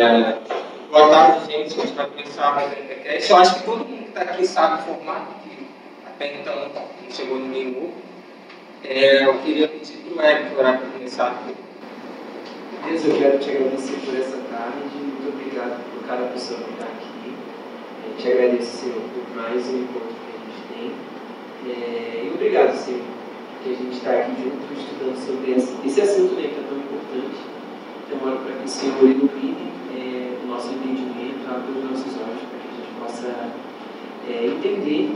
É, 0.00 0.38
boa 0.92 1.08
tarde, 1.08 1.46
gente. 1.46 1.74
A 1.76 1.82
gente 1.82 1.94
vai 1.96 2.06
começar 2.06 2.54
mais 2.54 2.70
um 2.70 2.74
podcast. 2.76 3.30
Eu 3.32 3.36
acho 3.36 3.54
que 3.56 3.64
todo 3.64 3.78
mundo 3.78 4.02
que 4.04 4.08
está 4.10 4.20
aqui 4.20 4.46
sabe 4.46 4.74
o 4.74 4.84
formato, 4.94 5.34
que 5.42 5.66
até 6.06 6.36
então 6.36 6.54
não 6.54 7.10
chegou 7.10 7.40
ninguém 7.40 7.72
novo. 7.72 7.94
É, 8.84 9.24
eu 9.24 9.34
queria 9.40 9.66
pedir 9.66 9.96
para 9.96 10.22
o 10.22 10.24
Eric 10.24 10.54
para 10.54 10.78
começar. 10.78 11.42
Deus, 12.84 13.04
eu 13.06 13.18
quero 13.18 13.38
te 13.40 13.50
agradecer 13.50 13.96
por 14.06 14.16
essa 14.16 14.36
tarde. 14.36 14.78
Muito 14.94 15.34
obrigado 15.34 15.82
por 15.90 16.06
cada 16.06 16.26
pessoa 16.26 16.60
que 16.60 16.70
está 16.74 16.84
aqui. 16.84 17.34
Eu 18.06 18.16
te 18.18 18.32
agradeço, 18.32 18.86
por 18.86 19.36
mais 19.36 19.66
um 19.66 19.78
encontro 19.78 20.14
que 20.14 20.30
a 20.30 20.78
gente 20.78 20.94
tem. 21.66 21.72
É, 21.72 22.24
e 22.24 22.30
obrigado, 22.32 22.76
Senhor, 22.76 23.02
que 23.64 23.70
a 23.70 23.74
gente 23.74 23.96
está 23.96 24.12
aqui 24.12 24.30
junto 24.44 24.80
estudando 24.80 25.16
sobre 25.16 25.50
esse 25.84 26.00
assunto 26.00 26.34
né, 26.34 26.42
que 26.42 26.60
é 26.60 26.64
tão 26.68 26.78
importante. 26.78 27.58
Então, 28.06 28.28
oro 28.28 28.38
para 28.38 28.54
que 28.54 28.64
o 28.64 28.68
Senhor 28.68 29.02
ilumine 29.02 29.68
nosso 30.58 30.74
entendimento, 30.74 31.48
abra 31.48 31.70
os 31.70 31.84
nossos 31.84 32.14
olhos, 32.18 32.42
para 32.50 32.58
que 32.58 32.68
a 32.68 32.74
gente 32.74 32.92
possa 32.98 33.50
é, 34.28 34.46
entender 34.46 35.12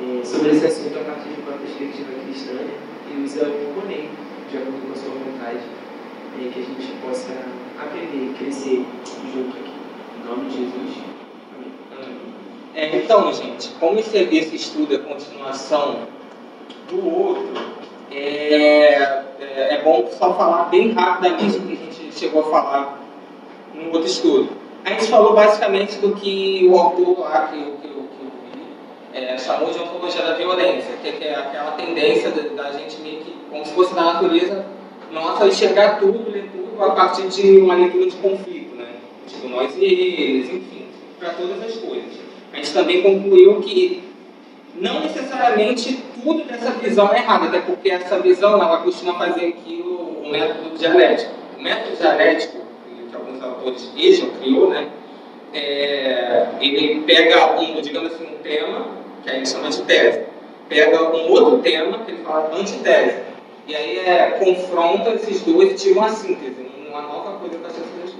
é, 0.00 0.24
sobre 0.24 0.52
esse 0.52 0.64
assunto 0.64 0.98
a 0.98 1.04
partir 1.04 1.28
de 1.28 1.42
uma 1.42 1.58
perspectiva 1.58 2.08
cristã 2.24 2.52
e 3.10 3.22
usa 3.22 3.44
como 3.44 3.86
nem, 3.86 4.08
de 4.50 4.56
acordo 4.56 4.86
com 4.86 4.92
a 4.92 4.96
sua 4.96 5.10
vontade, 5.10 5.60
é, 6.38 6.48
que 6.48 6.60
a 6.60 6.62
gente 6.62 6.92
possa 7.04 7.32
aprender, 7.78 8.34
crescer 8.38 8.86
junto 9.34 9.58
aqui. 9.58 9.70
Em 10.18 10.26
nome 10.26 10.48
de 10.48 10.56
Jesus. 10.56 11.04
Amém. 11.92 12.16
É, 12.74 12.96
então, 12.96 13.30
gente, 13.34 13.68
como 13.78 13.98
esse, 13.98 14.16
esse 14.16 14.56
estudo 14.56 14.94
é 14.94 14.98
continuação 14.98 16.06
do 16.88 17.06
outro, 17.06 17.52
é, 18.10 18.94
é, 19.40 19.74
é 19.74 19.82
bom 19.84 20.08
só 20.18 20.32
falar 20.34 20.70
bem 20.70 20.92
rapidamente 20.92 21.58
o 21.58 21.60
que 21.60 21.72
a 21.74 21.92
gente 21.92 22.18
chegou 22.18 22.46
a 22.46 22.50
falar 22.50 22.98
no 23.74 23.92
outro 23.92 24.06
estudo. 24.06 24.59
A 24.84 24.90
gente 24.90 25.06
falou 25.06 25.34
basicamente 25.34 25.98
do 25.98 26.14
que 26.14 26.66
o 26.70 26.76
autor 26.78 27.20
lá, 27.20 27.48
que, 27.48 27.58
que, 27.58 27.88
que 27.88 27.88
eu 27.88 28.02
vi, 28.52 29.18
é, 29.18 29.36
chamou 29.38 29.70
de 29.70 29.78
ontologia 29.78 30.22
da 30.22 30.34
violência, 30.34 30.94
que 31.02 31.24
é 31.24 31.34
aquela 31.34 31.72
tendência 31.72 32.30
da, 32.30 32.72
gente 32.72 33.00
meio 33.00 33.20
que, 33.20 33.36
como 33.50 33.64
se 33.64 33.72
fosse 33.72 33.94
da 33.94 34.02
natureza 34.14 34.64
nossa, 35.12 35.46
enxergar 35.46 35.98
tudo, 35.98 36.30
ler 36.30 36.48
tudo 36.52 36.82
a 36.82 36.90
partir 36.92 37.26
de 37.28 37.58
uma 37.58 37.74
leitura 37.74 38.08
de 38.08 38.16
conflito, 38.16 38.76
né? 38.76 38.86
Tipo, 39.26 39.48
nós 39.48 39.76
e 39.76 39.84
eles, 39.84 40.48
enfim, 40.48 40.86
para 41.18 41.30
todas 41.30 41.62
as 41.62 41.74
coisas. 41.76 42.20
A 42.52 42.56
gente 42.56 42.72
também 42.72 43.02
concluiu 43.02 43.60
que 43.60 44.02
não 44.76 45.00
necessariamente 45.00 46.02
tudo 46.22 46.44
dessa 46.44 46.70
visão 46.72 47.12
é 47.12 47.18
errada, 47.18 47.46
até 47.46 47.60
porque 47.60 47.90
essa 47.90 48.18
visão 48.20 48.52
ela 48.52 48.78
costuma 48.78 49.14
fazer 49.14 49.46
aquilo, 49.46 50.22
o 50.22 50.30
método 50.30 50.76
dialético. 50.78 51.32
O 51.58 51.62
método 51.62 51.96
dialético, 51.96 52.58
alguns 53.42 53.56
autores 53.56 53.90
Hegel 53.96 54.30
criou, 54.40 54.70
né? 54.70 54.88
É, 55.52 56.48
ele 56.60 57.02
pega 57.02 57.58
um, 57.60 57.80
digamos 57.80 58.12
assim, 58.12 58.26
um 58.26 58.38
tema, 58.42 58.86
que 59.22 59.30
a 59.30 59.34
gente 59.34 59.48
chama 59.48 59.68
de 59.68 59.82
tese, 59.82 60.22
pega 60.68 61.02
um 61.12 61.30
outro 61.30 61.58
tema, 61.58 61.98
que 61.98 62.12
ele 62.12 62.22
fala 62.22 62.56
antitese, 62.56 63.16
e 63.66 63.74
aí 63.74 63.98
é, 63.98 64.38
confronta 64.38 65.10
esses 65.10 65.42
dois 65.42 65.72
e 65.72 65.74
tira 65.74 65.98
uma 65.98 66.10
síntese, 66.10 66.70
uma 66.88 67.02
nova 67.02 67.38
coisa 67.38 67.58
para 67.58 67.68
essas 67.68 67.84
duas. 67.96 68.14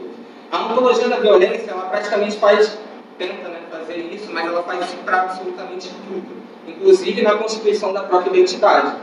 A 0.51 0.67
ontologia 0.67 1.09
da 1.09 1.17
violência, 1.19 1.71
ela 1.71 1.83
praticamente 1.83 2.37
faz, 2.37 2.77
tenta 3.17 3.49
né, 3.49 3.61
fazer 3.71 3.99
isso, 3.99 4.33
mas 4.33 4.47
ela 4.47 4.63
faz 4.65 4.87
isso 4.87 4.97
para 5.05 5.23
absolutamente 5.23 5.89
tudo 5.89 6.41
inclusive 6.71 7.23
na 7.23 7.35
constituição 7.35 7.93
da 7.93 8.03
própria 8.03 8.31
identidade. 8.31 8.97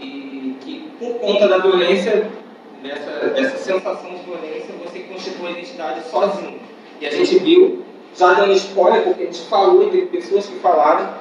E 0.00 0.56
que, 0.60 0.90
por 0.98 1.14
conta 1.20 1.48
da 1.48 1.58
violência, 1.58 2.30
dessa, 2.82 3.28
dessa 3.28 3.56
sensação 3.58 4.10
de 4.10 4.22
violência, 4.22 4.74
você 4.84 5.00
constitui 5.00 5.48
a 5.48 5.50
identidade 5.50 6.02
sozinho. 6.08 6.58
E 7.00 7.06
a 7.06 7.10
gente 7.10 7.38
viu, 7.38 7.84
já 8.14 8.34
dando 8.34 8.52
spoiler, 8.52 9.02
porque 9.02 9.22
a 9.22 9.26
gente 9.26 9.42
falou 9.42 9.88
e 9.88 9.90
teve 9.90 10.06
pessoas 10.06 10.46
que 10.46 10.58
falaram, 10.58 11.14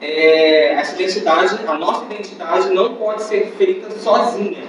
é, 0.00 0.72
essa 0.74 0.94
identidade, 0.94 1.58
a 1.66 1.74
nossa 1.74 2.04
identidade 2.04 2.70
não 2.70 2.94
pode 2.96 3.22
ser 3.22 3.46
feita 3.56 3.90
sozinha. 3.90 4.64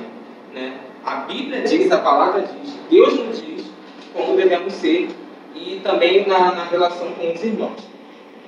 Né? 0.53 0.73
A 1.03 1.17
Bíblia 1.17 1.61
diz, 1.61 1.91
a 1.91 1.97
palavra 1.97 2.41
diz, 2.41 2.73
Deus 2.89 3.13
nos 3.13 3.41
diz 3.41 3.65
como 4.13 4.37
devemos 4.37 4.73
ser 4.73 5.09
e 5.53 5.79
também 5.83 6.25
na, 6.25 6.55
na 6.55 6.63
relação 6.65 7.11
com 7.11 7.31
os 7.31 7.43
irmãos. 7.43 7.95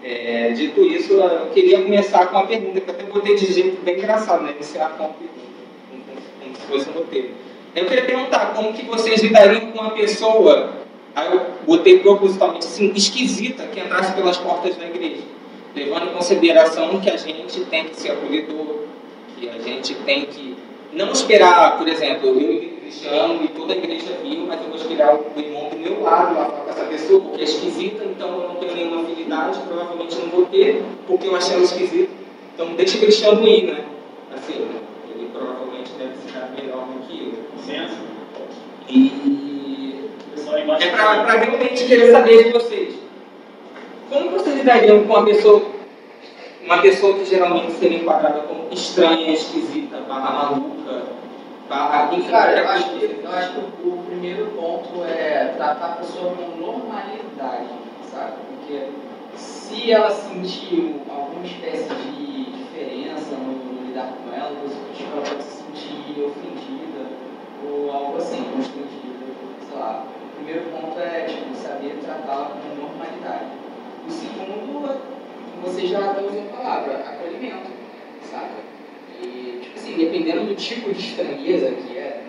É, 0.03 0.52
dito 0.52 0.81
isso, 0.81 1.14
eu 1.14 1.47
queria 1.47 1.81
começar 1.81 2.28
com 2.28 2.38
uma 2.38 2.47
pergunta, 2.47 2.80
que 2.80 2.90
eu 2.90 2.94
até 2.94 3.03
botei 3.03 3.36
de 3.36 3.52
jeito 3.52 3.81
bem 3.84 3.97
engraçado, 3.97 4.44
né? 4.44 4.52
Iniciar 4.52 4.92
com 4.92 5.06
uma 5.06 5.14
pergunta, 5.14 6.22
como 6.42 6.56
se 6.56 6.62
fosse 6.68 6.90
um 6.90 6.94
roteiro. 6.94 7.30
Eu 7.78 7.86
queria 7.86 8.06
perguntar 8.06 8.54
como 8.56 8.74
que 8.74 8.84
vocês 8.84 9.22
lidariam 9.22 9.68
com 9.68 9.80
uma 9.80 9.92
pessoa, 9.92 10.72
aí 11.14 11.32
eu 11.32 11.42
botei 11.64 12.00
propositalmente 12.00 12.66
assim, 12.66 12.92
esquisita, 12.96 13.68
que 13.68 13.80
entrasse 13.80 14.14
pelas 14.14 14.36
portas 14.36 14.76
da 14.78 14.86
igreja, 14.86 15.22
levando 15.76 16.08
em 16.08 16.14
consideração 16.14 17.00
que 17.00 17.08
a 17.08 17.16
gente 17.18 17.60
tem 17.66 17.84
que 17.84 17.96
ser 17.96 18.14
acolhedor, 18.14 18.80
que 19.38 19.48
a 19.48 19.60
gente 19.60 19.94
tem 19.94 20.26
que 20.26 20.58
não 20.92 21.12
esperar, 21.12 21.78
por 21.78 21.88
exemplo, 21.88 22.30
eu 22.30 22.52
e 22.52 22.66
o 22.66 22.82
Cristiano 22.82 23.44
e 23.44 23.48
toda 23.50 23.74
a 23.74 23.78
igreja 23.78 24.18
viu, 24.24 24.48
mas 24.48 24.59
eu 24.59 24.70
vou 24.70 24.78
esperar 24.78 25.14
o 25.14 25.40
irmão 25.40 25.70
do 25.70 25.78
meu 25.78 26.02
lado 26.02 26.34
lá 26.34 26.46
com 26.46 26.72
essa 26.72 26.84
pessoa, 26.86 27.22
porque 27.22 27.42
é 27.42 27.44
esquisita, 27.44 28.04
então 28.06 28.42
eu 28.42 28.48
não 28.48 28.56
tenho 28.56 28.74
nenhuma 28.74 29.04
afinidade, 29.04 29.59
provavelmente 29.68 30.16
não 30.16 30.30
vou 30.30 30.46
ter, 30.46 30.84
porque 31.06 31.28
eu 31.28 31.36
achei 31.36 31.54
ela 31.54 31.64
esquisita. 31.64 32.09
Então 32.56 32.74
deixa 32.74 32.98
o 32.98 33.02
Cristiano 33.02 33.48
ir, 33.48 33.66
né? 33.66 33.86
Assim, 34.36 34.66
ele 35.28 35.34
provavelmente 35.34 35.92
deve 35.98 36.14
ficar 36.26 36.50
melhor 36.56 36.88
do 36.88 37.08
que 37.08 37.20
eu. 37.20 37.58
Licença. 37.58 37.98
E 38.90 40.10
é 40.80 40.90
para 40.90 41.32
realmente 41.32 41.86
querer 41.86 42.12
saber 42.12 42.46
de 42.46 42.52
vocês. 42.52 42.96
Como 44.10 44.32
vocês 44.32 44.56
lidariam 44.56 45.04
com 45.04 45.14
uma 45.14 45.26
pessoa, 45.26 45.62
uma 46.64 46.78
pessoa 46.82 47.14
que 47.16 47.26
geralmente 47.26 47.74
seria 47.74 47.98
enquadrada 47.98 48.40
como 48.42 48.68
estranha, 48.72 49.34
esquisita, 49.34 49.98
barra 50.08 50.52
maluca, 50.52 51.04
barra 51.70 52.09
Cara, 52.30 52.59
eu 52.59 52.70
acho, 52.70 52.90
que, 52.92 53.20
eu 53.22 53.30
acho 53.30 53.54
que 53.54 53.59
o 53.59 54.04
primeiro 54.08 54.46
ponto 54.48 55.04
é 55.04 55.54
tratar 55.58 55.86
a 55.86 55.96
pessoa 55.98 56.34
com 56.34 56.62
normalidade, 56.62 57.68
sabe? 58.09 58.34
Porque 58.50 58.86
se 59.36 59.92
ela 59.92 60.09
sentiu 60.09 61.02
alguma 61.09 61.46
espécie 61.46 61.94
de 61.94 62.46
diferença 62.46 63.36
lidar 63.97 64.13
com 64.24 64.34
ela, 64.34 64.56
você 64.62 65.03
ela 65.03 65.22
pode 65.24 65.44
se 65.44 65.63
sentir 65.63 66.22
ofendida 66.22 67.09
ou 67.66 67.91
algo 67.91 68.18
assim, 68.18 68.44
constrangida, 68.44 69.25
sei 69.68 69.80
lá. 69.80 70.06
O 70.06 70.35
primeiro 70.35 70.69
ponto 70.69 71.00
é 71.00 71.25
tipo, 71.25 71.56
saber 71.56 71.97
tratá-la 72.03 72.52
com 72.52 72.81
normalidade. 72.81 73.46
O 74.08 74.12
segundo, 74.12 75.02
você 75.63 75.88
já 75.88 76.00
está 76.00 76.22
usando 76.22 76.50
a 76.50 76.58
palavra, 76.58 76.94
acolhimento, 76.97 77.72
sabe? 78.30 78.52
E, 79.22 79.62
tipo 79.63 79.80
assim, 79.80 79.97
dependendo 79.97 80.46
do 80.46 80.56
tipo 80.56 80.94
de 80.94 81.00
estranheza 81.00 81.72
que 81.72 81.97
é, 81.97 82.24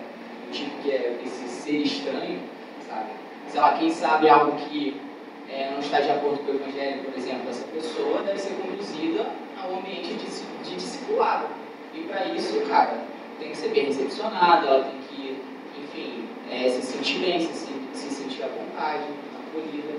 o 0.47 0.51
tipo 0.51 0.81
que 0.81 0.91
é 0.91 1.19
esse 1.23 1.47
ser 1.47 1.77
estranho, 1.77 2.39
sabe? 2.87 3.09
Sei 3.47 3.59
lá, 3.59 3.77
quem 3.77 3.91
sabe 3.91 4.27
algo 4.27 4.53
que 4.53 4.99
é, 5.47 5.69
não 5.71 5.79
está 5.79 5.99
de 5.99 6.09
acordo 6.09 6.39
com 6.39 6.51
o 6.51 6.55
evangelho, 6.55 7.03
por 7.03 7.15
exemplo, 7.15 7.49
essa 7.49 7.65
pessoa 7.67 8.21
deve 8.23 8.39
ser 8.39 8.53
conduzida 8.55 9.25
a 9.61 9.67
um 9.67 9.79
ambiente 9.79 10.13
de, 10.13 10.69
de 10.69 10.75
discipulado. 10.75 11.58
E 11.99 12.03
para 12.07 12.25
isso, 12.33 12.61
cara, 12.61 12.99
tem 13.39 13.49
que 13.49 13.57
ser 13.57 13.69
bem 13.69 13.85
recepcionada, 13.85 14.67
ela 14.67 14.83
tem 14.83 14.99
que, 15.09 15.37
enfim, 15.81 16.23
é, 16.49 16.69
se 16.69 16.81
sentir 16.81 17.19
bem, 17.19 17.41
se, 17.41 17.67
se 17.93 18.09
sentir 18.09 18.43
à 18.43 18.47
vontade, 18.47 19.03
acolhida, 19.35 19.95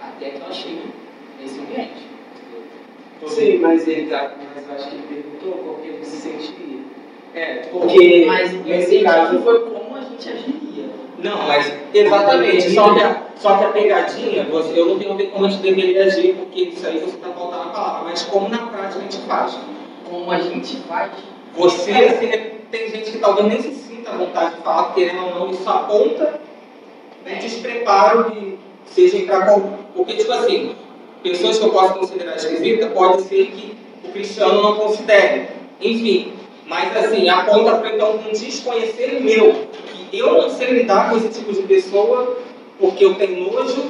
até 0.00 0.30
que 0.30 0.42
ela 0.42 0.52
chegue 0.52 0.82
nesse 1.40 1.60
ambiente. 1.60 2.14
Sim, 3.26 3.58
mas 3.58 3.86
ele 3.88 4.10
tá, 4.10 4.32
mas 4.54 4.68
eu 4.68 4.74
acho 4.74 4.88
que 4.88 4.94
ele 4.96 5.06
perguntou 5.08 5.62
por 5.62 5.80
que 5.80 5.92
você 6.04 6.16
sentiria. 6.16 6.80
É, 7.34 7.54
porque 7.70 8.24
mas 8.26 8.52
nesse 8.64 9.02
caso 9.02 9.40
foi 9.40 9.60
como 9.60 9.96
a 9.96 10.00
gente 10.00 10.28
agiria. 10.28 10.90
Não, 11.22 11.48
mas 11.48 11.72
exatamente. 11.94 12.70
Só 12.70 12.94
que 12.94 13.00
a, 13.00 13.22
só 13.36 13.58
que 13.58 13.64
a 13.64 13.68
pegadinha, 13.68 14.44
você, 14.44 14.78
eu 14.78 14.86
não 14.86 14.98
tenho 14.98 15.16
ver 15.16 15.28
como 15.28 15.46
a 15.46 15.48
gente 15.48 15.62
deveria 15.62 16.04
agir, 16.04 16.34
porque 16.34 16.64
isso 16.64 16.86
aí 16.86 16.98
você 16.98 17.16
está 17.16 17.30
faltando 17.30 17.62
a 17.62 17.72
palavra, 17.72 18.04
mas 18.04 18.22
como 18.24 18.48
na 18.48 18.58
prática 18.58 18.98
a 18.98 19.02
gente 19.02 19.18
faz. 19.26 19.58
Como 20.08 20.30
a 20.30 20.38
gente 20.38 20.76
faz? 20.82 21.12
Você, 21.56 21.92
assim, 21.92 22.30
tem 22.70 22.90
gente 22.90 23.12
que 23.12 23.18
talvez 23.18 23.46
nem 23.46 23.62
se 23.62 23.70
sinta 23.70 24.10
à 24.10 24.16
vontade 24.16 24.56
de 24.56 24.62
falar, 24.62 24.92
querendo 24.94 25.24
ou 25.24 25.34
não, 25.34 25.50
isso 25.50 25.68
aponta 25.68 26.40
né, 27.24 27.36
despreparo 27.36 28.30
de 28.30 28.54
seja 28.86 29.24
para 29.24 29.46
qual. 29.46 29.78
Porque, 29.94 30.14
tipo 30.14 30.32
assim, 30.32 30.74
pessoas 31.22 31.58
que 31.58 31.64
eu 31.64 31.70
posso 31.70 31.94
considerar 31.94 32.36
esquisita, 32.36 32.88
pode 32.88 33.22
ser 33.22 33.46
que 33.46 33.76
o 34.04 34.12
cristiano 34.12 34.62
não 34.62 34.76
considere. 34.76 35.48
Enfim, 35.80 36.32
mas 36.66 36.96
assim, 36.96 37.28
aponta 37.28 37.76
para 37.76 37.94
então 37.94 38.16
um 38.16 38.32
desconhecer 38.32 39.20
meu, 39.20 39.66
que 40.10 40.18
eu 40.18 40.42
não 40.42 40.50
sei 40.50 40.70
lidar 40.70 41.10
com 41.10 41.16
esse 41.16 41.28
tipo 41.28 41.52
de 41.52 41.62
pessoa, 41.62 42.38
porque 42.78 43.04
eu 43.04 43.14
tenho 43.14 43.52
nojo, 43.52 43.84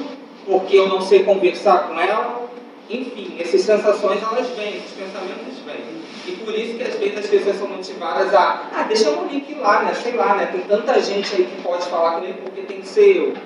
porque 0.45 0.77
eu 0.77 0.87
não 0.87 1.01
sei 1.01 1.23
conversar 1.23 1.87
com 1.87 1.99
ela. 1.99 2.44
Enfim, 2.89 3.35
essas 3.39 3.61
sensações 3.61 4.21
elas 4.21 4.47
vêm, 4.49 4.77
esses 4.77 4.91
pensamentos 4.91 5.57
vêm. 5.65 6.05
E 6.27 6.31
por 6.37 6.53
isso 6.53 6.77
que 6.77 6.83
às 6.83 6.95
vezes 6.95 7.17
as 7.17 7.27
pessoas 7.27 7.57
são 7.57 7.67
motivadas 7.67 8.33
a, 8.33 8.69
ah, 8.73 8.83
deixa 8.87 9.09
eu 9.09 9.27
link 9.27 9.53
lá, 9.55 9.83
né? 9.83 9.93
Sei 9.93 10.13
lá, 10.13 10.35
né? 10.35 10.47
Tem 10.47 10.61
tanta 10.61 10.99
gente 11.01 11.35
aí 11.35 11.45
que 11.45 11.61
pode 11.61 11.85
falar 11.87 12.19
comigo 12.19 12.39
porque 12.43 12.61
tem 12.61 12.81
que 12.81 12.87
ser 12.87 13.17
eu. 13.17 13.27
Né? 13.29 13.41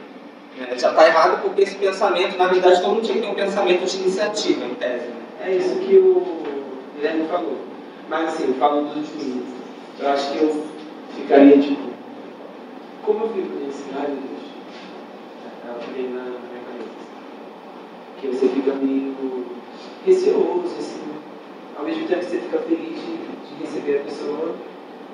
Né? 0.60 0.78
Já 0.78 0.90
está 0.90 1.08
errado 1.08 1.42
porque 1.42 1.62
esse 1.62 1.76
pensamento, 1.76 2.38
na 2.38 2.48
verdade, 2.48 2.82
todo 2.82 2.96
mundo 2.96 3.08
ter 3.08 3.26
um 3.26 3.34
pensamento 3.34 3.86
de 3.86 3.98
iniciativa, 3.98 4.66
em 4.66 4.76
tese. 4.76 5.08
Né? 5.08 5.22
É 5.42 5.56
isso 5.56 5.76
que 5.80 5.96
o 5.98 6.44
Guilherme 6.96 7.28
falou. 7.28 7.58
Mas 8.10 8.30
assim, 8.30 8.54
falando 8.60 8.94
dos 8.94 9.10
limites, 9.16 9.54
eu 10.00 10.10
acho 10.10 10.32
que 10.32 10.38
eu 10.38 10.66
ficaria 11.16 11.58
tipo, 11.60 11.90
como 13.04 13.26
eu 13.26 13.30
fico 13.30 13.66
nesse 13.66 13.84
cenário, 13.84 14.18
ela 15.66 15.80
veio 15.94 16.10
na 16.10 16.24
cabeça. 16.24 16.59
Que 18.20 18.28
você 18.28 18.48
fica 18.50 18.74
meio 18.74 19.16
receoso, 20.06 20.76
assim, 20.78 21.02
ao 21.78 21.86
mesmo 21.86 22.08
tempo 22.08 22.20
que 22.20 22.26
você 22.26 22.40
fica 22.40 22.60
feliz 22.60 23.00
de, 23.00 23.30
receber 23.60 23.98
a 23.98 24.04
pessoa, 24.04 24.56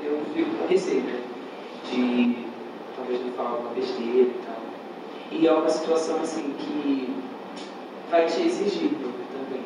eu 0.03 0.21
fico 0.33 0.49
com 0.55 0.67
receio, 0.67 1.01
né? 1.01 1.19
De 1.91 2.45
talvez 2.95 3.25
não 3.25 3.31
falar 3.33 3.57
uma 3.57 3.69
besteira 3.71 4.21
e 4.21 4.35
tal. 4.45 4.55
E 5.31 5.47
é 5.47 5.51
uma 5.51 5.69
situação 5.69 6.21
assim 6.21 6.53
que 6.59 7.11
vai 8.11 8.25
te 8.27 8.41
exigir 8.41 8.91
também. 8.91 9.63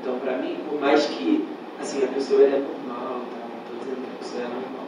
Então, 0.00 0.18
para 0.18 0.38
mim, 0.38 0.58
por 0.68 0.80
mais 0.80 1.06
que 1.06 1.46
assim, 1.80 2.04
a 2.04 2.08
pessoa 2.08 2.42
é 2.42 2.50
normal, 2.50 3.20
tá? 3.30 3.38
não 3.48 3.62
estou 3.62 3.78
dizendo 3.78 4.04
que 4.04 4.10
a 4.14 4.18
pessoa 4.18 4.42
é 4.42 4.48
normal, 4.48 4.86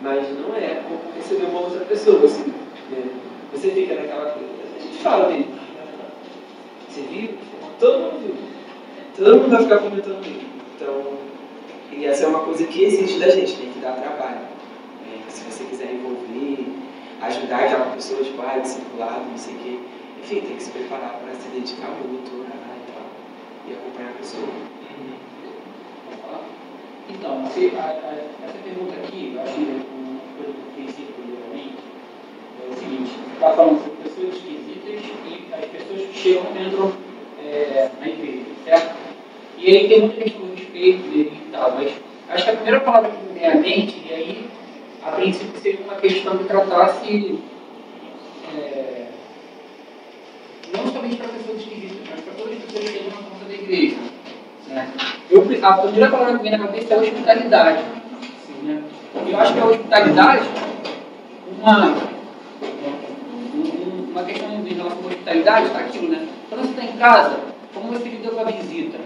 mas 0.00 0.38
não 0.38 0.54
é 0.56 0.82
como 0.86 1.14
receber 1.14 1.46
uma 1.46 1.60
outra 1.60 1.84
pessoa, 1.84 2.24
assim, 2.24 2.52
né? 2.90 3.10
Você 3.52 3.70
fica 3.70 3.94
naquela 3.94 4.34
a 4.34 4.80
gente 4.80 4.98
fala 4.98 5.28
dele, 5.28 5.48
você 6.88 7.02
viu? 7.02 7.38
Todo 7.78 7.98
mundo 7.98 8.18
viu. 8.20 8.34
Todo 9.16 9.36
mundo 9.36 9.50
vai 9.50 9.62
ficar 9.62 9.78
comentando 9.78 10.22
dele. 10.22 10.46
Então, 10.74 11.18
e 11.92 12.04
essa 12.04 12.24
é 12.24 12.28
uma 12.28 12.40
coisa 12.40 12.64
que 12.64 12.84
exige 12.84 13.18
da 13.18 13.30
gente, 13.30 13.56
tem 13.56 13.72
que 13.72 13.78
dar 13.80 13.92
trabalho. 13.92 14.40
Né? 15.06 15.22
Se 15.28 15.44
você 15.44 15.64
quiser 15.64 15.92
envolver, 15.92 16.66
ajudar 17.22 17.64
aquela 17.64 17.86
pessoa, 17.94 18.22
tipo, 18.22 18.40
ah, 18.42 18.58
discipulado, 18.58 19.24
não 19.30 19.38
sei 19.38 19.54
o 19.54 19.58
quê. 19.58 19.78
Enfim, 20.20 20.40
tem 20.40 20.56
que 20.56 20.62
se 20.62 20.70
preparar 20.70 21.20
para 21.22 21.34
se 21.34 21.48
dedicar 21.48 21.90
muito, 21.90 22.40
orar 22.40 22.52
e 22.52 22.92
tal. 22.92 23.06
E 23.68 23.72
acompanhar 23.72 24.10
a 24.10 24.18
pessoa. 24.18 24.48
Então, 27.10 27.42
essa 27.46 28.58
pergunta 28.62 28.94
aqui, 29.02 29.32
eu 29.34 29.42
achei 29.42 29.64
uma 29.64 30.20
coisa 30.36 30.52
que 30.52 30.82
princípio 30.82 31.14
primeiramente, 31.14 31.78
é 32.62 32.70
o 32.70 32.74
seguinte, 32.74 33.12
está 33.32 33.50
falando 33.54 33.82
sobre 33.82 34.02
pessoas 34.02 34.34
esquisitas 34.34 35.10
e 35.26 35.47
as 35.58 35.64
pessoas 35.66 36.08
que 36.08 36.18
chegam 36.18 36.44
entram 36.56 36.92
é, 37.44 37.88
na 38.00 38.08
igreja, 38.08 38.44
certo? 38.64 38.96
E 39.58 39.66
aí 39.76 39.88
tem 39.88 40.00
muita 40.00 40.22
questão 40.22 40.46
do 40.46 40.54
respeito 40.54 41.02
dele 41.10 41.32
e 41.46 41.50
tal, 41.50 41.72
mas 41.72 41.92
acho 42.28 42.44
que 42.44 42.50
a 42.50 42.54
primeira 42.54 42.80
palavra 42.80 43.10
que 43.10 43.32
me 43.32 43.38
vem 43.38 43.48
à 43.48 43.54
mente, 43.56 44.02
e 44.08 44.12
aí, 44.12 44.46
a 45.04 45.10
princípio, 45.12 45.60
seria 45.60 45.80
uma 45.84 45.96
questão 45.96 46.36
de 46.36 46.44
tratar-se 46.44 47.38
é, 48.56 49.06
não 50.76 50.86
somente 50.92 51.16
para 51.16 51.28
pessoas 51.28 51.58
esquisitas, 51.58 51.98
mas 52.10 52.20
para 52.20 52.34
todas 52.34 52.52
as 52.52 52.64
pessoas 52.64 52.84
que 52.84 52.92
chegam 52.92 53.10
na 53.10 53.16
porta 53.16 53.44
da 53.46 53.54
igreja. 53.54 53.96
Né? 54.68 54.88
Eu, 55.30 55.40
a 55.62 55.72
primeira 55.72 56.10
palavra 56.10 56.36
que 56.36 56.42
vem 56.42 56.52
na 56.52 56.66
cabeça 56.66 56.94
é 56.94 56.98
hospitalidade. 56.98 57.82
Né? 58.62 58.82
Eu 59.26 59.38
acho 59.38 59.54
que 59.54 59.60
a 59.60 59.66
hospitalidade, 59.66 60.48
uma 64.10 64.24
questão 64.24 64.52
em 64.52 64.74
relação 64.74 64.98
à 64.98 65.17
hospitalidade, 65.28 65.66
está 65.66 65.78
aquilo, 65.80 66.08
né? 66.08 66.26
Quando 66.48 66.62
você 66.62 66.70
está 66.70 66.84
em 66.84 66.96
casa, 66.96 67.36
como 67.74 67.88
você 67.92 68.08
lida 68.08 68.30
com 68.30 68.40
a 68.40 68.44
visita? 68.44 68.98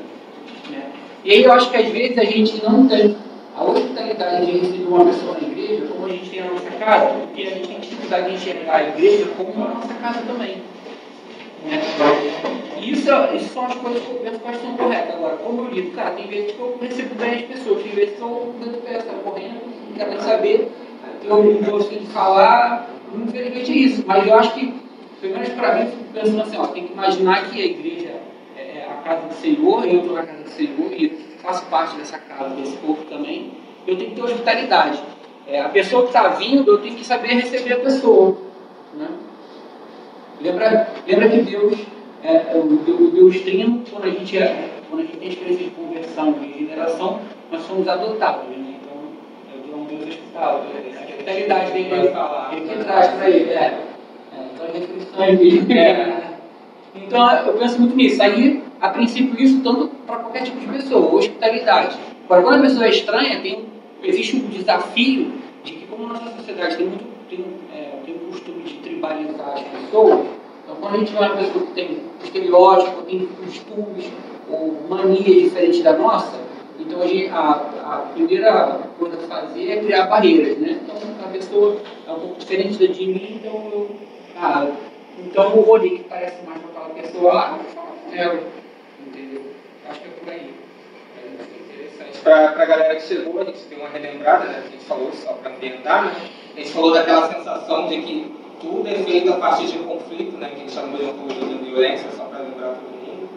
Né? 0.70 0.82
E 1.24 1.32
aí 1.32 1.42
eu 1.42 1.52
acho 1.52 1.70
que 1.70 1.76
às 1.76 1.88
vezes 1.88 2.18
a 2.18 2.24
gente 2.24 2.62
não 2.62 2.86
tem 2.86 3.16
a 3.56 3.64
hospitalidade 3.64 4.46
de 4.46 4.52
receber 4.58 4.84
uma 4.84 5.04
pessoa 5.04 5.36
na 5.40 5.48
igreja, 5.48 5.86
como 5.86 6.06
a 6.06 6.08
gente 6.08 6.30
tem 6.30 6.40
na 6.40 6.52
nossa 6.52 6.70
casa, 6.70 7.06
porque 7.20 7.42
a 7.42 7.50
gente 7.50 7.68
tem 7.68 7.80
dificuldade 7.80 8.28
de 8.28 8.34
enxergar 8.36 8.76
a 8.76 8.88
igreja 8.88 9.26
como 9.36 9.64
a 9.64 9.68
nossa 9.68 9.94
casa 9.94 10.20
também. 10.26 10.62
Né? 11.64 11.80
Isso, 12.80 13.10
isso 13.36 13.54
são 13.54 13.66
as 13.66 13.74
coisas 13.74 14.02
que 14.02 14.10
eu 14.10 14.16
penso 14.16 14.40
que 14.40 14.56
são 14.56 14.76
corretas. 14.76 15.14
Agora, 15.14 15.36
como 15.36 15.62
eu 15.62 15.70
lido, 15.70 15.94
cara, 15.94 16.10
tem 16.12 16.26
vezes 16.26 16.52
que 16.52 16.60
eu 16.60 16.78
recebo 16.80 17.14
bem 17.14 17.34
as 17.34 17.42
pessoas, 17.42 17.82
tem 17.82 17.92
vezes 17.92 18.16
que 18.16 18.22
eu 18.22 18.54
dando 18.60 18.82
peça, 18.84 19.06
correndo, 19.24 19.60
nem 19.96 20.20
saber, 20.20 20.72
eu 21.24 21.44
não 21.44 21.70
gosto 21.70 21.94
de 21.94 22.06
falar, 22.06 22.88
infelizmente 23.14 23.70
é 23.70 23.74
isso. 23.74 24.04
Mas 24.06 24.26
eu 24.26 24.34
acho 24.34 24.54
que, 24.54 24.74
pelo 25.22 25.34
menos 25.34 25.50
para 25.50 25.76
mim, 25.76 25.90
pensando 26.12 26.42
assim, 26.42 26.56
ó, 26.58 26.66
tem 26.66 26.84
que 26.84 26.92
imaginar 26.92 27.48
que 27.48 27.62
a 27.62 27.64
igreja 27.64 28.10
é, 28.56 28.60
é 28.60 28.88
a 28.90 29.02
casa 29.02 29.28
do 29.28 29.34
Senhor, 29.34 29.86
eu 29.86 30.00
estou 30.00 30.16
na 30.16 30.24
casa 30.24 30.42
do 30.42 30.50
Senhor 30.50 30.92
e 30.92 31.08
faço 31.40 31.64
parte 31.66 31.96
dessa 31.96 32.18
casa, 32.18 32.56
desse 32.56 32.76
corpo 32.78 33.04
também, 33.04 33.52
eu 33.86 33.96
tenho 33.96 34.10
que 34.10 34.16
ter 34.16 34.22
hospitalidade. 34.22 35.00
É, 35.46 35.60
a 35.60 35.68
pessoa 35.68 36.02
que 36.02 36.08
está 36.08 36.28
vindo, 36.28 36.68
eu 36.72 36.78
tenho 36.78 36.96
que 36.96 37.04
saber 37.04 37.34
receber 37.34 37.74
a 37.74 37.80
pessoa. 37.80 38.36
Né? 38.94 39.08
Lembra, 40.40 40.88
lembra 41.06 41.28
que 41.28 41.42
Deus, 41.42 41.78
é, 42.24 42.34
é 42.34 42.52
o, 42.56 42.64
o 42.66 43.10
Deus 43.12 43.40
Trino, 43.42 43.84
quando 43.88 44.04
a 44.04 44.10
gente, 44.10 44.36
é, 44.36 44.70
quando 44.90 45.02
a 45.02 45.04
gente 45.04 45.18
tem 45.18 45.28
experiência 45.28 45.64
de 45.66 45.70
conversão 45.70 46.34
e 46.42 46.46
regeneração, 46.46 47.20
nós 47.50 47.62
somos 47.62 47.86
adotados. 47.86 48.48
Né? 48.48 48.74
Então, 48.80 49.72
é 49.72 49.76
um 49.76 49.84
Deus 49.84 50.08
especial. 50.08 50.64
A 50.64 51.10
hospitalidade 51.10 51.72
dele, 51.72 51.94
ele 52.52 52.68
que 52.68 52.84
traz 52.84 53.06
para 53.08 53.30
ele. 53.30 53.50
É. 53.50 53.91
É, 54.62 56.32
então, 56.94 57.30
eu 57.46 57.54
penso 57.54 57.80
muito 57.80 57.96
nisso. 57.96 58.22
Aí, 58.22 58.62
a 58.80 58.88
princípio, 58.88 59.40
isso 59.40 59.60
tanto 59.62 59.88
para 60.06 60.16
qualquer 60.16 60.42
tipo 60.42 60.60
de 60.60 60.66
pessoa, 60.66 61.14
hospitalidade. 61.14 61.96
Agora, 62.24 62.42
quando 62.42 62.58
a 62.58 62.62
pessoa 62.62 62.86
é 62.86 62.90
estranha, 62.90 63.40
tem, 63.40 63.64
existe 64.02 64.36
um 64.36 64.48
desafio 64.48 65.32
de 65.64 65.72
que, 65.72 65.86
como 65.86 66.08
nossa 66.08 66.30
sociedade 66.36 66.76
tem 66.76 66.86
muito 66.86 67.12
tem, 67.32 67.44
é, 67.74 67.98
tem 68.04 68.14
um 68.14 68.30
costume 68.30 68.62
de 68.62 68.74
tribalizar 68.74 69.54
as 69.54 69.62
pessoas, 69.62 70.26
então 70.64 70.76
quando 70.80 70.94
a 70.94 70.98
gente 70.98 71.12
vê 71.12 71.18
uma 71.18 71.36
pessoa 71.36 71.66
que 71.66 71.72
tem 71.72 71.98
estereótipo, 72.22 73.02
tem 73.02 73.26
costumes 73.26 74.10
ou 74.50 74.76
manias 74.88 75.24
diferentes 75.24 75.82
da 75.82 75.96
nossa, 75.96 76.38
então 76.78 77.00
a, 77.00 77.06
gente, 77.06 77.30
a, 77.30 77.50
a, 77.84 77.96
primeira 78.12 78.80
coisa 78.98 79.16
a 79.16 79.20
fazer 79.20 79.70
é 79.70 79.76
criar 79.76 80.06
barreiras, 80.06 80.58
né? 80.58 80.80
Então 80.82 80.96
a 81.24 81.28
pessoa 81.28 81.76
é 82.06 82.10
um 82.10 82.20
pouco 82.20 82.38
diferente 82.38 82.86
de 82.86 83.06
mim, 83.06 83.40
então 83.40 83.70
eu, 83.72 83.90
então 85.18 85.56
o 85.56 85.60
Rony 85.62 85.98
que 85.98 86.04
parece 86.04 86.42
mais 86.44 86.60
com 86.60 86.68
aquela 86.68 86.94
pessoa 86.94 87.32
lá, 87.32 87.58
é, 88.12 88.38
entendeu? 89.06 89.42
Acho 89.88 90.00
que 90.00 90.08
é 90.08 90.10
por 90.10 90.32
aí. 90.32 90.54
Para 92.22 92.62
a 92.62 92.64
galera 92.64 92.94
que 92.96 93.02
chegou, 93.02 93.40
a 93.40 93.44
gente 93.44 93.60
tem 93.64 93.78
uma 93.78 93.88
relembrada, 93.88 94.44
né? 94.44 94.62
A 94.64 94.70
gente 94.70 94.84
falou 94.84 95.10
só 95.12 95.32
para 95.32 95.50
ambientar, 95.50 96.04
né? 96.04 96.30
A 96.54 96.60
gente 96.60 96.72
falou 96.72 96.92
daquela 96.92 97.32
sensação 97.32 97.88
de 97.88 98.00
que 98.02 98.36
tudo 98.60 98.88
é 98.88 98.94
feito 98.94 99.32
a 99.32 99.36
partir 99.36 99.66
de 99.66 99.78
um 99.78 99.84
conflito, 99.84 100.36
né? 100.38 100.48
Que 100.48 100.54
a 100.54 100.58
gente 100.58 100.72
chama 100.72 100.96
de 100.96 101.04
ontologia 101.04 101.46
de 101.46 101.64
violência, 101.64 102.08
só 102.16 102.24
para 102.24 102.38
lembrar 102.38 102.74
todo 102.74 103.06
mundo. 103.06 103.28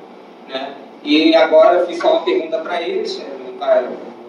Né? 0.47 0.75
E 1.03 1.35
agora 1.35 1.79
eu 1.79 1.87
fiz 1.87 1.97
só 1.97 2.13
uma 2.13 2.25
pergunta 2.25 2.59
para 2.59 2.81
eles, 2.81 3.17
né? 3.17 3.35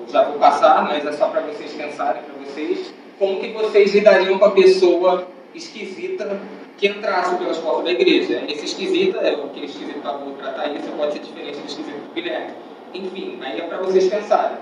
já 0.09 0.23
vou 0.23 0.39
passar, 0.39 0.85
mas 0.85 1.05
é 1.05 1.13
só 1.13 1.29
para 1.29 1.41
vocês 1.43 1.73
pensarem, 1.73 2.23
para 2.23 2.45
vocês. 2.45 2.95
Como 3.19 3.41
que 3.41 3.49
vocês 3.53 3.95
lidariam 3.95 4.39
com 4.39 4.45
a 4.45 4.51
pessoa 4.51 5.27
esquisita 5.57 6.41
que 6.79 6.89
entrasse 6.89 7.37
pelas 7.37 7.59
portas 7.59 7.85
da 7.85 7.91
igreja? 7.93 8.43
Esse 8.49 8.67
esquisita, 8.67 9.19
é 9.19 9.33
o 9.37 9.49
que 9.49 9.65
esquisito 9.65 10.01
para 10.01 10.13
outra 10.13 10.53
Thaís, 10.53 10.83
pode 10.97 11.13
ser 11.13 11.19
diferente 11.21 11.59
do 11.59 11.67
esquisito 11.67 12.09
do 12.09 12.15
Guilherme. 12.15 12.53
Enfim, 12.95 13.39
aí 13.43 13.61
é 13.61 13.65
para 13.65 13.79
vocês 13.79 14.07
pensarem. 14.09 14.59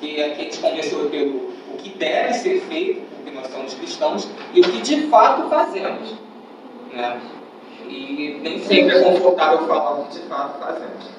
Que 0.00 0.22
aqui 0.22 0.40
a 0.40 0.44
gente 0.44 0.58
começou 0.58 1.10
pelo 1.10 1.58
o 1.72 1.76
que 1.76 1.90
deve 1.90 2.34
ser 2.34 2.60
feito, 2.62 3.02
porque 3.16 3.30
nós 3.30 3.46
somos 3.48 3.74
cristãos, 3.74 4.28
e 4.54 4.60
o 4.60 4.64
que 4.64 4.80
de 4.80 5.08
fato 5.08 5.48
fazemos. 5.48 6.14
Né? 6.92 7.20
E 7.88 8.38
nem 8.42 8.58
sempre 8.60 8.96
é 8.96 9.02
confortável 9.02 9.66
falar 9.66 10.00
o 10.00 10.04
que 10.04 10.20
de 10.20 10.26
fato 10.26 10.58
fazemos. 10.60 11.10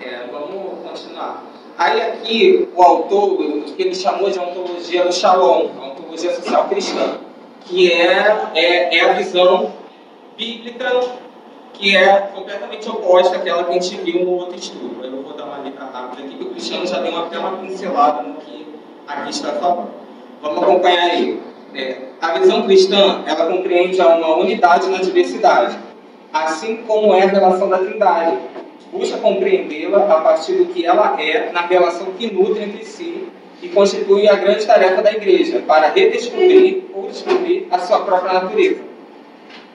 É, 0.00 0.26
vamos 0.30 0.80
continuar. 0.82 1.44
Aí 1.76 2.00
aqui 2.00 2.68
o 2.74 2.82
autor, 2.82 3.40
o 3.40 3.62
que 3.62 3.82
ele 3.82 3.94
chamou 3.94 4.30
de 4.30 4.38
ontologia 4.38 5.04
do 5.04 5.12
Shalom, 5.12 5.70
a 5.80 5.86
ontologia 5.88 6.34
social 6.34 6.68
cristã, 6.68 7.18
que 7.64 7.90
é, 7.90 8.50
é, 8.54 8.98
é 8.98 9.10
a 9.10 9.12
visão 9.14 9.72
bíblica 10.36 11.00
que 11.72 11.96
é 11.96 12.16
completamente 12.34 12.88
oposta 12.88 13.36
àquela 13.36 13.64
que 13.64 13.70
a 13.70 13.80
gente 13.80 13.96
viu 14.02 14.24
no 14.24 14.32
outro 14.32 14.56
estudo. 14.56 15.04
Eu 15.04 15.22
vou 15.22 15.32
dar 15.34 15.44
uma 15.44 15.58
letra 15.58 15.84
rápida 15.84 16.22
aqui, 16.22 16.36
que 16.36 16.44
o 16.44 16.50
Cristiano 16.50 16.86
já 16.86 17.00
deu 17.00 17.16
até 17.18 17.38
uma 17.38 17.58
pincelada 17.58 18.22
no 18.22 18.34
que 18.36 18.66
aqui 19.06 19.30
está 19.30 19.52
falando. 19.52 19.90
Vamos 20.40 20.62
acompanhar 20.62 21.10
aí. 21.10 21.40
É, 21.74 21.96
a 22.20 22.38
visão 22.38 22.62
cristã, 22.62 23.24
ela 23.26 23.46
compreende 23.50 24.00
uma 24.00 24.36
unidade 24.36 24.88
na 24.88 24.98
diversidade, 24.98 25.76
assim 26.32 26.84
como 26.86 27.12
é 27.12 27.24
a 27.24 27.28
relação 27.28 27.68
da 27.68 27.78
trindade. 27.78 28.38
Busca 28.92 29.18
compreendê-la 29.18 30.04
a 30.04 30.20
partir 30.20 30.52
do 30.52 30.66
que 30.66 30.86
ela 30.86 31.20
é 31.20 31.50
na 31.50 31.62
relação 31.62 32.12
que 32.16 32.32
nutre 32.32 32.62
entre 32.62 32.84
si 32.84 33.26
e 33.64 33.68
constitui 33.70 34.28
a 34.28 34.34
grande 34.34 34.66
tarefa 34.66 35.00
da 35.00 35.10
igreja, 35.10 35.62
para 35.66 35.88
redescobrir 35.88 36.84
ou 36.94 37.08
descobrir 37.08 37.66
a 37.70 37.78
sua 37.78 38.00
própria 38.00 38.34
natureza. 38.34 38.82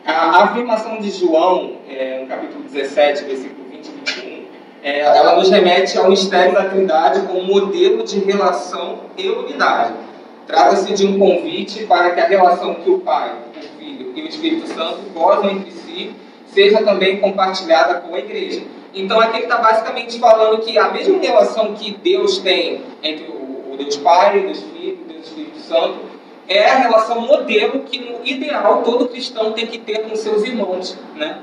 A 0.05 0.43
afirmação 0.43 0.99
de 0.99 1.09
João, 1.09 1.73
é, 1.89 2.19
no 2.21 2.27
capítulo 2.27 2.63
17, 2.63 3.23
versículo 3.23 3.67
20 3.71 3.85
e 3.85 3.91
21, 3.91 4.43
é, 4.83 4.99
ela 4.99 5.35
nos 5.35 5.49
remete 5.49 5.97
ao 5.97 6.07
mistério 6.07 6.53
da 6.53 6.65
Trindade 6.65 7.21
como 7.27 7.43
modelo 7.43 8.03
de 8.03 8.19
relação 8.19 8.99
e 9.17 9.27
unidade. 9.27 9.93
Trata-se 10.45 10.93
de 10.93 11.05
um 11.05 11.17
convite 11.17 11.85
para 11.85 12.11
que 12.11 12.19
a 12.19 12.27
relação 12.27 12.75
que 12.75 12.89
o 12.89 12.99
Pai, 12.99 13.33
o 13.55 13.79
Filho 13.79 14.13
e 14.15 14.21
o 14.21 14.27
Espírito 14.27 14.67
Santo 14.67 14.99
gozam 15.13 15.49
entre 15.49 15.71
si 15.71 16.11
seja 16.45 16.83
também 16.83 17.19
compartilhada 17.19 17.95
com 18.01 18.15
a 18.15 18.19
igreja. 18.19 18.61
Então 18.93 19.19
aqui 19.19 19.37
ele 19.37 19.43
está 19.43 19.57
basicamente 19.57 20.19
falando 20.19 20.59
que 20.59 20.77
a 20.77 20.89
mesma 20.89 21.19
relação 21.19 21.73
que 21.75 21.91
Deus 21.91 22.39
tem 22.39 22.81
entre 23.03 23.25
o, 23.25 23.38
Deus 23.79 23.95
Pai, 23.95 24.41
Deus 24.41 24.61
Filho, 24.61 24.97
Deus 25.07 25.27
Espírito 25.27 25.59
Santo, 25.59 25.99
é 26.49 26.69
a 26.69 26.79
relação 26.79 27.21
modelo 27.21 27.79
que 27.83 27.97
no 27.97 28.25
ideal 28.25 28.83
todo 28.83 29.07
cristão 29.07 29.53
tem 29.53 29.65
que 29.65 29.77
ter 29.77 30.03
com 30.03 30.15
seus 30.15 30.43
irmãos, 30.43 30.97
né? 31.15 31.39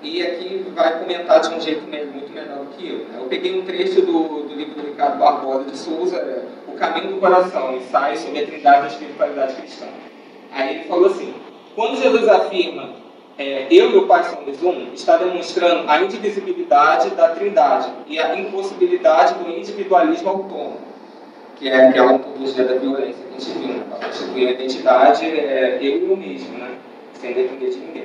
E 0.00 0.22
aqui 0.22 0.64
vai 0.74 0.98
comentar 0.98 1.40
de 1.40 1.54
um 1.54 1.60
jeito 1.60 1.82
muito 1.82 2.32
melhor 2.32 2.58
do 2.58 2.76
que 2.76 2.88
eu. 2.88 2.98
Né? 2.98 3.18
Eu 3.18 3.24
peguei 3.24 3.58
um 3.58 3.64
trecho 3.64 4.00
do, 4.02 4.44
do 4.44 4.54
livro 4.54 4.80
do 4.80 4.86
Ricardo 4.86 5.18
Barbosa 5.18 5.64
de 5.64 5.76
Souza, 5.76 6.16
é, 6.16 6.44
O 6.68 6.72
Caminho 6.72 7.14
do 7.14 7.20
Coração, 7.20 7.76
ensaio 7.76 8.16
sobre 8.16 8.38
a 8.38 8.46
trindade 8.46 8.82
da 8.82 8.86
espiritualidade 8.86 9.54
cristã. 9.56 9.86
Aí 10.52 10.76
ele 10.76 10.84
falou 10.84 11.06
assim, 11.06 11.34
quando 11.74 12.00
Jesus 12.00 12.26
afirma 12.28 12.90
é, 13.36 13.66
eu 13.70 13.90
e 13.90 13.96
o 13.96 14.06
Pai 14.06 14.24
somos 14.24 14.62
um, 14.62 14.92
está 14.92 15.16
demonstrando 15.16 15.90
a 15.90 16.02
indivisibilidade 16.02 17.10
da 17.10 17.30
trindade 17.30 17.90
e 18.06 18.18
a 18.18 18.36
impossibilidade 18.36 19.34
do 19.34 19.50
individualismo 19.50 20.28
autônomo, 20.28 20.89
que 21.60 21.68
é 21.68 21.88
aquela 21.88 22.14
ontologia 22.14 22.64
da 22.64 22.74
violência 22.76 23.22
que 23.22 23.36
a 23.36 23.38
gente 23.38 24.32
viu. 24.32 24.48
A 24.48 24.50
identidade 24.52 25.26
é 25.26 25.78
eu 25.80 25.98
e 25.98 26.10
eu 26.10 26.16
mesmo, 26.16 26.58
né? 26.58 26.70
sem 27.20 27.34
depender 27.34 27.68
de 27.68 27.76
ninguém. 27.76 28.04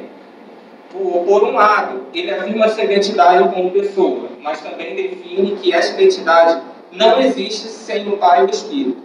Por, 0.92 1.24
por 1.24 1.44
um 1.46 1.54
lado, 1.54 2.02
ele 2.14 2.32
afirma 2.32 2.66
essa 2.66 2.84
identidade 2.84 3.50
como 3.54 3.72
pessoa, 3.72 4.28
mas 4.42 4.60
também 4.60 4.94
define 4.96 5.56
que 5.56 5.74
essa 5.74 5.94
identidade 5.94 6.62
não 6.92 7.22
existe 7.22 7.70
sem 7.70 8.08
o 8.10 8.18
Pai 8.18 8.42
e 8.42 8.46
o 8.46 8.50
Espírito. 8.50 8.98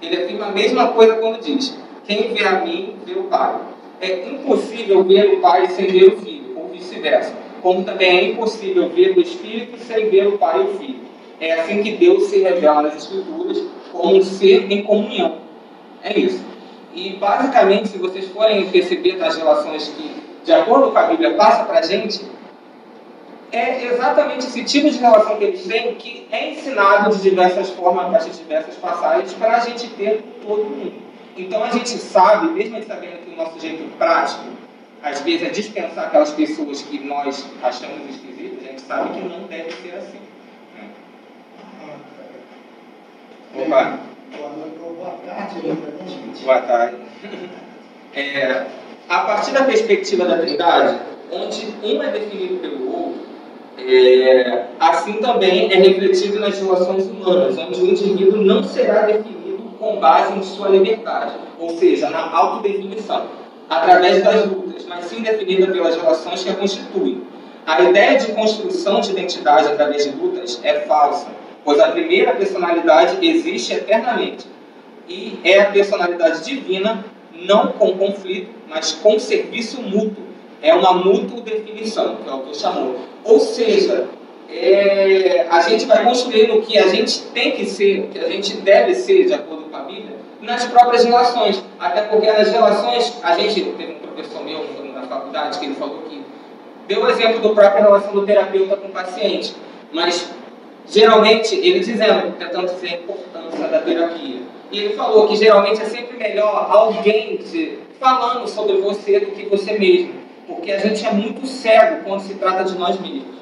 Ele 0.00 0.24
afirma 0.24 0.46
a 0.46 0.52
mesma 0.52 0.88
coisa 0.88 1.16
quando 1.16 1.42
diz: 1.42 1.76
Quem 2.06 2.32
vê 2.32 2.44
a 2.46 2.64
mim, 2.64 2.96
vê 3.04 3.12
o 3.12 3.24
Pai. 3.24 3.56
É 4.00 4.26
impossível 4.26 5.04
ver 5.04 5.34
o 5.34 5.40
Pai 5.40 5.66
sem 5.68 5.86
ver 5.86 6.14
o 6.14 6.16
Filho, 6.18 6.58
ou 6.58 6.68
vice-versa. 6.68 7.34
Como 7.60 7.84
também 7.84 8.08
é 8.08 8.24
impossível 8.30 8.88
ver 8.88 9.16
o 9.16 9.20
Espírito 9.20 9.78
sem 9.78 10.08
ver 10.08 10.28
o 10.28 10.38
Pai 10.38 10.60
e 10.60 10.64
o 10.64 10.78
Filho. 10.78 11.00
É 11.40 11.60
assim 11.60 11.82
que 11.82 11.92
Deus 11.92 12.24
se 12.24 12.38
revela 12.40 12.82
nas 12.82 12.96
Escrituras 12.96 13.62
como 13.98 14.22
ser 14.22 14.70
em 14.70 14.82
comunhão. 14.82 15.38
É 16.02 16.18
isso. 16.18 16.44
E 16.94 17.14
basicamente, 17.14 17.88
se 17.88 17.98
vocês 17.98 18.28
forem 18.28 18.70
perceber 18.70 19.18
das 19.18 19.36
relações 19.36 19.88
que 19.88 20.28
de 20.44 20.52
acordo 20.52 20.90
com 20.90 20.98
a 20.98 21.02
Bíblia, 21.02 21.34
passa 21.34 21.64
para 21.64 21.80
a 21.80 21.82
gente, 21.82 22.24
é 23.52 23.84
exatamente 23.84 24.46
esse 24.46 24.64
tipo 24.64 24.88
de 24.88 24.96
relação 24.98 25.36
que 25.36 25.44
eles 25.44 25.66
têm 25.66 25.94
que 25.96 26.26
é 26.30 26.52
ensinado 26.52 27.14
de 27.14 27.22
diversas 27.22 27.68
formas, 27.70 28.14
a 28.14 28.18
de 28.18 28.30
diversas 28.38 28.74
passagens, 28.76 29.34
para 29.34 29.56
a 29.56 29.60
gente 29.60 29.88
ter 29.88 30.22
todo 30.46 30.64
mundo. 30.64 30.94
Então 31.36 31.62
a 31.62 31.70
gente 31.70 31.90
sabe, 31.90 32.48
mesmo 32.48 32.82
sabendo 32.84 33.24
que 33.24 33.30
o 33.30 33.36
nosso 33.36 33.60
jeito 33.60 33.84
prático, 33.98 34.44
às 35.02 35.20
vezes, 35.20 35.46
é 35.46 35.50
dispensar 35.50 36.06
aquelas 36.06 36.30
pessoas 36.30 36.82
que 36.82 36.98
nós 36.98 37.46
achamos 37.62 38.08
esquisitas, 38.08 38.64
a 38.64 38.70
gente 38.70 38.80
sabe 38.80 39.10
que 39.10 39.28
não 39.28 39.42
deve 39.48 39.70
ser 39.70 39.94
assim. 39.96 40.18
Né? 40.74 40.88
Opa! 43.54 43.98
Boa 44.36 45.10
tarde, 45.24 45.60
gente. 46.06 46.44
Boa 46.44 46.60
tarde. 46.60 46.96
É, 48.14 48.66
a 49.08 49.18
partir 49.20 49.52
da 49.52 49.64
perspectiva 49.64 50.24
da 50.26 50.38
Trindade, 50.38 50.98
onde 51.32 51.74
um 51.82 52.02
é 52.02 52.10
definido 52.10 52.56
pelo 52.56 52.92
outro, 52.92 53.20
é, 53.78 54.64
assim 54.78 55.14
também 55.14 55.72
é 55.72 55.76
refletido 55.76 56.40
nas 56.40 56.58
relações 56.58 57.06
humanas, 57.06 57.56
onde 57.56 57.80
o 57.80 57.86
indivíduo 57.86 58.42
não 58.42 58.62
será 58.64 59.02
definido 59.02 59.62
com 59.78 59.96
base 59.96 60.36
em 60.36 60.42
sua 60.42 60.68
liberdade, 60.68 61.32
ou 61.58 61.70
seja, 61.78 62.10
na 62.10 62.30
autodefinição, 62.30 63.28
através 63.70 64.22
das 64.22 64.46
lutas, 64.46 64.84
mas 64.86 65.06
sim 65.06 65.22
definida 65.22 65.68
pelas 65.68 65.96
relações 65.96 66.44
que 66.44 66.50
a 66.50 66.54
constituem. 66.54 67.22
A 67.66 67.82
ideia 67.82 68.18
de 68.18 68.32
construção 68.32 69.00
de 69.00 69.10
identidade 69.10 69.68
através 69.68 70.04
de 70.04 70.10
lutas 70.10 70.60
é 70.62 70.80
falsa, 70.80 71.28
pois 71.68 71.80
a 71.80 71.88
primeira 71.88 72.32
personalidade 72.32 73.18
existe 73.20 73.74
eternamente 73.74 74.46
e 75.06 75.38
é 75.44 75.60
a 75.60 75.66
personalidade 75.66 76.42
divina 76.42 77.04
não 77.42 77.72
com 77.72 77.92
conflito, 77.92 78.48
mas 78.66 78.92
com 78.92 79.18
serviço 79.18 79.82
mútuo. 79.82 80.24
É 80.62 80.74
uma 80.74 80.94
mútua 80.94 81.42
definição 81.42 82.16
que 82.16 82.26
o 82.26 82.32
autor 82.32 82.54
chamou. 82.54 83.00
Ou 83.22 83.38
seja, 83.38 84.06
é, 84.50 85.46
a 85.50 85.60
gente 85.60 85.84
vai 85.84 86.02
construindo 86.04 86.54
o 86.54 86.62
que 86.62 86.78
a 86.78 86.88
gente 86.88 87.20
tem 87.34 87.52
que 87.52 87.66
ser, 87.66 88.00
o 88.00 88.08
que 88.08 88.18
a 88.18 88.30
gente 88.30 88.56
deve 88.62 88.94
ser, 88.94 89.26
de 89.26 89.34
acordo 89.34 89.64
com 89.64 89.76
a 89.76 89.80
Bíblia, 89.80 90.16
nas 90.40 90.64
próprias 90.64 91.04
relações. 91.04 91.62
Até 91.78 92.00
porque 92.00 92.32
nas 92.32 92.50
relações, 92.50 93.14
a 93.22 93.38
gente 93.38 93.62
teve 93.62 93.92
um 93.92 93.98
professor 93.98 94.42
meu 94.42 94.64
na 94.94 95.02
faculdade 95.02 95.58
que 95.58 95.66
ele 95.66 95.74
falou 95.74 95.98
que 96.08 96.24
deu 96.88 97.02
o 97.02 97.10
exemplo 97.10 97.40
do 97.40 97.50
próprio 97.50 97.84
relação 97.84 98.12
do 98.14 98.24
terapeuta 98.24 98.74
com 98.74 98.88
o 98.88 98.90
paciente, 98.90 99.54
mas 99.92 100.28
geralmente 100.90 101.54
ele 101.54 101.80
dizendo, 101.80 102.36
tentando 102.38 102.72
dizer 102.72 102.88
a 102.88 102.96
importância 102.96 103.68
da 103.68 103.80
terapia. 103.80 104.40
E 104.70 104.78
ele 104.78 104.94
falou 104.94 105.26
que 105.26 105.36
geralmente 105.36 105.80
é 105.80 105.84
sempre 105.86 106.16
melhor 106.16 106.68
alguém 106.70 107.36
te 107.38 107.78
falando 107.98 108.46
sobre 108.46 108.78
você 108.78 109.20
do 109.20 109.32
que 109.32 109.46
você 109.46 109.78
mesmo. 109.78 110.14
Porque 110.46 110.72
a 110.72 110.78
gente 110.78 111.06
é 111.06 111.12
muito 111.12 111.46
cego 111.46 112.04
quando 112.04 112.20
se 112.20 112.34
trata 112.34 112.64
de 112.64 112.78
nós 112.78 112.98
mesmos. 113.00 113.38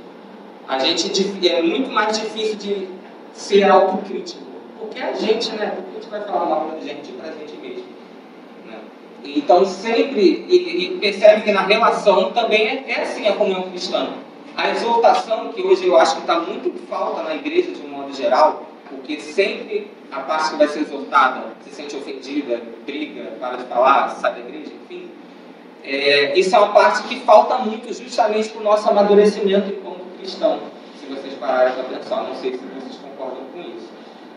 A 0.69 0.79
gente 0.79 1.49
é 1.49 1.63
muito 1.63 1.91
mais 1.91 2.19
difícil 2.19 2.57
de 2.57 2.89
ser 3.33 3.65
autocrítico. 3.65 4.43
Porque 4.79 5.01
a 5.01 5.13
gente, 5.13 5.53
né? 5.53 5.73
Porque 5.75 5.91
a 5.91 6.01
gente 6.01 6.11
vai 6.11 6.21
falar 6.23 6.47
mal 6.47 6.71
da 6.71 6.81
gente 6.81 7.13
para 7.13 7.31
a 7.31 7.33
gente 7.33 7.57
mesmo. 7.57 7.85
Né? 8.67 8.79
Então 9.25 9.65
sempre, 9.65 10.45
e, 10.49 10.87
e, 10.87 10.99
percebe 10.99 11.43
que 11.43 11.53
na 11.53 11.63
relação 11.63 12.33
também 12.33 12.67
é, 12.67 12.85
é 12.89 13.03
assim 13.03 13.27
a 13.29 13.35
comunhão 13.35 13.71
cristã. 13.71 14.09
A 14.57 14.71
exaltação, 14.71 15.53
que 15.53 15.61
hoje 15.61 15.87
eu 15.87 15.99
acho 15.99 16.15
que 16.15 16.21
está 16.23 16.41
muito 16.41 16.73
falta 16.89 17.23
na 17.23 17.35
igreja 17.35 17.73
de 17.73 17.83
um 17.83 17.91
modo 17.91 18.15
geral, 18.15 18.63
porque 18.89 19.21
sempre 19.21 19.91
a 20.11 20.21
parte 20.21 20.51
que 20.51 20.57
vai 20.57 20.69
ser 20.69 20.81
exortada 20.81 21.45
se 21.63 21.71
sente 21.71 21.95
ofendida, 21.95 22.63
briga, 22.87 23.33
para 23.39 23.59
de 23.59 23.65
falar, 23.65 24.09
sai 24.11 24.33
da 24.33 24.41
igreja, 24.41 24.73
enfim. 24.83 25.11
É, 25.85 26.39
isso 26.39 26.57
é 26.57 26.59
uma 26.59 26.73
parte 26.73 27.07
que 27.07 27.21
falta 27.21 27.59
muito 27.59 27.93
justamente 27.93 28.49
para 28.49 28.61
o 28.63 28.65
nosso 28.65 28.89
amadurecimento 28.89 29.69
enquanto 29.69 30.19
cristão, 30.19 30.59
se 30.99 31.07
vocês 31.07 31.35
pararem 31.35 31.75
para 31.75 31.85
pensar. 31.85 32.23
Não 32.23 32.35
sei 32.37 32.53
se 32.53 32.59
vocês 32.59 32.97
concordam 32.97 33.45
com 33.53 33.61
isso. 33.61 33.91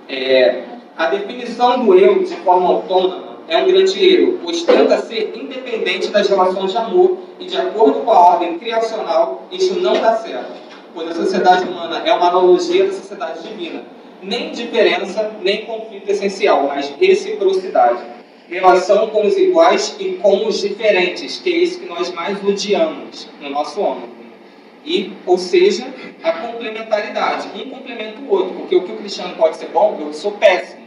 É, 0.09 0.65
a 0.97 1.05
definição 1.05 1.85
do 1.85 1.95
eu 1.97 2.23
de 2.23 2.35
forma 2.38 2.67
autônoma 2.67 3.28
é 3.50 3.58
um 3.58 3.68
grande 3.68 4.06
erro, 4.06 4.39
pois 4.44 4.63
tenta 4.63 4.98
ser 5.00 5.34
independente 5.36 6.10
das 6.10 6.27
relações 6.29 6.72
de 6.72 6.77
amor 6.77 7.18
e 7.39 7.46
de 7.46 7.58
acordo 7.58 8.01
com 8.01 8.12
a 8.12 8.20
ordem 8.34 8.60
criacional, 8.60 9.44
isso 9.51 9.79
não 9.79 9.94
dá 9.94 10.15
certo, 10.15 10.51
pois 10.94 11.10
a 11.10 11.15
sociedade 11.15 11.68
humana 11.68 12.01
é 12.06 12.13
uma 12.13 12.27
analogia 12.27 12.86
da 12.86 12.94
sociedade 12.94 13.48
divina 13.48 13.84
nem 14.22 14.51
diferença, 14.51 15.32
nem 15.41 15.65
conflito 15.65 16.10
essencial, 16.10 16.68
mas 16.68 16.89
reciprocidade. 17.00 18.01
Relação 18.48 19.10
com 19.10 19.27
os 19.27 19.38
iguais 19.38 19.96
e 20.00 20.13
com 20.13 20.48
os 20.48 20.60
diferentes, 20.60 21.38
que 21.38 21.53
é 21.53 21.58
isso 21.58 21.79
que 21.79 21.86
nós 21.86 22.12
mais 22.12 22.44
odiamos 22.44 23.29
no 23.39 23.50
nosso 23.50 23.79
homem. 23.79 24.10
E, 24.84 25.13
ou 25.25 25.38
seja, 25.38 25.86
a 26.24 26.32
complementaridade. 26.32 27.50
Um 27.56 27.70
complementa 27.70 28.20
o 28.22 28.32
outro, 28.32 28.56
porque 28.56 28.75
o 28.75 28.84
que 28.84 28.91
o 28.91 28.98
cristiano 28.98 29.36
pode 29.36 29.58
ser 29.58 29.68
bom, 29.68 29.98
eu 30.01 30.13
sou 30.13 30.32
péssimo. 30.32 30.78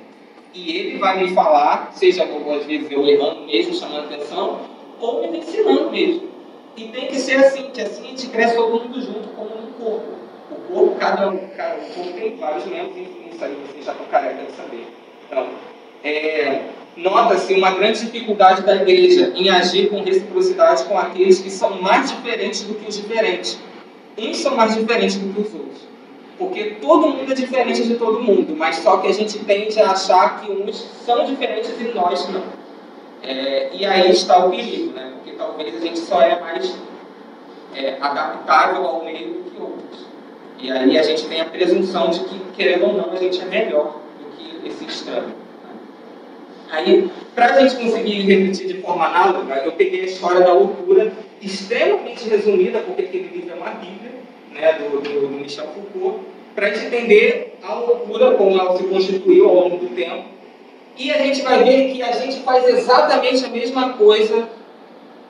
E 0.54 0.76
ele 0.76 0.98
vai 0.98 1.22
me 1.22 1.34
falar, 1.34 1.92
seja 1.94 2.24
às 2.24 2.66
vezes 2.66 2.90
eu 2.90 3.06
errando 3.06 3.46
mesmo, 3.46 3.74
chamando 3.74 4.04
atenção, 4.04 4.60
ou 5.00 5.30
me 5.30 5.38
ensinando 5.38 5.90
mesmo. 5.90 6.28
E 6.76 6.88
tem 6.88 7.06
que 7.06 7.16
ser 7.16 7.36
assim, 7.36 7.70
que 7.70 7.80
assim 7.80 8.04
a 8.04 8.08
gente 8.08 8.26
cresce 8.28 8.56
todo 8.56 8.80
mundo 8.80 9.00
junto 9.00 9.28
como 9.30 9.50
um 9.50 9.72
corpo. 9.72 10.12
O 10.50 10.54
corpo, 10.72 10.96
cada 10.98 11.30
um, 11.30 11.38
cada, 11.56 11.76
o 11.76 11.94
corpo 11.94 12.12
tem 12.12 12.36
vários 12.36 12.66
membros, 12.66 12.96
enfim 12.96 13.22
isso 13.42 13.44
aí 13.44 13.56
vocês 13.66 13.84
já 13.84 13.92
estão 13.92 14.06
careca 14.06 14.44
de 14.44 14.52
saber. 14.52 14.86
Então, 15.26 15.46
é, 16.04 16.62
nota-se 16.96 17.54
uma 17.54 17.72
grande 17.72 18.00
dificuldade 18.00 18.62
da 18.62 18.76
igreja 18.76 19.32
em 19.34 19.50
agir 19.50 19.88
com 19.88 20.02
reciprocidade 20.02 20.84
com 20.84 20.96
aqueles 20.96 21.40
que 21.40 21.50
são 21.50 21.80
mais 21.80 22.10
diferentes 22.10 22.62
do 22.62 22.74
que 22.74 22.88
os 22.88 22.96
diferentes. 22.96 23.58
Uns 24.18 24.38
são 24.38 24.56
mais 24.56 24.74
diferentes 24.74 25.16
do 25.16 25.32
que 25.32 25.40
os 25.40 25.54
outros. 25.54 25.91
Porque 26.42 26.76
todo 26.80 27.08
mundo 27.08 27.30
é 27.30 27.34
diferente 27.34 27.84
de 27.84 27.94
todo 27.94 28.20
mundo, 28.20 28.56
mas 28.56 28.76
só 28.76 28.96
que 28.96 29.06
a 29.06 29.12
gente 29.12 29.38
tende 29.40 29.80
a 29.80 29.92
achar 29.92 30.40
que 30.40 30.50
uns 30.50 30.76
são 31.06 31.24
diferentes 31.24 31.70
e 31.80 31.84
nós 31.94 32.28
não. 32.30 32.42
É, 33.22 33.70
e 33.72 33.86
aí 33.86 34.10
está 34.10 34.44
o 34.44 34.50
perigo, 34.50 34.92
né? 34.92 35.12
Porque 35.14 35.36
talvez 35.36 35.76
a 35.76 35.78
gente 35.78 36.00
só 36.00 36.20
é 36.20 36.40
mais 36.40 36.76
é, 37.76 37.96
adaptável 38.00 38.84
ao 38.84 39.04
meio 39.04 39.34
do 39.34 39.50
que 39.50 39.60
outros. 39.60 40.06
E 40.58 40.70
aí 40.72 40.98
a 40.98 41.02
gente 41.04 41.26
tem 41.28 41.40
a 41.40 41.44
presunção 41.44 42.10
de 42.10 42.20
que, 42.20 42.40
querendo 42.56 42.86
ou 42.86 42.94
não, 42.94 43.12
a 43.12 43.16
gente 43.16 43.40
é 43.40 43.44
melhor 43.44 44.00
do 44.18 44.36
que 44.36 44.66
esse 44.66 44.84
estranho. 44.84 45.34
Aí, 46.72 47.08
para 47.36 47.54
a 47.54 47.60
gente 47.60 47.76
conseguir 47.76 48.22
repetir 48.22 48.66
de 48.66 48.80
forma 48.80 49.06
análoga, 49.06 49.62
eu 49.64 49.72
peguei 49.72 50.02
a 50.02 50.06
história 50.06 50.40
da 50.40 50.52
loucura, 50.52 51.12
extremamente 51.40 52.28
resumida, 52.28 52.80
porque 52.80 53.02
aquele 53.02 53.28
livro 53.28 53.52
é 53.52 53.54
uma 53.54 53.70
Bíblia, 53.70 54.21
né, 54.54 54.72
do, 54.74 55.00
do, 55.00 55.28
Michel 55.28 55.66
Foucault, 55.68 56.20
para 56.54 56.66
a 56.66 56.70
gente 56.70 56.86
entender 56.86 57.58
a 57.62 57.74
loucura, 57.74 58.32
como 58.32 58.58
ela 58.58 58.76
se 58.76 58.84
constituiu 58.84 59.48
ao 59.48 59.54
longo 59.54 59.76
do 59.76 59.94
tempo. 59.94 60.24
E 60.96 61.10
a 61.10 61.18
gente 61.18 61.42
vai 61.42 61.64
ver 61.64 61.92
que 61.92 62.02
a 62.02 62.12
gente 62.12 62.40
faz 62.40 62.68
exatamente 62.68 63.44
a 63.44 63.48
mesma 63.48 63.94
coisa 63.94 64.48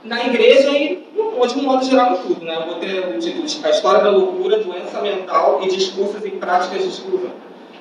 na 0.03 0.27
igreja 0.27 0.71
e, 0.71 1.07
de 1.15 1.59
um 1.59 1.63
modo 1.63 1.85
geral, 1.85 2.15
em 2.15 2.17
tudo. 2.17 2.45
Né? 2.45 2.57
Eu 2.57 2.67
vou 2.67 2.75
ter 2.77 2.99
o 2.99 3.19
título 3.19 3.45
A 3.65 3.71
História 3.71 4.01
da 4.03 4.11
Loucura, 4.11 4.59
Doença 4.59 5.01
Mental 5.01 5.61
e 5.63 5.69
Discursos 5.69 6.25
e 6.25 6.31
Práticas 6.31 6.83
de 6.83 6.89
Exclusão. 6.89 7.31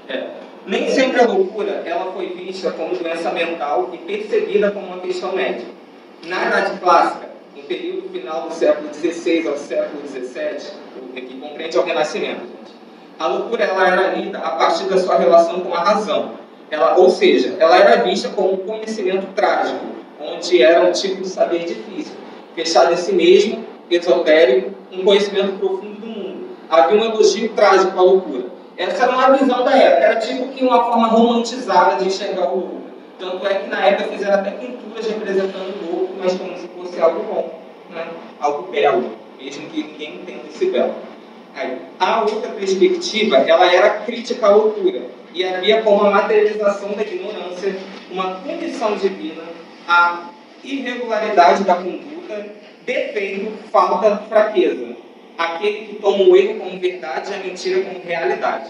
É. 0.08 0.28
Nem 0.66 0.90
sempre 0.90 1.20
a 1.22 1.28
loucura 1.28 1.82
ela 1.86 2.12
foi 2.12 2.28
vista 2.28 2.72
como 2.72 2.96
doença 2.96 3.32
mental 3.32 3.90
e 3.94 3.98
percebida 3.98 4.70
como 4.70 4.88
uma 4.88 5.00
questão 5.00 5.34
médica. 5.34 5.72
Na 6.28 6.48
Idade 6.48 6.80
Clássica, 6.80 7.30
no 7.56 7.64
período 7.64 8.10
final 8.10 8.48
do 8.48 8.54
século 8.54 8.94
XVI 8.94 9.48
ao 9.48 9.58
século 9.58 10.08
XVII, 10.08 10.81
que 11.20 11.40
compreende 11.40 11.78
o 11.78 11.84
Renascimento, 11.84 12.42
a 13.20 13.28
loucura 13.28 13.64
ela 13.66 13.88
era 13.88 14.16
lida 14.16 14.40
a 14.40 14.52
partir 14.52 14.86
da 14.86 14.98
sua 14.98 15.18
relação 15.18 15.60
com 15.60 15.74
a 15.74 15.80
razão. 15.80 16.32
Ela, 16.72 16.98
ou 16.98 17.10
seja, 17.10 17.56
ela 17.60 17.78
era 17.78 18.02
vista 18.04 18.30
como 18.30 18.54
um 18.54 18.58
conhecimento 18.58 19.28
trágico, 19.36 19.86
onde 20.20 20.62
era 20.62 20.82
um 20.84 20.92
tipo 20.92 21.22
de 21.22 21.28
saber 21.28 21.66
difícil, 21.66 22.14
fechado 22.56 22.94
em 22.94 22.98
si 22.98 23.12
mesmo, 23.12 23.64
esotérico, 23.90 24.72
um 24.92 25.04
conhecimento 25.04 25.60
profundo 25.60 26.00
do 26.00 26.08
mundo. 26.08 26.48
Havia 26.70 27.00
um 27.00 27.04
elogio 27.04 27.50
trágico 27.50 28.00
à 28.00 28.02
loucura. 28.02 28.46
Essa 28.78 29.04
era 29.04 29.12
uma 29.12 29.38
visão 29.38 29.64
da 29.64 29.78
época, 29.78 30.04
era 30.04 30.16
tipo 30.16 30.48
que 30.48 30.64
uma 30.64 30.84
forma 30.86 31.08
romantizada 31.08 31.98
de 31.98 32.08
enxergar 32.08 32.52
o 32.52 32.56
louco. 32.56 32.82
Tanto 33.20 33.46
é 33.46 33.54
que 33.54 33.70
na 33.70 33.86
época 33.86 34.10
fizeram 34.10 34.40
até 34.40 34.52
pinturas 34.52 35.06
representando 35.06 35.76
o 35.84 35.92
louco, 35.92 36.14
mas 36.20 36.34
como 36.34 36.58
se 36.58 36.68
fosse 36.70 37.00
algo 37.00 37.22
bom, 37.24 37.60
né? 37.92 38.08
algo 38.40 38.72
belo, 38.72 39.12
mesmo 39.44 39.70
que 39.70 39.84
ninguém 39.84 40.16
entenda 40.16 40.44
esse 40.48 40.66
belo. 40.68 40.96
Aí, 41.56 41.78
a 42.00 42.22
outra 42.22 42.50
perspectiva, 42.52 43.38
ela 43.38 43.74
era 43.74 43.90
crítica 44.02 44.48
à 44.48 44.56
loucura, 44.56 45.02
e 45.34 45.44
havia 45.44 45.82
como 45.82 46.06
a 46.06 46.12
materialização 46.12 46.94
da 46.94 47.02
ignorância 47.02 47.76
uma 48.12 48.36
condição 48.36 48.96
divina, 48.96 49.44
a 49.88 50.30
irregularidade 50.64 51.64
da 51.64 51.76
conduta, 51.76 52.48
defeito, 52.86 53.52
falta, 53.72 54.18
fraqueza. 54.30 54.96
Aquele 55.38 55.88
que 55.88 55.96
toma 55.96 56.24
o 56.24 56.36
erro 56.36 56.60
como 56.60 56.80
verdade 56.80 57.32
e 57.32 57.34
a 57.34 57.38
mentira 57.40 57.82
como 57.82 58.04
realidade. 58.04 58.70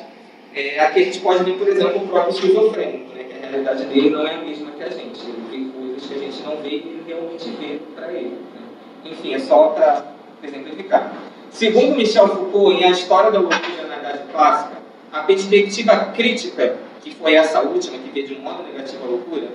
É, 0.54 0.80
aqui 0.80 1.02
a 1.02 1.04
gente 1.06 1.20
pode 1.20 1.44
ver, 1.44 1.58
por 1.58 1.68
exemplo, 1.68 2.04
o 2.04 2.08
próprio 2.08 2.34
esquizofrênico, 2.34 3.14
né, 3.14 3.24
que 3.24 3.34
a 3.34 3.50
realidade 3.50 3.86
dele 3.86 4.10
não 4.10 4.28
é 4.28 4.36
a 4.36 4.38
mesma 4.38 4.72
que 4.72 4.84
a 4.84 4.90
gente. 4.90 5.20
Ele 5.22 5.44
vê 5.50 5.78
coisas 5.78 6.08
que 6.08 6.14
a 6.14 6.18
gente 6.18 6.44
não 6.44 6.58
vê 6.58 6.70
e 6.70 6.76
ele 6.76 7.04
realmente 7.08 7.50
vê 7.52 7.80
para 7.96 8.12
ele. 8.14 8.30
Né? 8.30 9.12
Enfim, 9.12 9.34
é 9.34 9.40
só 9.40 9.70
para 9.70 10.06
exemplificar. 10.44 11.14
Segundo 11.52 11.96
Michel 11.96 12.28
Foucault, 12.28 12.78
em 12.78 12.86
A 12.86 12.92
História 12.92 13.32
da 13.32 13.40
Loucura 13.40 13.88
na 13.88 13.98
Idade 13.98 14.24
Clássica, 14.32 14.78
a 15.12 15.24
perspectiva 15.24 16.12
crítica, 16.16 16.78
que 17.02 17.12
foi 17.12 17.36
essa 17.36 17.62
última, 17.62 17.98
que 17.98 18.10
veio 18.10 18.28
de 18.28 18.36
um 18.36 18.40
modo 18.40 18.64
negativo 18.64 19.04
à 19.04 19.08
loucura, 19.08 19.50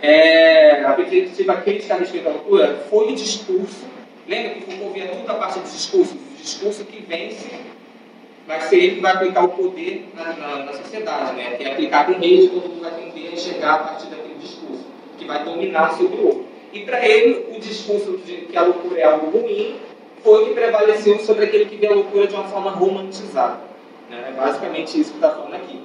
é, 0.00 0.84
a 0.84 0.92
perspectiva 0.92 1.56
crítica 1.56 1.94
a 1.94 1.98
respeito 1.98 2.24
da 2.24 2.30
loucura 2.30 2.86
foi 2.90 3.12
o 3.12 3.16
discurso. 3.16 3.86
Lembra 4.28 4.50
que 4.50 4.60
Foucault 4.60 4.92
via 4.92 5.08
tudo 5.08 5.30
a 5.30 5.34
parte 5.34 5.58
dos 5.58 5.72
discursos? 5.72 6.14
O 6.14 6.42
discurso 6.42 6.84
que 6.84 7.02
vence 7.02 7.48
vai 8.46 8.60
ser 8.62 8.76
ele 8.76 8.94
que 8.96 9.00
vai 9.00 9.12
aplicar 9.12 9.44
o 9.44 9.48
poder 9.48 10.08
na, 10.14 10.32
na, 10.34 10.64
na 10.64 10.72
sociedade, 10.72 11.36
né? 11.36 11.56
que 11.56 11.64
é 11.64 11.72
aplicado 11.72 12.12
em 12.12 12.18
rede, 12.18 12.48
todo 12.48 12.68
mundo 12.68 12.80
vai 12.80 12.92
tender 12.92 13.28
a 13.28 13.32
enxergar 13.32 13.74
a 13.74 13.78
partir 13.78 14.06
daquele 14.06 14.36
discurso, 14.40 14.84
que 15.18 15.24
vai 15.24 15.44
dominar 15.44 15.96
sobre 15.96 16.16
o 16.16 16.26
outro. 16.26 16.48
E 16.72 16.80
para 16.80 17.06
ele, 17.06 17.46
o 17.56 17.60
discurso 17.60 18.18
de 18.24 18.36
que 18.46 18.56
a 18.56 18.62
loucura 18.62 19.00
é 19.00 19.04
algo 19.04 19.38
ruim 19.38 19.76
foi 20.22 20.42
o 20.42 20.46
que 20.46 20.54
prevaleceu 20.54 21.18
sobre 21.20 21.44
aquele 21.44 21.66
que 21.66 21.76
vê 21.76 21.86
a 21.88 21.94
loucura 21.94 22.26
de 22.26 22.34
uma 22.34 22.44
forma 22.44 22.70
romantizada. 22.70 23.60
Né? 24.10 24.24
É 24.28 24.32
basicamente 24.32 25.00
isso 25.00 25.10
que 25.10 25.16
está 25.16 25.30
falando 25.30 25.54
aqui. 25.54 25.80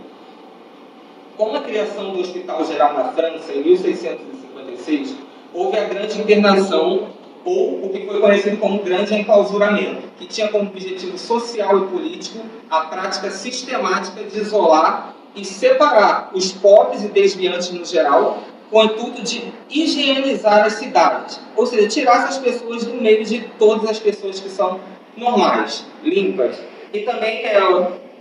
Com 1.38 1.56
a 1.56 1.62
criação 1.62 2.12
do 2.12 2.20
Hospital 2.20 2.63
Geral 2.66 2.94
na 2.94 3.06
França, 3.06 3.52
em 3.54 3.63
1656, 3.63 5.16
houve 5.54 5.78
a 5.78 5.86
grande 5.86 6.22
internação, 6.22 7.10
ou 7.46 7.86
o 7.86 7.90
que 7.90 8.06
foi 8.06 8.22
conhecido 8.22 8.58
como 8.58 8.84
grande 8.84 9.13
enclausuramento, 9.16 10.04
que 10.18 10.25
tinha 10.25 10.48
como 10.50 10.70
objetivo 10.70 11.18
social 11.18 11.78
e 11.80 11.88
político 11.88 12.40
a 12.70 12.82
prática 12.82 13.30
sistemática 13.30 14.24
de 14.24 14.39
isolar 14.39 15.15
e 15.36 15.43
separar 15.43 16.30
os 16.34 16.52
pobres 16.52 17.04
e 17.04 17.08
desviantes 17.08 17.72
no 17.72 17.84
geral, 17.84 18.39
com 18.74 18.80
o 18.80 18.84
intuito 18.86 19.22
de 19.22 19.54
higienizar 19.70 20.66
as 20.66 20.74
cidades, 20.74 21.40
ou 21.56 21.64
seja, 21.68 21.88
tirar 21.88 22.24
essas 22.24 22.40
pessoas 22.40 22.84
do 22.84 22.96
meio 22.96 23.24
de 23.24 23.42
todas 23.60 23.88
as 23.88 24.00
pessoas 24.00 24.40
que 24.40 24.50
são 24.50 24.80
normais, 25.16 25.86
limpas. 26.04 26.60
E 26.92 27.02
também 27.02 27.46
é, 27.46 27.62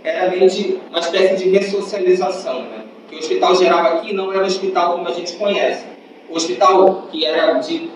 era 0.03 0.29
meio 0.29 0.47
de 0.47 0.79
uma 0.91 0.99
espécie 0.99 1.43
de 1.43 1.49
ressocialização, 1.49 2.61
né? 2.65 2.85
Que 3.09 3.15
o 3.15 3.19
hospital 3.19 3.55
geral 3.55 3.97
aqui 3.97 4.13
não 4.13 4.31
era 4.31 4.43
o 4.43 4.45
hospital 4.45 4.93
como 4.93 5.07
a 5.07 5.11
gente 5.11 5.33
conhece. 5.33 5.85
O 6.29 6.35
hospital 6.35 7.07
que 7.11 7.25
era 7.25 7.53
de 7.53 7.89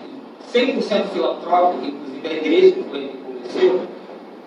100% 0.52 1.10
filantrópico, 1.12 1.86
inclusive 1.86 2.28
a 2.28 2.32
igreja 2.32 2.72
que 2.72 2.82
foi 2.90 3.10
começou, 3.24 3.82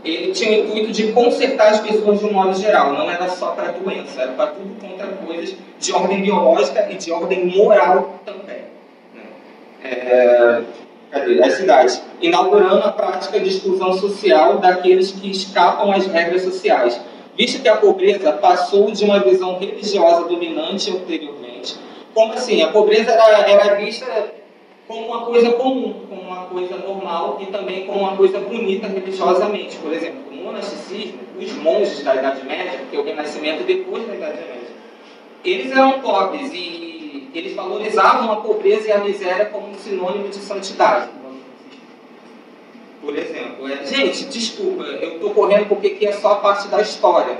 ele 0.04 0.32
tinha 0.32 0.52
o 0.52 0.66
intuito 0.66 0.92
de 0.92 1.12
consertar 1.12 1.70
as 1.70 1.80
pessoas 1.80 2.20
de 2.20 2.26
um 2.26 2.34
modo 2.34 2.58
geral, 2.58 2.94
não 2.94 3.10
era 3.10 3.30
só 3.30 3.52
para 3.52 3.72
doença, 3.72 4.22
era 4.22 4.32
para 4.32 4.48
tudo 4.48 4.76
contra 4.82 5.08
coisas 5.08 5.56
de 5.80 5.94
ordem 5.94 6.22
biológica 6.22 6.88
e 6.90 6.96
de 6.96 7.12
ordem 7.12 7.46
moral 7.46 8.20
também. 8.26 8.64
Né? 9.14 9.24
É, 9.84 10.62
cadê? 11.12 11.44
As 11.44 11.54
cidades. 11.54 12.02
Inaugurando 12.22 12.84
a 12.84 12.92
prática 12.92 13.40
de 13.40 13.50
exclusão 13.50 13.94
social 13.94 14.58
daqueles 14.58 15.12
que 15.12 15.30
escapam 15.30 15.92
às 15.92 16.08
regras 16.08 16.42
sociais 16.42 17.00
visto 17.38 17.62
que 17.62 17.70
a 17.70 17.78
pobreza 17.78 18.34
passou 18.34 18.92
de 18.92 19.04
uma 19.04 19.20
visão 19.20 19.58
religiosa 19.58 20.28
dominante 20.28 20.92
anteriormente. 20.92 21.76
Como 22.14 22.34
assim? 22.34 22.62
A 22.62 22.68
pobreza 22.68 23.12
era, 23.12 23.50
era 23.50 23.76
vista 23.76 24.06
como 24.92 25.08
uma 25.08 25.26
coisa 25.26 25.52
comum, 25.54 25.94
como 26.10 26.22
uma 26.22 26.46
coisa 26.46 26.78
normal 26.78 27.38
e 27.42 27.46
também 27.46 27.86
como 27.86 28.00
uma 28.00 28.18
coisa 28.18 28.40
bonita 28.40 28.88
religiosamente. 28.88 29.78
Por 29.78 29.94
exemplo, 29.94 30.20
no 30.30 30.44
monasticismo, 30.44 31.20
os 31.40 31.54
monges 31.54 32.04
da 32.04 32.16
Idade 32.16 32.46
Média, 32.46 32.82
que 32.90 32.96
é 32.96 33.00
o 33.00 33.04
Renascimento 33.04 33.64
depois 33.64 34.06
da 34.06 34.16
Idade 34.16 34.38
Média, 34.38 34.68
eles 35.44 35.72
eram 35.72 36.02
pobres 36.02 36.52
e 36.54 37.30
eles 37.34 37.56
valorizavam 37.56 38.32
a 38.32 38.36
pobreza 38.38 38.90
e 38.90 38.92
a 38.92 39.00
miséria 39.00 39.46
como 39.46 39.70
um 39.70 39.76
sinônimo 39.76 40.28
de 40.28 40.36
santidade 40.36 41.22
por 43.02 43.18
exemplo. 43.18 43.68
É, 43.68 43.86
gente, 43.86 44.26
desculpa, 44.26 44.84
eu 44.84 45.16
estou 45.16 45.32
correndo 45.32 45.68
porque 45.68 45.88
aqui 45.88 46.06
é 46.06 46.12
só 46.14 46.34
a 46.34 46.36
parte 46.36 46.68
da 46.68 46.80
história. 46.82 47.36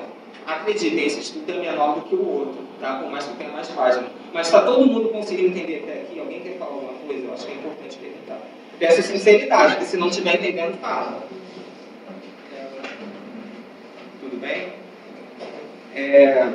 Acreditem, 0.46 1.06
esse 1.06 1.20
estudo 1.20 1.52
é 1.52 1.56
menor 1.56 1.96
do 1.96 2.02
que 2.02 2.16
o 2.16 2.28
outro, 2.28 2.58
tá? 2.80 2.96
por 2.96 3.12
mais 3.12 3.26
que 3.26 3.36
tenha 3.36 3.52
mais 3.52 3.68
páginas. 3.70 4.10
Mas 4.34 4.48
está 4.48 4.62
todo 4.62 4.86
mundo 4.86 5.10
conseguindo 5.10 5.50
entender 5.50 5.84
até 5.84 6.02
aqui? 6.02 6.20
Alguém 6.20 6.40
quer 6.42 6.58
falar 6.58 6.72
alguma 6.72 6.91
coisa? 7.12 7.28
Eu 7.28 7.34
acho 7.34 7.46
que 7.46 7.52
é 7.52 7.56
importante 7.56 7.98
perguntar. 7.98 8.40
Peço 8.80 9.02
sinceridade, 9.04 9.74
porque 9.74 9.86
se 9.86 9.98
não 9.98 10.08
estiver 10.08 10.36
entendendo, 10.36 10.80
fala. 10.80 11.24
Tudo 14.20 14.40
bem? 14.40 14.70
É, 15.96 16.48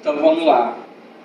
então 0.00 0.16
vamos 0.16 0.46
lá. 0.46 0.78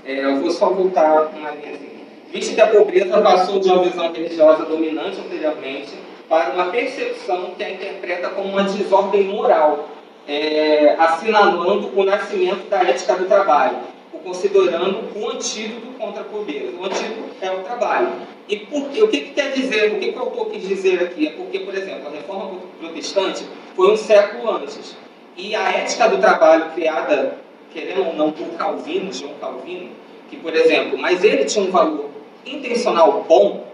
É, 0.05 0.25
eu 0.25 0.37
vou 0.37 0.51
só 0.51 0.69
voltar 0.69 1.27
uma 1.27 1.51
linha 1.51 1.73
assim. 1.73 1.99
Visto 2.31 2.55
que 2.55 2.61
a 2.61 2.67
pobreza 2.67 3.21
passou 3.21 3.59
de 3.59 3.69
uma 3.69 3.83
visão 3.83 4.11
religiosa 4.11 4.65
dominante 4.65 5.19
anteriormente 5.19 5.93
para 6.27 6.51
uma 6.51 6.65
percepção 6.65 7.55
que 7.57 7.63
a 7.63 7.71
interpreta 7.71 8.29
como 8.29 8.49
uma 8.49 8.63
desordem 8.63 9.25
moral, 9.25 9.89
é, 10.27 10.95
assinalando 10.99 11.91
o 11.99 12.03
nascimento 12.03 12.69
da 12.69 12.83
ética 12.83 13.15
do 13.15 13.25
trabalho, 13.25 13.77
o 14.13 14.19
considerando 14.19 15.09
um 15.15 15.29
antídoto 15.29 15.87
contra 15.97 16.21
a 16.21 16.25
pobreza. 16.25 16.77
O 16.77 16.85
antídoto 16.85 17.35
é 17.41 17.51
o 17.51 17.63
trabalho. 17.63 18.11
E 18.49 18.57
por 18.57 18.89
quê? 18.89 19.03
o 19.03 19.07
que, 19.07 19.21
que 19.21 19.33
quer 19.33 19.51
dizer, 19.53 19.93
o 19.93 19.99
que, 19.99 20.11
que 20.11 20.17
o 20.17 20.21
autor 20.21 20.49
quis 20.49 20.67
dizer 20.67 21.03
aqui? 21.03 21.27
É 21.27 21.31
porque, 21.31 21.59
por 21.59 21.75
exemplo, 21.75 22.07
a 22.07 22.11
reforma 22.11 22.59
protestante 22.79 23.45
foi 23.75 23.91
um 23.91 23.95
século 23.95 24.49
antes. 24.49 24.97
E 25.37 25.55
a 25.55 25.69
ética 25.69 26.09
do 26.09 26.17
trabalho 26.17 26.71
criada, 26.71 27.37
querendo 27.71 28.07
ou 28.07 28.13
não, 28.15 28.31
por 28.31 28.47
Calvino, 28.57 29.13
João 29.13 29.35
Calvino, 29.39 29.91
que, 30.29 30.37
por 30.37 30.55
exemplo, 30.55 30.97
mas 30.97 31.23
ele 31.23 31.45
tinha 31.45 31.63
um 31.63 31.71
valor 31.71 32.09
intencional 32.43 33.23
bom, 33.29 33.67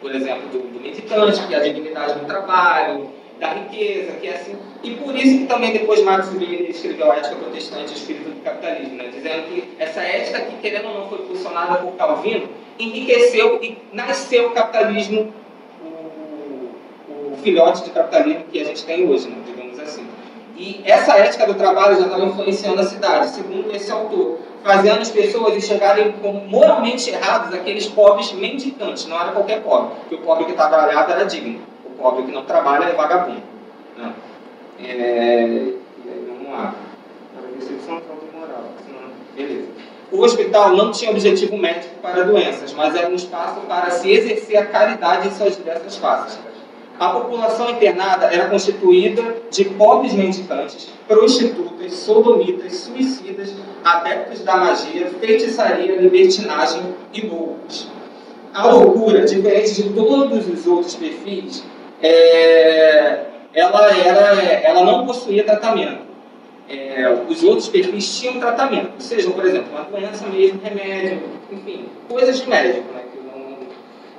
por 0.00 0.14
exemplo, 0.14 0.46
do, 0.50 0.58
do 0.58 0.80
meditante, 0.80 1.46
que 1.46 1.54
é 1.54 1.56
a 1.56 1.60
dignidade 1.60 2.20
do 2.20 2.26
trabalho, 2.26 3.08
da 3.38 3.48
riqueza, 3.48 4.12
que 4.12 4.28
é 4.28 4.34
assim. 4.34 4.56
E 4.82 4.90
por 4.94 5.14
isso 5.14 5.38
que 5.38 5.46
também 5.46 5.72
depois 5.72 6.02
Marx 6.02 6.28
Weber 6.32 6.70
escreveu 6.70 7.12
a 7.12 7.16
Ética 7.16 7.36
Protestante 7.36 7.92
o 7.92 7.96
Espírito 7.96 8.30
do 8.30 8.42
Capitalismo, 8.42 8.96
né? 8.96 9.10
dizendo 9.12 9.42
que 9.48 9.68
essa 9.78 10.00
ética 10.00 10.40
que, 10.40 10.56
querendo 10.56 10.88
ou 10.88 11.00
não, 11.00 11.08
foi 11.08 11.18
posicionada 11.18 11.78
por 11.78 11.92
Calvino, 11.92 12.48
enriqueceu 12.78 13.62
e 13.62 13.78
nasceu 13.92 14.48
o 14.48 14.50
capitalismo, 14.52 15.32
o, 15.82 17.32
o 17.32 17.36
filhote 17.42 17.84
de 17.84 17.90
capitalismo 17.90 18.44
que 18.50 18.60
a 18.60 18.64
gente 18.64 18.84
tem 18.84 19.08
hoje, 19.08 19.28
né? 19.28 19.36
digamos 19.46 19.78
assim. 19.80 20.06
E 20.56 20.80
essa 20.84 21.18
ética 21.18 21.46
do 21.46 21.54
trabalho 21.54 21.96
já 21.96 22.06
estava 22.06 22.24
influenciando 22.24 22.80
a 22.80 22.84
cidade, 22.84 23.28
segundo 23.28 23.74
esse 23.74 23.90
autor 23.90 24.38
fazendo 24.66 25.00
as 25.00 25.10
pessoas 25.10 25.56
enxergarem 25.56 26.12
como 26.20 26.40
moralmente 26.40 27.08
errados 27.08 27.54
aqueles 27.54 27.86
pobres 27.86 28.32
mendicantes. 28.32 29.06
Não 29.06 29.20
era 29.20 29.30
qualquer 29.30 29.62
pobre, 29.62 29.94
porque 30.00 30.16
o 30.16 30.18
pobre 30.18 30.46
que 30.46 30.52
trabalhava 30.54 31.12
era 31.12 31.24
digno. 31.24 31.60
Pobre 31.98 32.24
que 32.24 32.32
não 32.32 32.44
trabalha 32.44 32.84
é 32.84 32.92
vagabundo. 32.92 33.42
Né? 33.96 34.12
É, 34.84 35.72
vamos 36.28 36.52
lá. 36.52 36.74
Para 37.34 37.48
percepção 37.52 38.00
falta 38.00 38.36
moral. 38.36 38.64
Beleza. 39.34 39.68
o 40.12 40.20
hospital 40.20 40.76
não 40.76 40.90
tinha 40.92 41.10
objetivo 41.10 41.56
médico 41.56 41.94
para 42.00 42.22
doenças, 42.24 42.72
mas 42.72 42.94
era 42.94 43.08
um 43.08 43.14
espaço 43.14 43.60
para 43.62 43.90
se 43.90 44.10
exercer 44.10 44.56
a 44.56 44.66
caridade 44.66 45.28
em 45.28 45.30
suas 45.30 45.56
diversas 45.56 45.96
faces. 45.96 46.38
A 46.98 47.10
população 47.10 47.70
internada 47.70 48.26
era 48.26 48.48
constituída 48.48 49.36
de 49.50 49.66
pobres 49.66 50.14
mendicantes, 50.14 50.88
prostitutas, 51.06 51.92
sodomitas, 51.92 52.74
suicidas, 52.74 53.54
adeptos 53.84 54.40
da 54.40 54.56
magia, 54.56 55.10
feitiçaria, 55.20 56.00
libertinagem 56.00 56.82
e 57.12 57.26
loucos. 57.26 57.88
A 58.54 58.68
loucura, 58.68 59.26
diferente 59.26 59.82
de 59.82 59.90
todos 59.90 60.48
os 60.48 60.66
outros 60.66 60.94
perfis, 60.94 61.62
é, 62.02 63.24
ela, 63.54 63.96
era, 63.96 64.42
ela 64.42 64.84
não 64.84 65.06
possuía 65.06 65.44
tratamento 65.44 66.06
é, 66.68 67.08
os 67.28 67.44
outros 67.44 67.68
perfis 67.68 68.18
tinham 68.18 68.40
tratamento, 68.40 69.00
seja, 69.00 69.30
por 69.30 69.44
exemplo, 69.44 69.68
uma 69.72 69.84
doença 69.84 70.26
mesmo, 70.26 70.60
remédio, 70.62 71.22
enfim, 71.50 71.86
coisas 72.08 72.40
de 72.40 72.48
médico. 72.48 72.92
Né. 72.92 73.02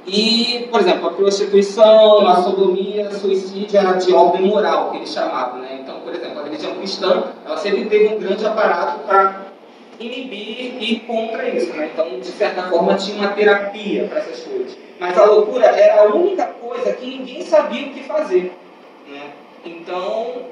E, 0.06 0.66
por 0.72 0.80
exemplo, 0.80 1.10
a 1.10 1.12
prostituição, 1.12 2.26
a 2.26 2.42
sodomia, 2.42 3.12
suicídio 3.12 3.78
era 3.78 3.94
de 3.94 4.14
ordem 4.14 4.48
moral, 4.48 4.92
que 4.92 4.98
eles 4.98 5.12
chamavam. 5.12 5.60
Né? 5.60 5.80
Então, 5.82 6.00
por 6.00 6.16
exemplo, 6.16 6.40
a 6.40 6.44
religião 6.46 6.76
cristã, 6.76 7.24
ela 7.46 7.58
sempre 7.58 7.86
teve 7.86 8.16
um 8.16 8.18
grande 8.18 8.46
aparato 8.46 9.00
para 9.00 9.48
inibir 10.00 10.78
e 10.80 10.94
ir 10.94 11.00
contra 11.02 11.50
isso. 11.50 11.74
Né? 11.74 11.90
Então, 11.94 12.18
de 12.18 12.26
certa 12.28 12.64
forma, 12.64 12.96
tinha 12.96 13.18
uma 13.18 13.34
terapia 13.34 14.06
para 14.06 14.20
essas 14.20 14.46
coisas. 14.46 14.78
Mas 15.00 15.18
a 15.18 15.26
loucura 15.26 15.66
era 15.66 16.02
a 16.02 16.06
única 16.06 16.46
coisa 16.46 16.94
que 16.94 17.06
ninguém 17.06 17.44
sabia 17.44 17.88
o 17.88 17.94
que 17.94 18.04
fazer. 18.04 18.52
Né? 19.08 19.32
Então, 19.64 20.44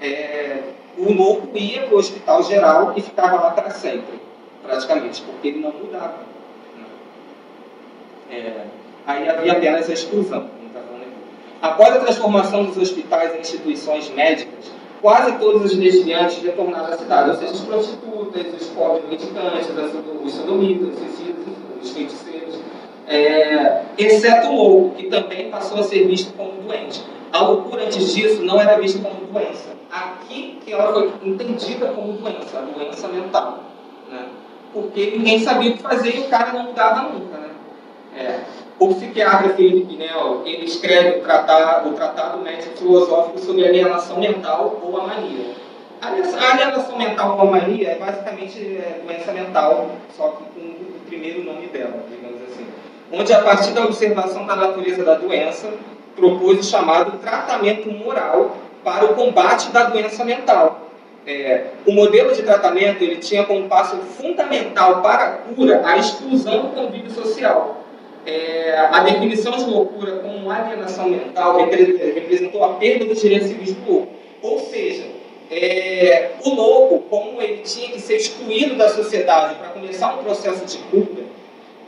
é, 0.00 0.58
o 0.98 1.12
louco 1.12 1.56
ia 1.56 1.82
para 1.82 1.94
o 1.94 1.98
hospital 1.98 2.42
geral 2.42 2.92
e 2.96 3.00
ficava 3.00 3.36
lá 3.36 3.50
para 3.52 3.70
sempre, 3.70 4.20
praticamente, 4.62 5.22
porque 5.22 5.48
ele 5.48 5.60
não 5.60 5.72
mudava. 5.72 6.30
É, 8.30 8.64
aí 9.06 9.28
havia 9.28 9.52
apenas 9.52 9.88
a 9.88 9.92
exclusão. 9.92 10.48
Após 11.60 11.94
a 11.94 12.00
transformação 12.00 12.64
dos 12.64 12.78
hospitais 12.78 13.34
em 13.34 13.40
instituições 13.40 14.08
médicas, 14.10 14.72
quase 15.02 15.32
todos 15.38 15.72
os 15.72 15.76
desviantes 15.76 16.42
retornaram 16.42 16.86
à 16.86 16.96
cidade, 16.96 17.30
ou 17.30 17.36
seja, 17.36 17.52
as 17.52 17.60
prostitutas, 17.60 18.46
os 18.60 18.68
pobres 18.68 19.04
mendicantes, 19.10 19.68
os 20.24 20.32
sodomitas, 20.32 20.88
os 20.88 20.98
suicidas, 20.98 21.44
os 21.82 21.90
feiticeiros, 21.90 22.29
é, 23.10 23.82
exceto 23.98 24.48
o 24.48 24.54
louco, 24.54 24.94
que 24.96 25.08
também 25.08 25.50
passou 25.50 25.80
a 25.80 25.82
ser 25.82 26.06
visto 26.06 26.32
como 26.36 26.62
doente. 26.62 27.02
A 27.32 27.42
loucura 27.42 27.84
antes 27.84 28.14
disso 28.14 28.42
não 28.42 28.60
era 28.60 28.78
vista 28.78 28.98
como 29.00 29.26
doença 29.26 29.80
aqui 29.90 30.58
que 30.64 30.72
ela 30.72 30.92
foi 30.92 31.12
entendida 31.22 31.88
como 31.88 32.12
doença, 32.12 32.58
a 32.58 32.62
doença 32.62 33.08
mental. 33.08 33.64
Né? 34.10 34.26
Porque 34.72 35.10
ninguém 35.10 35.40
sabia 35.40 35.72
o 35.72 35.76
que 35.76 35.82
fazer 35.82 36.16
e 36.16 36.20
o 36.20 36.28
cara 36.28 36.52
não 36.52 36.64
mudava 36.64 37.02
nunca. 37.02 37.38
Né? 37.38 37.48
É. 38.16 38.40
O 38.78 38.94
psiquiatra 38.94 39.50
Felipe 39.54 39.86
Pinel, 39.86 40.42
ele 40.46 40.64
escreve 40.64 41.18
o 41.18 41.22
tratado, 41.22 41.90
o 41.90 41.92
tratado 41.92 42.38
médico 42.38 42.78
filosófico 42.78 43.38
sobre 43.38 43.66
alienação 43.66 44.18
mental 44.18 44.80
ou 44.82 44.96
a 44.98 45.06
mania. 45.06 45.54
A 46.00 46.08
alienação 46.52 46.96
mental 46.96 47.36
ou 47.36 47.42
a 47.42 47.50
mania 47.50 47.90
é 47.90 47.98
basicamente 47.98 48.58
é, 48.58 49.02
doença 49.04 49.32
mental, 49.32 49.90
só 50.16 50.28
que 50.28 50.44
com 50.44 50.66
o 50.66 51.00
primeiro 51.06 51.44
nome 51.44 51.66
dela, 51.66 52.04
digamos 52.08 52.40
assim. 52.42 52.66
Onde, 53.12 53.32
a 53.32 53.40
partir 53.40 53.72
da 53.72 53.84
observação 53.84 54.46
da 54.46 54.54
natureza 54.54 55.02
da 55.04 55.14
doença, 55.14 55.68
propôs 56.14 56.60
o 56.60 56.62
chamado 56.62 57.18
tratamento 57.18 57.90
moral 57.90 58.56
para 58.84 59.04
o 59.04 59.14
combate 59.14 59.70
da 59.70 59.84
doença 59.84 60.24
mental. 60.24 60.90
É, 61.26 61.66
o 61.86 61.92
modelo 61.92 62.32
de 62.34 62.42
tratamento 62.42 63.02
ele 63.02 63.16
tinha 63.16 63.44
como 63.44 63.68
passo 63.68 63.96
fundamental 63.96 65.02
para 65.02 65.24
a 65.24 65.28
cura 65.54 65.82
a 65.84 65.98
exclusão 65.98 66.62
do 66.62 66.68
convívio 66.68 67.10
social. 67.10 67.84
É, 68.24 68.88
a 68.90 69.00
definição 69.00 69.52
de 69.52 69.64
loucura 69.64 70.16
como 70.18 70.50
alienação 70.50 71.08
mental 71.08 71.56
representou 71.66 72.64
a 72.64 72.74
perda 72.74 73.06
dos 73.06 73.20
direitos 73.20 73.48
civis 73.48 73.74
do 73.74 73.90
louco. 73.90 74.08
Ou 74.42 74.58
seja, 74.60 75.04
é, 75.50 76.30
o 76.44 76.50
louco, 76.50 77.00
como 77.10 77.42
ele 77.42 77.58
tinha 77.58 77.90
que 77.90 78.00
ser 78.00 78.16
excluído 78.16 78.76
da 78.76 78.88
sociedade 78.88 79.56
para 79.56 79.68
começar 79.70 80.14
um 80.14 80.22
processo 80.22 80.64
de 80.64 80.78
cura, 80.84 81.29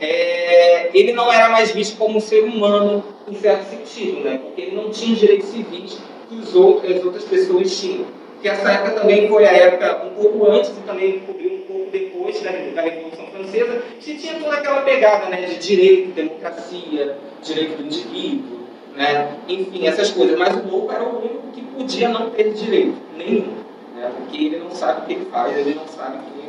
é, 0.03 0.89
ele 0.93 1.13
não 1.13 1.31
era 1.31 1.49
mais 1.49 1.71
visto 1.71 1.97
como 1.97 2.17
um 2.17 2.21
ser 2.21 2.43
humano 2.43 3.03
em 3.25 3.35
certo 3.35 3.69
sentido, 3.69 4.19
né? 4.19 4.37
porque 4.37 4.61
ele 4.61 4.75
não 4.75 4.89
tinha 4.89 5.15
direitos 5.15 5.47
civis 5.47 5.97
que 6.27 6.35
os 6.35 6.53
outros, 6.53 6.91
as 6.91 7.03
outras 7.03 7.23
pessoas 7.23 7.79
tinham. 7.79 8.05
Que 8.41 8.49
essa 8.49 8.69
época 8.69 8.99
também 8.99 9.29
foi 9.29 9.45
a 9.45 9.53
época 9.53 10.05
um 10.05 10.09
pouco 10.21 10.51
antes 10.51 10.71
e 10.71 10.81
também 10.85 11.19
cobriu 11.19 11.53
um 11.53 11.61
pouco 11.61 11.89
depois 11.89 12.41
da, 12.41 12.51
da 12.51 12.81
Revolução 12.81 13.27
Francesa, 13.27 13.81
que 14.01 14.15
tinha 14.15 14.33
toda 14.35 14.57
aquela 14.57 14.81
pegada 14.81 15.29
né, 15.29 15.43
de 15.43 15.57
direito, 15.57 16.11
democracia, 16.11 17.17
direito 17.41 17.77
do 17.77 17.85
indivíduo, 17.85 18.59
né? 18.97 19.37
enfim, 19.47 19.87
essas 19.87 20.11
coisas. 20.11 20.37
Mas 20.37 20.53
o 20.53 20.67
louco 20.67 20.91
era 20.91 21.03
o 21.03 21.19
único 21.19 21.47
que 21.53 21.61
podia 21.61 22.09
não 22.09 22.29
ter 22.31 22.51
direito 22.51 22.97
nenhum, 23.15 23.53
né? 23.95 24.11
porque 24.17 24.37
ele 24.37 24.57
não 24.57 24.71
sabe 24.71 25.01
o 25.01 25.05
que 25.05 25.13
ele 25.13 25.25
faz, 25.31 25.57
ele 25.57 25.75
não 25.75 25.87
sabe 25.87 26.17
quem 26.17 26.43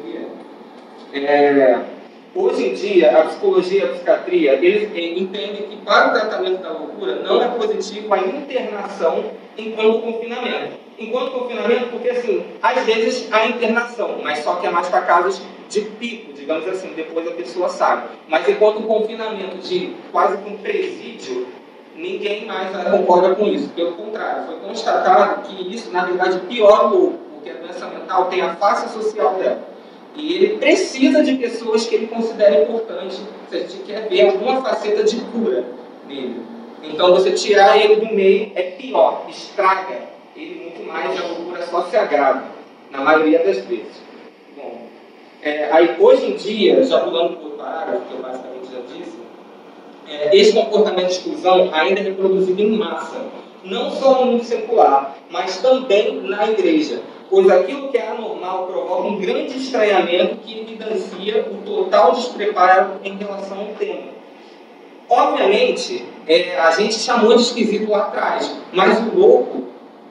ele 1.12 1.26
é. 1.26 1.30
é 1.30 1.93
Hoje 2.36 2.68
em 2.68 2.74
dia, 2.74 3.16
a 3.16 3.26
psicologia 3.26 3.78
e 3.78 3.84
a 3.84 3.88
psiquiatria, 3.92 4.52
eles 4.54 4.90
entendem 4.92 5.68
que 5.68 5.76
para 5.84 6.08
o 6.08 6.10
tratamento 6.10 6.62
da 6.62 6.70
loucura 6.70 7.14
não 7.22 7.40
é 7.40 7.46
positivo 7.46 8.12
a 8.12 8.18
internação 8.18 9.24
enquanto 9.56 10.00
confinamento. 10.00 10.72
Enquanto 10.98 11.30
confinamento, 11.30 11.86
porque 11.90 12.10
assim, 12.10 12.44
às 12.60 12.84
vezes 12.84 13.32
há 13.32 13.46
internação, 13.46 14.18
mas 14.20 14.40
só 14.40 14.56
que 14.56 14.66
é 14.66 14.70
mais 14.70 14.88
para 14.88 15.02
casos 15.02 15.40
de 15.68 15.80
pico, 15.82 16.32
digamos 16.32 16.66
assim, 16.66 16.92
depois 16.96 17.28
a 17.28 17.30
pessoa 17.30 17.68
sabe. 17.68 18.08
Mas 18.26 18.48
enquanto 18.48 18.82
confinamento 18.82 19.58
de 19.58 19.94
quase 20.10 20.36
com 20.38 20.56
presídio, 20.56 21.46
ninguém 21.94 22.46
mais 22.46 22.68
concorda 22.90 23.36
com 23.36 23.46
isso. 23.46 23.68
Pelo 23.68 23.92
contrário, 23.92 24.46
foi 24.46 24.56
constatado 24.56 25.42
que 25.42 25.72
isso, 25.72 25.92
na 25.92 26.04
verdade, 26.04 26.40
piora 26.48 26.86
o 26.86 26.96
louco, 26.96 27.18
porque 27.34 27.50
a 27.50 27.54
doença 27.54 27.86
mental 27.86 28.24
tem 28.24 28.42
a 28.42 28.56
face 28.56 28.92
social 28.92 29.34
dela. 29.34 29.73
E 30.16 30.34
ele 30.34 30.58
precisa 30.58 31.24
de 31.24 31.34
pessoas 31.34 31.86
que 31.86 31.94
ele 31.94 32.06
considera 32.06 32.62
importante 32.62 33.20
se 33.48 33.56
a 33.56 33.58
gente 33.58 33.78
quer 33.78 34.08
ver 34.08 34.28
alguma 34.28 34.62
faceta 34.62 35.02
de 35.02 35.16
cura 35.16 35.64
nele. 36.06 36.40
Então, 36.82 37.12
você 37.12 37.32
tirar 37.32 37.76
ele 37.78 37.96
do 37.96 38.14
meio 38.14 38.52
é 38.54 38.62
pior, 38.62 39.26
estraga 39.28 40.14
ele 40.36 40.62
muito 40.64 40.86
mais 40.86 41.14
e 41.14 41.18
a 41.18 41.26
loucura 41.26 41.66
só 41.66 41.82
se 41.82 41.96
agrava, 41.96 42.44
na 42.90 43.00
maioria 43.00 43.38
das 43.38 43.58
vezes. 43.64 44.02
Bom, 44.56 44.86
é, 45.42 45.70
aí, 45.72 45.96
hoje 45.98 46.30
em 46.30 46.36
dia, 46.36 46.82
já 46.84 47.00
pulando 47.00 47.36
por 47.36 47.52
parágrafo, 47.52 48.02
que 48.08 48.14
eu 48.14 48.20
basicamente 48.20 48.66
já 48.72 48.80
disse, 48.80 49.18
é, 50.08 50.36
esse 50.36 50.52
comportamento 50.52 51.06
de 51.06 51.12
exclusão 51.12 51.70
ainda 51.72 52.00
é 52.00 52.02
reproduzido 52.04 52.60
em 52.60 52.76
massa, 52.76 53.20
não 53.64 53.90
só 53.90 54.20
no 54.20 54.32
mundo 54.32 54.44
secular, 54.44 55.16
mas 55.30 55.58
também 55.58 56.20
na 56.22 56.50
igreja 56.50 57.00
pois 57.30 57.48
aquilo 57.50 57.88
que 57.88 57.96
é 57.96 58.08
anormal 58.08 58.66
provoca 58.66 59.08
um 59.08 59.18
grande 59.18 59.56
estranhamento 59.56 60.36
que 60.36 60.60
evidencia 60.60 61.46
o 61.50 61.64
total 61.64 62.12
despreparo 62.12 63.00
em 63.02 63.16
relação 63.16 63.60
ao 63.60 63.66
tema. 63.78 64.14
Obviamente, 65.08 66.04
é, 66.26 66.58
a 66.58 66.70
gente 66.70 66.94
chamou 66.94 67.36
de 67.36 67.42
esquisito 67.42 67.90
lá 67.90 68.04
atrás, 68.04 68.56
mas 68.72 68.98
o 68.98 69.18
louco, 69.18 69.64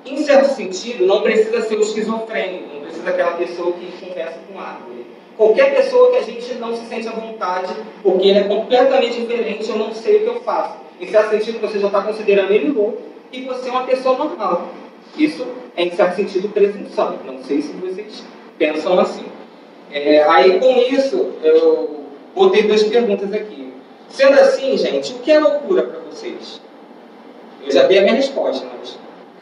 em 0.05 0.17
certo 0.17 0.53
sentido, 0.53 1.05
não 1.05 1.21
precisa 1.21 1.61
ser 1.61 1.75
o 1.75 1.81
esquizofrênico, 1.81 2.73
não 2.73 2.81
precisa 2.81 3.09
aquela 3.09 3.31
pessoa 3.31 3.73
que 3.73 4.05
conversa 4.05 4.39
com 4.47 4.59
árvore. 4.59 5.07
Qualquer 5.35 5.75
pessoa 5.75 6.11
que 6.11 6.17
a 6.17 6.21
gente 6.21 6.53
não 6.55 6.75
se 6.75 6.85
sente 6.85 7.07
à 7.07 7.11
vontade, 7.11 7.73
porque 8.03 8.27
ele 8.27 8.39
é 8.39 8.43
completamente 8.43 9.19
diferente, 9.19 9.67
eu 9.67 9.77
não 9.77 9.93
sei 9.93 10.17
o 10.17 10.19
que 10.21 10.27
eu 10.27 10.41
faço. 10.41 10.77
Em 11.01 11.07
certo 11.07 11.31
sentido, 11.31 11.59
você 11.59 11.79
já 11.79 11.87
está 11.87 12.01
considerando 12.01 12.51
ele 12.51 12.69
louco 12.69 13.01
e 13.31 13.41
você 13.41 13.67
é 13.67 13.71
uma 13.71 13.83
pessoa 13.83 14.15
normal. 14.15 14.67
Isso 15.17 15.45
é, 15.75 15.83
em 15.83 15.91
certo 15.91 16.15
sentido, 16.15 16.49
presunção. 16.49 17.17
Não 17.25 17.43
sei 17.43 17.61
se 17.61 17.73
vocês 17.73 18.23
pensam 18.57 18.99
assim. 18.99 19.25
É, 19.91 20.23
aí, 20.23 20.59
com 20.59 20.95
isso, 20.95 21.33
eu 21.43 22.05
botei 22.33 22.63
duas 22.63 22.83
perguntas 22.83 23.31
aqui. 23.31 23.73
Sendo 24.09 24.39
assim, 24.39 24.77
gente, 24.77 25.13
o 25.13 25.19
que 25.19 25.31
é 25.31 25.39
loucura 25.39 25.83
para 25.83 25.99
vocês? 26.01 26.61
Eu 27.63 27.71
já 27.71 27.83
dei 27.83 27.99
a 27.99 28.01
minha 28.01 28.15
resposta, 28.15 28.65
mas... 28.77 28.97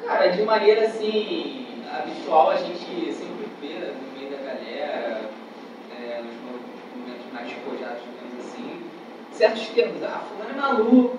Cara, 0.06 0.28
de 0.28 0.42
maneira 0.44 0.86
assim, 0.86 1.66
habitual, 1.92 2.52
a 2.52 2.58
gente 2.58 3.14
sempre 3.14 3.48
vê 3.62 3.74
no 3.74 4.18
meio 4.18 4.32
da 4.32 4.38
galera, 4.38 5.22
é, 5.92 6.22
nos 6.22 6.34
momentos 6.96 7.26
mais 7.34 7.48
despojados, 7.48 8.02
digamos 8.02 8.46
assim, 8.46 8.82
certos 9.32 9.68
termos. 9.70 10.04
Ah, 10.04 10.22
fulano 10.30 10.52
é 10.52 10.62
maluco, 10.62 11.18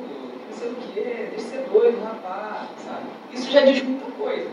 sei 0.62 0.70
o 0.70 0.74
quê, 0.94 1.28
deixa 1.30 1.46
ser 1.46 1.64
doido, 1.70 2.02
rapaz, 2.04 2.68
sabe? 2.84 3.06
Isso 3.32 3.50
já 3.50 3.62
diz 3.62 3.82
muita 3.82 4.10
coisa. 4.12 4.50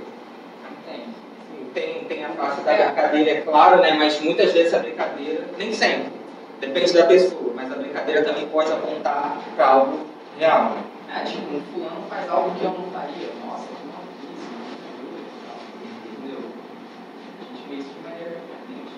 Tem. 0.85 1.05
Tem, 1.73 2.03
tem 2.05 2.25
a 2.25 2.29
face 2.29 2.61
da 2.61 2.73
brincadeira, 2.73 3.29
é 3.29 3.41
claro, 3.41 3.81
né? 3.81 3.93
Mas 3.93 4.19
muitas 4.21 4.51
vezes 4.51 4.73
a 4.73 4.79
brincadeira, 4.79 5.45
nem 5.57 5.71
sempre, 5.71 6.11
depende 6.59 6.93
da 6.93 7.05
pessoa, 7.05 7.53
mas 7.55 7.71
a 7.71 7.75
brincadeira 7.75 8.23
também 8.23 8.47
pode 8.47 8.71
apontar 8.71 9.37
para 9.55 9.67
algo 9.67 9.99
real. 10.37 10.71
Né? 10.71 10.83
É, 11.15 11.23
tipo, 11.25 11.55
um 11.55 11.61
fulano 11.61 12.03
faz 12.09 12.29
algo 12.29 12.55
que 12.55 12.63
eu 12.63 12.71
não 12.71 12.91
faria. 12.91 13.27
Nossa, 13.45 13.65
que 13.67 13.85
maluquice, 13.87 14.47
entendeu? 16.11 16.39
A 17.39 17.43
gente 17.43 17.69
vê 17.69 17.75
isso 17.75 17.89
de 17.89 18.01
maneira 18.03 18.37
diferente. 18.67 18.93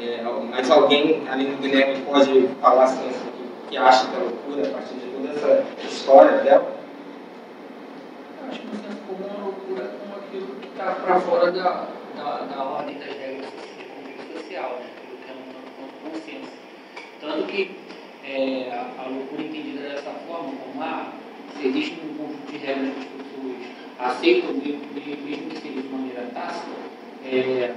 É, 0.00 0.22
mas 0.50 0.70
alguém, 0.70 1.28
além 1.28 1.50
do 1.50 1.62
Guilherme, 1.62 2.02
pode 2.02 2.48
falar 2.60 2.84
assim, 2.84 3.08
assim, 3.08 3.39
que 3.70 3.76
acha 3.76 4.08
que 4.08 4.16
é 4.16 4.18
loucura 4.18 4.66
a 4.66 4.72
partir 4.72 4.94
de 4.94 5.06
toda 5.10 5.28
essa 5.30 5.86
história 5.86 6.38
dela? 6.38 6.74
Eu 8.42 8.48
acho 8.48 8.58
que 8.58 8.66
o 8.66 8.70
senso 8.70 8.96
comum 9.06 9.28
é 9.28 9.42
loucura 9.44 9.90
como 10.00 10.16
aquilo 10.16 10.56
que 10.56 10.68
está 10.68 10.92
para 10.96 11.20
fora 11.20 11.52
da, 11.52 11.86
da, 12.16 12.46
da 12.46 12.64
ordem 12.64 12.98
das 12.98 13.16
regras 13.16 13.46
do 13.46 14.38
social, 14.40 14.70
né? 14.80 14.86
Que 15.24 15.30
é 15.30 15.34
um, 15.34 16.10
consenso. 16.10 16.52
Tanto 17.20 17.46
que 17.46 17.76
é, 18.24 18.72
a, 18.98 19.08
loucura 19.08 19.42
entendida 19.42 19.88
dessa 19.88 20.10
forma, 20.26 20.52
como 20.64 20.82
ah, 20.82 21.12
se 21.56 21.68
existe 21.68 22.00
um 22.04 22.14
conjunto 22.14 22.50
de 22.50 22.58
regras 22.58 22.92
que 22.92 23.00
as 23.00 23.22
pessoas 23.22 24.16
aceitam, 24.16 24.52
mesmo 24.54 25.50
que 25.50 25.60
seja 25.60 25.80
de 25.80 25.88
maneira 25.88 26.26
tácita, 26.34 26.70
é, 27.24 27.72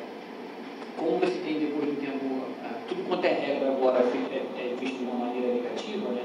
como 1.03 1.19
você 1.19 1.39
tem 1.45 1.59
depois 1.59 1.85
do 1.85 2.01
tempo, 2.01 2.45
ah, 2.63 2.73
tudo 2.87 3.07
quanto 3.07 3.25
é 3.25 3.33
regra 3.33 3.69
agora 3.69 3.99
é, 3.99 4.37
é 4.59 4.75
visto 4.79 4.99
de 4.99 5.03
uma 5.05 5.25
maneira 5.25 5.53
negativa, 5.53 6.09
né? 6.09 6.23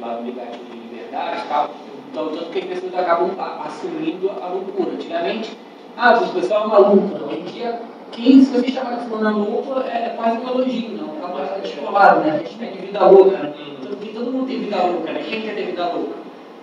lá 0.00 0.14
no 0.16 0.22
negativo 0.22 0.64
de 0.64 0.78
liberdade 0.78 1.42
e 1.44 1.48
tal, 1.48 1.70
então 2.10 2.28
tanto 2.28 2.50
que 2.50 2.58
as 2.58 2.64
pessoas 2.66 2.94
acabam 2.94 3.30
assumindo 3.64 4.30
a 4.30 4.48
loucura. 4.48 4.92
Antigamente, 4.92 5.56
ah, 5.96 6.18
o 6.18 6.28
pessoal 6.34 6.64
é 6.64 6.66
maluco, 6.68 7.24
hoje 7.24 7.40
em 7.40 7.44
dia, 7.44 7.80
quem, 8.12 8.44
se 8.44 8.52
você 8.52 8.70
chamar 8.70 8.96
de 8.96 9.08
fulano 9.08 9.50
louco, 9.50 9.80
é 9.80 10.10
quase 10.16 10.38
um 10.38 10.48
elogio, 10.48 10.90
não, 10.90 11.16
é 11.20 11.24
uma 11.24 11.58
descolado, 11.60 12.20
né? 12.20 12.32
A 12.32 12.38
gente 12.38 12.58
tem 12.58 12.76
vida 12.76 13.06
louca, 13.06 13.36
né? 13.38 13.54
Todo, 13.82 14.12
todo 14.12 14.32
mundo 14.32 14.46
tem 14.46 14.60
vida 14.60 14.82
louca, 14.82 15.12
né? 15.12 15.22
Quem 15.28 15.42
quer 15.42 15.54
ter 15.54 15.66
vida 15.66 15.86
louca? 15.86 16.16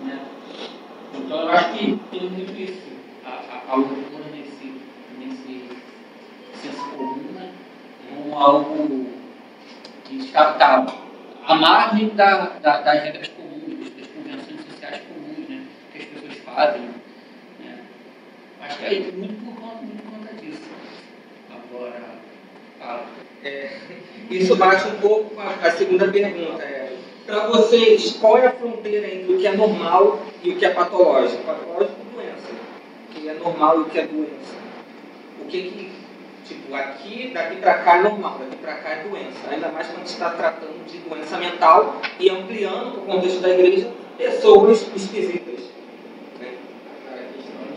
Né? 0.04 0.18
Então 1.14 1.40
eu 1.40 1.48
acho 1.48 1.72
que 1.72 1.98
tem 2.10 2.30
muito 2.30 2.60
isso, 2.60 2.82
a, 3.24 3.30
a, 3.30 3.72
a 3.72 3.76
loucura 3.76 4.24
nesse, 4.32 4.80
nesse 5.18 5.68
senso 6.54 6.90
comum, 6.96 7.32
né? 7.34 7.50
Como 8.34 8.46
algo 8.46 9.06
está 10.10 10.86
à 11.46 11.54
margem 11.54 12.08
da, 12.16 12.46
da, 12.60 12.80
das 12.80 13.02
regras 13.04 13.28
comuns, 13.28 13.90
das 13.90 14.08
convenções 14.08 14.60
sociais 14.68 15.02
comuns, 15.06 15.48
né? 15.48 15.62
Que 15.92 15.98
as 15.98 16.04
pessoas 16.06 16.38
fazem. 16.38 16.82
Né? 17.60 17.78
Acho 18.60 18.78
que 18.78 18.84
é 18.86 19.12
muito 19.12 19.44
por 19.44 19.54
conta, 19.54 19.76
muito 19.82 20.02
por 20.02 20.18
conta 20.18 20.34
disso. 20.34 20.62
Agora, 21.48 22.02
fala. 22.80 23.06
É, 23.44 23.78
isso 24.28 24.56
bate 24.56 24.88
um 24.88 24.98
pouco 24.98 25.36
com 25.36 25.40
a, 25.40 25.50
a 25.50 25.70
segunda 25.70 26.08
pergunta. 26.08 26.60
É, 26.64 26.92
Para 27.24 27.46
vocês, 27.46 28.16
qual 28.20 28.38
é 28.38 28.48
a 28.48 28.52
fronteira 28.52 29.14
entre 29.14 29.32
o 29.32 29.38
que 29.38 29.46
é 29.46 29.56
normal 29.56 30.26
e 30.42 30.50
o 30.50 30.56
que 30.56 30.64
é 30.64 30.70
patológico? 30.70 31.44
Patológico 31.44 32.00
é 32.00 32.16
doença. 32.16 32.48
O 33.10 33.14
que 33.14 33.28
é 33.28 33.34
normal 33.34 33.78
e 33.78 33.82
o 33.82 33.84
que 33.84 33.98
é 34.00 34.06
doença. 34.06 34.54
O 35.40 35.44
que, 35.46 35.62
que 35.62 36.03
tipo, 36.44 36.74
aqui, 36.74 37.30
daqui 37.32 37.56
para 37.56 37.74
cá 37.74 37.98
é 37.98 38.02
normal, 38.02 38.38
daqui 38.38 38.56
para 38.56 38.74
cá 38.74 38.90
é 38.90 39.02
doença. 39.02 39.50
Ainda 39.50 39.68
mais 39.68 39.88
quando 39.88 40.06
está 40.06 40.30
tratando 40.30 40.86
de 40.86 40.98
doença 40.98 41.36
mental 41.38 41.96
e 42.18 42.30
ampliando 42.30 42.92
para 42.92 43.00
o 43.00 43.06
contexto 43.06 43.40
da 43.40 43.50
igreja 43.50 43.90
pessoas 44.16 44.86
esquisitas. 44.94 45.64
Né? 46.40 46.54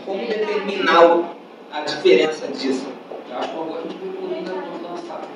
Como 0.04 0.26
determinar 0.26 1.34
a 1.72 1.80
diferença 1.80 2.48
disso? 2.48 2.86
Eu 3.30 3.38
acho 3.38 3.48
que 3.48 3.54
uma 3.56 3.64
boa 3.64 3.78
a 3.78 3.82
gente 3.82 3.96
viu 3.96 4.22
o 4.22 4.34
Linda 4.34 4.52
no 4.52 4.88
lançado. 4.88 5.28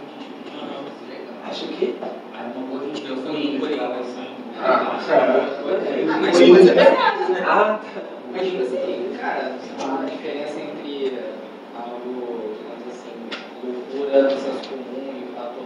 Acho 1.48 1.66
que. 1.68 1.96
Aí 2.02 2.52
uma 2.54 2.66
boa 2.66 2.82
a 2.82 2.86
gente 2.86 3.02
viu 3.02 3.14
o 3.16 3.32
Linda 3.32 4.02
Ah, 4.64 4.98
Mas 6.20 6.40
mas 6.40 6.68
é 6.68 6.74
verdade, 6.74 7.32
né? 7.32 7.44
Ah, 7.46 7.80
Imagina 8.34 8.62
assim, 8.62 9.14
cara, 9.20 9.52
a 9.78 10.04
diferença 10.06 10.58
entre 10.58 11.18
algo, 11.76 12.54
digamos 12.56 12.86
assim, 12.88 13.12
senso 14.12 14.68
comum 14.68 15.12
e, 15.16 15.32
pato, 15.34 15.60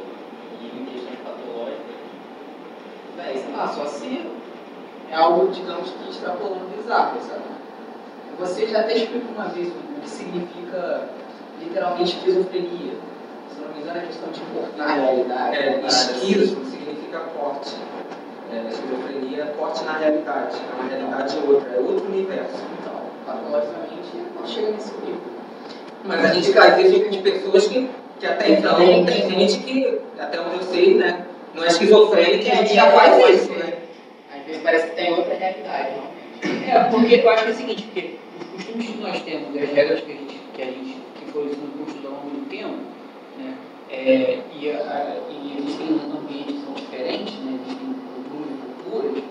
e 0.61 0.67
em 0.67 0.85
questões 0.87 1.19
patológicas. 1.19 1.97
Véi, 3.17 3.39
sei 3.39 3.57
lá, 3.57 3.69
só 3.69 3.87
se 3.87 4.27
é 5.11 5.17
algo, 5.17 5.49
digamos 5.49 5.91
que 5.91 6.11
extrapolando 6.11 6.77
bizarro, 6.77 7.21
sabe? 7.23 7.43
Você 8.39 8.67
já 8.67 8.81
até 8.81 8.97
explicou 8.97 9.33
uma 9.35 9.49
vez 9.49 9.69
o 9.69 10.01
que 10.01 10.09
significa 10.09 11.09
literalmente 11.59 12.17
esquizofrenia. 12.17 12.95
Se 13.51 13.61
não 13.61 13.75
me 13.75 13.81
engano, 13.81 13.99
é 13.99 14.07
questão 14.07 14.31
de 14.31 14.41
cortar 14.41 14.91
a 14.91 14.95
realidade. 14.95 15.57
É, 15.57 15.83
assim. 15.85 16.13
esquizo 16.13 16.65
significa 16.67 17.21
corte. 17.21 17.77
É, 18.53 18.69
esquizofrenia 18.69 19.43
é 19.43 19.47
corte 19.59 19.85
na 19.85 19.93
realidade. 19.93 20.57
É 20.57 20.81
uma 20.81 20.89
realidade 20.89 21.39
outra, 21.49 21.71
é 21.71 21.81
outro 21.81 22.07
universo. 22.07 22.63
Então, 22.81 23.01
patologicamente, 23.25 24.17
não 24.39 24.47
chega 24.47 24.71
nesse 24.71 24.93
nível. 24.99 25.37
Mas 26.05 26.25
a 26.25 26.29
gente 26.29 26.53
isso 26.83 27.11
de 27.11 27.19
pessoas 27.19 27.67
que, 27.67 27.91
que 28.19 28.27
até 28.27 28.51
então 28.51 28.77
tem 28.77 29.31
gente 29.31 29.59
que, 29.59 30.01
até 30.19 30.41
onde 30.41 30.57
eu 30.57 30.63
sei, 30.63 30.95
né, 30.95 31.27
não 31.55 31.65
é 31.65 31.67
esquizofrênica 31.69 32.45
e 32.45 32.51
a 32.51 32.55
gente 32.57 32.75
já 32.75 32.91
faz 32.91 33.31
isso, 33.31 33.53
né? 33.53 33.73
Às 34.35 34.45
vezes 34.47 34.63
parece 34.63 34.89
que 34.89 34.97
tem 34.97 35.13
outra 35.13 35.35
realidade, 35.35 35.91
realmente. 35.91 36.71
É, 36.71 36.85
porque 36.91 37.15
eu 37.15 37.31
acho 37.31 37.45
que 37.45 37.51
é 37.51 37.53
o 37.53 37.57
seguinte, 37.57 37.83
porque 37.85 38.17
os 38.39 38.47
costumes 38.47 38.87
que 38.87 38.99
nós 38.99 39.23
temos, 39.23 39.55
e 39.55 39.59
as 39.59 39.71
regras 39.71 40.01
que 40.01 40.13
a 40.13 40.15
gente, 40.15 40.41
que 40.55 40.63
a 40.63 40.67
gente 40.67 40.97
que 41.19 41.33
foram 41.33 41.49
sendo 41.49 41.79
construídas 41.79 42.11
ao 42.11 42.19
longo 42.19 42.31
do 42.31 42.47
tempo, 42.49 42.77
né, 43.39 43.55
é, 43.91 44.39
e, 44.55 44.71
a, 44.71 45.17
e 45.31 45.59
existem 45.59 46.01
ambientes 46.15 46.55
que 46.55 46.65
são 46.65 46.75
diferentes, 46.75 47.35
né, 47.41 47.59
existem 47.65 47.95
culturas 48.15 48.53
e 48.53 48.83
culturas, 48.83 49.25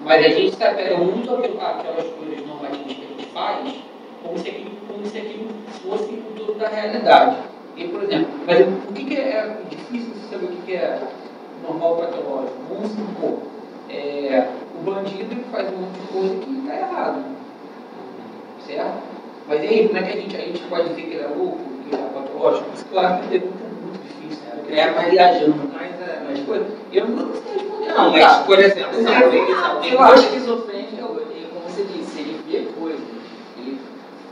mas 0.00 0.24
a 0.24 0.28
gente 0.28 0.56
se 0.56 0.64
apega 0.64 0.96
muito 0.98 1.34
àquelas 1.34 2.06
coisas 2.06 2.46
normativas 2.46 2.92
que 2.92 3.02
a 3.02 3.20
gente 3.20 3.32
faz, 3.32 3.74
como 4.22 4.38
se 4.38 4.48
aquilo, 4.48 4.70
como 4.86 5.06
se 5.06 5.18
aquilo 5.18 5.48
fosse 5.82 6.04
o 6.12 6.34
todo 6.36 6.58
da 6.58 6.68
realidade. 6.68 7.55
E, 7.76 7.84
por 7.88 8.02
exemplo, 8.04 8.28
mas 8.46 8.60
o 8.60 8.92
que, 8.92 9.04
que 9.04 9.16
é 9.16 9.56
difícil 9.68 10.14
você 10.14 10.34
saber 10.34 10.46
o 10.46 10.48
que, 10.48 10.62
que 10.62 10.72
é 10.76 10.98
normal 11.66 11.96
patológico? 11.96 12.54
Vamos 12.70 12.90
supor, 12.92 13.38
é, 13.90 14.46
o 14.74 14.78
bandido 14.82 15.32
ele 15.32 15.44
faz 15.52 15.68
um 15.72 15.76
monte 15.82 16.00
de 16.00 16.06
coisa 16.08 16.34
que 16.36 16.58
está 16.60 16.74
errado. 16.74 17.24
Certo? 18.66 18.94
Mas 19.48 19.62
e 19.62 19.66
aí, 19.66 19.86
como 19.86 19.98
é 19.98 20.02
que 20.02 20.18
a 20.18 20.20
gente, 20.20 20.36
a 20.36 20.40
gente 20.40 20.60
pode 20.62 20.88
dizer 20.88 21.02
que 21.02 21.14
ele 21.14 21.22
é 21.22 21.28
louco, 21.28 21.58
que 21.58 21.94
ele 21.94 22.02
é 22.02 22.08
patológico? 22.08 22.66
Claro, 22.90 23.22
que 23.28 23.36
é 23.36 23.40
muito 23.40 24.02
difícil. 24.02 24.44
Né? 24.44 24.52
Porque 24.56 24.72
É, 24.72 24.90
mas- 24.90 25.10
viajando. 25.10 25.70
Mas, 25.72 26.00
é, 26.00 26.22
Mas, 26.26 26.40
pô, 26.40 26.54
eu 26.92 27.08
não 27.08 27.32
sei 27.34 27.52
responder. 27.54 27.86
Não, 27.94 28.10
mas, 28.12 28.36
por 28.38 28.58
exemplo, 28.58 28.98
eu- 28.98 29.30
coisa- 29.30 30.02
acho 30.02 30.22
esquizofrênico, 30.24 31.20
ele, 31.30 31.46
como 31.52 31.68
você 31.68 31.84
disse, 31.84 32.18
ele 32.20 32.40
vê 32.50 32.68
coisas, 32.78 33.00
ele 33.58 33.78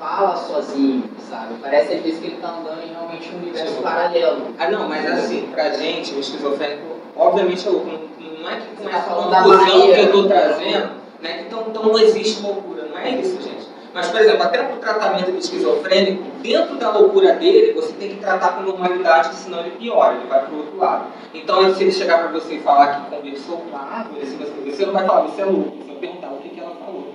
fala 0.01 0.35
sozinho, 0.37 1.05
sabe? 1.35 1.55
Parece 1.61 1.95
às 1.95 2.03
vezes 2.03 2.21
que 2.21 2.27
ele 2.27 2.37
está 2.37 2.49
andando 2.49 2.83
em 2.85 2.93
realmente 2.93 3.31
um 3.35 3.39
universo 3.39 3.83
paralelo. 3.83 4.55
Ah, 4.59 4.71
não, 4.71 4.89
mas 4.89 5.11
assim, 5.11 5.49
pra 5.53 5.71
gente, 5.71 6.15
o 6.15 6.21
esquizofrênico, 6.21 6.83
obviamente 7.17 7.67
é 7.67 7.71
louco. 7.71 7.87
Não, 7.87 8.41
não 8.41 8.51
é 8.51 8.57
que 8.61 8.77
com 8.77 8.85
tá 8.85 8.97
essa 8.97 9.01
falando 9.03 9.31
da 9.31 9.43
que 9.43 10.01
eu 10.01 10.13
tô 10.13 10.29
trazendo, 10.29 10.91
né, 11.21 11.33
que 11.39 11.45
então, 11.47 11.65
então 11.69 11.83
não 11.83 11.99
existe 11.99 12.43
loucura, 12.43 12.85
não 12.85 12.99
é 12.99 13.11
isso, 13.11 13.43
gente. 13.43 13.65
Mas, 13.93 14.09
por 14.09 14.21
exemplo, 14.21 14.43
até 14.43 14.61
pro 14.61 14.77
tratamento 14.79 15.31
do 15.31 15.39
esquizofrênico, 15.39 16.25
dentro 16.43 16.75
da 16.77 16.91
loucura 16.91 17.35
dele, 17.35 17.75
você 17.75 17.93
tem 17.93 18.11
que 18.11 18.17
tratar 18.17 18.57
com 18.57 18.63
normalidade, 18.63 19.33
senão 19.37 19.61
ele 19.61 19.71
piora, 19.73 20.17
ele 20.17 20.27
vai 20.27 20.45
pro 20.45 20.57
outro 20.57 20.77
lado. 20.77 21.07
Então, 21.33 21.73
se 21.73 21.85
ele 21.85 21.93
chegar 21.93 22.19
pra 22.19 22.33
você 22.33 22.55
e 22.55 22.61
falar 22.61 23.05
que 23.05 23.17
conversou 23.17 23.59
com 23.59 23.69
uma 23.69 23.79
árvore, 23.81 24.27
você, 24.27 24.71
você 24.71 24.87
não 24.87 24.93
vai 24.93 25.07
falar, 25.07 25.23
você 25.23 25.43
é 25.43 25.45
louco, 25.45 25.77
você 25.79 25.93
vai 25.93 25.97
perguntar 25.97 26.33
o 26.33 26.39
que, 26.39 26.49
que 26.49 26.61
ela 26.61 26.75
falou. 26.75 27.15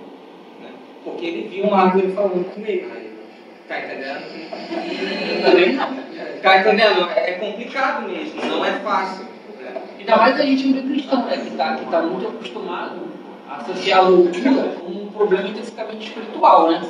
Né? 0.62 0.70
Porque 1.04 1.26
ele 1.26 1.48
viu 1.48 1.64
uma 1.64 1.82
árvore 1.82 2.12
falando 2.12 2.54
com 2.54 2.60
ele. 2.62 3.09
Tá 3.70 3.78
entendendo? 3.78 4.26
Também 5.44 5.72
não. 5.74 5.94
Tá 6.42 6.58
entendendo? 6.58 7.08
É 7.14 7.32
complicado 7.34 8.08
mesmo, 8.08 8.44
não 8.44 8.64
é 8.64 8.72
fácil. 8.80 9.26
né? 9.60 9.80
Ainda 9.96 10.16
mais 10.16 10.40
a 10.40 10.42
gente 10.42 10.66
meio 10.66 10.88
cristão, 10.88 11.24
né? 11.24 11.36
Que 11.36 11.50
está 11.50 11.76
que 11.76 11.86
tá 11.86 12.02
muito 12.02 12.26
acostumado 12.26 13.02
a 13.48 13.58
associar 13.58 14.00
a 14.00 14.08
loucura 14.08 14.72
com 14.80 14.90
um 14.90 15.06
problema 15.12 15.48
intrinsecamente 15.50 16.08
espiritual, 16.08 16.68
né? 16.68 16.80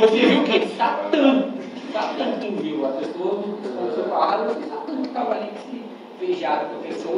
Você 0.00 0.16
viu 0.16 0.40
o 0.40 0.44
quê? 0.44 0.66
Satã. 0.74 1.50
Satã 1.92 2.32
que 2.32 2.46
tu 2.46 2.52
viu. 2.62 2.86
A 2.86 2.92
pessoa 2.92 3.42
começou 3.42 4.04
com 4.04 4.14
a 4.14 4.24
árvore, 4.24 4.54
foi 4.54 4.62
Satã 4.70 5.02
que 5.02 5.08
estava 5.08 5.34
ali 5.34 5.50
se 5.70 5.76
beijado 5.76 5.97
com 6.18 6.76
a 6.76 6.82
pessoa. 6.82 7.16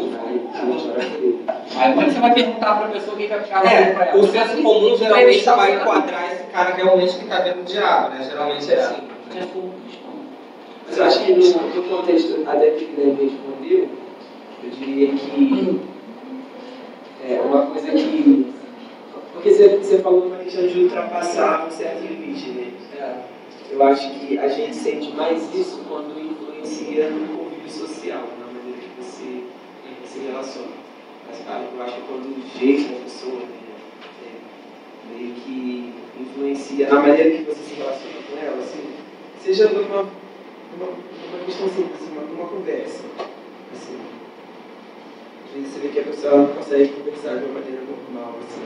Aí 1.77 1.95
quando 1.95 2.13
você 2.13 2.21
vai 2.21 2.35
perguntar 2.35 2.75
para 2.79 2.87
a 2.87 2.91
pessoa 2.91 3.15
o 3.15 3.19
que 3.19 3.27
vai 3.27 3.43
ficar 3.43 3.65
É, 3.65 3.93
pra 3.93 4.07
ela. 4.07 4.21
o 4.21 4.27
senso 4.27 4.63
comum 4.63 4.97
geralmente 4.97 5.45
vai 5.45 5.77
enquadrar 5.77 6.33
esse 6.33 6.45
cara 6.45 6.75
realmente 6.75 7.17
que 7.17 7.25
está 7.25 7.41
vendo 7.41 7.61
o 7.61 7.65
diabo, 7.65 8.11
né? 8.11 8.27
Geralmente 8.29 8.73
é 8.73 8.81
assim. 8.81 9.03
Senso 9.33 9.49
comum 9.49 9.71
cristão. 9.87 10.11
Mas 10.87 10.99
eu 10.99 11.05
acho 11.05 11.25
que 11.25 11.33
no, 11.33 11.75
no 11.75 11.83
contexto 11.97 12.45
até 12.47 12.71
que 12.73 12.85
Guilherme 12.87 13.25
respondeu, 13.25 13.89
eu 14.63 14.71
diria 14.71 15.09
que 15.15 15.81
é 17.29 17.41
uma 17.41 17.67
coisa 17.67 17.91
que. 17.93 18.53
Porque 19.33 19.51
você, 19.53 19.69
você 19.79 19.99
falou 20.01 20.27
uma 20.27 20.37
questão 20.37 20.67
de 20.67 20.81
ultrapassar 20.81 21.67
um 21.67 21.71
certo 21.71 22.03
limite, 22.03 22.51
né? 22.51 22.73
Eu 23.71 23.83
acho 23.85 24.11
que 24.11 24.37
a 24.39 24.49
gente 24.49 24.75
sente 24.75 25.13
mais 25.15 25.55
isso 25.55 25.81
quando 25.89 26.21
influencia 26.21 27.09
no 27.09 27.39
convívio 27.39 27.71
social, 27.71 28.23
na 28.41 28.47
maneira 28.47 28.81
que 28.81 29.01
você 29.03 29.45
se 30.05 30.19
relaciona. 30.41 30.73
Mas, 31.27 31.75
eu 31.75 31.83
acho 31.83 31.95
que 31.95 32.03
quando 32.03 32.27
o 32.27 32.59
jeito 32.59 32.93
da 32.93 33.01
pessoa, 33.01 33.41
né, 33.41 33.59
é, 34.25 35.15
meio 35.15 35.35
que 35.35 35.95
influencia 36.19 36.89
na 36.89 37.01
maneira 37.01 37.31
que 37.31 37.45
você 37.45 37.63
se 37.63 37.75
relaciona 37.75 38.17
com 38.29 38.39
ela, 38.39 38.59
assim, 38.59 38.95
seja 39.39 39.69
de 39.69 39.75
uma 39.77 40.09
uma, 40.77 40.87
uma 40.87 41.45
questão 41.45 41.69
simples, 41.69 41.95
assim, 42.01 42.13
uma, 42.13 42.23
uma 42.23 42.49
conversa. 42.49 43.05
Assim. 43.73 43.99
Você 45.53 45.81
vê 45.81 45.89
que 45.89 45.99
a 45.99 46.05
pessoa 46.05 46.37
não 46.37 46.55
consegue 46.55 46.93
conversar 46.93 47.39
de 47.39 47.45
uma 47.45 47.61
maneira 47.61 47.83
normal, 47.83 48.39
assim. 48.39 48.63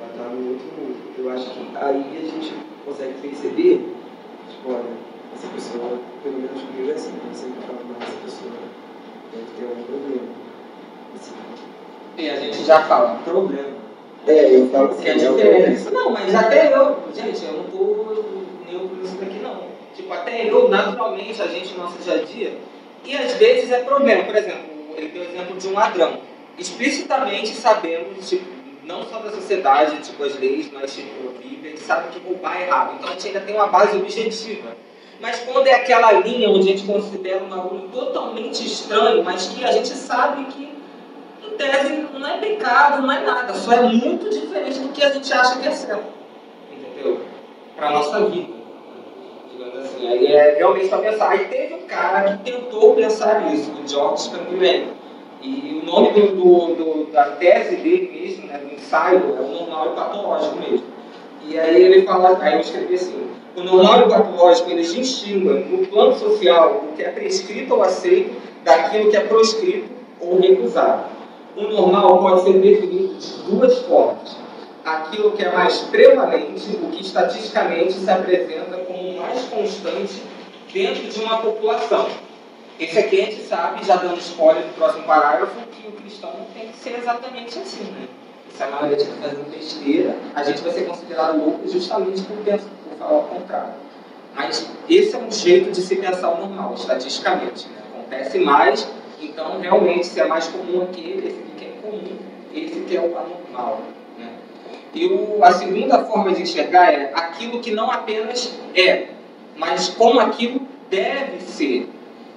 Ela 0.00 0.10
está 0.10 0.24
no 0.28 0.52
outro 0.52 0.66
mundo. 0.78 0.96
Eu 1.18 1.30
acho 1.30 1.50
que 1.50 1.76
aí 1.76 2.16
a 2.16 2.30
gente 2.30 2.54
consegue 2.84 3.20
perceber, 3.20 3.84
tipo, 4.48 4.70
olha, 4.70 4.96
essa 5.34 5.48
pessoa, 5.48 5.98
pelo 6.22 6.36
menos 6.36 6.62
comigo 6.62 6.90
é 6.90 6.94
assim, 6.94 7.12
eu 7.28 7.34
sempre 7.34 7.60
falo, 7.66 7.80
mas 7.88 8.08
essa 8.08 8.20
pessoa 8.22 8.52
deve 9.32 9.46
ter 9.58 9.64
algum 9.64 9.82
problema. 9.82 10.45
E 12.16 12.30
a 12.30 12.36
gente 12.36 12.64
já 12.64 12.82
fala, 12.84 13.18
problema. 13.24 13.76
É, 14.26 14.56
eu 14.56 14.68
falo 14.70 14.94
Que 14.96 15.08
é 15.08 15.14
diferente. 15.14 15.90
Não, 15.92 16.10
mas 16.10 16.34
até 16.34 16.74
eu, 16.74 16.96
gente, 17.14 17.44
eu 17.44 17.52
não 17.52 17.64
tô 17.64 18.24
neutro 18.66 18.96
nisso 18.96 19.16
daqui 19.16 19.38
não. 19.38 19.62
Tipo, 19.94 20.12
até 20.12 20.50
eu, 20.50 20.68
naturalmente, 20.68 21.40
a 21.40 21.46
gente 21.46 21.74
no 21.74 21.84
nosso 21.84 21.98
dia 21.98 22.14
a 22.14 22.24
dia, 22.24 22.58
e 23.04 23.16
às 23.16 23.34
vezes 23.34 23.70
é 23.70 23.80
problema. 23.80 24.24
Por 24.24 24.34
exemplo, 24.34 24.64
ele 24.96 25.08
deu 25.08 25.22
o 25.22 25.24
exemplo 25.26 25.56
de 25.56 25.68
um 25.68 25.72
ladrão. 25.74 26.18
Explicitamente 26.58 27.48
sabemos, 27.48 28.28
tipo, 28.28 28.44
não 28.84 29.04
só 29.04 29.18
da 29.18 29.30
sociedade, 29.30 29.98
tipo, 30.02 30.22
as 30.24 30.38
leis, 30.38 30.70
mas 30.72 30.94
tipo, 30.94 31.28
a 31.28 31.42
Bíblia, 31.42 31.72
a 31.72 31.76
gente 31.76 31.82
sabe 31.82 32.08
que 32.10 32.26
roubar 32.26 32.60
é 32.60 32.66
errado. 32.66 32.94
Então 32.94 33.08
a 33.08 33.12
gente 33.12 33.28
ainda 33.28 33.40
tem 33.40 33.54
uma 33.54 33.66
base 33.66 33.96
objetiva. 33.96 34.76
Mas 35.20 35.40
quando 35.40 35.66
é 35.66 35.74
aquela 35.74 36.12
linha 36.12 36.48
onde 36.50 36.68
a 36.68 36.72
gente 36.72 36.86
considera 36.86 37.42
um 37.42 37.48
bagulho 37.48 37.88
totalmente 37.88 38.66
estranho, 38.66 39.24
mas 39.24 39.48
que 39.48 39.64
a 39.64 39.72
gente 39.72 39.88
sabe 39.88 40.44
que 40.46 40.75
em 41.46 41.56
tese 41.56 42.06
não 42.18 42.28
é 42.28 42.38
pecado, 42.38 43.02
não 43.02 43.12
é 43.12 43.20
nada, 43.20 43.54
só 43.54 43.72
é 43.72 43.82
muito 43.82 44.28
diferente 44.28 44.78
do 44.80 44.88
que 44.88 45.02
a 45.02 45.10
gente 45.10 45.32
acha 45.32 45.58
que 45.60 45.68
é 45.68 45.70
certo. 45.70 46.04
Entendeu? 46.70 47.20
Para 47.76 47.90
nossa 47.90 48.24
vida. 48.26 48.52
Digamos 49.52 49.78
assim. 49.78 50.08
Aí 50.08 50.26
é 50.26 50.54
realmente 50.56 50.88
para 50.88 50.98
pensar. 50.98 51.30
Aí 51.30 51.44
teve 51.46 51.74
um 51.74 51.86
cara 51.86 52.36
que 52.36 52.50
tentou 52.50 52.94
pensar 52.94 53.42
nisso, 53.42 53.72
o 53.72 53.88
George 53.88 54.30
Campione. 54.30 54.88
E 55.42 55.80
o 55.80 55.86
nome 55.86 56.10
do, 56.10 56.34
do, 56.34 56.74
do, 56.74 57.12
da 57.12 57.24
tese 57.32 57.76
dele 57.76 58.10
mesmo, 58.12 58.46
né, 58.46 58.58
do 58.58 58.74
ensaio, 58.74 59.36
é 59.36 59.40
o 59.40 59.48
normal 59.48 59.92
e 59.92 59.94
patológico 59.94 60.56
mesmo. 60.56 60.86
E 61.46 61.58
aí 61.58 61.82
ele 61.82 62.02
fala, 62.02 62.36
aí 62.40 62.54
eu 62.54 62.60
escrevi 62.60 62.94
assim, 62.94 63.30
o 63.54 63.62
normal 63.62 64.00
e 64.00 64.02
o 64.04 64.08
patológico, 64.08 64.70
eles 64.70 64.92
distinguem 64.92 65.64
no 65.66 65.86
plano 65.86 66.16
social 66.18 66.86
o 66.88 66.96
que 66.96 67.02
é 67.02 67.10
prescrito 67.10 67.74
ou 67.74 67.82
aceito 67.82 68.34
daquilo 68.64 69.10
que 69.10 69.16
é 69.16 69.20
proscrito 69.20 69.88
ou 70.20 70.40
recusado. 70.40 71.15
O 71.56 71.62
normal 71.62 72.18
pode 72.18 72.42
ser 72.42 72.60
definido 72.60 73.14
de 73.14 73.32
duas 73.44 73.78
formas. 73.84 74.36
Aquilo 74.84 75.32
que 75.32 75.42
é 75.42 75.50
mais 75.50 75.78
prevalente, 75.78 76.76
o 76.82 76.90
que 76.90 77.02
estatisticamente 77.02 77.94
se 77.94 78.10
apresenta 78.10 78.76
como 78.76 79.18
mais 79.18 79.42
constante 79.44 80.22
dentro 80.70 81.08
de 81.08 81.20
uma 81.24 81.38
população. 81.38 82.08
Esse 82.78 82.98
aqui 82.98 83.22
a 83.22 83.24
gente 83.24 83.42
sabe, 83.44 83.86
já 83.86 83.96
dando 83.96 84.18
spoiler 84.18 84.66
no 84.66 84.72
próximo 84.74 85.04
parágrafo, 85.04 85.56
que 85.72 85.88
o 85.88 85.92
cristão 85.92 86.30
tem 86.52 86.68
que 86.68 86.76
ser 86.76 86.98
exatamente 86.98 87.58
assim. 87.58 87.84
Né? 87.84 88.06
Se 88.54 88.62
a 88.62 88.66
maioria 88.66 88.98
estiver 88.98 89.16
fazendo 89.22 89.50
besteira, 89.50 90.16
a 90.34 90.44
gente 90.44 90.60
vai 90.60 90.72
ser 90.72 90.82
considerado 90.82 91.38
louco 91.38 91.66
justamente 91.66 92.20
por, 92.20 92.36
pensar, 92.38 92.68
por 92.84 92.98
falar 92.98 93.18
o 93.18 93.22
contrário. 93.22 93.72
Mas 94.34 94.68
esse 94.90 95.16
é 95.16 95.18
um 95.18 95.30
jeito 95.30 95.72
de 95.72 95.80
se 95.80 95.96
pensar 95.96 96.28
o 96.28 96.38
normal, 96.38 96.74
estatisticamente. 96.74 97.66
Né? 97.68 97.76
Acontece 97.94 98.38
mais, 98.40 98.86
então 99.20 99.60
realmente 99.60 100.06
se 100.06 100.20
é 100.20 100.26
mais 100.26 100.48
comum 100.48 100.82
aquele, 100.82 101.26
esse 101.26 101.42
que 101.56 101.64
é 101.64 101.68
comum, 101.82 102.16
esse 102.54 102.80
que 102.80 102.96
é 102.96 103.00
o 103.00 103.16
anormal. 103.16 103.80
Né? 104.18 104.28
E 104.94 105.06
o, 105.06 105.42
a 105.42 105.52
segunda 105.52 106.04
forma 106.04 106.32
de 106.32 106.42
enxergar 106.42 106.92
é 106.92 107.12
aquilo 107.14 107.60
que 107.60 107.70
não 107.70 107.90
apenas 107.90 108.58
é, 108.74 109.08
mas 109.56 109.88
como 109.88 110.20
aquilo 110.20 110.60
deve 110.90 111.40
ser. 111.40 111.88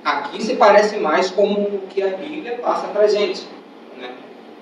Aqui 0.03 0.41
se 0.41 0.55
parece 0.55 0.97
mais 0.97 1.29
como 1.29 1.59
o 1.59 1.81
que 1.89 2.01
a 2.01 2.09
Bíblia 2.09 2.57
passa 2.61 2.87
para 2.87 3.01
a 3.01 3.07
gente. 3.07 3.45
Né? 3.97 4.09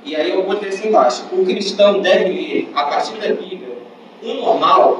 E 0.03 0.15
aí 0.15 0.31
eu 0.31 0.43
botei 0.43 0.69
assim 0.69 0.87
embaixo. 0.89 1.25
O 1.31 1.45
cristão 1.45 2.01
deve 2.01 2.29
ler, 2.29 2.71
a 2.73 2.85
partir 2.85 3.17
da 3.19 3.27
Bíblia, 3.27 3.77
o 4.23 4.33
normal, 4.33 4.99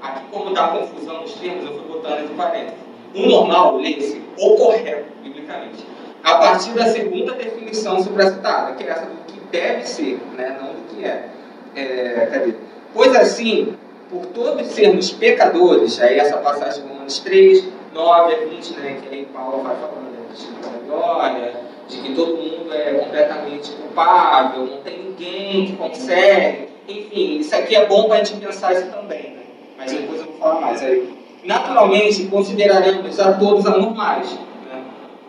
aqui 0.00 0.22
como 0.32 0.54
dá 0.54 0.68
confusão 0.68 1.20
nos 1.20 1.34
termos, 1.34 1.64
eu 1.66 1.74
fui 1.74 1.86
botando 1.86 2.20
entre 2.20 2.34
parênteses. 2.34 2.78
O 3.14 3.26
normal, 3.26 3.76
lê-se 3.76 4.20
o 4.38 4.56
correto, 4.56 5.06
biblicamente. 5.22 5.84
A 6.24 6.36
partir 6.36 6.70
da 6.70 6.86
segunda 6.86 7.34
definição 7.34 8.02
supracitada, 8.02 8.72
que 8.72 8.84
é 8.84 8.88
essa 8.88 9.02
do 9.02 9.24
que 9.26 9.38
deve 9.52 9.86
ser, 9.86 10.18
né? 10.36 10.56
não 10.58 10.68
do 10.68 10.82
que 10.88 11.04
é. 11.04 11.28
é 11.76 12.28
cadê? 12.32 12.54
Pois 12.94 13.14
assim, 13.14 13.76
por 14.08 14.24
todos 14.26 14.66
sermos 14.68 15.10
pecadores, 15.10 16.00
aí 16.00 16.18
essa 16.18 16.38
passagem 16.38 16.82
de 16.82 16.88
Romanos 16.88 17.18
3, 17.18 17.64
9 17.92 18.34
a 18.34 18.38
20, 18.38 18.70
né, 18.78 19.00
que 19.02 19.14
aí 19.14 19.28
Paulo 19.34 19.62
vai 19.62 19.76
falando 19.76 20.14
de 20.34 20.86
glória, 20.88 21.52
de 21.88 21.98
que 21.98 22.14
todo 22.14 22.36
mundo 22.36 22.72
é 22.72 22.94
completamente 22.94 23.70
culpável, 23.72 24.66
não 24.66 24.78
tem 24.78 25.02
ninguém 25.04 25.66
que 25.66 25.76
consegue. 25.76 26.68
Enfim, 26.88 27.38
isso 27.38 27.54
aqui 27.54 27.76
é 27.76 27.86
bom 27.86 28.04
para 28.04 28.16
a 28.20 28.24
gente 28.24 28.40
pensar 28.40 28.72
isso 28.72 28.86
também, 28.90 29.30
né? 29.30 29.42
mas 29.76 29.92
depois 29.92 30.20
eu 30.20 30.26
vou 30.26 30.38
falar 30.38 30.60
mais. 30.60 30.82
Aí, 30.82 31.14
naturalmente, 31.44 32.24
consideraremos 32.26 33.20
a 33.20 33.32
todos 33.34 33.66
anormais, 33.66 34.32
né? 34.32 34.82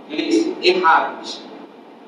Eles 0.10 0.45
errados. 0.68 1.42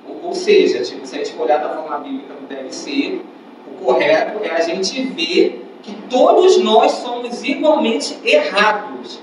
Ou, 0.07 0.27
ou 0.27 0.33
seja, 0.33 0.81
tipo, 0.81 1.05
se 1.05 1.15
a 1.15 1.23
gente 1.23 1.37
olhar 1.37 1.57
da 1.57 1.75
forma 1.75 1.97
bíblica 1.99 2.33
como 2.33 2.47
deve 2.47 2.73
ser, 2.73 3.21
o 3.67 3.83
correto 3.83 4.43
é 4.43 4.51
a 4.51 4.61
gente 4.61 5.01
ver 5.03 5.65
que 5.83 5.93
todos 6.09 6.57
nós 6.63 6.91
somos 6.93 7.43
igualmente 7.43 8.17
errados. 8.23 9.19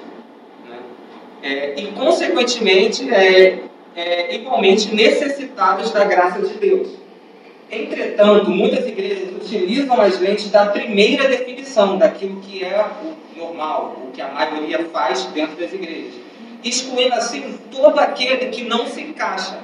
Né? 0.68 0.77
É, 1.42 1.81
e, 1.81 1.87
consequentemente, 1.92 3.12
é, 3.12 3.61
é, 3.97 4.35
igualmente 4.35 4.94
necessitados 4.94 5.90
da 5.90 6.05
graça 6.05 6.40
de 6.40 6.55
Deus. 6.55 6.88
Entretanto, 7.70 8.51
muitas 8.51 8.87
igrejas 8.87 9.31
utilizam 9.31 10.01
as 10.01 10.20
lentes 10.20 10.51
da 10.51 10.66
primeira 10.66 11.29
definição, 11.29 11.97
daquilo 11.99 12.40
que 12.40 12.62
é 12.62 12.87
o 13.03 13.38
normal, 13.38 13.97
o 14.07 14.11
que 14.12 14.20
a 14.20 14.29
maioria 14.29 14.85
faz 14.92 15.25
dentro 15.27 15.57
das 15.57 15.73
igrejas, 15.73 16.14
excluindo 16.64 17.14
assim 17.14 17.59
todo 17.70 17.98
aquele 17.98 18.46
que 18.46 18.64
não 18.64 18.87
se 18.87 19.03
encaixa. 19.03 19.59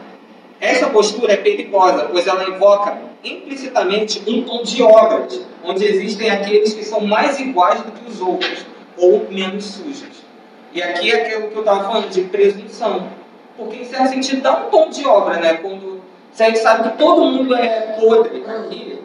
Essa 0.61 0.89
postura 0.91 1.33
é 1.33 1.37
perigosa, 1.37 2.09
pois 2.11 2.27
ela 2.27 2.49
invoca 2.49 2.99
implicitamente 3.25 4.23
um 4.27 4.43
tom 4.43 4.63
de 4.63 4.83
obras, 4.83 5.41
onde 5.65 5.85
existem 5.85 6.31
aqueles 6.31 6.75
que 6.75 6.85
são 6.85 7.01
mais 7.01 7.41
iguais 7.41 7.81
do 7.81 7.93
que 7.93 8.11
os 8.11 8.21
outros, 8.21 8.67
ou 8.99 9.27
menos 9.31 9.65
sujos. 9.65 10.21
E 10.73 10.83
aqui 10.83 11.11
é 11.11 11.23
aquilo 11.23 11.49
que 11.49 11.57
eu 11.57 11.61
estava 11.61 11.85
falando 11.85 12.11
de 12.11 12.23
presunção. 12.23 13.09
Porque, 13.57 13.77
em 13.77 13.85
certo 13.85 14.11
sentido, 14.11 14.43
dá 14.43 14.67
um 14.67 14.71
tom 14.71 14.89
de 14.89 15.07
obra, 15.07 15.39
né? 15.39 15.55
Quando 15.55 16.01
a 16.39 16.45
gente 16.45 16.59
sabe 16.59 16.91
que 16.91 16.99
todo 16.99 17.25
mundo 17.25 17.55
é 17.55 17.97
podre 17.99 18.45
aqui, 18.47 19.01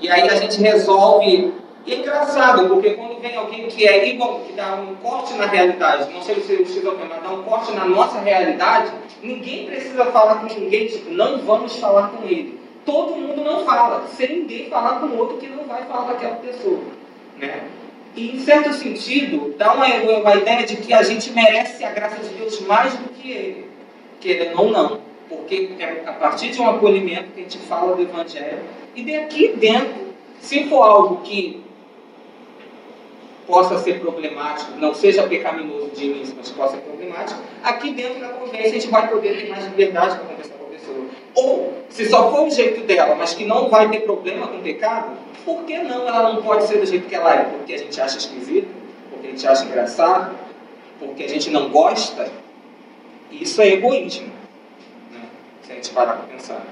e 0.00 0.08
aí 0.08 0.28
a 0.28 0.34
gente 0.34 0.60
resolve. 0.60 1.52
E 1.84 1.92
é 1.92 1.96
engraçado, 1.96 2.68
porque 2.68 2.90
quando 2.90 3.11
vem 3.22 3.36
alguém 3.36 3.68
que 3.68 3.86
é 3.86 4.08
igual, 4.08 4.40
que 4.40 4.52
dá 4.52 4.74
um 4.74 4.96
corte 4.96 5.34
na 5.34 5.46
realidade, 5.46 6.12
não 6.12 6.20
sei 6.20 6.34
se 6.34 6.40
você 6.42 6.54
esquizofrenia, 6.62 7.06
mas 7.08 7.22
dá 7.22 7.30
um 7.30 7.42
corte 7.44 7.72
na 7.72 7.84
nossa 7.86 8.18
realidade, 8.18 8.90
ninguém 9.22 9.66
precisa 9.66 10.04
falar 10.06 10.40
com 10.40 10.46
ninguém, 10.46 10.88
tipo, 10.88 11.10
não 11.10 11.38
vamos 11.38 11.76
falar 11.76 12.08
com 12.08 12.26
ele. 12.26 12.60
Todo 12.84 13.14
mundo 13.14 13.44
não 13.44 13.64
fala, 13.64 14.04
sem 14.08 14.40
ninguém 14.40 14.68
falar 14.68 14.98
com 14.98 15.06
o 15.06 15.18
outro 15.18 15.38
que 15.38 15.46
não 15.46 15.64
vai 15.64 15.84
falar 15.84 16.12
daquela 16.12 16.34
pessoa. 16.34 16.80
Né? 17.38 17.62
E, 18.16 18.36
em 18.36 18.40
certo 18.40 18.72
sentido, 18.74 19.54
dá 19.56 19.72
uma, 19.72 19.86
uma 19.86 20.34
ideia 20.34 20.66
de 20.66 20.76
que 20.76 20.92
a 20.92 21.02
gente 21.02 21.30
merece 21.30 21.84
a 21.84 21.92
graça 21.92 22.16
de 22.22 22.34
Deus 22.34 22.60
mais 22.62 22.94
do 22.94 23.08
que 23.10 23.30
ele. 23.30 23.70
Querendo 24.20 24.60
ou 24.60 24.70
não. 24.70 25.00
Porque 25.28 25.70
é 25.78 26.02
a 26.04 26.12
partir 26.12 26.50
de 26.50 26.60
um 26.60 26.68
acolhimento 26.68 27.30
que 27.30 27.40
a 27.40 27.42
gente 27.44 27.58
fala 27.58 27.94
do 27.94 28.02
Evangelho. 28.02 28.58
E 28.94 29.02
daqui 29.02 29.48
dentro, 29.56 30.12
se 30.40 30.64
for 30.64 30.82
algo 30.82 31.22
que 31.22 31.61
possa 33.46 33.78
ser 33.78 34.00
problemático, 34.00 34.72
não 34.78 34.94
seja 34.94 35.24
pecaminoso 35.24 35.90
de 35.94 36.06
início, 36.06 36.34
mas 36.36 36.50
possa 36.50 36.76
ser 36.76 36.82
problemático, 36.82 37.40
aqui 37.62 37.92
dentro 37.92 38.20
da 38.20 38.28
conversa 38.28 38.68
a 38.68 38.72
gente 38.72 38.88
vai 38.88 39.08
poder 39.08 39.36
ter 39.36 39.48
mais 39.48 39.64
liberdade 39.64 40.16
para 40.16 40.26
conversar 40.26 40.54
com 40.54 40.64
a 40.64 40.68
pessoa. 40.68 41.06
Ou, 41.34 41.74
se 41.88 42.08
só 42.08 42.30
for 42.30 42.46
o 42.46 42.50
jeito 42.50 42.86
dela, 42.86 43.14
mas 43.14 43.34
que 43.34 43.44
não 43.44 43.68
vai 43.68 43.88
ter 43.90 44.00
problema 44.00 44.46
com 44.46 44.58
o 44.58 44.62
pecado, 44.62 45.16
por 45.44 45.64
que 45.64 45.78
não 45.78 46.06
ela 46.06 46.32
não 46.32 46.42
pode 46.42 46.64
ser 46.66 46.78
do 46.78 46.86
jeito 46.86 47.08
que 47.08 47.14
ela 47.14 47.34
é? 47.34 47.44
Porque 47.44 47.74
a 47.74 47.78
gente 47.78 48.00
acha 48.00 48.18
esquisito? 48.18 48.68
Porque 49.10 49.26
a 49.26 49.30
gente 49.30 49.46
acha 49.46 49.64
engraçado? 49.64 50.36
Porque 50.98 51.24
a 51.24 51.28
gente 51.28 51.50
não 51.50 51.68
gosta? 51.70 52.30
Isso 53.30 53.60
é 53.60 53.68
egoísmo, 53.68 54.28
né? 55.10 55.20
se 55.62 55.72
a 55.72 55.74
gente 55.74 55.90
parar 55.90 56.14
para 56.14 56.26
pensar. 56.26 56.62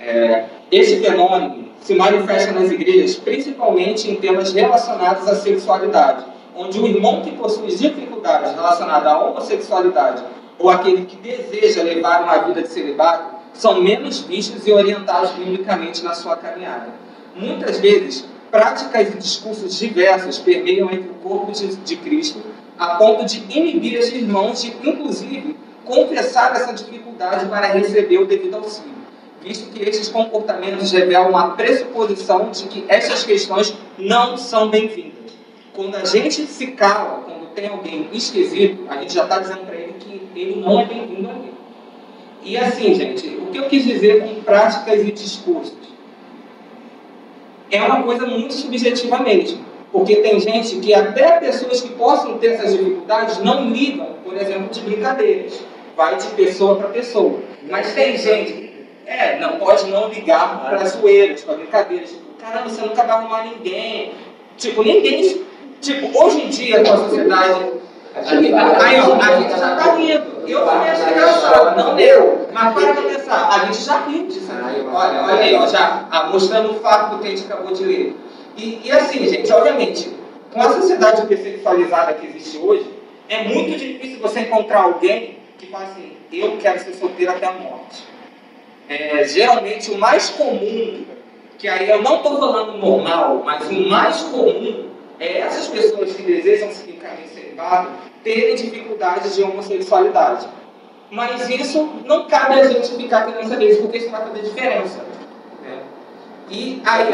É, 0.00 0.46
esse 0.72 1.00
fenômeno 1.00 1.69
se 1.80 1.94
manifesta 1.94 2.52
nas 2.52 2.70
igrejas 2.70 3.16
principalmente 3.16 4.10
em 4.10 4.16
temas 4.16 4.52
relacionados 4.52 5.26
à 5.26 5.34
sexualidade, 5.36 6.24
onde 6.54 6.78
o 6.78 6.86
irmão 6.86 7.22
que 7.22 7.32
possui 7.32 7.68
dificuldades 7.68 8.54
relacionadas 8.54 9.06
à 9.06 9.18
homossexualidade 9.18 10.22
ou 10.58 10.68
aquele 10.68 11.06
que 11.06 11.16
deseja 11.16 11.82
levar 11.82 12.22
uma 12.22 12.38
vida 12.38 12.62
de 12.62 12.68
celibato 12.68 13.40
são 13.52 13.82
menos 13.82 14.20
vistos 14.20 14.66
e 14.66 14.72
orientados 14.72 15.30
biblicamente 15.30 16.04
na 16.04 16.14
sua 16.14 16.36
caminhada. 16.36 16.88
Muitas 17.34 17.80
vezes, 17.80 18.26
práticas 18.50 19.08
e 19.08 19.16
discursos 19.16 19.78
diversos 19.78 20.38
permeiam 20.38 20.90
entre 20.90 21.10
o 21.10 21.14
corpo 21.14 21.52
de, 21.52 21.96
Cristo 21.96 22.40
a 22.78 22.96
ponto 22.96 23.24
de 23.24 23.38
inibir 23.50 23.98
os 23.98 24.08
irmãos 24.08 24.62
de, 24.62 24.68
inclusive, 24.82 25.56
confessar 25.84 26.52
essa 26.52 26.72
dificuldade 26.72 27.46
para 27.46 27.66
receber 27.68 28.18
o 28.18 28.26
devido 28.26 28.56
auxílio, 28.56 28.94
visto 29.42 29.72
que 29.72 29.82
esses 29.82 30.08
comportamentos 30.08 30.92
revelam 30.92 31.36
a 31.36 31.50
pressuposição 31.50 32.50
de 32.50 32.64
que 32.68 32.84
essas 32.88 33.24
questões 33.24 33.74
não 33.98 34.36
são 34.36 34.68
bem-vindas. 34.68 35.32
Quando 35.74 35.96
a 35.96 36.04
gente 36.04 36.46
se 36.46 36.68
cala, 36.68 37.22
quando 37.24 37.54
tem 37.54 37.68
alguém 37.68 38.08
esquisito, 38.12 38.84
a 38.88 38.96
gente 38.98 39.14
já 39.14 39.24
está 39.24 39.38
dizendo 39.38 39.66
para 39.66 39.76
ele 39.76 39.94
que 39.98 40.22
ele 40.34 40.60
não 40.60 40.80
é 40.80 40.84
bem-vindo 40.84 41.28
ali. 41.28 41.50
E 42.42 42.56
assim, 42.56 42.94
gente, 42.94 43.26
o 43.28 43.46
que 43.46 43.58
eu 43.58 43.68
quis 43.68 43.84
dizer 43.84 44.22
com 44.22 44.42
práticas 44.42 45.00
e 45.06 45.12
discursos? 45.12 45.90
É 47.70 47.82
uma 47.82 48.02
coisa 48.02 48.26
muito 48.26 48.54
subjetiva 48.54 49.18
mesmo. 49.18 49.64
Porque 49.92 50.16
tem 50.16 50.38
gente 50.38 50.76
que 50.76 50.94
até 50.94 51.38
pessoas 51.38 51.80
que 51.80 51.90
possam 51.90 52.38
ter 52.38 52.52
essas 52.52 52.72
dificuldades 52.72 53.38
não 53.38 53.70
ligam, 53.70 54.14
por 54.24 54.36
exemplo, 54.36 54.68
de 54.68 54.80
brincadeiras. 54.80 55.60
Vai 55.96 56.16
de 56.16 56.26
pessoa 56.28 56.76
para 56.76 56.88
pessoa. 56.88 57.40
Mas 57.68 57.92
tem 57.92 58.16
gente, 58.16 58.69
é, 59.10 59.38
não 59.40 59.58
pode 59.58 59.90
não 59.90 60.08
ligar 60.08 60.60
para 60.60 60.84
zoeiras, 60.84 61.42
para 61.42 61.54
brincadeiras. 61.56 62.10
Tipo, 62.10 62.34
caramba, 62.40 62.68
você 62.68 62.80
nunca 62.82 63.02
vai 63.02 63.16
arrumar 63.16 63.44
ninguém. 63.44 64.12
Tipo, 64.56 64.84
ninguém. 64.84 65.44
Tipo, 65.80 66.24
hoje 66.24 66.42
em 66.42 66.48
dia, 66.48 66.84
com 66.84 66.92
a 66.92 66.96
sociedade 66.96 67.80
Aí, 68.12 69.00
ó, 69.00 69.14
a 69.14 69.40
gente 69.40 69.50
já 69.50 69.76
está 69.76 69.94
rindo. 69.94 70.48
Eu 70.48 70.66
também 70.66 70.90
acho 70.90 71.10
engraçado, 71.10 71.76
não 71.76 71.98
eu. 71.98 72.48
Mas 72.52 72.74
para 72.74 72.92
pra 72.92 73.02
pensar, 73.02 73.48
a 73.48 73.58
gente 73.66 73.82
já 73.82 74.00
riu 74.00 74.26
disso 74.26 74.50
aqui. 74.50 74.80
Olha, 74.80 75.22
olha 75.22 75.34
aí, 75.34 75.54
ó, 75.54 75.66
já 75.66 76.08
ah, 76.10 76.28
mostrando 76.28 76.72
o 76.72 76.74
fato 76.80 77.14
do 77.14 77.22
que 77.22 77.28
a 77.28 77.30
gente 77.30 77.44
acabou 77.44 77.72
de 77.72 77.84
ler. 77.84 78.16
E, 78.56 78.80
e 78.84 78.90
assim, 78.90 79.28
gente, 79.28 79.52
obviamente, 79.52 80.12
com 80.52 80.60
a 80.60 80.72
sociedade 80.72 81.22
hipersexualizada 81.22 82.14
que 82.14 82.26
existe 82.26 82.58
hoje, 82.58 82.90
é 83.28 83.44
muito 83.44 83.78
difícil 83.78 84.18
você 84.20 84.40
encontrar 84.40 84.82
alguém 84.82 85.38
que 85.56 85.68
fala 85.68 85.84
assim, 85.84 86.16
eu 86.32 86.58
quero 86.60 86.80
ser 86.80 86.94
solteiro 86.94 87.30
até 87.30 87.46
a 87.46 87.52
morte. 87.52 88.09
É, 88.90 89.22
geralmente 89.22 89.88
o 89.92 89.98
mais 89.98 90.30
comum, 90.30 91.04
que 91.56 91.68
aí 91.68 91.88
eu 91.88 92.02
não 92.02 92.16
estou 92.16 92.40
falando 92.40 92.76
normal, 92.76 93.40
mas 93.44 93.68
o 93.68 93.88
mais 93.88 94.20
comum 94.22 94.86
é 95.20 95.38
essas 95.38 95.68
pessoas 95.68 96.12
que 96.12 96.22
desejam 96.22 96.72
se 96.72 96.82
ficar 96.82 97.16
em 97.22 97.28
celibato 97.28 97.88
terem 98.24 98.56
dificuldades 98.56 99.36
de 99.36 99.44
homossexualidade. 99.44 100.48
Mas 101.08 101.48
isso 101.48 101.88
não 102.04 102.26
cabe 102.26 102.54
a 102.60 102.66
gente 102.66 102.96
ficar 102.96 103.26
querendo 103.26 103.48
saber 103.48 103.70
isso, 103.70 103.82
porque 103.82 103.98
isso 103.98 104.10
vai 104.10 104.22
fazer 104.26 104.42
diferença. 104.42 105.04
Né? 105.62 105.78
E 106.50 106.82
aí 106.84 107.06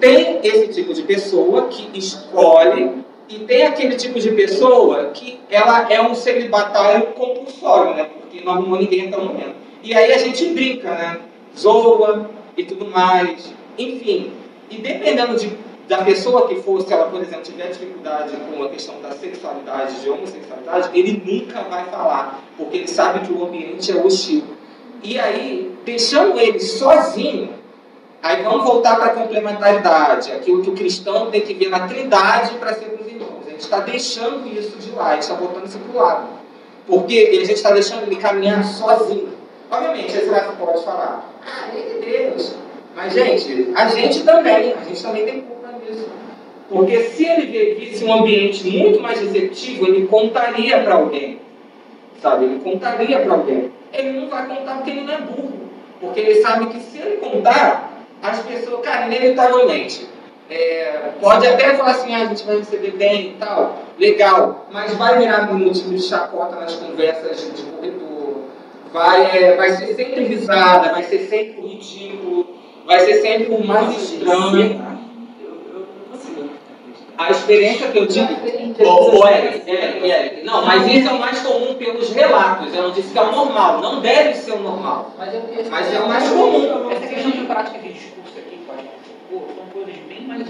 tem 0.00 0.40
esse 0.42 0.68
tipo 0.68 0.94
de 0.94 1.02
pessoa 1.02 1.68
que 1.68 1.90
escolhe 1.98 3.04
e 3.28 3.40
tem 3.40 3.66
aquele 3.66 3.96
tipo 3.96 4.18
de 4.18 4.30
pessoa 4.30 5.10
que 5.12 5.38
ela 5.50 5.92
é 5.92 6.00
um 6.00 6.14
celibatário 6.14 7.08
compulsório, 7.08 7.94
né? 7.94 8.04
Porque 8.04 8.42
não 8.42 8.54
arrumou 8.54 8.78
ninguém 8.78 9.08
até 9.08 9.18
o 9.18 9.24
momento. 9.26 9.63
E 9.84 9.94
aí 9.94 10.14
a 10.14 10.18
gente 10.18 10.46
brinca, 10.46 10.90
né? 10.90 11.20
Zoa 11.56 12.30
e 12.56 12.64
tudo 12.64 12.86
mais. 12.86 13.52
Enfim, 13.78 14.32
e 14.70 14.78
dependendo 14.78 15.36
de 15.36 15.52
da 15.86 16.02
pessoa 16.02 16.48
que 16.48 16.56
for, 16.56 16.80
se 16.80 16.90
ela, 16.92 17.10
por 17.10 17.20
exemplo, 17.20 17.42
tiver 17.42 17.68
dificuldade 17.68 18.34
com 18.36 18.64
a 18.64 18.70
questão 18.70 18.94
da 19.02 19.10
sexualidade, 19.10 20.00
de 20.00 20.08
homossexualidade, 20.08 20.88
ele 20.98 21.22
nunca 21.22 21.60
vai 21.64 21.84
falar, 21.84 22.42
porque 22.56 22.78
ele 22.78 22.88
sabe 22.88 23.26
que 23.26 23.30
o 23.30 23.44
ambiente 23.44 23.92
é 23.92 23.96
hostil. 23.96 24.44
E 25.02 25.18
aí, 25.18 25.76
deixando 25.84 26.40
ele 26.40 26.58
sozinho, 26.58 27.50
aí 28.22 28.42
vamos 28.42 28.64
voltar 28.64 28.96
para 28.96 29.06
a 29.06 29.10
complementaridade, 29.10 30.32
aquilo 30.32 30.62
que 30.62 30.70
o 30.70 30.74
cristão 30.74 31.30
tem 31.30 31.42
que 31.42 31.52
ver 31.52 31.68
na 31.68 31.86
trindade 31.86 32.54
para 32.54 32.72
ser 32.72 32.86
com 32.86 33.04
os 33.04 33.10
irmãos. 33.10 33.46
A 33.46 33.50
gente 33.50 33.60
está 33.60 33.80
deixando 33.80 34.48
isso 34.58 34.78
de 34.78 34.90
lá, 34.92 35.08
a 35.08 35.12
gente 35.12 35.22
está 35.22 35.34
botando 35.34 35.66
isso 35.66 35.78
para 35.78 35.92
o 35.92 36.02
lado. 36.02 36.28
Porque 36.86 37.28
a 37.30 37.44
gente 37.44 37.52
está 37.52 37.72
deixando 37.72 38.04
ele 38.04 38.16
caminhar 38.16 38.64
sozinho. 38.64 39.33
Obviamente, 39.70 40.16
Ezra 40.16 40.54
pode 40.58 40.84
falar, 40.84 41.28
ah, 41.44 41.68
ele 41.74 41.98
é 41.98 42.28
Deus. 42.30 42.54
Mas, 42.94 43.12
gente, 43.12 43.72
a 43.74 43.88
gente 43.88 44.22
também, 44.22 44.72
a 44.72 44.84
gente 44.84 45.02
também 45.02 45.24
tem 45.24 45.40
culpa 45.40 45.54
porque 46.68 47.00
se 47.00 47.24
ele 47.24 47.74
visse 47.74 48.04
um 48.04 48.12
ambiente 48.12 48.66
muito 48.66 49.00
mais 49.00 49.20
receptivo, 49.20 49.86
ele 49.86 50.06
contaria 50.06 50.82
para 50.82 50.94
alguém. 50.94 51.40
Sabe? 52.20 52.46
Ele 52.46 52.60
contaria 52.60 53.20
para 53.20 53.32
alguém. 53.32 53.70
Ele 53.92 54.20
não 54.20 54.28
vai 54.28 54.46
contar 54.46 54.76
porque 54.76 54.90
ele 54.90 55.02
não 55.02 55.14
é 55.14 55.18
burro. 55.18 55.52
Porque 56.00 56.20
ele 56.20 56.42
sabe 56.42 56.66
que 56.66 56.80
se 56.80 56.98
ele 56.98 57.18
contar, 57.18 57.92
as 58.22 58.40
pessoas, 58.40 58.80
cara, 58.80 59.06
inevitavelmente, 59.06 60.08
é, 60.50 61.10
pode 61.20 61.46
até 61.46 61.74
falar 61.74 61.92
assim, 61.92 62.14
ah, 62.14 62.22
a 62.22 62.26
gente 62.26 62.44
vai 62.44 62.56
receber 62.56 62.92
bem 62.92 63.30
e 63.30 63.34
tal, 63.34 63.78
legal, 63.98 64.66
mas 64.70 64.94
vai 64.94 65.18
virar 65.18 65.50
um 65.50 65.58
motivo 65.58 65.94
de 65.94 66.02
chacota 66.02 66.56
nas 66.56 66.74
conversas 66.74 67.52
de 67.54 67.62
corredor, 67.62 68.03
vai, 68.94 69.36
é, 69.36 69.56
vai 69.56 69.72
ser 69.72 69.92
sempre 69.94 70.24
risada, 70.24 70.92
vai 70.92 71.02
ser 71.02 71.18
sempre 71.26 71.60
ridículo, 71.60 72.46
vai 72.86 73.00
ser 73.00 73.14
sempre 73.14 73.52
o 73.52 73.66
mais 73.66 73.90
estranho. 74.00 74.94
A 77.16 77.30
experiência 77.30 77.88
que 77.90 77.98
eu 77.98 78.06
tive. 78.06 78.34
Ô, 78.80 79.20
ô 79.20 79.28
Eric, 79.28 79.70
Eric, 79.70 80.04
Eric. 80.04 80.44
Não, 80.44 80.64
mas 80.64 80.86
isso 80.92 81.08
é 81.08 81.12
o 81.12 81.18
mais 81.18 81.40
comum 81.40 81.74
pelos 81.74 82.10
relatos. 82.10 82.74
Eu 82.74 82.82
não 82.82 82.90
disse 82.90 83.12
que 83.12 83.18
é 83.18 83.22
o 83.22 83.30
normal. 83.30 83.80
Não 83.80 84.00
deve 84.00 84.34
ser 84.34 84.52
o 84.52 84.58
normal. 84.58 85.12
Mas, 85.16 85.32
eu, 85.32 85.42
mas 85.70 85.94
é 85.94 86.00
o 86.00 86.08
mais 86.08 86.28
comum. 86.28 86.90
Essa 86.90 87.06
questão 87.06 87.30
de 87.30 87.44
prática 87.46 87.78
de 87.78 87.92
discurso 87.92 88.36
aqui, 88.36 88.58
são 89.30 89.66
coisas 89.72 89.94
bem 90.08 90.22
mais. 90.26 90.48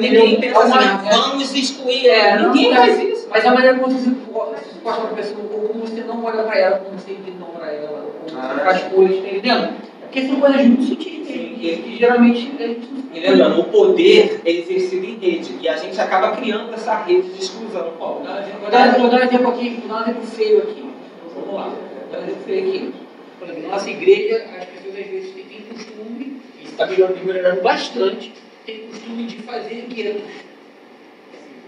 Ninguém 0.00 0.40
pensa 0.40 0.60
assim, 0.60 1.08
vamos 1.10 1.54
excluir 1.54 2.06
ela. 2.08 2.48
Ninguém 2.48 2.74
faz 2.74 3.02
isso. 3.02 3.28
Mas 3.30 3.46
a 3.46 3.50
maneira 3.52 3.78
como 3.78 3.92
você 3.92 4.10
posta 4.32 4.60
para 4.82 5.10
a 5.10 5.14
pessoa, 5.14 5.42
como 5.48 5.80
você 5.80 6.00
não 6.02 6.24
olha 6.24 6.42
para 6.42 6.58
ela, 6.58 6.78
como 6.78 6.98
você 6.98 7.12
ignora 7.12 7.66
ela, 7.66 8.04
como 8.26 8.40
você 8.40 8.64
faz 8.64 8.82
coisas, 8.92 9.16
entendendo? 9.16 9.74
Porque 10.00 10.26
são 10.26 10.40
coisas 10.40 10.66
muito 10.66 10.82
sutis 10.84 11.12
que 11.26 11.96
geralmente 11.96 12.52
a 12.58 12.66
gente 12.66 12.88
e 13.14 13.20
lembrando, 13.20 13.60
o 13.60 13.64
poder 13.64 14.40
é 14.44 14.50
exercido 14.50 15.04
em 15.04 15.18
rede. 15.18 15.56
E 15.60 15.68
a 15.68 15.76
gente 15.76 16.00
acaba 16.00 16.34
criando 16.34 16.72
essa 16.72 16.96
rede 17.02 17.28
de 17.28 17.42
exclusão. 17.42 17.92
Vou, 17.98 18.22
dar, 18.24 18.42
vou, 18.60 18.70
dar, 18.70 18.98
vou 18.98 19.10
dar 19.10 19.20
um 19.20 19.24
exemplo 19.24 19.48
aqui, 19.50 19.82
vou 19.86 19.88
dar 19.88 19.98
um 19.98 20.02
exemplo 20.02 20.26
feio 20.26 20.58
aqui. 20.58 20.90
Vamos 21.34 21.54
lá. 21.54 21.64
Vou 21.64 22.10
dar 22.10 22.18
um 22.18 22.22
exemplo 22.22 22.42
feio 22.44 22.68
aqui. 22.68 22.94
Por 23.38 23.48
exemplo, 23.48 23.70
nossa 23.70 23.90
igreja, 23.90 24.44
as 24.58 24.64
pessoas 24.64 24.98
às 24.98 25.10
vezes 25.10 25.34
têm 25.34 25.62
costume, 25.72 26.40
e 26.60 26.61
está 26.72 26.86
melhorando 26.86 27.62
bastante, 27.62 28.32
tem 28.66 28.86
costume 28.88 29.26
de 29.26 29.42
fazer 29.42 29.86
guetos. 29.88 30.22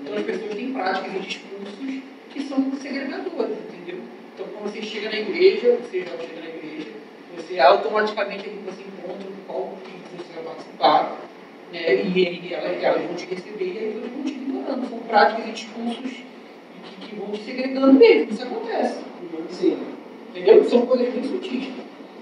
Então 0.00 0.16
as 0.16 0.24
pessoas 0.24 0.54
têm 0.54 0.72
práticas 0.72 1.14
e 1.14 1.18
discursos 1.20 2.02
que 2.30 2.42
são 2.42 2.72
segregadores, 2.80 3.56
entendeu? 3.68 4.00
Então 4.34 4.46
quando 4.46 4.72
você 4.72 4.82
chega 4.82 5.10
na 5.10 5.18
igreja, 5.18 5.78
você 5.80 6.00
já 6.00 6.16
chega 6.18 6.40
na 6.40 6.48
igreja, 6.48 6.90
você 7.36 7.58
automaticamente 7.58 8.48
você 8.48 8.82
encontra 8.82 9.28
qual 9.46 9.76
que 9.84 10.16
você 10.16 10.32
vai 10.34 10.44
participar 10.44 11.20
né, 11.72 12.02
e, 12.02 12.48
e 12.48 12.54
elas, 12.54 12.82
elas 12.82 13.02
vão 13.02 13.14
te 13.14 13.26
receber 13.26 13.64
e 13.64 13.78
aí 13.78 13.92
elas 13.96 14.10
vão 14.10 14.24
te 14.24 14.32
ignorando. 14.32 14.88
São 14.88 14.98
práticas 15.00 15.48
e 15.48 15.52
discursos 15.52 16.10
que, 16.84 17.06
que 17.08 17.16
vão 17.16 17.32
te 17.32 17.42
segregando 17.44 17.92
mesmo. 17.94 18.32
Isso 18.32 18.42
acontece. 18.42 19.00
Sim. 19.50 19.78
Entendeu? 20.30 20.64
São 20.64 20.86
coisas 20.86 21.12
bem 21.12 21.24
sutis. 21.24 21.68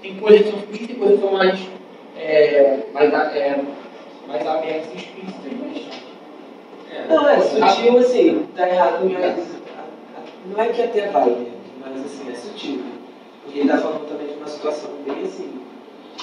Tem 0.01 0.15
coisas 0.17 0.41
que 0.41 0.51
são 0.51 0.59
sutis, 0.59 0.87
tem 0.87 0.95
coisas 0.95 1.15
que 1.15 1.21
são 1.21 1.31
mais, 1.33 1.59
é, 2.23 2.79
mais, 2.93 3.13
é, 3.13 3.59
mais 4.27 4.47
abertas 4.47 4.89
e 4.93 4.97
explícitas. 4.97 5.51
Mas... 5.59 6.03
É, 6.91 7.07
não, 7.07 7.29
é 7.29 7.39
sutil 7.39 7.97
assim, 7.97 8.47
tá 8.55 8.69
errado, 8.69 9.09
mas 9.11 9.37
não 10.45 10.61
é 10.63 10.67
que 10.69 10.81
até 10.81 11.07
vai, 11.07 11.29
né? 11.29 11.51
mas 11.79 12.05
assim, 12.05 12.31
é 12.31 12.35
sutil. 12.35 12.81
E 13.47 13.59
ele 13.59 13.69
tá 13.69 13.77
falando 13.77 14.07
também 14.07 14.27
de 14.27 14.33
uma 14.35 14.47
situação 14.47 14.91
bem 15.05 15.23
assim, 15.23 15.59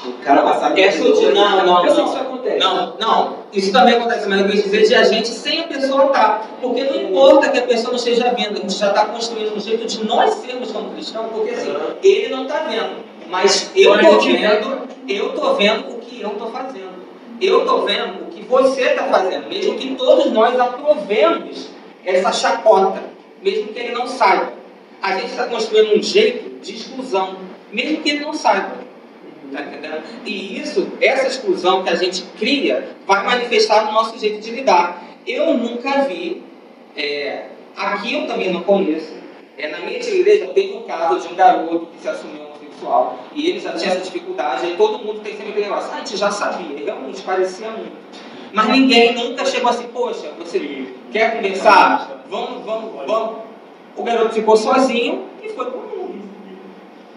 o 0.06 0.12
cara 0.24 0.42
passar 0.42 0.78
é 0.78 0.90
sutil. 0.90 1.34
Não, 1.34 1.66
não, 1.66 1.84
eu 1.84 1.90
sei 1.90 2.02
não. 2.02 2.04
que 2.04 2.16
isso 2.16 2.22
acontece. 2.22 2.58
Não, 2.58 2.96
não. 2.98 3.36
Isso 3.52 3.72
também 3.72 3.94
acontece, 3.94 4.28
mas 4.28 4.40
eu 4.40 4.48
quis 4.48 4.64
dizer 4.64 4.82
de 4.86 4.94
a 4.94 5.02
gente 5.02 5.28
sem 5.28 5.60
a 5.60 5.64
pessoa 5.64 6.06
estar. 6.06 6.38
Tá. 6.38 6.46
Porque 6.60 6.84
não 6.84 7.02
importa 7.02 7.50
que 7.50 7.58
a 7.58 7.66
pessoa 7.66 7.90
não 7.90 7.96
esteja 7.96 8.32
vendo, 8.32 8.58
a 8.58 8.60
gente 8.60 8.72
já 8.72 8.88
está 8.88 9.06
construindo 9.06 9.54
um 9.54 9.60
jeito 9.60 9.86
de 9.86 10.04
nós 10.04 10.34
sermos 10.34 10.70
como 10.70 10.90
cristãos, 10.92 11.26
porque 11.32 11.50
assim, 11.50 11.74
ele 12.02 12.28
não 12.34 12.44
está 12.44 12.60
vendo. 12.60 13.09
Mas 13.30 13.70
eu 13.76 13.94
estou 13.94 14.20
vendo, 14.20 14.88
eu 15.08 15.28
estou 15.28 15.54
vendo 15.54 15.90
o 15.94 15.98
que 16.00 16.20
eu 16.20 16.32
estou 16.32 16.50
fazendo. 16.50 17.00
Eu 17.40 17.60
estou 17.60 17.86
vendo 17.86 18.24
o 18.24 18.26
que 18.26 18.42
você 18.42 18.82
está 18.82 19.04
fazendo, 19.04 19.48
mesmo 19.48 19.78
que 19.78 19.94
todos 19.94 20.32
nós 20.32 20.58
aprovemos 20.58 21.70
essa 22.04 22.32
chacota, 22.32 23.02
mesmo 23.40 23.68
que 23.68 23.78
ele 23.78 23.92
não 23.92 24.06
saiba. 24.08 24.52
A 25.00 25.16
gente 25.16 25.30
está 25.30 25.44
construindo 25.44 25.96
um 25.96 26.02
jeito 26.02 26.60
de 26.60 26.74
exclusão, 26.74 27.36
mesmo 27.72 28.02
que 28.02 28.10
ele 28.10 28.20
não 28.20 28.34
saiba. 28.34 28.72
Tá 29.52 29.62
entendendo? 29.62 30.02
E 30.26 30.60
isso, 30.60 30.88
essa 31.00 31.28
exclusão 31.28 31.84
que 31.84 31.90
a 31.90 31.94
gente 31.94 32.22
cria, 32.38 32.96
vai 33.06 33.24
manifestar 33.24 33.86
no 33.86 33.92
nosso 33.92 34.18
jeito 34.18 34.40
de 34.40 34.50
lidar. 34.50 35.02
Eu 35.26 35.54
nunca 35.54 36.02
vi, 36.02 36.42
é, 36.96 37.44
aqui 37.76 38.14
eu 38.14 38.26
também 38.26 38.52
não 38.52 38.62
conheço, 38.62 39.14
é, 39.56 39.68
na 39.68 39.78
minha 39.78 39.98
igreja 39.98 40.48
teve 40.48 40.74
um 40.74 40.82
caso 40.82 41.26
de 41.26 41.32
um 41.32 41.36
garoto 41.36 41.86
que 41.86 42.02
se 42.02 42.08
assumiu 42.08 42.49
E 43.34 43.50
ele 43.50 43.60
já 43.60 43.72
tinha 43.72 43.92
essa 43.92 44.00
dificuldade, 44.00 44.66
aí 44.66 44.76
todo 44.76 45.04
mundo 45.04 45.20
tem 45.20 45.32
sempre 45.32 45.50
aquele 45.50 45.66
negócio, 45.66 45.90
ah, 45.92 45.96
a 45.96 45.98
gente 45.98 46.16
já 46.16 46.30
sabia, 46.30 46.84
realmente 46.84 47.22
parecia 47.22 47.70
muito. 47.70 47.92
Mas 48.52 48.68
ninguém 48.68 49.14
nunca 49.14 49.44
chegou 49.44 49.70
assim, 49.70 49.88
poxa, 49.88 50.32
você 50.38 50.88
quer 51.12 51.36
conversar? 51.36 52.24
Vamos, 52.28 52.64
vamos, 52.64 53.06
vamos. 53.06 53.36
O 53.96 54.02
garoto 54.02 54.34
ficou 54.34 54.56
sozinho 54.56 55.26
e 55.42 55.48
foi 55.50 55.66
pro 55.66 55.78
mundo. 55.78 56.22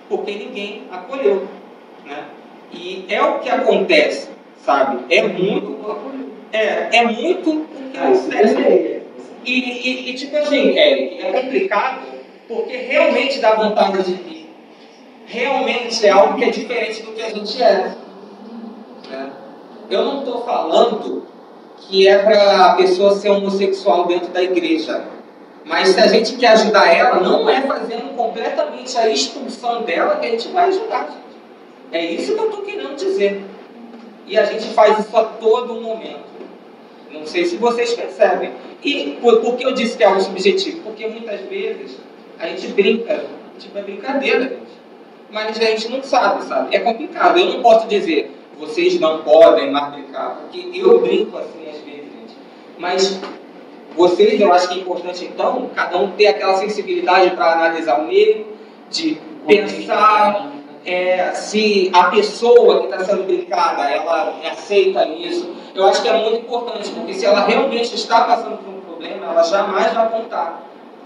Porque 0.09 0.31
ninguém 0.31 0.83
acolheu. 0.91 1.47
Né? 2.05 2.25
E 2.71 3.05
é 3.09 3.21
o 3.21 3.39
que 3.39 3.49
acontece, 3.49 4.29
sabe? 4.63 5.05
É 5.09 5.23
muito. 5.23 6.23
É, 6.51 6.97
é 6.97 7.05
muito 7.05 7.49
o 7.51 7.65
que 7.91 7.97
acontece. 7.97 9.01
E, 9.45 9.51
e, 9.51 10.09
e, 10.09 10.13
tipo 10.13 10.37
assim, 10.37 10.77
Eric, 10.77 11.21
é 11.21 11.41
complicado 11.41 12.01
porque 12.47 12.75
realmente 12.75 13.39
dá 13.39 13.55
vontade 13.55 14.13
de. 14.13 14.42
Realmente 15.25 16.05
é 16.05 16.09
algo 16.09 16.35
que 16.37 16.43
é 16.43 16.49
diferente 16.49 17.01
do 17.03 17.11
que 17.13 17.21
a 17.21 17.29
gente 17.29 17.61
é. 17.61 17.95
Né? 19.09 19.31
Eu 19.89 20.05
não 20.05 20.19
estou 20.19 20.43
falando 20.43 21.25
que 21.77 22.07
é 22.07 22.17
para 22.19 22.65
a 22.65 22.75
pessoa 22.75 23.15
ser 23.15 23.29
homossexual 23.29 24.05
dentro 24.05 24.29
da 24.29 24.41
igreja. 24.41 25.03
Mas 25.65 25.89
se 25.89 25.99
a 25.99 26.07
gente 26.07 26.35
quer 26.35 26.49
ajudar 26.49 26.93
ela, 26.93 27.19
não 27.19 27.49
é 27.49 27.61
fazendo 27.61 28.15
completamente 28.15 28.97
a 28.97 29.09
expulsão 29.09 29.83
dela 29.83 30.17
que 30.17 30.25
a 30.25 30.29
gente 30.29 30.49
vai 30.49 30.69
ajudar. 30.69 31.09
É 31.91 32.03
isso 32.05 32.33
que 32.33 32.39
eu 32.39 32.49
estou 32.49 32.61
querendo 32.63 32.95
dizer. 32.95 33.43
E 34.25 34.37
a 34.37 34.45
gente 34.45 34.67
faz 34.73 34.99
isso 34.99 35.15
a 35.15 35.23
todo 35.23 35.79
momento. 35.81 36.23
Não 37.11 37.25
sei 37.25 37.45
se 37.45 37.57
vocês 37.57 37.93
percebem. 37.93 38.51
E 38.83 39.17
por, 39.21 39.39
por 39.41 39.55
que 39.55 39.65
eu 39.65 39.73
disse 39.73 39.95
que 39.95 40.03
é 40.03 40.07
algo 40.07 40.21
subjetivo? 40.21 40.81
Porque 40.81 41.07
muitas 41.07 41.41
vezes 41.41 41.97
a 42.39 42.47
gente 42.47 42.67
brinca, 42.69 43.23
tipo, 43.59 43.77
é 43.77 43.81
brincadeira. 43.81 44.57
Mas 45.33 45.59
a 45.59 45.63
gente 45.63 45.89
não 45.89 46.03
sabe, 46.03 46.43
sabe? 46.43 46.75
É 46.75 46.79
complicado. 46.79 47.39
Eu 47.39 47.47
não 47.47 47.61
posso 47.63 47.87
dizer, 47.87 48.31
vocês 48.59 48.99
não 48.99 49.23
podem 49.23 49.71
mais 49.71 49.91
brincar, 49.91 50.37
porque 50.41 50.69
eu 50.75 51.01
brinco 51.01 51.35
assim 51.39 51.67
às 51.67 51.79
vezes, 51.79 52.05
gente. 52.05 52.37
Mas 52.77 53.19
vocês, 53.95 54.39
eu 54.39 54.53
acho 54.53 54.69
que 54.69 54.75
é 54.75 54.77
importante, 54.77 55.25
então, 55.25 55.71
cada 55.73 55.97
um 55.97 56.11
ter 56.11 56.27
aquela 56.27 56.55
sensibilidade 56.57 57.31
para 57.31 57.53
analisar 57.53 57.99
o 57.99 58.07
meio, 58.07 58.45
de 58.91 59.17
pensar 59.47 60.51
é, 60.85 61.31
se 61.31 61.89
a 61.93 62.03
pessoa 62.05 62.81
que 62.81 62.85
está 62.85 63.03
sendo 63.03 63.23
brincada, 63.23 63.89
ela 63.89 64.35
aceita 64.51 65.07
isso. 65.07 65.51
Eu 65.73 65.87
acho 65.87 66.03
que 66.03 66.09
é 66.09 66.13
muito 66.13 66.41
importante, 66.41 66.91
porque 66.91 67.15
se 67.15 67.25
ela 67.25 67.43
realmente 67.45 67.95
está 67.95 68.25
passando 68.25 68.57
por 68.57 68.71
um 68.71 68.81
problema, 68.81 69.25
ela 69.31 69.41
jamais 69.41 69.91
vai 69.93 70.09
contar, 70.09 70.63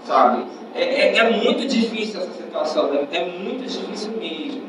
sabe? 0.08 0.46
É, 0.74 0.82
é, 0.82 1.18
é 1.18 1.30
muito 1.30 1.68
difícil 1.68 2.20
essa 2.20 2.32
situação, 2.32 2.90
é, 2.94 3.16
é 3.16 3.24
muito 3.26 3.66
difícil 3.68 4.12
mesmo. 4.12 4.68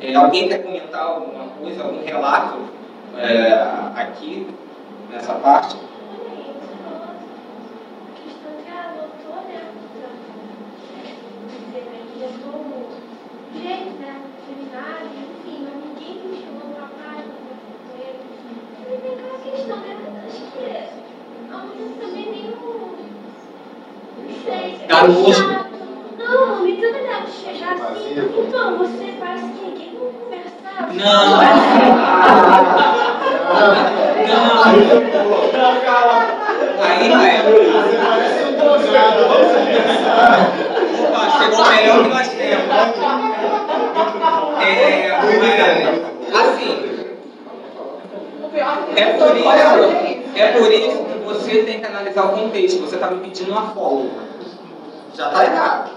É, 0.00 0.14
alguém 0.14 0.48
quer 0.48 0.62
comentar 0.62 1.02
alguma 1.02 1.44
coisa, 1.60 1.82
algum 1.82 2.04
relato 2.04 2.58
é, 3.16 3.52
aqui, 3.96 4.46
nessa 5.10 5.34
parte? 5.34 5.76
né? 18.98 19.40
Questão, 19.44 19.76
né? 19.78 19.96
Acho 20.26 20.42
que 20.52 21.52
a 21.52 21.56
música 21.58 22.06
também 22.06 22.30
meio. 22.30 22.48
Não 22.50 22.94
sei. 22.96 23.07
Garoto. 24.88 25.68
Não, 26.18 26.62
me 26.62 26.72
deve 26.76 27.30
chegar 27.30 27.74
assim. 27.74 28.14
Então, 28.38 28.78
você 28.78 29.14
parece 29.20 29.44
que 29.44 29.64
ninguém 29.64 29.92
não 29.94 30.12
conversava. 30.12 30.92
Não! 30.94 31.30
Não! 34.28 34.58
Aí, 36.80 37.08
velho. 37.08 37.72
Você 37.72 37.96
parece 37.96 38.44
um 38.44 38.52
drogado. 38.56 39.20
Opa, 41.04 41.22
chegou 41.38 41.60
o 41.60 41.68
melhor 41.68 41.98
que 42.02 42.08
nós 42.08 42.28
temos. 42.28 42.68
É, 44.60 44.70
é, 44.70 45.12
assim, 46.34 46.70
é 48.96 49.04
por 49.12 49.36
isso, 49.36 49.48
é 50.36 50.46
por 50.48 50.72
isso 50.72 51.07
você 51.28 51.62
tem 51.62 51.80
que 51.80 51.86
analisar 51.86 52.24
o 52.24 52.30
contexto. 52.30 52.80
Você 52.80 52.94
está 52.94 53.10
me 53.10 53.20
pedindo 53.20 53.52
uma 53.52 53.70
folga. 53.70 54.08
Já 55.14 55.28
está 55.28 55.44
errado. 55.44 55.90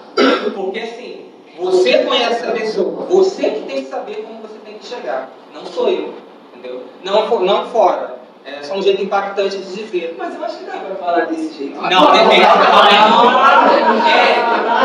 Porque 0.53 0.79
assim, 0.79 1.25
você 1.57 1.99
conhece 1.99 2.45
a 2.45 2.51
pessoa, 2.51 3.05
você 3.05 3.49
que 3.49 3.61
tem 3.61 3.83
que 3.83 3.89
saber 3.89 4.25
como 4.27 4.41
você 4.41 4.59
tem 4.65 4.75
que 4.75 4.85
chegar. 4.85 5.29
Não 5.53 5.65
sou 5.65 5.89
eu. 5.89 6.13
Entendeu? 6.53 6.83
Não, 7.03 7.39
não 7.39 7.65
fora. 7.67 8.19
É 8.43 8.63
só 8.63 8.73
um 8.73 8.81
jeito 8.81 9.03
impactante 9.03 9.57
de 9.57 9.75
dizer. 9.75 10.15
Mas 10.17 10.35
eu 10.35 10.43
acho 10.43 10.57
que 10.57 10.63
dá 10.65 10.73
pra 10.73 10.95
falar 10.95 11.25
desse 11.25 11.53
jeito. 11.57 11.79
Não, 11.79 12.11
depende. 12.11 12.41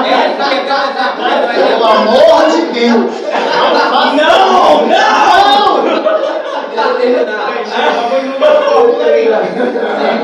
É, 0.04 0.12
é, 0.12 0.36
Pelo 1.68 1.84
amor 1.84 2.50
de 2.50 2.60
Deus! 2.66 3.14
Não, 4.14 4.86
não! 4.86 5.86
Eu 6.76 6.94
terminar. 7.00 7.45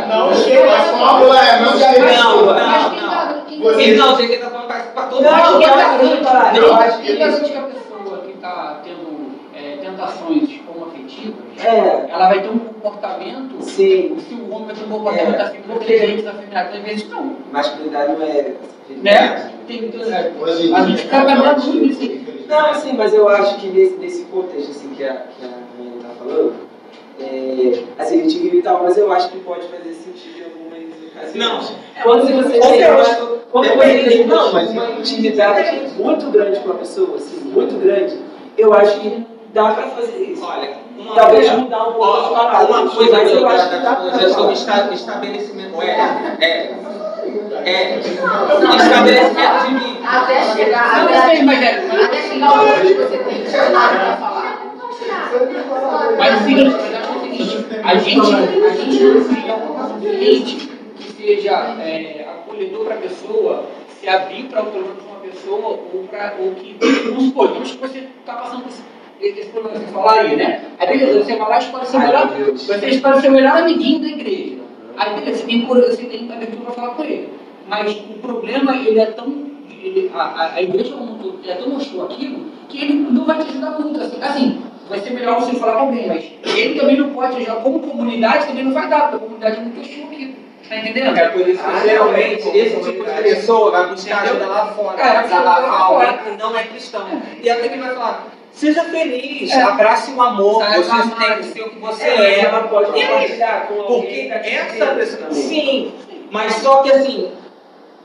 Não 0.09 0.35
chega, 0.35 0.73
a 0.75 0.83
fórmula 0.83 1.61
não 1.61 1.79
chega. 1.79 2.13
Não, 2.17 2.47
não, 2.47 2.55
não. 2.55 3.81
E 3.81 3.95
não, 3.95 4.17
gente, 4.17 4.33
ele 4.33 4.39
tá 4.43 4.51
falando 4.51 4.67
pra 4.67 5.03
todo 5.07 5.23
Não, 5.23 5.31
mundo. 5.53 5.59
que- 5.59 6.59
eu 6.59 6.75
acho 6.75 6.99
que- 7.03 7.23
a 7.23 7.33
que 7.33 7.51
pessoa 7.73 8.19
que 8.25 8.31
está 8.33 8.81
tendo 8.85 9.33
tentações 9.81 10.61
homoafetivas, 10.69 11.35
É, 11.65 12.07
ela 12.11 12.29
vai 12.29 12.41
ter 12.41 12.49
um 12.49 12.59
comportamento, 12.59 13.63
sim. 13.63 14.17
se 14.19 14.35
o 14.35 14.51
homem 14.53 14.67
vai 14.67 14.75
ter 14.75 14.85
um 14.85 14.89
comportamento 14.89 15.35
É, 15.37 15.43
assim, 15.43 15.59
porque- 15.67 15.93
diferente 15.95 16.23
da 16.23 16.33
feminina, 16.33 16.61
às 16.63 16.83
vezes 16.83 17.09
não. 17.11 17.37
Masculinidade 17.53 18.13
não 18.13 18.23
é. 18.27 18.53
Né? 18.91 19.53
Tem, 19.67 19.89
tem, 19.91 20.03
a 20.75 20.83
gente 20.87 21.09
trabalha 21.09 21.55
muito 21.55 21.67
nisso. 21.77 22.23
Não, 22.49 22.75
sim, 22.75 22.93
mas 22.95 23.15
eu 23.15 23.29
acho 23.29 23.57
que 23.57 23.69
nesse, 23.69 23.95
nesse 23.97 24.25
contexto 24.25 24.71
assim, 24.73 24.89
que 24.91 24.97
que 24.97 25.05
a 25.05 25.23
menina 25.79 25.97
está 25.99 26.09
falando, 26.19 26.55
é, 27.21 27.83
assim, 27.99 28.21
a 28.21 28.23
gente 28.23 28.39
ri 28.39 28.59
e 28.59 28.63
tal, 28.63 28.83
mas 28.83 28.97
eu 28.97 29.11
acho 29.13 29.29
que 29.31 29.39
pode 29.41 29.67
fazer 29.69 29.93
sentido 29.95 30.39
em 30.39 30.45
algumas 30.45 31.07
ocasiões. 31.11 31.35
Não. 31.35 31.61
Quando 32.03 32.23
você 32.27 32.57
Ou 32.59 32.73
tem 32.73 32.91
uma, 32.91 33.05
quando 33.51 33.69
você 33.69 34.05
tem 34.09 34.25
uma, 34.25 34.35
não, 34.37 34.51
uma 34.51 34.91
intimidade 34.99 35.77
muito 35.97 36.27
grande 36.31 36.61
com 36.61 36.71
a 36.71 36.75
pessoa, 36.75 37.17
assim, 37.17 37.41
muito 37.45 37.75
grande, 37.83 38.19
eu 38.59 38.73
acho 38.75 38.99
que 39.01 39.27
dá 39.53 39.71
pra 39.73 39.83
fazer 39.89 40.19
isso. 40.23 40.45
Olha, 40.45 40.71
uma 40.99 41.15
Talvez 41.15 41.47
coisa- 41.49 41.63
mudar 41.63 41.83
um 41.89 41.93
pouco 41.93 42.05
Ó, 42.05 42.21
as 42.21 42.29
palavras. 42.31 42.69
Uma 42.69 42.91
coisa 42.91 43.13
mas 43.13 43.31
da, 43.31 43.37
eu 43.39 43.49
acho 43.49 43.69
que 43.71 43.77
dá 43.77 43.81
pra 43.81 43.95
psicologia 43.97 44.29
sobre 44.29 44.57
falar. 44.57 44.79
esta- 44.79 44.95
estabelecimento. 44.95 45.83
É, 45.83 46.37
é. 46.41 46.75
É. 47.65 47.99
Estabelecimento 48.01 49.67
de 49.67 49.75
mim. 49.75 49.99
Até 50.05 50.43
chegar, 50.55 50.97
Não, 50.97 51.05
até, 51.05 51.15
é. 51.15 52.05
Até 52.05 52.23
chegar 52.23 52.53
o 52.53 52.57
momento 52.57 52.83
que 52.87 52.95
você 52.95 53.19
tem 53.19 53.43
que 53.45 53.51
chorar 53.51 53.89
pra 53.91 54.17
falar. 54.17 54.63
mas 56.19 56.35
assim, 56.35 56.57
a 57.83 57.95
gente, 57.97 58.21
a 58.35 58.75
gente 58.75 59.03
não 59.03 59.25
cria 59.25 59.57
um 59.57 59.95
ambiente 59.97 60.69
que 60.97 61.13
seja 61.13 61.53
é, 61.81 62.27
acolhedor 62.29 62.85
para 62.85 62.95
a 62.95 62.99
pessoa 62.99 63.65
se 64.01 64.09
abrir 64.09 64.45
para 64.45 64.63
outra 64.63 64.81
uma 64.81 65.21
pessoa 65.21 65.79
ou 65.93 66.05
para 66.11 66.35
ou 66.41 66.53
que 66.55 66.77
vamos 67.07 67.25
supor, 67.25 67.49
digamos 67.49 67.71
que 67.73 67.79
você 67.79 67.99
está 68.21 68.35
passando 68.35 68.63
por 68.63 68.69
esse, 68.71 68.83
esse 69.41 69.49
problema 69.51 69.79
que 69.79 69.85
você 69.87 69.93
falaria, 69.93 70.37
né? 70.37 70.65
Aí 70.79 70.99
beleza, 70.99 71.25
você 71.25 71.37
vai 71.37 71.49
lá 71.49 71.57
e 71.57 71.63
escolhe 71.63 71.87
seu 71.87 72.01
melhor, 72.01 72.29
você 72.57 72.87
escolhe 72.89 73.21
seu 73.21 73.31
melhor 73.31 73.57
amiguinho 73.59 74.01
da 74.01 74.09
igreja. 74.09 74.57
Aí 74.97 75.15
beleza, 75.15 75.39
você 75.39 75.47
tem, 75.47 75.67
você 75.67 76.05
tem 76.07 76.33
abertura 76.33 76.65
para 76.65 76.73
falar 76.75 76.95
com 76.95 77.05
ele. 77.05 77.29
Mas 77.69 77.93
o 77.97 78.19
problema, 78.21 78.77
ele 78.77 78.99
é 78.99 79.07
tão. 79.07 79.27
ele- 79.71 80.11
a, 80.15 80.21
a, 80.23 80.55
a 80.55 80.63
igreja 80.63 80.93
como 80.95 81.15
um 81.15 81.19
todo 81.19 81.39
é 81.49 81.55
tão 81.55 81.77
hostil 81.77 82.03
aquilo 82.05 82.47
que 82.69 82.83
ele 82.83 82.95
não 82.95 83.25
vai 83.25 83.39
te 83.39 83.49
ajudar 83.51 83.79
muito. 83.79 84.01
Assim, 84.01 84.19
assim, 84.21 84.63
vai 84.93 85.01
ser 85.01 85.11
melhor 85.11 85.41
você 85.41 85.57
falar 85.57 85.73
com 85.75 85.79
alguém, 85.81 86.07
mas 86.07 86.25
ele 86.57 86.79
também 86.79 86.97
não 86.99 87.11
pode 87.11 87.37
ajudar, 87.37 87.57
como 87.57 87.81
comunidade 87.81 88.47
também 88.47 88.65
não 88.65 88.73
vai 88.75 88.89
dar, 88.89 89.01
porque 89.03 89.17
a 89.17 89.19
comunidade 89.21 89.57
é 89.57 89.61
muito 89.61 89.81
hostil 89.81 90.05
aquilo. 90.05 90.33
Tá 90.69 90.77
entendendo? 90.79 91.17
É 91.19 91.29
por 91.29 91.49
isso 91.49 91.63
que 91.63 91.81
geralmente 91.89 92.49
esse 92.57 92.77
tipo 92.77 93.05
de 93.05 93.23
pessoa 93.23 93.71
vai 93.71 93.87
buscar 93.89 94.23
ajuda 94.23 94.47
lá 94.47 94.67
fora, 94.67 95.01
É, 95.03 95.23
vai 95.23 95.45
lá 95.45 95.87
fora. 95.89 96.13
que 96.19 96.31
não 96.43 96.57
é 96.57 96.63
cristão. 96.65 97.07
E 97.43 97.51
até 97.51 97.69
que 97.69 97.79
vai 97.79 97.95
falar, 97.95 98.27
seja 98.53 98.85
feliz, 98.85 99.51
É. 99.51 99.63
abrace 99.63 100.13
o 100.13 100.23
amor, 100.23 100.63
Sai 100.63 100.83
você 100.83 101.15
tem 101.15 101.37
que 101.39 101.45
ser 101.45 101.63
o 101.63 101.71
que 101.71 101.79
você 101.79 102.05
É, 102.05 102.41
é. 102.41 102.41
ela 102.45 102.61
pode 102.69 102.93
compartilhar 102.93 103.67
com 103.67 103.75
Porque 103.83 104.31
essa 104.33 104.87
pessoa. 104.95 105.33
Sim, 105.33 105.93
mas 106.31 106.55
só 106.55 106.83
que 106.83 106.91
assim. 106.93 107.31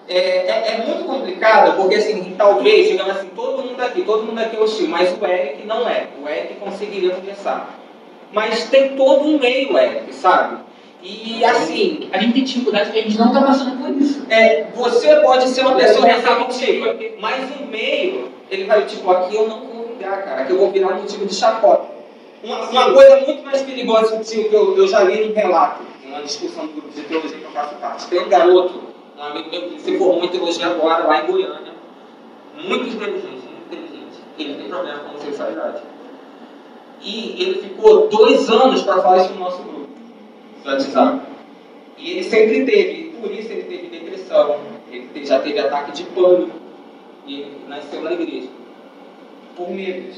É, 0.10 0.18
é, 0.18 0.74
é 0.74 0.86
muito 0.86 1.04
complicado, 1.06 1.76
porque 1.76 1.96
assim, 1.96 2.34
talvez, 2.38 2.88
digamos 2.90 3.18
assim, 3.18 3.30
todo 3.36 3.62
mundo 3.62 3.82
aqui, 3.82 4.04
todo 4.04 4.24
mundo 4.24 4.40
aqui 4.40 4.56
é 4.56 4.60
hostil, 4.60 4.88
mas 4.88 5.14
o 5.20 5.26
Eric 5.26 5.66
não 5.68 5.88
é. 5.88 6.08
O 6.24 6.28
Eric 6.28 6.56
conseguiria 6.56 7.12
conversar. 7.12 7.78
Mas 8.32 8.70
tem 8.70 8.96
todo 8.96 9.26
um 9.28 9.38
meio, 9.38 9.78
Eric, 9.78 10.14
sabe? 10.14 10.58
E 11.02 11.44
assim, 11.46 12.10
A 12.12 12.18
gente 12.18 12.34
tem 12.34 12.44
dificuldade 12.44 12.86
porque 12.86 13.00
a 13.00 13.04
gente 13.04 13.18
não 13.18 13.28
está 13.28 13.42
passando 13.42 13.78
por 13.82 14.02
isso. 14.02 14.26
é, 14.30 14.68
você 14.76 15.16
pode 15.18 15.48
ser 15.50 15.62
uma 15.62 15.76
pessoa 15.76 16.06
receptiva, 16.06 16.96
mas 17.20 17.50
o 17.60 17.66
meio, 17.66 18.30
ele 18.50 18.64
vai, 18.66 18.86
tipo, 18.86 19.10
aqui 19.12 19.36
eu 19.36 19.48
não 19.48 19.60
vou 19.62 19.88
vingar, 19.90 20.24
cara, 20.24 20.42
aqui 20.42 20.52
eu 20.52 20.58
vou 20.58 20.72
virar 20.72 20.96
motivo 20.96 21.26
de 21.26 21.36
chacota. 21.36 21.98
Uma, 22.44 22.62
uma 22.70 22.94
coisa 22.94 23.18
muito 23.22 23.44
mais 23.44 23.62
perigosa 23.62 24.18
que 24.20 24.54
eu, 24.54 24.78
eu 24.78 24.88
já 24.88 25.04
li 25.04 25.28
num 25.28 25.34
relato, 25.34 25.84
numa 26.06 26.22
discussão 26.22 26.66
do 26.68 26.74
grupo 26.74 26.90
de 26.90 27.02
teologia 27.02 27.38
que 27.38 27.44
eu 27.44 27.52
faço 27.52 27.76
parte. 27.76 28.08
Tem 28.08 28.20
um 28.20 28.30
garoto, 28.30 28.82
um 29.18 29.24
amigo 29.24 29.50
meu 29.50 29.62
que 29.70 29.82
se 29.82 29.98
formou 29.98 30.24
em 30.24 30.28
teologia 30.28 30.68
agora, 30.68 31.06
lá 31.06 31.24
em 31.24 31.28
Goiânia, 31.28 31.74
muito 32.56 32.96
inteligente, 32.96 33.48
muito 33.48 33.74
inteligente. 33.74 34.18
Ele 34.38 34.56
tem 34.56 34.70
problema 34.70 35.00
com 35.00 35.10
homossexualidade. 35.10 35.82
E 37.02 37.42
ele 37.42 37.62
ficou 37.62 38.08
dois 38.08 38.50
anos 38.50 38.84
para 38.84 39.02
falar 39.02 39.18
isso 39.18 39.34
no 39.34 39.40
nosso 39.40 39.64
grupo, 39.64 39.90
do 40.64 40.70
WhatsApp. 40.70 41.22
E 41.98 42.12
ele 42.12 42.24
sempre 42.24 42.66
teve, 42.66 43.16
por 43.20 43.32
isso 43.32 43.52
ele 43.52 43.64
teve 43.64 43.88
depressão, 43.88 44.60
ele 44.92 45.26
já 45.26 45.40
teve 45.40 45.60
ataque 45.60 45.92
de 45.94 46.04
pânico, 46.04 46.56
e 47.26 47.42
ele 47.42 47.62
nasceu 47.68 48.02
na 48.02 48.14
igreja. 48.14 48.50
Por 49.56 49.72
medos, 49.72 50.18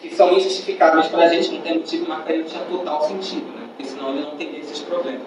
que 0.00 0.12
são 0.12 0.32
injustificáveis 0.32 1.06
para 1.06 1.24
a 1.24 1.28
gente, 1.28 1.52
não 1.52 1.60
tem 1.60 1.74
motivo, 1.74 2.06
mas 2.08 2.24
para 2.24 2.34
ele 2.34 2.44
tinha 2.44 2.64
total 2.64 3.04
sentido, 3.04 3.46
né? 3.52 3.68
Porque 3.68 3.84
senão 3.84 4.10
ele 4.10 4.22
não 4.22 4.36
teria 4.36 4.58
esses 4.58 4.80
problemas. 4.80 5.22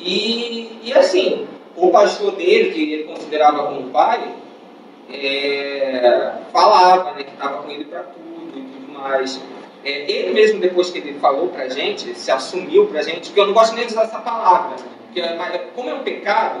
E, 0.00 0.78
e 0.82 0.92
assim, 0.92 1.46
o 1.80 1.90
pastor 1.90 2.32
dele, 2.32 2.72
que 2.72 2.92
ele 2.92 3.04
considerava 3.04 3.64
como 3.64 3.90
pai, 3.90 4.34
é, 5.10 6.32
falava 6.52 7.12
né, 7.12 7.24
que 7.24 7.32
estava 7.32 7.62
com 7.62 7.70
ele 7.70 7.84
para 7.84 8.00
tudo 8.00 8.58
e 8.58 8.62
tudo 8.62 8.92
mais. 8.92 9.40
É, 9.84 10.10
ele 10.10 10.34
mesmo, 10.34 10.60
depois 10.60 10.90
que 10.90 10.98
ele 10.98 11.18
falou 11.18 11.48
para 11.48 11.64
a 11.64 11.68
gente, 11.68 12.14
se 12.14 12.30
assumiu 12.30 12.86
para 12.86 13.00
a 13.00 13.02
gente, 13.02 13.28
porque 13.28 13.40
eu 13.40 13.46
não 13.46 13.54
gosto 13.54 13.74
nem 13.74 13.86
de 13.86 13.92
usar 13.92 14.02
essa 14.02 14.18
palavra, 14.18 14.76
porque 15.04 15.20
é- 15.20 15.36
mas 15.36 15.60
como 15.74 15.88
é 15.88 15.94
um 15.94 16.02
pecado, 16.02 16.60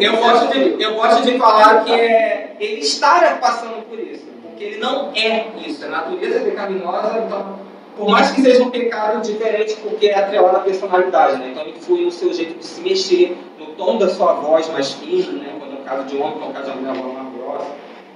eu 0.00 0.16
gosto, 0.16 0.46
de, 0.48 0.82
eu 0.82 0.94
gosto 0.94 1.22
de 1.22 1.38
falar 1.38 1.84
que 1.84 1.92
é 1.92 2.56
ele 2.58 2.80
estar 2.80 3.38
passando 3.38 3.86
por 3.86 3.98
isso, 3.98 4.26
porque 4.42 4.64
ele 4.64 4.78
não 4.78 5.12
é 5.14 5.46
isso, 5.66 5.84
a 5.84 5.88
natureza 5.88 6.38
é 6.38 6.40
pecaminosa, 6.40 7.22
então, 7.26 7.58
por 7.96 8.08
mais 8.08 8.30
que 8.30 8.40
seja 8.40 8.62
um 8.62 8.70
pecado 8.70 9.20
diferente, 9.20 9.76
porque 9.82 10.06
é 10.06 10.18
atrelado 10.18 10.56
à 10.56 10.60
personalidade, 10.60 11.36
né? 11.38 11.50
então 11.50 11.68
influi 11.68 12.06
no 12.06 12.10
seu 12.10 12.32
jeito 12.32 12.58
de 12.58 12.64
se 12.64 12.80
mexer, 12.80 13.36
tom 13.76 13.98
da 13.98 14.08
sua 14.08 14.34
voz 14.34 14.68
mais 14.70 14.92
fino, 14.94 15.32
né? 15.32 15.54
quando 15.58 15.76
é 15.76 15.80
um 15.80 15.84
caso 15.84 16.04
de 16.04 16.16
homem, 16.16 16.32
quando 16.32 16.44
é 16.44 16.48
um 16.48 16.52
caso 16.52 16.70
de 16.70 16.78
mulher, 16.78 16.90
a 16.90 17.02
voz 17.02 17.14
mais 17.14 17.34
grossa, 17.34 17.70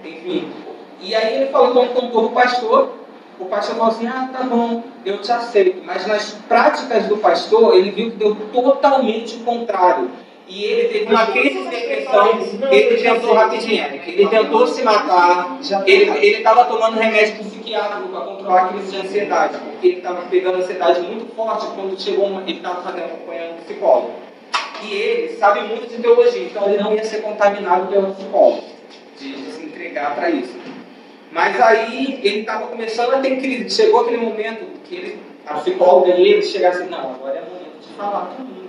enfim. 0.05 0.49
E 1.01 1.15
aí 1.15 1.37
ele 1.37 1.47
falou, 1.47 1.85
então 1.85 1.89
contou 1.89 2.27
o 2.27 2.31
pastor, 2.31 2.91
o 3.39 3.45
pastor 3.45 3.77
falou 3.77 3.93
assim, 3.93 4.07
ah, 4.07 4.31
tá 4.33 4.45
bom, 4.45 4.83
eu 5.05 5.21
te 5.21 5.31
aceito. 5.31 5.83
Mas 5.85 6.07
nas 6.07 6.33
práticas 6.49 7.07
do 7.07 7.19
pastor, 7.19 7.77
ele 7.77 7.91
viu 7.91 8.11
que 8.11 8.17
deu 8.17 8.35
totalmente 8.53 9.37
o 9.37 9.41
contrário. 9.41 10.11
E 10.49 10.65
ele 10.65 10.89
teve 10.89 11.13
uma 11.13 11.27
crise 11.27 11.59
de 11.59 11.69
depressão, 11.69 12.39
ele 12.71 13.03
tentou 13.03 13.35
rapidinho, 13.35 13.85
ele 14.07 14.29
tentou 14.29 14.67
se 14.69 14.81
matar, 14.83 15.59
ele 15.85 16.37
estava 16.37 16.67
tomando 16.67 16.97
remédio 16.97 17.45
psiquiátrico 17.45 18.09
para 18.11 18.21
controlar 18.21 18.63
a 18.63 18.69
crise 18.69 18.93
de 18.93 18.97
ansiedade, 19.05 19.59
porque 19.59 19.89
ele 19.89 19.97
estava 19.97 20.23
pegando 20.23 20.59
ansiedade 20.59 21.01
muito 21.01 21.35
forte 21.35 21.67
quando 21.75 22.01
chegou, 22.01 22.27
uma, 22.27 22.43
ele 22.43 22.59
estava 22.59 22.81
fazendo 22.81 23.07
acompanhando 23.07 23.55
um 23.55 23.65
psicólogo. 23.65 24.26
E 24.83 24.93
ele 24.93 25.37
sabe 25.37 25.61
muito 25.61 25.89
de 25.89 26.01
teologia, 26.01 26.43
então 26.43 26.69
ele 26.69 26.83
não 26.83 26.95
ia 26.95 27.05
ser 27.05 27.23
contaminado 27.23 27.87
pelo 27.89 28.15
psicólogo, 28.15 28.65
de, 29.19 29.33
de 29.33 29.53
se 29.53 29.63
entregar 29.65 30.15
para 30.15 30.31
isso. 30.31 30.55
Mas 31.33 31.61
aí 31.61 32.21
ele 32.23 32.41
estava 32.41 32.67
começando 32.69 33.15
a 33.15 33.19
ter 33.19 33.37
crise. 33.37 33.71
Chegou 33.71 34.01
aquele 34.01 34.19
momento 34.19 34.65
que 34.85 34.95
ele, 34.95 35.19
a 35.47 35.55
psicóloga 35.55 36.15
e 36.15 36.33
ele 36.33 36.43
chegaram 36.43 36.77
assim, 36.77 36.89
não, 36.89 37.15
agora 37.15 37.39
é 37.39 37.41
momento 37.43 37.81
de 37.81 37.95
falar 37.95 38.35
com 38.37 38.43
ele. 38.43 38.69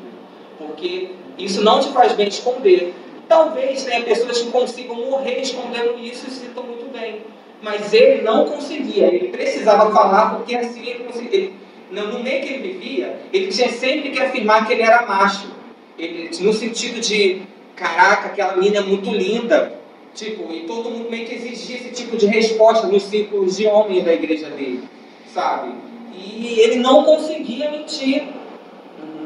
Porque 0.58 1.10
isso 1.38 1.64
não 1.64 1.80
te 1.80 1.89
faz 1.89 2.14
bem 2.14 2.28
esconder. 2.28 2.93
Talvez 3.28 3.84
tenha 3.84 4.01
pessoas 4.03 4.41
que 4.41 4.51
consigam 4.51 4.95
morrer 4.95 5.41
escondendo 5.41 5.97
isso 5.99 6.28
e 6.28 6.32
se 6.32 6.41
sintam 6.41 6.64
muito 6.64 6.91
bem. 6.91 7.22
Mas 7.62 7.93
ele 7.93 8.22
não 8.22 8.45
conseguia, 8.45 9.08
ele 9.08 9.30
precisava 9.30 9.91
falar 9.91 10.36
porque 10.36 10.55
assim 10.55 10.88
ele 10.88 11.03
conseguia. 11.05 11.39
Ele, 11.39 11.60
no 11.89 12.20
meio 12.20 12.41
que 12.41 12.53
ele 12.53 12.74
vivia, 12.74 13.20
ele 13.32 13.47
tinha 13.47 13.70
sempre 13.70 14.10
que 14.10 14.20
afirmar 14.20 14.68
que 14.68 14.74
ele 14.74 14.82
era 14.82 15.05
macho. 15.05 15.57
Ele, 15.98 16.30
no 16.41 16.54
sentido 16.54 17.00
de, 17.00 17.41
caraca, 17.76 18.28
aquela 18.28 18.56
menina 18.56 18.78
é 18.78 18.82
muito 18.82 19.10
linda. 19.10 19.78
Tipo, 20.14 20.52
e 20.52 20.62
todo 20.62 20.89
mundo 20.89 21.10
meio 21.10 21.28
que 21.28 21.36
exigia 21.36 21.78
esse 21.78 21.91
tipo 21.91 22.18
de 22.18 22.26
resposta 22.26 22.88
nos 22.88 23.04
círculos 23.04 23.58
de 23.58 23.68
homens 23.68 24.04
da 24.04 24.14
igreja 24.14 24.50
dele, 24.50 24.84
sabe? 25.32 25.72
E 26.12 26.60
ele 26.60 26.78
não 26.78 27.04
conseguia 27.04 27.70
mentir, 27.70 28.24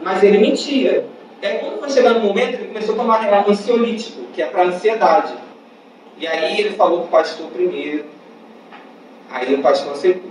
mas 0.03 0.21
ele 0.21 0.37
mentia. 0.37 1.05
E 1.41 1.45
aí, 1.45 1.59
quando 1.59 1.79
foi 1.79 1.89
chegando 1.89 2.19
o 2.19 2.23
momento, 2.23 2.55
ele 2.55 2.67
começou 2.67 2.95
a 2.95 2.97
tomar 2.97 3.49
ansiolítico, 3.49 4.23
que 4.33 4.41
é 4.41 4.47
para 4.47 4.63
ansiedade. 4.63 5.33
E 6.17 6.27
aí 6.27 6.59
ele 6.59 6.71
falou 6.71 6.99
com 6.99 7.05
o 7.05 7.09
pastor 7.09 7.49
primeiro, 7.49 8.05
aí 9.29 9.53
o 9.55 9.61
pastor 9.61 9.93
aceitou. 9.93 10.30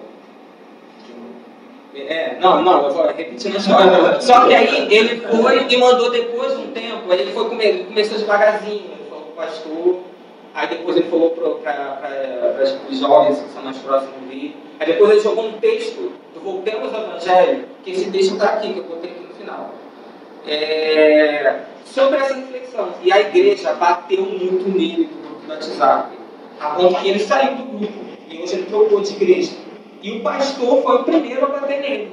É, 2.08 2.36
não, 2.40 2.62
não, 2.62 2.84
eu 2.86 2.90
vou 2.92 3.06
repetindo 3.06 3.54
a 3.54 3.58
história. 3.58 4.20
Só 4.20 4.46
que 4.46 4.54
aí 4.54 4.94
ele 4.94 5.20
foi 5.26 5.66
e 5.68 5.76
mandou 5.76 6.10
depois 6.10 6.56
de 6.56 6.62
um 6.62 6.72
tempo, 6.72 7.10
aí 7.10 7.20
ele 7.20 7.32
foi 7.32 7.48
comer, 7.48 7.86
começou 7.86 8.18
devagarzinho, 8.18 8.90
falou 9.08 9.24
com 9.24 9.30
o 9.30 9.34
pastor, 9.34 9.98
aí 10.54 10.68
depois 10.68 10.96
ele 10.96 11.08
falou 11.08 11.30
para 11.30 12.00
os 12.88 12.98
jovens 12.98 13.40
que 13.40 13.50
são 13.50 13.62
mais 13.62 13.78
próximos 13.78 14.28
dele, 14.28 14.56
aí 14.78 14.86
depois 14.86 15.10
ele 15.10 15.20
jogou 15.20 15.46
um 15.46 15.52
texto 15.52 16.12
do 16.34 16.40
Voltemos 16.40 16.94
ao 16.94 17.02
Evangelho, 17.02 17.64
que 17.84 17.90
esse 17.90 18.10
texto 18.10 18.34
está 18.34 18.46
aqui, 18.46 18.72
que 18.72 18.78
eu 18.78 18.84
botei 18.84 19.10
aqui 19.10 19.26
no 19.28 19.34
final. 19.34 19.70
É, 20.46 21.60
sobre 21.84 22.18
essa 22.18 22.34
reflexão. 22.34 22.88
E 23.02 23.12
a 23.12 23.20
igreja 23.20 23.72
bateu 23.74 24.22
muito 24.24 24.68
nele 24.68 25.04
do 25.04 25.22
grupo 25.22 25.46
do 25.46 25.52
WhatsApp. 25.52 26.16
A 26.60 26.70
ponto 26.70 27.00
que 27.00 27.08
ele 27.08 27.18
saiu 27.18 27.56
do 27.56 27.64
grupo. 27.64 28.00
E 28.28 28.42
hoje 28.42 28.54
ele 28.54 28.66
trocou 28.66 29.00
de 29.00 29.12
igreja. 29.12 29.52
E 30.02 30.12
o 30.12 30.22
pastor 30.22 30.82
foi 30.82 30.96
o 30.96 31.04
primeiro 31.04 31.44
a 31.44 31.48
bater 31.48 31.80
nele. 31.80 32.12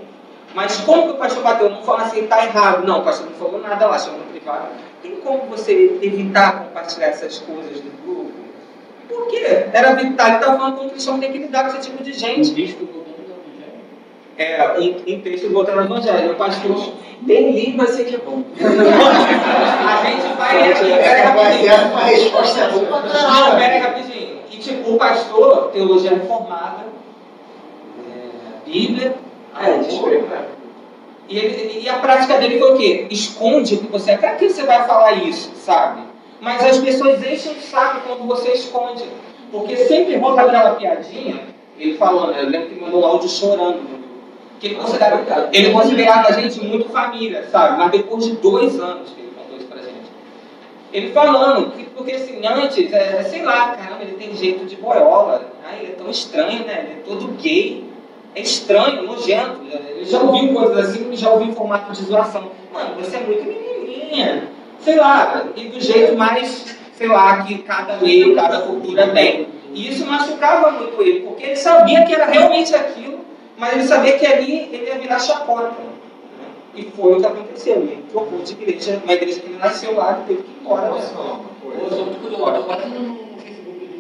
Mas 0.54 0.78
como 0.82 1.04
que 1.04 1.10
o 1.12 1.18
pastor 1.18 1.44
bateu? 1.44 1.70
Não 1.70 1.84
falou 1.84 2.02
assim, 2.02 2.26
tá 2.28 2.44
errado. 2.44 2.86
Não, 2.86 3.00
o 3.00 3.04
pastor 3.04 3.28
não 3.30 3.34
falou 3.34 3.62
nada 3.62 3.88
lá, 3.88 4.00
chamou 4.00 4.20
no 4.20 4.26
privado. 4.26 4.70
Tem 5.02 5.16
como 5.18 5.46
você 5.46 6.00
evitar 6.02 6.66
compartilhar 6.66 7.08
essas 7.08 7.40
coisas 7.40 7.80
do 7.80 7.92
grupo? 8.04 8.32
Por 9.08 9.28
quê? 9.28 9.68
Era 9.72 9.94
vital, 9.94 10.28
ele 10.28 10.36
estava 10.36 10.58
falando 10.58 10.76
como 10.76 10.88
o 10.88 10.92
cristão 10.92 11.20
tem 11.20 11.32
que 11.32 11.38
lidar 11.38 11.64
com 11.64 11.78
esse 11.78 11.90
tipo 11.90 12.04
de 12.04 12.14
gente. 12.14 12.78
É, 14.38 14.80
um, 14.80 15.16
um 15.16 15.22
texto 15.22 15.50
voltando 15.52 15.80
ao 15.80 15.86
Evangelho. 15.86 16.34
O 16.34 16.36
pastor 16.36 16.94
Nem 17.22 17.52
língua 17.52 17.88
sei 17.88 18.06
que 18.06 18.16
é 18.16 18.20
bom. 18.20 18.44
a 18.60 20.06
gente 20.06 20.38
vai 20.38 20.72
aqui, 20.72 20.86
pera 20.86 21.30
rapidinho. 21.30 21.92
uma 21.92 22.04
resposta 22.04 22.68
boa 22.68 23.02
pra 23.02 23.14
Não, 23.14 23.56
pera 23.58 23.74
aí 23.74 23.80
rapidinho. 23.80 24.38
E 24.52 24.58
tipo, 24.58 24.94
o 24.94 24.98
pastor, 24.98 25.72
teologia 25.72 26.12
reformada, 26.12 26.97
Bíblia, 28.68 29.16
Ah, 29.56 29.70
é, 29.70 29.80
e, 31.30 31.38
ele, 31.38 31.82
e 31.84 31.90
a 31.90 32.00
prática 32.00 32.38
dele 32.38 32.60
foi 32.60 32.74
o 32.74 32.78
quê? 32.78 33.08
Esconde 33.10 33.76
o 33.76 33.78
que 33.80 33.88
você 33.88 34.12
é. 34.12 34.18
Pra 34.18 34.36
que 34.36 34.50
você 34.50 34.64
vai 34.64 34.86
falar 34.86 35.14
isso, 35.14 35.52
sabe? 35.56 36.02
Mas 36.40 36.64
as 36.64 36.78
pessoas 36.78 37.20
enchem 37.26 37.54
o 37.54 37.62
saco 37.62 38.02
quando 38.08 38.28
você 38.28 38.52
esconde. 38.52 39.04
Porque 39.52 39.76
sempre 39.76 40.18
rola 40.18 40.42
aquela 40.42 40.76
piadinha, 40.76 41.40
ele 41.80 41.98
falando, 41.98 42.34
eu 42.38 42.50
lembro 42.50 42.70
que 42.70 42.80
mandou 42.80 43.02
um 43.02 43.06
áudio 43.06 43.30
chorando. 43.30 43.98
Que 44.60 44.68
ele 44.68 44.76
considerava, 44.76 45.50
ele 45.54 45.72
considerava 45.72 46.30
a 46.30 46.32
gente 46.32 46.64
muito 46.66 46.90
família, 46.90 47.48
sabe? 47.52 47.78
Mas 47.78 47.92
depois 47.92 48.26
de 48.26 48.32
dois 48.38 48.80
anos 48.80 49.12
que 49.12 49.22
ele 49.22 49.32
contou 49.38 49.58
isso 49.58 49.68
pra 49.68 49.78
gente. 49.78 50.10
Ele 50.92 51.12
falando, 51.12 51.72
que, 51.72 51.84
porque 51.84 52.14
assim, 52.14 52.42
antes, 52.46 52.92
é, 52.92 53.24
sei 53.24 53.44
lá, 53.44 53.76
caramba, 53.76 54.02
ele 54.02 54.14
tem 54.14 54.36
jeito 54.36 54.66
de 54.66 54.76
boiola. 54.76 55.52
Ai, 55.64 55.80
ele 55.82 55.92
é 55.92 55.96
tão 55.96 56.10
estranho, 56.10 56.66
né? 56.66 56.88
Ele 56.90 57.00
é 57.00 57.04
todo 57.06 57.34
gay. 57.40 57.87
É 58.36 58.42
estranho, 58.42 59.04
nojento. 59.04 59.62
Ele 59.72 60.06
já 60.06 60.22
ouviu 60.22 60.54
coisas 60.54 60.90
assim, 60.90 61.16
já 61.16 61.32
ouviu 61.32 61.48
em 61.48 61.54
formato 61.54 61.92
de 61.92 62.04
zoação. 62.04 62.52
Mano, 62.72 62.96
você 63.00 63.18
é 63.18 63.20
muito 63.22 63.46
menininha. 63.46 64.50
Sei 64.80 64.96
lá, 64.96 65.46
e 65.56 65.66
do 65.66 65.82
jeito 65.82 66.16
mais, 66.16 66.78
sei 66.96 67.08
lá, 67.08 67.44
que 67.44 67.58
cada 67.60 67.98
meio, 67.98 68.36
cada 68.36 68.62
cultura 68.62 69.08
tem. 69.10 69.48
E 69.74 69.90
isso 69.90 70.06
machucava 70.06 70.72
muito 70.72 71.02
ele, 71.02 71.22
porque 71.22 71.46
ele 71.46 71.56
sabia 71.56 72.04
que 72.06 72.14
era 72.14 72.26
realmente 72.26 72.74
aquilo, 72.74 73.20
mas 73.58 73.74
ele 73.74 73.84
sabia 73.84 74.18
que 74.18 74.26
ali 74.26 74.70
ele 74.72 74.86
ia 74.86 74.98
virar 74.98 75.20
chacota. 75.20 75.76
E 76.78 76.84
foi 76.96 77.14
o 77.14 77.20
que 77.20 77.26
aconteceu. 77.26 77.76
Ele 77.78 78.06
trocou 78.10 78.40
de 78.40 78.54
igreja, 78.54 79.02
uma 79.04 79.14
igreja 79.14 79.40
que 79.40 79.48
ele 79.48 79.58
nasceu 79.58 79.96
lá, 79.96 80.14
que 80.14 80.28
teve 80.28 80.44
que 80.44 80.52
ir 80.52 80.58
embora. 80.62 80.90
Posso 80.90 81.08
né? 81.08 81.14
falar 81.16 81.34
uma 81.34 81.50
coisa? 81.62 81.96
sou 81.96 82.06
muito 82.06 82.22
curioso. 82.22 82.64
Bota 82.64 82.88
no 82.88 83.18
Facebook 83.42 83.80
do. 83.80 83.97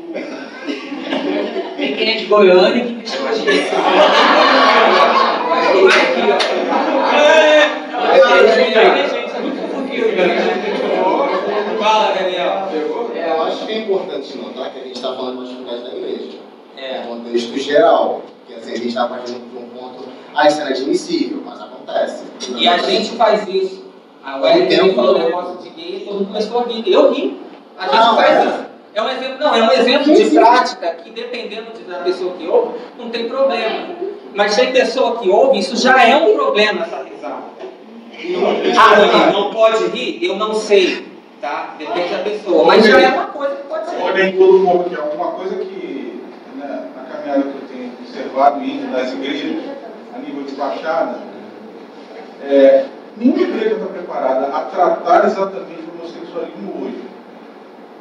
Tem 1.77 1.95
quem 1.95 2.09
é 2.09 2.17
de 2.17 2.25
Goiânia 2.25 2.85
que 2.85 2.93
deixa 2.93 3.17
com 3.17 3.27
a 3.27 3.33
gente. 3.33 3.69
Fala, 11.79 12.13
Daniel. 12.13 12.69
É, 13.15 13.29
eu 13.29 13.41
acho 13.43 13.65
que 13.65 13.71
é 13.71 13.77
importante 13.79 14.37
notar 14.37 14.71
que 14.71 14.79
a 14.79 14.83
gente 14.83 14.95
está 14.95 15.13
falando 15.15 15.33
de 15.33 15.37
uma 15.39 15.45
dificuldade 15.47 15.83
da 15.83 15.97
igreja. 15.97 16.37
É. 16.77 17.01
No 17.01 17.07
contexto 17.07 17.57
geral. 17.59 18.21
Que 18.47 18.53
assim, 18.53 18.71
a 18.71 18.75
gente 18.75 18.87
está 18.87 19.07
partindo 19.07 19.41
para 19.51 19.59
um 19.59 19.69
ponto. 19.69 20.05
Ah, 20.33 20.47
isso 20.47 20.61
é 20.61 20.65
inadmissível, 20.65 21.41
mas 21.45 21.59
acontece. 21.59 22.23
E 22.55 22.67
a 22.67 22.77
gente 22.77 23.15
faz 23.15 23.47
isso 23.47 23.85
A 24.23 24.37
Welly 24.37 24.93
falou 24.93 25.15
um 25.15 25.23
negócio 25.23 25.57
de 25.57 25.69
gay 25.69 25.97
e 25.97 25.99
todo 26.05 26.13
mundo 26.15 26.27
começou 26.27 26.59
a 26.59 26.63
rir. 26.63 26.83
Eu 26.91 27.11
ri. 27.11 27.41
A 27.77 27.83
gente 27.85 27.95
Não, 27.95 28.15
faz 28.15 28.29
é. 28.29 28.45
isso. 28.45 28.65
É 28.97 29.01
um 29.03 29.09
exemplo, 29.09 29.37
não, 29.39 29.53
é 29.53 29.61
um 29.61 29.71
exemplo 29.73 30.11
de 30.15 30.29
prática 30.31 30.87
que 31.03 31.11
dependendo 31.11 31.71
de- 31.71 31.83
da 31.83 31.99
pessoa 31.99 32.33
que 32.33 32.47
ouve, 32.47 32.79
não 32.97 33.11
tem 33.11 33.27
problema. 33.29 33.89
Mas 34.33 34.55
tem 34.55 34.71
pessoa 34.71 35.19
que 35.19 35.29
ouve, 35.29 35.59
isso 35.59 35.75
já 35.77 36.03
é 36.03 36.15
um 36.15 36.33
problema, 36.33 36.81
essa 36.83 37.03
risada. 37.03 37.43
Ah, 38.75 39.31
não, 39.31 39.43
não 39.43 39.51
pode 39.53 39.85
rir? 39.89 40.25
Eu 40.25 40.35
não 40.37 40.51
sei, 40.55 41.05
tá? 41.39 41.75
Depende 41.77 42.09
da 42.09 42.23
pessoa. 42.23 42.65
Mas 42.65 42.87
já 42.87 42.99
é 42.99 43.07
uma 43.09 43.25
coisa 43.27 43.55
que 43.57 43.67
pode 43.67 43.87
ser. 43.87 44.01
Olha 44.01 44.23
em 44.29 44.35
todo 44.35 44.59
mundo, 44.59 44.89
que 44.89 44.95
é 44.95 44.99
uma 44.99 45.31
coisa 45.33 45.55
que 45.57 46.23
né, 46.55 46.87
na 46.95 47.03
caminhada 47.03 47.41
que 47.43 47.47
eu 47.49 47.67
tenho 47.69 47.91
observado 48.01 48.63
indo 48.63 48.87
nas 48.91 49.13
igrejas, 49.13 49.63
a 50.15 50.17
nível 50.17 50.41
de 50.41 50.55
baixada, 50.55 51.19
é, 52.43 52.85
nenhuma 53.15 53.41
igreja 53.43 53.75
está 53.75 53.85
preparada 53.85 54.47
a 54.47 54.59
tratar 54.61 55.25
exatamente 55.25 55.83
o 55.87 55.99
homossexualismo 56.01 56.73
hoje. 56.83 57.06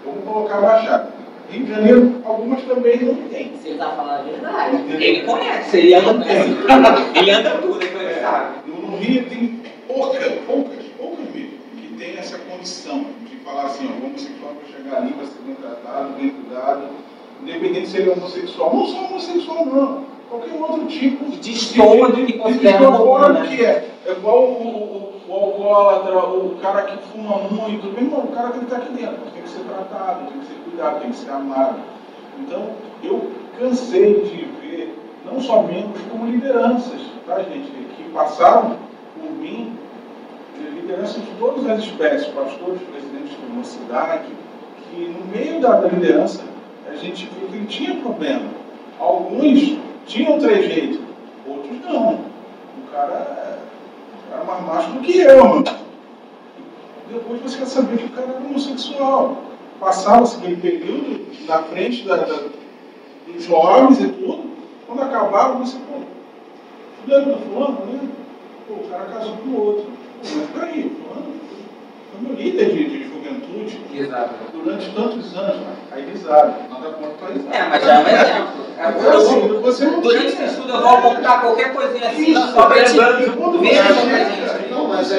Vamos 0.07 0.25
colocar 0.25 0.61
baixada. 0.61 1.17
Rio 1.51 1.65
de 1.65 1.71
Janeiro, 1.71 2.23
algumas 2.25 2.63
também 2.63 3.01
não 3.03 3.15
têm. 3.29 3.53
Você 3.57 3.71
está 3.71 3.91
falando 3.91 4.21
a 4.21 4.23
verdade. 4.23 4.85
Ele 4.91 5.21
conhece, 5.23 5.77
ele 5.79 5.95
anda 5.95 6.25
Ele 7.15 7.31
anda 7.31 7.51
tudo, 7.59 7.83
ele 7.83 8.21
sabe. 8.21 8.55
No, 8.67 8.97
Rio 8.97 9.27
tem 9.27 9.61
poucas, 9.87 10.25
poucas, 10.47 10.85
poucas 10.99 11.25
mesmo, 11.35 11.59
que 11.77 11.95
tem 11.99 12.17
essa 12.19 12.39
condição 12.39 13.07
de 13.29 13.37
falar 13.45 13.67
assim, 13.67 13.89
ó, 13.89 14.03
o 14.03 14.07
homossexual 14.07 14.53
vai 14.55 14.73
chegar 14.73 14.97
ali, 14.99 15.13
vai 15.13 15.27
ser 15.27 15.39
bem 15.47 15.55
tratado, 15.55 16.09
bem 16.19 16.31
cuidado, 16.31 16.83
independente 17.43 17.89
se 17.89 17.97
ele 17.99 18.11
é 18.11 18.13
homossexual. 18.13 18.75
Não 18.75 18.87
só 18.87 19.05
homossexual, 19.05 19.67
não. 19.67 20.17
Qualquer 20.29 20.55
outro 20.55 20.87
tipo 20.87 21.31
De 21.37 21.53
estômago 21.53 22.13
que 22.17 22.27
de 22.27 22.33
considera 22.33 22.79
fora 22.79 23.35
comum, 23.35 23.41
né? 23.41 23.57
que 23.57 23.65
é. 23.65 23.89
É 24.07 24.13
igual 24.13 24.43
o, 24.43 24.67
o, 24.67 25.16
o 25.29 25.33
alcoólatra, 25.33 26.19
o 26.19 26.57
cara 26.63 26.83
que 26.83 26.99
fuma 27.09 27.39
muito, 27.51 27.87
meu 27.87 28.19
o 28.19 28.29
cara 28.29 28.51
tem 28.51 28.61
que 28.61 28.67
estar 28.67 28.77
aqui 28.77 28.93
dentro, 28.93 29.31
tem 29.33 29.43
que 29.43 29.49
ser 29.49 29.65
tratado, 29.65 30.27
tem 30.31 30.41
que 30.41 30.47
ser 30.47 30.55
cuidado, 30.65 31.01
tem 31.01 31.11
que 31.11 31.17
ser 31.17 31.31
amado. 31.31 31.81
Então, 32.39 32.69
eu 33.03 33.31
cansei 33.59 34.21
de 34.21 34.45
ver, 34.61 34.99
não 35.25 35.41
só 35.41 35.63
membros, 35.63 36.01
como 36.11 36.27
lideranças, 36.27 37.01
tá, 37.27 37.39
gente, 37.43 37.71
que 37.71 38.11
passaram 38.13 38.77
por 39.19 39.31
mim, 39.33 39.77
lideranças 40.75 41.23
de 41.23 41.31
todas 41.39 41.69
as 41.69 41.81
espécies, 41.81 42.29
pastores, 42.29 42.81
presidentes 42.83 43.37
de 43.37 43.53
uma 43.53 43.65
cidade, 43.65 44.29
que 44.91 45.01
no 45.09 45.27
meio 45.27 45.61
da, 45.61 45.81
da 45.81 45.89
liderança 45.89 46.45
a 46.89 46.95
gente 46.95 47.27
viu 47.27 47.49
que 47.49 47.57
ele 47.57 47.67
tinha 47.67 47.97
problema. 47.97 48.45
Alguns 48.99 49.77
tinham 50.07 50.39
trejeito, 50.39 51.01
outros 51.47 51.81
não. 51.85 52.21
O 52.79 52.91
cara 52.93 53.59
era 54.31 54.45
mais 54.45 54.65
macho 54.67 54.91
do 54.93 55.01
que 55.01 55.19
eu, 55.19 55.45
mano. 55.49 55.65
Depois 57.11 57.41
você 57.43 57.59
quer 57.59 57.67
saber 57.67 57.99
que 57.99 58.07
o 58.07 58.11
cara 58.11 58.29
era 58.29 58.39
homossexual. 58.45 59.43
Passava-se 59.79 60.37
aquele 60.39 60.57
período 60.57 61.27
na 61.47 61.63
frente 61.65 62.03
da, 62.07 62.17
da- 62.17 62.43
dos 63.27 63.45
jovens 63.45 64.01
e 64.01 64.09
tudo. 64.09 64.51
Quando 64.87 65.03
acabava, 65.03 65.59
você, 65.59 65.77
pô, 65.79 66.01
fulano 67.05 67.37
fulano, 67.39 67.87
né? 67.87 68.09
Pô, 68.67 68.75
o 68.75 68.89
cara 68.91 69.05
casou 69.05 69.37
com 69.37 69.49
o 69.51 69.65
outro. 69.67 69.85
Pô, 69.85 70.29
mas 70.37 70.51
peraí, 70.51 70.91
fulano 70.91 71.36
meu 72.21 72.35
líder 72.35 72.71
de, 72.71 72.85
de 72.85 73.05
juventude 73.05 73.81
Exato. 73.95 74.35
durante 74.53 74.91
tantos 74.91 75.37
anos. 75.37 75.67
Aí 75.93 76.05
risada, 76.11 76.55
nada 76.71 76.91
contra. 76.91 77.57
É, 77.57 77.69
mas 77.69 77.85
já 77.85 77.95
é 77.95 77.99
um 77.99 78.09
exemplo. 78.09 78.67
É, 78.79 79.17
assim, 79.17 79.61
você 79.61 79.85
não 79.87 80.01
Durante 80.01 80.27
esse 80.27 80.45
estudo 80.45 80.71
eu 80.71 80.81
vou 80.81 80.91
apontar 80.91 81.41
qualquer 81.41 81.75
coisinha 81.75 82.09
assim, 82.09 82.33
Isso, 82.33 82.53
só 82.53 82.67
pra 82.67 82.85
te 82.85 83.01
é, 83.01 83.31
quando 83.31 83.59
ver 83.61 83.83
você 83.83 84.59
gente. 84.59 84.71
Não, 84.71 84.89
mas 84.89 85.13
é 85.13 85.19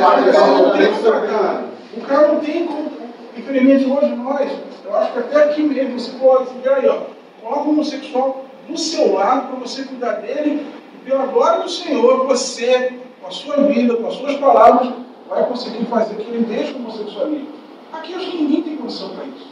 trocar. 1.02 1.64
O 1.96 2.02
cara 2.02 2.28
não 2.28 2.40
tem 2.40 2.66
como. 2.66 2.92
Infelizmente 3.36 3.90
hoje 3.90 4.16
nós, 4.16 4.52
eu 4.86 4.98
acho 4.98 5.14
que 5.14 5.20
até 5.20 5.44
aqui 5.44 5.62
mesmo, 5.64 6.00
você 6.00 6.12
pode 6.18 6.50
ver 6.62 6.74
aí, 6.74 6.88
ó, 6.88 6.98
coloca 7.42 7.68
o 7.68 7.70
homossexual 7.72 8.46
do 8.68 8.78
seu 8.78 9.14
lado 9.14 9.48
para 9.48 9.60
você 9.60 9.84
cuidar 9.84 10.14
dele, 10.14 10.66
e 10.94 11.10
pela 11.10 11.26
glória 11.28 11.62
do 11.62 11.70
Senhor, 11.70 12.26
você, 12.28 12.94
com 13.22 13.28
a 13.28 13.32
sua 13.32 13.58
vida, 13.64 13.96
com 13.96 14.08
as 14.08 14.16
suas 14.16 14.36
palavras, 14.36 14.94
vai 15.30 15.46
conseguir 15.46 15.86
fazer 15.86 16.16
que 16.16 16.30
ele 16.30 16.46
deixe 16.46 16.74
o 16.74 16.78
homossexualismo. 16.78 17.48
Aqui 17.92 18.14
eu 18.14 18.20
acho 18.20 18.32
que 18.32 18.38
ninguém 18.38 18.64
tem 18.64 18.78
condição 18.78 19.10
para 19.10 19.26
isso. 19.26 19.48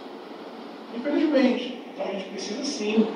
Infelizmente. 0.95 1.82
Então 1.93 2.07
a 2.07 2.11
gente 2.11 2.30
precisa 2.30 2.63
sim 2.63 3.07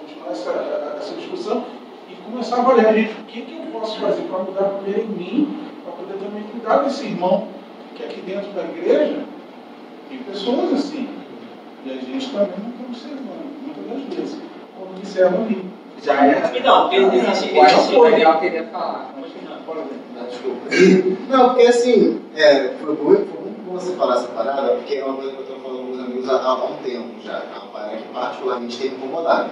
continuar 0.00 0.30
essa, 0.30 0.50
essa 0.98 1.14
discussão 1.14 1.64
e 2.10 2.14
começar 2.16 2.56
a 2.56 2.60
avaliar, 2.60 2.94
gente, 2.94 3.12
o 3.12 3.24
que, 3.24 3.42
que 3.42 3.56
eu 3.56 3.66
posso 3.72 3.98
fazer 3.98 4.22
para 4.22 4.38
mudar 4.40 4.64
primeiro 4.64 5.02
em 5.02 5.16
mim, 5.16 5.58
para 5.82 5.92
poder 5.92 6.18
também 6.18 6.42
cuidar 6.44 6.76
desse 6.78 7.06
irmão 7.06 7.48
que 7.94 8.04
aqui 8.04 8.20
dentro 8.20 8.52
da 8.52 8.62
igreja 8.64 9.24
tem 10.08 10.18
pessoas 10.18 10.72
assim. 10.74 11.08
E 11.84 11.90
a 11.90 11.94
gente 11.94 12.30
também 12.30 12.54
não 12.58 12.70
está 12.70 12.84
observando, 12.88 13.62
muitas 13.62 13.86
das 13.86 14.18
vezes, 14.18 14.42
quando 14.76 14.96
observa 14.98 15.36
ali. 15.36 15.70
Já 16.02 16.26
é 16.26 16.34
porque 16.40 16.96
existe, 16.96 17.58
existe 17.58 17.94
o 17.96 18.02
Daniel 18.02 18.38
queria 18.38 18.64
falar. 18.64 19.14
Por 19.14 19.24
exemplo. 19.24 19.55
Desculpa. 20.28 20.60
Não, 21.28 21.48
porque 21.50 21.66
assim, 21.66 22.20
é, 22.34 22.74
foi, 22.80 22.94
muito, 22.94 23.26
bom 23.66 23.72
você 23.72 23.92
falar 23.92 24.16
essa 24.16 24.28
parada, 24.28 24.74
porque 24.74 24.96
é 24.96 25.04
uma 25.04 25.14
coisa 25.14 25.32
que 25.32 25.36
eu 25.36 25.42
estou 25.42 25.58
falando 25.60 25.86
com 25.86 25.92
os 25.92 26.00
amigos 26.00 26.28
há, 26.28 26.54
um 26.54 26.76
tempo 26.82 27.08
já. 27.24 27.32
É 27.32 27.58
uma 27.58 27.72
parada 27.72 27.96
que 27.96 28.08
particularmente 28.12 28.78
tem 28.78 28.90
me 28.90 28.96
incomodado. 28.96 29.50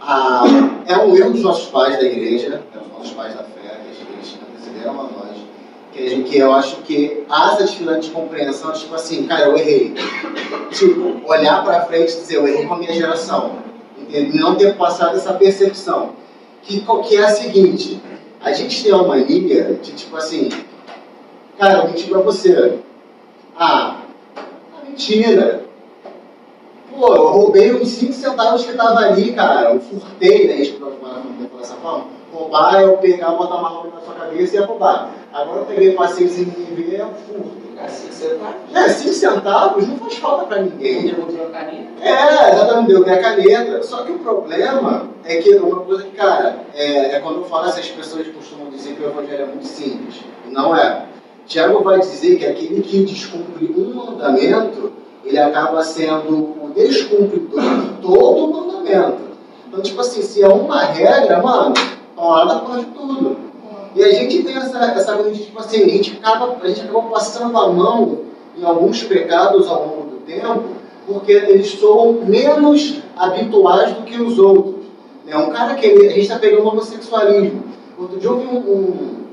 Ah, 0.00 0.44
é 0.86 0.96
um 0.98 1.16
erro 1.16 1.30
dos 1.30 1.42
nossos 1.42 1.68
pais 1.68 1.96
da 1.96 2.02
igreja, 2.02 2.48
né, 2.48 2.60
os 2.74 2.92
nossos 2.92 3.12
pais 3.12 3.34
da 3.34 3.44
fé, 3.44 3.80
que 3.84 4.12
eles 4.12 4.36
antecederam 4.50 5.00
a 5.00 5.04
nós, 5.04 5.36
que, 5.92 6.22
que 6.24 6.38
eu 6.38 6.52
acho 6.52 6.76
que 6.82 7.24
há 7.28 7.52
essa 7.52 7.64
dificuldade 7.64 8.06
de 8.06 8.10
compreensão, 8.10 8.72
tipo 8.72 8.94
assim, 8.94 9.26
cara, 9.26 9.46
eu 9.46 9.56
errei. 9.56 9.94
Tipo, 10.70 11.20
olhar 11.28 11.62
pra 11.62 11.82
frente 11.82 12.14
e 12.14 12.20
dizer, 12.20 12.36
eu 12.36 12.48
errei 12.48 12.66
com 12.66 12.74
a 12.74 12.78
minha 12.78 12.92
geração. 12.92 13.58
Entende? 13.98 14.38
Não 14.38 14.56
ter 14.56 14.74
passado 14.76 15.16
essa 15.16 15.34
percepção. 15.34 16.10
Que, 16.62 16.80
que 16.80 17.16
é 17.16 17.24
a 17.24 17.28
seguinte, 17.28 18.00
a 18.42 18.52
gente 18.52 18.82
tem 18.82 18.92
uma 18.92 19.06
mania 19.06 19.78
de 19.82 19.92
tipo 19.92 20.16
assim, 20.16 20.48
cara, 21.58 21.80
eu 21.80 21.88
menti 21.88 22.08
pra 22.08 22.20
você. 22.20 22.78
Ah, 23.56 24.02
ah, 24.36 24.84
mentira. 24.84 25.64
Pô, 26.90 27.14
eu 27.14 27.28
roubei 27.28 27.72
uns 27.72 27.88
5 27.88 28.12
centavos 28.12 28.64
que 28.64 28.74
tava 28.74 28.98
ali, 29.00 29.32
cara. 29.32 29.72
Eu 29.72 29.80
furtei, 29.80 30.48
né? 30.48 30.64
Falar 30.78 31.22
dessa 31.58 31.74
forma. 31.76 32.06
Roubar 32.32 32.80
é 32.80 32.84
eu 32.84 32.96
pegar, 32.96 33.30
botar 33.32 33.56
uma 33.56 33.68
roupa 33.68 33.96
na 33.96 34.00
sua 34.00 34.14
cabeça 34.14 34.56
e 34.56 34.58
ia 34.58 34.66
roubar. 34.66 35.10
Agora 35.32 35.60
eu 35.60 35.66
peguei, 35.66 35.92
passei 35.92 36.28
sem 36.28 36.44
ver, 36.44 36.96
é 36.96 37.04
um 37.04 37.14
furto. 37.14 37.61
Você 37.88 38.36
tá. 38.36 38.54
É, 38.80 38.88
5 38.88 39.12
centavos 39.12 39.86
não 39.86 39.96
faz 39.98 40.16
falta 40.16 40.46
pra 40.46 40.62
ninguém. 40.62 41.06
Ele 41.06 41.12
botou 41.14 41.46
a 41.46 41.50
carinha. 41.50 41.88
É, 42.00 42.52
exatamente, 42.52 42.88
deu 42.88 43.02
a 43.02 43.16
caneta. 43.18 43.82
Só 43.82 44.04
que 44.04 44.12
o 44.12 44.18
problema 44.18 45.08
é 45.24 45.36
que 45.36 45.54
uma 45.56 45.80
coisa 45.80 46.04
que, 46.04 46.16
cara, 46.16 46.60
é, 46.74 47.16
é 47.16 47.20
quando 47.20 47.36
eu 47.36 47.44
falo, 47.44 47.66
essas 47.66 47.88
pessoas 47.88 48.26
costumam 48.28 48.70
dizer 48.70 48.94
que 48.94 49.02
o 49.02 49.06
evangelho 49.06 49.42
é 49.42 49.46
muito 49.46 49.66
simples. 49.66 50.20
Não 50.46 50.76
é. 50.76 51.06
Tiago 51.46 51.82
vai 51.82 51.98
dizer 52.00 52.38
que 52.38 52.46
aquele 52.46 52.80
que 52.82 53.04
descumpre 53.04 53.66
um 53.76 53.94
mandamento, 53.94 54.92
ele 55.24 55.38
acaba 55.38 55.82
sendo 55.82 56.34
o 56.34 56.72
descumpridor 56.74 57.60
de 57.60 57.88
todo 58.00 58.44
o 58.44 58.52
mandamento. 58.52 59.32
Então, 59.68 59.82
tipo 59.82 60.00
assim, 60.00 60.22
se 60.22 60.42
é 60.42 60.48
uma 60.48 60.84
regra, 60.84 61.42
mano, 61.42 61.74
hora 62.16 62.58
pode 62.60 62.84
tudo. 62.86 63.51
E 63.94 64.02
a 64.02 64.10
gente 64.10 64.42
tem 64.42 64.56
essa, 64.56 64.78
essa 64.78 65.14
coisa 65.14 65.30
de, 65.30 65.44
tipo 65.44 65.58
assim, 65.58 65.82
a 65.82 65.88
gente, 65.88 66.18
acaba, 66.18 66.56
a 66.62 66.68
gente 66.68 66.80
acaba 66.80 67.02
passando 67.02 67.56
a 67.58 67.68
mão 67.68 68.20
em 68.56 68.64
alguns 68.64 69.02
pecados 69.02 69.68
ao 69.68 69.86
longo 69.86 70.10
do 70.10 70.16
tempo, 70.26 70.62
porque 71.06 71.32
eles 71.32 71.68
soam 71.72 72.24
menos 72.24 73.02
habituais 73.16 73.92
do 73.94 74.02
que 74.02 74.20
os 74.20 74.38
outros. 74.38 74.82
É 75.26 75.36
um 75.36 75.50
cara 75.50 75.74
que 75.74 75.86
a 75.86 76.08
gente 76.08 76.20
está 76.20 76.38
pegando 76.38 76.64
o 76.64 76.68
homossexualismo. 76.68 77.62
Outro 77.98 78.18
dia 78.18 78.30
eu 78.30 78.38
vi 78.38 78.46
um, 78.46 78.58
um, 78.58 79.26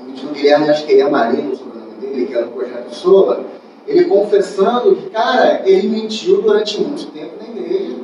um 0.00 0.12
do 0.12 0.32
Guilherme, 0.32 0.68
acho 0.68 0.84
que 0.84 0.92
ele 0.92 1.02
é 1.02 1.08
Marino, 1.08 1.52
o 1.54 1.78
nome 1.78 1.94
dele, 2.00 2.26
que 2.26 2.34
era 2.34 2.46
o 2.46 2.50
projeto 2.50 2.94
Sola, 2.94 3.44
ele 3.86 4.04
confessando 4.04 4.94
que, 4.94 5.10
cara, 5.10 5.62
ele 5.64 5.88
mentiu 5.88 6.42
durante 6.42 6.80
muito 6.80 7.06
tempo 7.06 7.32
na 7.40 7.48
igreja, 7.48 7.96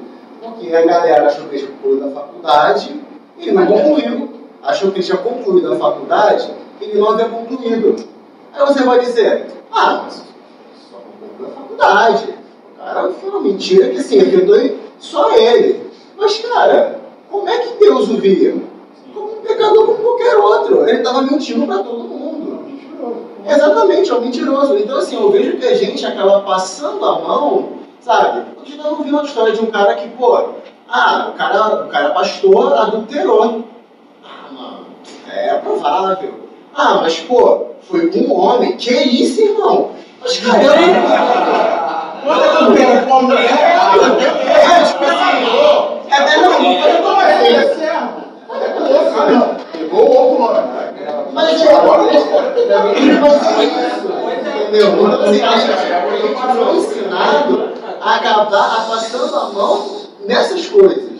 porque 0.42 0.74
a 0.74 0.84
galera 0.84 1.26
achou 1.26 1.46
que 1.46 1.56
ele 1.56 1.66
tinha 1.66 1.76
concluído 1.76 2.06
a 2.06 2.10
faculdade, 2.10 2.96
ele 3.38 3.52
não 3.52 3.66
concluiu. 3.66 4.37
Achou 4.68 4.92
que 4.92 5.00
tinha 5.00 5.16
concluído 5.16 5.72
a 5.72 5.76
faculdade, 5.76 6.52
ele 6.78 7.00
não 7.00 7.08
havia 7.08 7.26
concluído. 7.30 7.96
Aí 8.52 8.66
você 8.66 8.82
vai 8.82 8.98
dizer, 8.98 9.46
ah, 9.72 10.02
mas 10.04 10.22
só 10.90 10.98
concluiu 10.98 11.50
a 11.50 11.58
faculdade. 11.58 12.34
O 12.74 12.84
cara 12.84 13.10
foi 13.12 13.30
uma 13.30 13.40
mentira 13.40 13.88
que 13.88 13.96
assim, 13.96 14.20
afetou 14.20 14.76
só 14.98 15.34
ele. 15.34 15.90
Mas, 16.18 16.36
cara, 16.40 17.00
como 17.30 17.48
é 17.48 17.56
que 17.56 17.78
Deus 17.78 18.10
o 18.10 18.18
via? 18.18 18.56
Como 19.14 19.38
um 19.38 19.40
pecador 19.40 19.86
como 19.86 19.98
qualquer 20.00 20.36
outro. 20.36 20.86
Ele 20.86 20.98
estava 20.98 21.22
mentindo 21.22 21.66
para 21.66 21.82
todo 21.82 22.04
mundo. 22.04 22.66
Exatamente, 23.46 24.10
é 24.10 24.14
um 24.14 24.20
mentiroso. 24.20 24.76
Então, 24.76 24.98
assim, 24.98 25.16
eu 25.16 25.30
vejo 25.30 25.56
que 25.56 25.66
a 25.66 25.74
gente 25.74 26.04
acaba 26.04 26.42
passando 26.42 27.02
a 27.06 27.18
mão, 27.20 27.70
sabe? 28.02 28.44
Hoje 28.60 28.76
eu 28.76 28.84
não 28.84 29.02
vi 29.02 29.08
uma 29.08 29.22
história 29.22 29.54
de 29.54 29.62
um 29.62 29.70
cara 29.70 29.94
que, 29.94 30.10
pô, 30.10 30.36
ah, 30.86 31.30
o 31.32 31.38
cara, 31.38 31.86
o 31.86 31.88
cara 31.88 32.10
pastor 32.10 32.74
adulterou. 32.74 33.64
Mano, 35.28 35.40
é 35.40 35.54
provável. 35.58 36.34
Ah, 36.74 36.98
mas, 37.02 37.18
pô, 37.20 37.66
foi 37.82 38.10
um 38.10 38.32
homem. 38.32 38.76
Que 38.76 38.92
isso, 38.94 39.42
irmão? 39.42 39.90
Mas 40.20 40.38
caramba! 40.38 42.08
Quando 42.24 42.42
eu 42.42 42.74
quero 42.74 43.06
com 43.06 43.14
a 43.14 43.22
mulher, 43.22 43.50
É, 43.50 44.84
tipo 44.84 45.04
assim, 45.04 45.38
é, 46.10 46.16
é, 46.16 46.36
não, 46.40 47.02
não 47.02 47.22
é, 47.22 47.52
é 47.52 47.74
certo. 47.74 48.22
É 48.60 48.68
com 48.68 48.82
outro, 48.84 49.20
ah, 49.20 49.30
não. 49.30 49.56
Pegou 49.72 50.00
o 50.00 50.12
outro 50.12 50.38
nome. 50.44 50.68
Mas 51.32 51.62
é, 51.62 51.74
Agora 51.74 52.02
eu 52.02 52.06
mas 52.06 52.14
é 52.14 53.64
isso, 53.64 54.08
entendeu? 54.68 54.88
Então, 54.88 55.22
assim, 55.22 55.42
a 55.42 55.56
gente, 55.56 55.72
a 55.72 56.16
gente 56.16 56.34
foi 56.56 56.76
ensinado 56.76 57.72
a 58.00 58.14
acabar 58.16 58.86
passando 58.88 59.36
a 59.36 59.44
mão 59.50 60.00
nessas 60.26 60.66
coisas, 60.66 61.17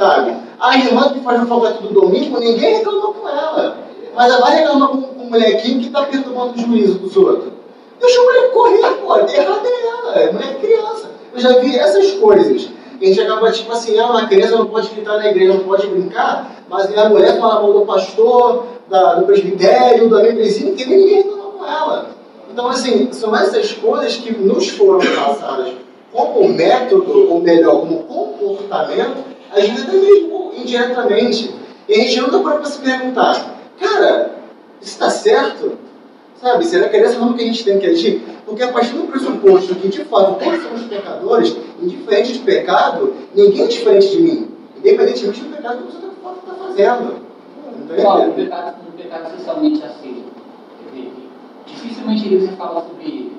sabe? 0.00 0.34
A 0.58 0.78
irmã 0.78 1.12
que 1.12 1.20
faz 1.20 1.42
o 1.42 1.46
faculdade 1.46 1.78
todo 1.78 2.00
domingo, 2.00 2.40
ninguém 2.40 2.76
reclama 2.76 3.12
com 3.12 3.28
ela. 3.28 3.76
Mas 4.14 4.32
ela 4.32 4.40
vai 4.40 4.56
reclamar 4.56 4.88
com, 4.88 4.96
o 4.96 5.30
molequinho 5.30 5.80
que 5.80 5.86
está 5.86 6.02
perturbando 6.04 6.54
o 6.54 6.58
juízo 6.58 6.98
dos 6.98 7.16
outros. 7.16 7.52
Deixa 8.00 8.20
o 8.20 8.24
moleque 8.24 8.48
correr, 8.48 8.94
pô. 8.94 9.16
Errado 9.16 9.66
é 9.66 9.86
ela, 9.86 10.18
é 10.18 10.54
criança. 10.54 11.10
Eu 11.34 11.40
já 11.40 11.58
vi 11.58 11.76
essas 11.76 12.12
coisas. 12.12 12.68
A 13.00 13.04
gente 13.04 13.20
acaba 13.20 13.52
tipo 13.52 13.70
assim, 13.72 13.98
ah, 13.98 14.06
uma 14.06 14.26
criança 14.26 14.56
não 14.56 14.66
pode 14.66 14.88
gritar 14.88 15.18
na 15.18 15.28
igreja, 15.28 15.54
não 15.54 15.64
pode 15.64 15.86
brincar, 15.86 16.50
mas 16.68 16.96
a 16.96 17.08
mulher 17.08 17.38
fala 17.38 17.62
mal 17.62 17.72
do 17.72 17.86
pastor, 17.86 18.64
da, 18.88 19.14
do 19.14 19.26
presbitério, 19.26 20.08
da 20.08 20.22
membresia, 20.22 20.72
que 20.72 20.84
ninguém 20.84 21.16
reclama 21.16 21.50
com 21.52 21.64
ela. 21.64 22.10
Então, 22.52 22.68
assim, 22.68 23.10
são 23.12 23.34
essas 23.36 23.72
coisas 23.72 24.16
que 24.16 24.32
nos 24.32 24.68
foram 24.70 24.98
passadas 24.98 25.72
como 26.12 26.48
método, 26.48 27.30
ou 27.30 27.40
melhor, 27.40 27.80
como 27.80 27.98
comportamento, 27.98 29.29
às 29.52 29.68
vezes 29.68 29.82
até 29.82 29.96
mesmo 29.96 30.52
indiretamente. 30.56 31.54
E 31.88 31.94
a 31.94 31.96
gente 31.96 32.20
não 32.20 32.30
dá 32.30 32.38
para 32.38 32.64
se 32.64 32.78
perguntar, 32.78 33.56
cara, 33.78 34.36
isso 34.80 34.92
está 34.92 35.10
certo? 35.10 35.78
Sabe, 36.40 36.64
será 36.64 36.88
que 36.88 36.96
é 36.96 37.00
dessa 37.00 37.18
forma 37.18 37.34
que 37.34 37.42
a 37.42 37.46
gente 37.46 37.64
tem 37.64 37.78
que 37.78 37.86
agir? 37.86 38.22
Porque 38.46 38.62
a 38.62 38.72
partir 38.72 38.92
do 38.92 39.08
pressuposto 39.08 39.74
que, 39.74 39.88
de 39.88 40.04
fato, 40.04 40.42
todos 40.42 40.62
somos 40.62 40.82
pecadores, 40.84 41.56
indiferente 41.82 42.32
de 42.32 42.38
pecado, 42.38 43.14
ninguém 43.34 43.64
é 43.64 43.66
diferente 43.66 44.10
de 44.10 44.22
mim, 44.22 44.48
independentemente 44.78 45.40
do 45.40 45.54
pecado 45.54 45.78
que 45.84 45.92
você 45.92 46.06
está 46.06 46.54
fazendo. 46.54 47.30
Qual 48.00 48.28
o 48.28 48.32
pecado, 48.32 48.76
um 48.88 48.92
pecado 48.96 49.36
socialmente 49.36 49.82
aceito? 49.82 50.30
Dificilmente 51.66 52.26
ele 52.26 52.46
vai 52.46 52.56
falar 52.56 52.82
sobre 52.82 53.04
ele. 53.04 53.32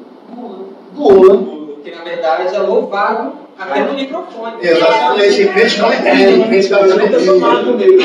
Bula. 0.93 1.61
Que 1.83 1.89
na 1.89 2.03
verdade 2.03 2.55
é 2.55 2.59
louvado 2.59 3.33
até 3.61 3.83
no 3.83 3.93
microfone. 3.93 4.57
Exatamente, 4.61 5.47
crente 5.47 5.79
não 5.79 5.93
entende, 5.93 6.47
crente 6.47 6.69
não 6.69 6.85
entende. 6.85 8.03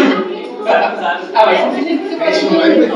Ah, 1.35 1.47
mas 1.47 1.61
não 1.61 1.79
entende. 1.79 2.87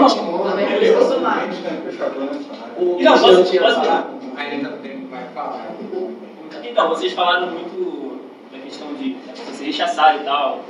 Então, 2.98 3.18
posso, 3.18 3.58
posso 3.58 3.74
falar? 3.80 4.10
Ainda 4.36 4.68
tem 4.82 5.06
vai 5.10 5.24
falar. 5.34 5.66
Então, 6.62 6.88
vocês 6.88 7.12
falaram 7.12 7.48
muito 7.48 8.20
da 8.52 8.58
questão 8.58 8.92
de 8.94 9.16
você 9.46 9.64
rechaçar 9.64 10.16
e 10.16 10.24
tal, 10.24 10.64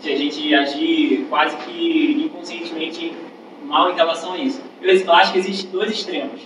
de 0.00 0.12
a 0.12 0.16
gente 0.16 0.54
agir 0.54 1.26
quase 1.28 1.56
que 1.58 2.24
inconscientemente 2.26 3.14
mal 3.64 3.90
em 3.90 3.94
relação 3.94 4.32
a 4.32 4.38
isso. 4.38 4.60
Eu, 4.82 4.94
eu 4.94 5.12
acho 5.12 5.32
que 5.32 5.38
existem 5.38 5.70
dois 5.70 5.90
extremos, 5.90 6.40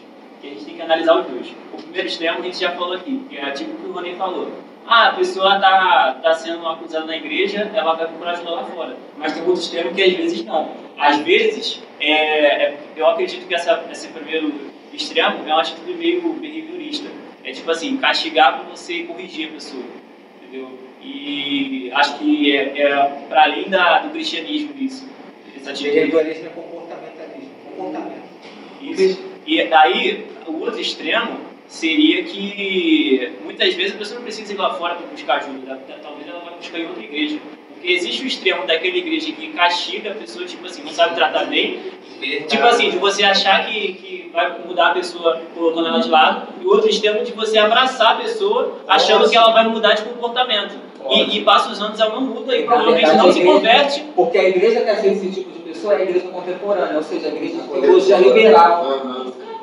a 0.48 0.50
gente 0.52 0.64
tem 0.64 0.74
que 0.74 0.82
analisar 0.82 1.20
os 1.20 1.26
dois. 1.26 1.46
O 1.72 1.82
primeiro 1.82 2.08
extremo 2.08 2.38
a 2.38 2.42
gente 2.42 2.58
já 2.58 2.72
falou 2.72 2.94
aqui, 2.94 3.24
que 3.28 3.36
é 3.36 3.50
tipo 3.50 3.72
o 3.72 3.76
que 3.76 3.86
o 3.86 3.92
Rony 3.92 4.14
falou. 4.14 4.50
Ah, 4.86 5.08
a 5.08 5.12
pessoa 5.12 5.56
está 5.56 6.18
tá 6.22 6.34
sendo 6.34 6.66
acusada 6.66 7.04
na 7.04 7.16
igreja, 7.16 7.70
ela 7.74 7.94
vai 7.94 8.06
procurar 8.06 8.30
ajuda 8.32 8.50
lá 8.50 8.64
fora. 8.64 8.96
Mas 9.18 9.34
tem 9.34 9.42
outro 9.42 9.60
extremo 9.60 9.94
que 9.94 10.02
às 10.02 10.12
vezes 10.14 10.44
não. 10.46 10.70
Às 10.98 11.18
vezes, 11.18 11.82
é, 12.00 12.12
é, 12.12 12.78
eu 12.96 13.06
acredito 13.06 13.46
que 13.46 13.54
essa, 13.54 13.84
esse 13.90 14.08
primeiro 14.08 14.52
extremo 14.92 15.46
é 15.46 15.52
uma 15.52 15.60
atitude 15.60 15.92
meio 15.92 16.32
behaviorista. 16.32 17.08
É 17.44 17.52
tipo 17.52 17.70
assim, 17.70 17.98
castigar 17.98 18.58
para 18.58 18.70
você 18.70 19.02
corrigir 19.02 19.48
a 19.48 19.52
pessoa. 19.52 19.84
Entendeu? 20.42 20.70
E 21.02 21.90
acho 21.94 22.18
que 22.18 22.56
é, 22.56 22.80
é 22.80 23.26
para 23.28 23.44
além 23.44 23.68
da, 23.68 24.00
do 24.00 24.10
cristianismo 24.10 24.72
isso. 24.78 25.06
Essa 25.54 25.70
atitude. 25.70 25.94
Behaviorismo 25.94 26.46
é 26.46 26.50
comportamentalismo. 26.50 27.50
Comportamento. 27.76 28.22
Isso. 28.80 29.22
E 29.46 29.64
daí, 29.64 30.26
o 30.48 30.60
outro 30.60 30.80
extremo 30.80 31.38
seria 31.66 32.22
que 32.24 33.32
muitas 33.44 33.74
vezes 33.74 33.94
a 33.94 33.98
pessoa 33.98 34.16
não 34.16 34.24
precisa 34.24 34.52
ir 34.52 34.56
lá 34.56 34.72
fora 34.74 34.94
para 34.94 35.06
buscar 35.06 35.36
ajuda. 35.36 35.78
Talvez 36.02 36.26
ela 36.28 36.40
vá 36.40 36.50
buscar 36.52 36.78
em 36.78 36.86
outra 36.86 37.02
igreja. 37.04 37.38
Porque 37.72 37.92
existe 37.92 38.24
o 38.24 38.26
extremo 38.26 38.66
daquela 38.66 38.96
igreja 38.96 39.30
que 39.32 39.48
castiga 39.52 40.10
a 40.10 40.14
pessoa, 40.14 40.44
tipo 40.46 40.66
assim, 40.66 40.82
não 40.82 40.90
sabe 40.90 41.14
tratar 41.14 41.44
bem. 41.44 41.78
Tipo 42.48 42.64
assim, 42.66 42.90
de 42.90 42.98
você 42.98 43.22
achar 43.22 43.66
que, 43.66 43.92
que 43.92 44.30
vai 44.32 44.58
mudar 44.66 44.88
a 44.88 44.94
pessoa 44.94 45.40
colocando 45.54 45.86
ela 45.86 46.00
de 46.00 46.08
lado. 46.08 46.48
E 46.60 46.66
o 46.66 46.70
outro 46.70 46.88
extremo 46.90 47.22
de 47.22 47.30
você 47.32 47.56
abraçar 47.58 48.14
a 48.14 48.16
pessoa 48.16 48.78
achando 48.88 49.28
que 49.30 49.36
ela 49.36 49.52
vai 49.52 49.68
mudar 49.68 49.92
de 49.94 50.02
comportamento. 50.02 50.74
E, 51.10 51.38
e 51.38 51.42
passa 51.44 51.70
os 51.70 51.80
anos, 51.80 52.00
ela 52.00 52.14
não 52.14 52.22
muda 52.22 52.56
e 52.56 52.64
provavelmente 52.64 53.06
verdade, 53.06 53.18
não 53.18 53.28
a 53.28 53.32
se 53.32 53.38
igreja- 53.38 53.56
converte. 53.56 54.04
Porque 54.16 54.38
a 54.38 54.48
igreja 54.48 54.80
que 54.80 54.90
aceita 54.90 55.16
esse 55.16 55.30
tipo 55.30 55.50
de 55.52 55.58
pessoa 55.60 55.94
é 55.94 55.98
a 55.98 56.02
igreja 56.02 56.26
contemporânea, 56.28 56.96
ou 56.96 57.02
seja, 57.02 57.28
a 57.28 57.30
igreja 57.30 57.56
de 57.58 57.68
teologia 57.68 58.16
liberal. 58.18 58.84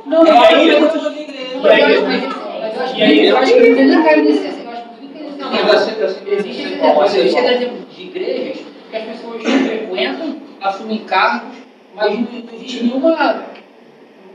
Não, 0.06 0.26
É 0.26 0.32
não, 0.32 0.42
a 0.44 0.52
eu 0.52 0.62
igreja 0.62 0.86
acho- 0.88 1.10
de 1.12 1.22
igreja. 1.22 1.60
mas 1.62 1.80
eu 1.80 1.86
acho- 1.86 2.06
mas 2.06 2.76
eu 2.76 2.82
acho 2.84 2.96
E 2.98 3.04
aí, 3.04 3.20
que- 3.20 3.26
eu 3.28 3.38
acho 3.38 3.54
que 3.54 3.60
eu 3.60 3.86
não 3.88 4.04
quero 4.04 4.24
nesse 4.24 4.48
assim, 4.48 4.64
eu 4.64 4.70
acho 4.72 4.82
que 4.84 4.90
tudo 5.08 5.14
que 5.14 5.38
Não, 5.42 6.96
mas 6.96 7.16
Existe 7.16 7.38
exemplo, 7.38 7.78
é 7.90 7.94
de 7.96 8.02
igrejas 8.04 8.58
que 8.92 8.96
as 8.98 9.04
pessoas 9.04 9.42
frequentam, 9.44 10.36
assumem 10.62 11.00
cargos, 11.00 11.58
mas 11.96 12.14
não, 12.14 12.22
não 12.22 12.54
existe 12.54 12.84
nenhuma 12.84 13.46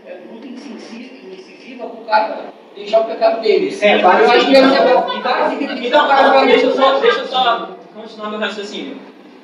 é, 0.07 0.16
luta 0.33 0.47
incisiva, 0.47 1.87
para 1.87 1.87
o 1.87 2.05
cara 2.05 2.45
deixar 2.75 3.01
o 3.01 3.05
pecado 3.05 3.41
dele. 3.41 3.77
É, 3.81 4.01
eu 4.01 4.09
acho 4.09 4.47
que 4.47 4.57
é 4.57 5.87
Então, 5.87 6.09
cara 6.09 6.45
deixa 6.47 6.66
eu 6.66 6.73
só, 6.73 6.99
deixa 6.99 7.21
eu 7.21 7.27
só 7.27 7.68
continuar 7.95 8.31
meu 8.31 8.39
raciocínio. 8.41 8.97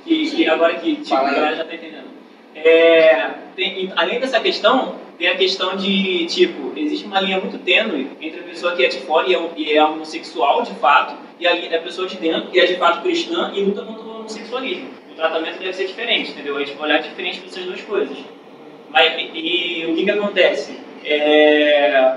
Que, 0.05 0.31
que 0.31 0.49
agora 0.49 0.75
que 0.75 0.97
tipo, 0.97 1.15
a 1.17 1.21
aí. 1.29 1.35
galera 1.35 1.57
já 1.57 1.63
está 1.63 1.75
entendendo. 1.75 2.07
É, 2.55 3.31
tem- 3.57 3.93
além 3.97 4.21
dessa 4.21 4.39
questão, 4.41 4.95
tem 5.19 5.29
a 5.29 5.37
questão 5.37 5.77
de, 5.77 6.27
tipo, 6.27 6.73
existe 6.77 7.07
uma 7.07 7.21
linha 7.21 7.41
muito 7.41 7.59
tênue 7.59 8.11
entre 8.21 8.41
a 8.41 8.43
pessoa 8.43 8.77
que 8.77 8.85
é 8.85 8.89
de 8.89 8.99
fora 9.01 9.29
e 9.29 9.35
é, 9.35 9.51
e 9.57 9.73
é 9.73 9.85
homossexual, 9.85 10.63
de 10.63 10.75
fato, 10.75 11.15
e 11.41 11.47
a, 11.47 11.53
a 11.53 11.81
pessoa 11.81 12.07
de 12.07 12.17
dentro, 12.17 12.51
que 12.51 12.61
é 12.61 12.67
de 12.67 12.77
fato 12.77 13.03
cristã 13.03 13.53
e 13.55 13.63
luta 13.63 13.83
contra 13.83 14.03
o 14.03 14.21
homossexualismo. 14.21 14.89
O 15.11 15.15
tratamento 15.15 15.59
deve 15.59 15.73
ser 15.73 15.87
diferente, 15.87 16.33
entendeu? 16.33 16.57
A 16.57 16.61
gente 16.61 16.75
vai 16.75 16.91
olhar 16.91 17.03
diferente 17.03 17.41
para 17.41 17.49
essas 17.49 17.65
duas 17.65 17.81
coisas. 17.81 18.17
Mas, 18.91 19.13
e, 19.19 19.83
e 19.83 19.87
o 19.87 19.95
que 19.95 20.05
que 20.05 20.11
acontece? 20.11 20.79
É, 21.05 22.17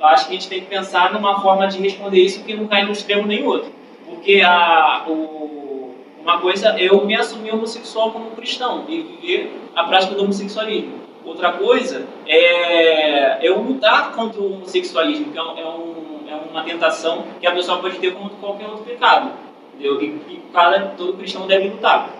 eu 0.00 0.06
acho 0.06 0.26
que 0.26 0.30
a 0.30 0.34
gente 0.34 0.48
tem 0.48 0.60
que 0.60 0.66
pensar 0.66 1.12
numa 1.12 1.40
forma 1.40 1.68
de 1.68 1.78
responder 1.78 2.20
isso 2.20 2.42
que 2.42 2.54
não 2.54 2.66
cai 2.66 2.84
num 2.84 2.92
extremo 2.92 3.26
nem 3.26 3.44
outro. 3.46 3.70
Porque 4.04 4.40
a, 4.40 5.04
o, 5.06 5.94
uma 6.20 6.40
coisa 6.40 6.76
eu 6.78 7.04
me 7.04 7.14
assumir 7.14 7.52
homossexual 7.52 8.10
como 8.10 8.32
cristão 8.32 8.84
e 8.88 9.00
viver 9.00 9.52
a 9.74 9.84
prática 9.84 10.14
do 10.14 10.24
homossexualismo. 10.24 11.11
Outra 11.24 11.52
coisa 11.52 12.06
é 12.26 13.38
eu 13.46 13.60
lutar 13.62 14.12
contra 14.12 14.40
o 14.40 14.54
homossexualismo, 14.54 15.32
que 15.32 15.38
é, 15.38 15.42
um, 15.42 15.58
é, 15.58 15.64
um- 15.66 16.24
é 16.28 16.34
uma 16.50 16.64
tentação 16.64 17.24
que 17.40 17.46
a 17.46 17.52
pessoa 17.52 17.78
pode 17.78 17.98
ter 17.98 18.12
contra 18.12 18.36
qualquer 18.38 18.66
outro 18.66 18.84
pecado. 18.84 19.32
Entendeu? 19.74 20.02
E, 20.02 20.06
e 20.28 20.42
cada, 20.52 20.88
todo 20.96 21.16
cristão 21.16 21.46
deve 21.46 21.68
lutar. 21.68 22.10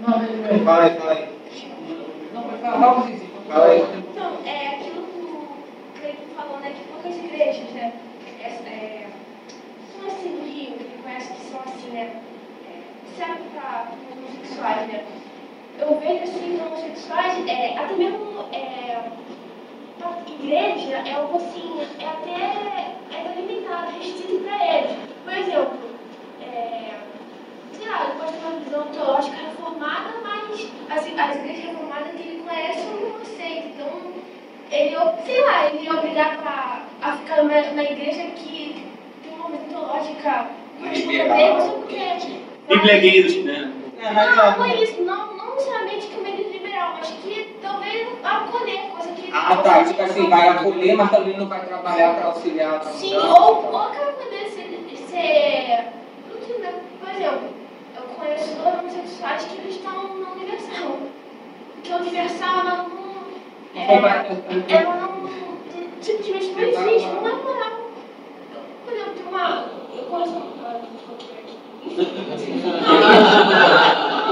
Não, 0.00 0.18
mas- 0.18 0.62
Fala 0.64 0.84
aí, 0.84 0.94
fala 0.96 1.12
aí. 1.12 1.28
não, 2.34 2.44
mas 2.46 2.60
fala, 2.60 3.02
fala, 3.48 3.66
aí. 3.66 3.84
Então, 4.10 4.32
é 4.44 4.68
aquilo 4.68 5.02
que 5.02 5.18
o 5.20 5.48
Cleiton 6.00 6.26
falou, 6.36 6.58
né? 6.60 6.72
Que 6.76 6.84
poucas 6.92 7.16
igrejas, 7.24 7.70
né? 7.72 7.92
É, 8.42 8.46
é, 8.46 9.06
são 9.96 10.06
assim 10.06 10.36
do 10.36 10.42
Rio, 10.44 10.76
que 10.76 11.02
conhece 11.02 11.32
que 11.32 11.40
são 11.50 11.60
assim, 11.60 11.88
né? 11.90 12.20
É, 12.68 13.16
serve 13.16 13.42
para 13.54 13.86
homossexuais, 14.12 14.88
né? 14.88 15.04
Eu 15.78 15.98
vejo 16.00 16.22
assim, 16.24 16.54
os 16.54 16.60
homossexuais, 16.66 17.46
é, 17.48 17.76
até 17.78 17.94
mesmo 17.94 18.44
é, 18.52 18.96
a 20.02 20.30
igreja 20.30 21.02
é 21.06 21.12
algo 21.14 21.36
assim, 21.36 21.80
é 22.00 22.06
até 22.06 23.16
é 23.16 23.34
limitado, 23.40 23.90
restrito 23.98 24.44
para 24.44 24.76
eles. 24.78 24.92
Por 25.24 25.32
exemplo, 25.34 25.78
é, 26.42 26.90
sei 27.72 27.88
lá, 27.88 28.04
ele 28.04 28.18
pode 28.20 28.32
ter 28.32 28.46
uma 28.46 28.60
visão 28.60 28.86
teológica 28.86 29.36
reformada, 29.36 30.10
mas 30.22 30.68
as, 30.90 30.98
as 31.18 31.36
igrejas 31.36 31.64
reformadas 31.64 32.12
que 32.14 32.22
ele 32.22 32.42
conhece 32.46 32.86
não 32.86 33.16
aceitam. 33.20 33.68
Então, 33.74 34.12
ele, 34.70 34.96
sei 35.26 35.40
lá, 35.44 35.66
ele 35.68 35.84
ia 35.84 35.92
obrigar 35.94 36.36
pra, 36.38 36.86
a 37.02 37.12
ficar 37.16 37.42
numa, 37.42 37.60
numa 37.60 37.82
igreja 37.82 38.22
que 38.36 38.86
tem 39.22 39.32
uma 39.38 39.50
visão 39.50 39.68
teológica 39.68 40.46
Liberal. 40.80 41.70
porque. 41.70 42.44
Biblegueiros, 42.68 43.44
né? 43.44 43.72
É, 43.98 44.10
mas 44.10 44.36
Não, 44.36 44.50
não. 44.50 44.58
não 44.58 44.64
é 44.64 44.82
isso, 44.82 45.02
não, 45.02 45.33
não 45.54 45.60
necessariamente 45.60 46.06
que 46.08 46.16
uma 46.18 46.28
igreja 46.28 46.50
liberal, 46.50 46.94
mas 46.98 47.10
que 47.10 47.56
talvez 47.62 48.08
acolher, 48.24 48.90
coisa 48.90 49.12
que. 49.12 49.30
Ah, 49.32 49.56
tá. 49.56 49.84
Tipo 49.84 50.02
assim, 50.02 50.28
vai 50.28 50.48
acolher, 50.48 50.96
mas 50.96 51.10
também 51.10 51.36
não 51.36 51.46
vai 51.46 51.64
trabalhar 51.64 52.14
para 52.14 52.26
auxiliar. 52.26 52.80
pra 52.80 52.90
Sim, 52.90 53.14
mudar, 53.14 53.40
ou, 53.40 53.56
tá. 53.62 53.68
ou 53.68 53.78
aquela 53.78 54.12
poder 54.12 54.48
ser, 54.48 54.84
ser. 55.08 55.84
Não 56.28 56.40
sei, 56.46 56.58
né? 56.58 56.74
Por 57.00 57.08
exemplo, 57.08 57.48
eu 57.96 58.02
conheço 58.02 58.56
dois 58.56 58.78
homossexuais 58.80 59.44
que 59.44 59.56
eles 59.58 59.76
estão 59.76 60.18
na 60.18 60.32
Universal. 60.32 60.98
que 61.82 61.92
a 61.92 61.96
Universal 61.96 62.58
ela 62.60 62.74
não. 62.88 62.94
É, 63.76 63.94
ela 64.74 64.96
não. 64.96 65.14
Simplesmente 66.00 66.52
não 66.52 66.62
existe, 66.62 67.08
não 67.08 67.28
é 67.28 67.32
moral. 67.32 67.72
Por 68.84 68.92
exemplo, 68.92 69.12
tem 69.14 69.26
uma. 69.26 69.66
Eu 69.96 70.04
conheço. 70.04 70.42
ah, 70.64 70.80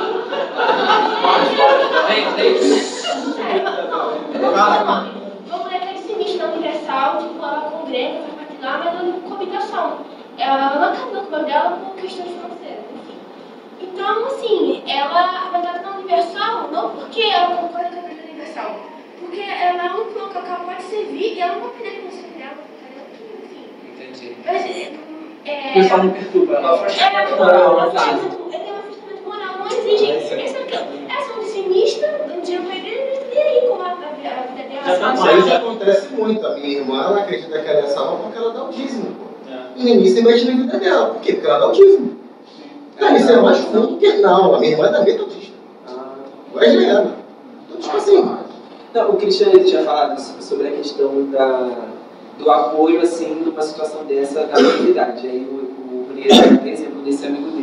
Uma 5.46 5.59
mulher 5.59 5.80
que 5.80 5.88
é 5.88 5.96
sinistro 5.98 6.46
na 6.46 6.53
Universal, 6.55 7.18
tipo, 7.18 7.44
ela 7.44 7.70
congrega, 7.70 8.20
parte 8.36 8.57
lá, 8.62 8.78
mas 8.78 8.86
ela 8.86 9.03
não 9.03 9.20
com 9.20 9.34
habitação. 9.34 9.98
Ela 10.38 10.74
não 10.74 10.84
acabou 10.88 11.22
com 11.22 11.36
o 11.36 11.44
dela 11.44 11.70
por 11.72 11.94
questões 12.00 12.30
financeiras, 12.30 12.84
enfim. 12.94 13.18
Então, 13.80 14.26
assim, 14.26 14.82
ela, 14.86 15.50
tá 15.53 15.80
na 15.82 15.98
Universal, 15.98 16.68
não 16.72 16.90
porque 16.90 17.22
ela 17.22 17.57
concorda 17.57 17.90
com 17.90 18.07
a 18.07 18.11
Universal, 18.11 18.76
porque 19.20 19.40
ela 19.40 19.86
é 19.86 19.90
um 19.92 20.18
local 20.18 20.42
que 20.42 20.48
ela 20.48 20.61
pode 20.61 20.82
servir 20.82 21.34
e 21.34 21.40
ela 21.40 21.55
não 21.57 21.61
vai 21.62 21.70
perder 21.70 22.00
com 22.00 22.09
o 22.09 22.38
dela? 22.38 22.57
Enfim. 23.44 23.66
Entendi. 23.92 24.36
Mas, 24.46 24.62
é, 25.44 25.70
O 25.70 25.74
pessoal 25.74 26.03
não 26.05 26.11
perturba. 26.12 26.55
é, 26.55 26.57
ela. 26.62 26.88
é, 26.88 27.36
moral, 27.36 27.78
é, 27.78 27.84
não 27.84 27.90
sabe? 27.92 28.20
é, 28.53 28.59
tem 28.59 28.72
um 28.72 28.72
essa 29.79 31.33
é 31.33 31.39
um 31.39 31.45
sinistro, 31.45 32.07
um 32.37 32.41
dia 32.41 32.61
pra 32.61 32.77
igreja, 32.77 33.23
e 33.33 33.39
aí 33.39 33.68
como 33.68 33.83
a, 33.83 33.95
vida 33.95 34.07
dela 34.23 34.99
tá 34.99 35.14
Mas 35.18 35.45
isso 35.47 35.55
acontece 35.55 36.09
muito. 36.14 36.47
A 36.47 36.55
minha 36.55 36.79
irmã, 36.79 37.03
ela 37.05 37.20
acredita 37.20 37.59
que 37.59 37.68
ela 37.68 37.81
é 37.81 37.87
salva 37.87 38.25
porque 38.25 38.39
ela 38.39 38.53
dá 38.53 38.64
o 38.64 38.68
dízimo, 38.70 39.07
pô. 39.07 39.51
É. 39.53 39.59
E 39.77 39.85
ninguém 39.85 40.07
se 40.07 40.23
mete 40.23 40.45
na 40.45 40.62
vida 40.62 40.79
dela. 40.79 41.07
Por 41.14 41.20
quê? 41.23 41.33
Porque 41.35 41.47
ela 41.49 41.59
dá 41.59 41.68
o 41.68 41.73
dízimo. 41.73 42.16
Cara, 42.99 43.16
isso 43.16 43.31
é 43.31 43.41
mais 43.41 43.61
comum 43.61 43.99
que 43.99 44.12
não. 44.18 44.55
A 44.55 44.59
minha 44.61 44.73
irmã 44.73 44.93
também 44.93 45.16
é 45.16 45.18
autista. 45.18 45.57
Ah, 45.89 46.14
Wesley 46.55 46.87
ela. 46.87 47.16
Então, 47.68 47.81
tipo 47.81 47.97
assim, 47.97 48.37
Não, 48.95 49.11
o 49.11 49.16
Cristiano 49.16 49.64
tinha 49.64 49.83
falado 49.83 50.18
so- 50.20 50.41
sobre 50.41 50.68
a 50.68 50.70
questão 50.73 51.31
da, 51.31 51.70
do 52.39 52.51
apoio, 52.51 53.01
assim, 53.01 53.43
numa 53.47 53.62
situação 53.62 54.05
dessa, 54.05 54.45
da 54.47 54.55
comunidade. 54.55 55.27
Aí 55.27 55.47
o, 55.51 55.55
o 55.95 56.07
Ronier 56.09 56.59
dá 56.59 56.68
exemplo 56.68 57.01
desse 57.03 57.27
amigo 57.27 57.51
dele. 57.51 57.62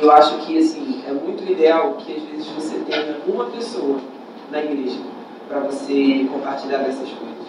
Eu 0.00 0.10
acho 0.10 0.38
que, 0.38 0.58
assim, 0.58 1.02
é 1.08 1.12
muito 1.12 1.50
ideal 1.50 1.94
que 1.94 2.14
às 2.14 2.22
vezes 2.22 2.46
você 2.48 2.78
tenha 2.80 3.16
uma 3.26 3.46
pessoa 3.46 3.98
na 4.50 4.62
igreja 4.62 4.98
para 5.48 5.60
você 5.60 6.26
compartilhar 6.30 6.78
dessas 6.78 7.08
coisas. 7.10 7.46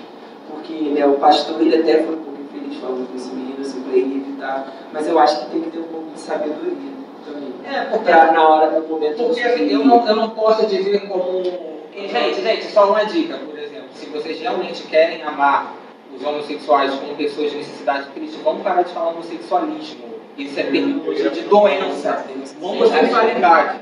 Porque, 0.49 0.73
né, 0.73 1.05
o 1.05 1.13
pastor, 1.13 1.59
ele 1.61 1.75
até 1.75 2.03
foi 2.03 2.15
um 2.15 2.19
pouco 2.19 2.41
infeliz 2.41 2.77
falando 2.77 3.09
com 3.09 3.17
esse 3.17 3.29
menino, 3.29 3.61
assim, 3.61 3.81
para 3.81 3.97
ele 3.97 4.15
evitar. 4.15 4.73
Mas 4.93 5.07
eu 5.07 5.19
acho 5.19 5.41
que 5.41 5.51
tem 5.51 5.61
que 5.61 5.71
ter 5.71 5.79
um 5.79 5.83
pouco 5.83 6.11
de 6.11 6.19
sabedoria 6.19 6.97
também. 7.25 7.53
É, 7.65 7.81
porque, 7.85 8.05
Pra, 8.05 8.31
na 8.31 8.47
hora, 8.47 8.79
no 8.79 8.87
momento 8.87 9.17
porque 9.17 9.41
assim, 9.41 9.69
eu, 9.69 9.83
não, 9.83 10.07
eu 10.07 10.15
não 10.15 10.29
posso 10.29 10.65
dizer 10.65 11.07
como. 11.07 11.43
Gente, 11.43 12.41
gente, 12.41 12.65
só 12.67 12.89
uma 12.89 13.03
dica, 13.03 13.37
por 13.37 13.57
exemplo. 13.57 13.87
Se 13.93 14.05
vocês 14.05 14.39
realmente 14.39 14.83
querem 14.83 15.21
amar 15.23 15.73
os 16.15 16.25
homossexuais 16.25 16.93
como 16.93 17.15
pessoas 17.15 17.51
de 17.51 17.57
necessidade 17.57 18.05
de 18.05 18.11
Cristo, 18.11 18.39
vamos 18.43 18.61
parar 18.61 18.83
de 18.83 18.93
falar 18.93 19.09
homossexualismo. 19.09 20.06
Isso 20.37 20.59
é 20.59 20.63
terminologia 20.63 21.29
de 21.29 21.41
doença. 21.41 22.25
Homossexualidade. 22.61 23.79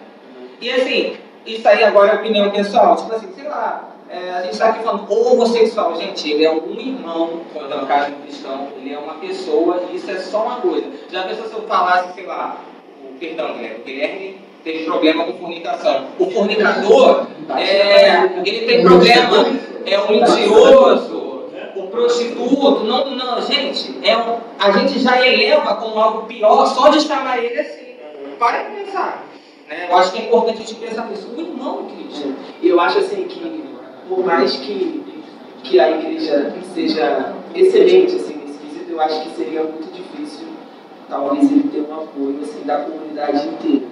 E 0.61 0.71
assim, 0.71 1.17
isso 1.45 1.67
aí 1.67 1.83
agora 1.83 2.13
é 2.13 2.15
opinião 2.15 2.49
pessoal. 2.49 2.95
Tipo 2.95 3.13
assim, 3.13 3.27
sei 3.35 3.47
lá, 3.47 3.95
é, 4.09 4.31
a 4.31 4.41
gente 4.43 4.53
está 4.53 4.69
aqui 4.69 4.83
falando 4.83 5.11
homossexual. 5.11 5.95
Gente, 5.95 6.31
ele 6.31 6.45
é 6.45 6.51
um 6.51 6.79
irmão, 6.79 7.41
quando 7.53 7.73
é 7.73 7.75
um 7.75 7.85
caso 7.85 8.11
cristão, 8.23 8.69
ele 8.77 8.93
é 8.93 8.97
uma 8.97 9.15
pessoa, 9.15 9.83
e 9.91 9.95
isso 9.95 10.09
é 10.09 10.17
só 10.17 10.43
uma 10.43 10.55
coisa. 10.57 10.87
Já 11.11 11.23
pensou 11.23 11.47
se 11.47 11.53
eu 11.53 11.61
falasse, 11.63 12.13
sei 12.13 12.25
lá, 12.25 12.57
o, 13.03 13.17
perdão, 13.19 13.53
Guilherme, 13.53 13.79
o 13.79 13.83
Guilherme 13.83 14.37
teve 14.63 14.85
problema 14.85 15.23
com 15.25 15.33
fornicação. 15.33 16.05
O 16.19 16.29
fornicador, 16.31 17.27
é, 17.57 18.41
ele 18.45 18.65
tem 18.65 18.83
problema, 18.83 19.45
é 19.85 19.99
um 19.99 20.09
mentiroso, 20.09 21.14
o 21.14 21.14
prostituto, 21.95 22.83
não, 22.83 23.15
não, 23.15 23.41
gente, 23.41 23.97
é 24.03 24.17
um, 24.17 24.39
a 24.59 24.71
gente 24.71 24.99
já 24.99 25.25
eleva 25.25 25.75
como 25.75 25.99
algo 25.99 26.27
pior 26.27 26.65
só 26.67 26.89
de 26.89 26.99
chamar 26.99 27.43
ele 27.43 27.59
assim. 27.59 27.95
Para 28.37 28.63
de 28.63 28.75
pensar. 28.75 29.23
Né? 29.69 29.87
Eu 29.89 29.97
acho 29.97 30.11
que 30.11 30.21
é 30.21 30.25
importante 30.25 30.61
a 30.61 30.65
gente 30.65 30.75
pensar 30.75 31.05
nisso. 31.07 31.27
O 31.35 31.39
irmão 31.39 31.87
Cristo. 31.87 32.35
E 32.61 32.67
eu 32.67 32.79
acho 32.79 32.99
assim 32.99 33.23
que, 33.23 33.63
por 34.09 34.25
mais 34.25 34.57
que, 34.57 35.03
que 35.63 35.79
a 35.79 35.91
igreja 35.91 36.53
seja 36.73 37.33
excelente 37.55 38.15
assim, 38.15 38.35
nesse 38.45 38.59
quesito, 38.59 38.91
eu 38.91 39.01
acho 39.01 39.23
que 39.23 39.29
seria 39.29 39.63
muito 39.63 39.91
difícil, 39.93 40.47
talvez, 41.09 41.49
ele 41.49 41.69
ter 41.69 41.81
um 41.81 41.95
apoio 41.95 42.39
assim, 42.41 42.61
da 42.65 42.79
comunidade 42.79 43.47
inteira. 43.47 43.85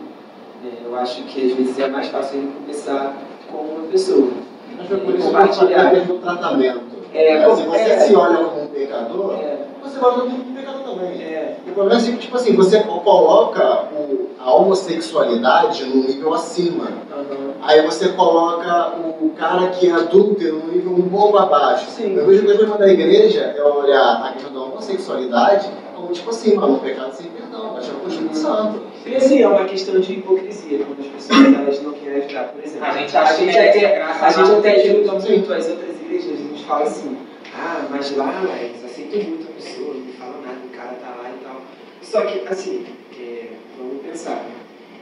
né? 0.64 0.72
Eu 0.86 0.96
acho 0.98 1.24
que 1.24 1.52
às 1.52 1.58
vezes 1.58 1.80
é 1.80 1.88
mais 1.88 2.10
fácil 2.10 2.40
ele 2.40 2.52
começar 2.60 3.16
com 3.50 3.58
uma 3.58 3.88
pessoa. 3.88 4.30
Mas 4.78 4.92
é 4.92 4.96
por 4.98 5.16
isso 5.16 5.30
que 5.30 6.12
eu 6.12 6.20
tratamento. 6.20 7.03
É, 7.14 7.34
É, 7.34 7.56
se 7.56 7.62
você 7.64 7.78
é. 7.82 8.00
se 8.00 8.16
olha 8.16 8.38
como 8.38 8.64
um 8.64 8.68
pecador, 8.68 9.34
É, 9.36 9.58
você 9.84 10.00
vai 10.00 10.12
olhar 10.12 10.22
como 10.22 10.36
um 10.38 10.54
pecador 10.56 10.82
também. 10.82 11.22
é, 11.22 11.58
O 11.68 11.72
problema 11.74 12.02
é 12.02 12.04
que, 12.06 12.18
tipo 12.18 12.36
assim, 12.38 12.56
você 12.56 12.80
coloca 12.82 13.84
o- 13.94 14.30
a 14.40 14.54
homossexualidade 14.54 15.86
num 15.86 16.04
nível 16.04 16.34
acima. 16.34 16.86
aham. 17.12 17.54
Aí 17.62 17.82
você 17.86 18.10
coloca 18.10 18.94
o 19.22 19.30
cara 19.38 19.68
que 19.70 19.88
é 19.90 19.92
adúltero 19.94 20.58
num 20.58 20.74
nível 20.74 20.92
um 20.94 21.10
pouco 21.10 21.38
abaixo. 21.38 21.90
Sim. 21.90 22.16
Eu 22.16 22.26
vejo 22.26 22.42
o 22.42 22.46
problema 22.46 22.78
da 22.78 22.88
igreja 22.92 23.54
é 23.58 23.64
olhar 23.64 24.26
a 24.26 24.32
questão 24.34 24.54
da 24.54 24.60
homossexualidade 24.62 25.70
como, 25.96 26.12
tipo 26.12 26.30
assim, 26.30 26.56
mano, 26.56 26.74
um 26.76 26.80
pecado 26.80 27.14
sem 27.14 27.28
perdão, 27.28 27.78
achar 27.78 27.94
o 28.04 28.08
Espírito 28.10 28.38
Santo. 28.38 28.82
E 29.06 29.16
assim, 29.16 29.42
é 29.42 29.48
uma 29.48 29.64
questão 29.66 30.00
de 30.00 30.14
hipocrisia, 30.14 30.80
quando 30.86 31.00
as 31.00 31.08
pessoas 31.08 31.54
elas 31.62 31.82
não 31.84 31.94
querem 31.94 32.24
ajudar, 32.26 32.44
por 32.50 32.64
exemplo. 32.64 32.86
A 32.86 32.92
gente 32.92 33.12
que 33.12 33.46
gente 33.46 33.58
até, 33.58 34.02
a 34.02 34.10
a 34.26 34.30
gente 34.32 34.52
até 34.52 34.72
ajuda 34.82 35.12
muito 35.14 35.54
as 35.54 35.70
outras 35.70 36.02
igrejas, 36.02 36.32
a 36.34 36.53
gente 36.64 36.68
fala 36.68 36.84
assim, 36.86 37.18
ah, 37.54 37.88
mas 37.90 38.16
lá 38.16 38.42
eles 38.62 38.84
aceitam 38.84 39.22
muito 39.22 39.50
a 39.50 39.54
pessoa, 39.54 39.94
não 39.94 40.14
falam 40.14 40.42
nada, 40.42 40.60
o 40.66 40.70
cara 40.70 40.94
tá 40.94 41.16
lá 41.22 41.30
e 41.30 41.44
tal. 41.44 41.62
Só 42.02 42.22
que, 42.22 42.48
assim, 42.48 42.86
é, 43.20 43.48
vamos 43.78 44.02
pensar, 44.02 44.46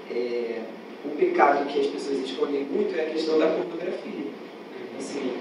é, 0.10 0.62
o 1.06 1.10
pecado 1.10 1.66
que 1.68 1.80
as 1.80 1.88
pessoas 1.88 2.20
escondem 2.20 2.64
muito 2.64 2.98
é 2.98 3.04
a 3.04 3.10
questão 3.12 3.38
da 3.38 3.48
pornografia. 3.48 4.32
Assim, 4.98 5.34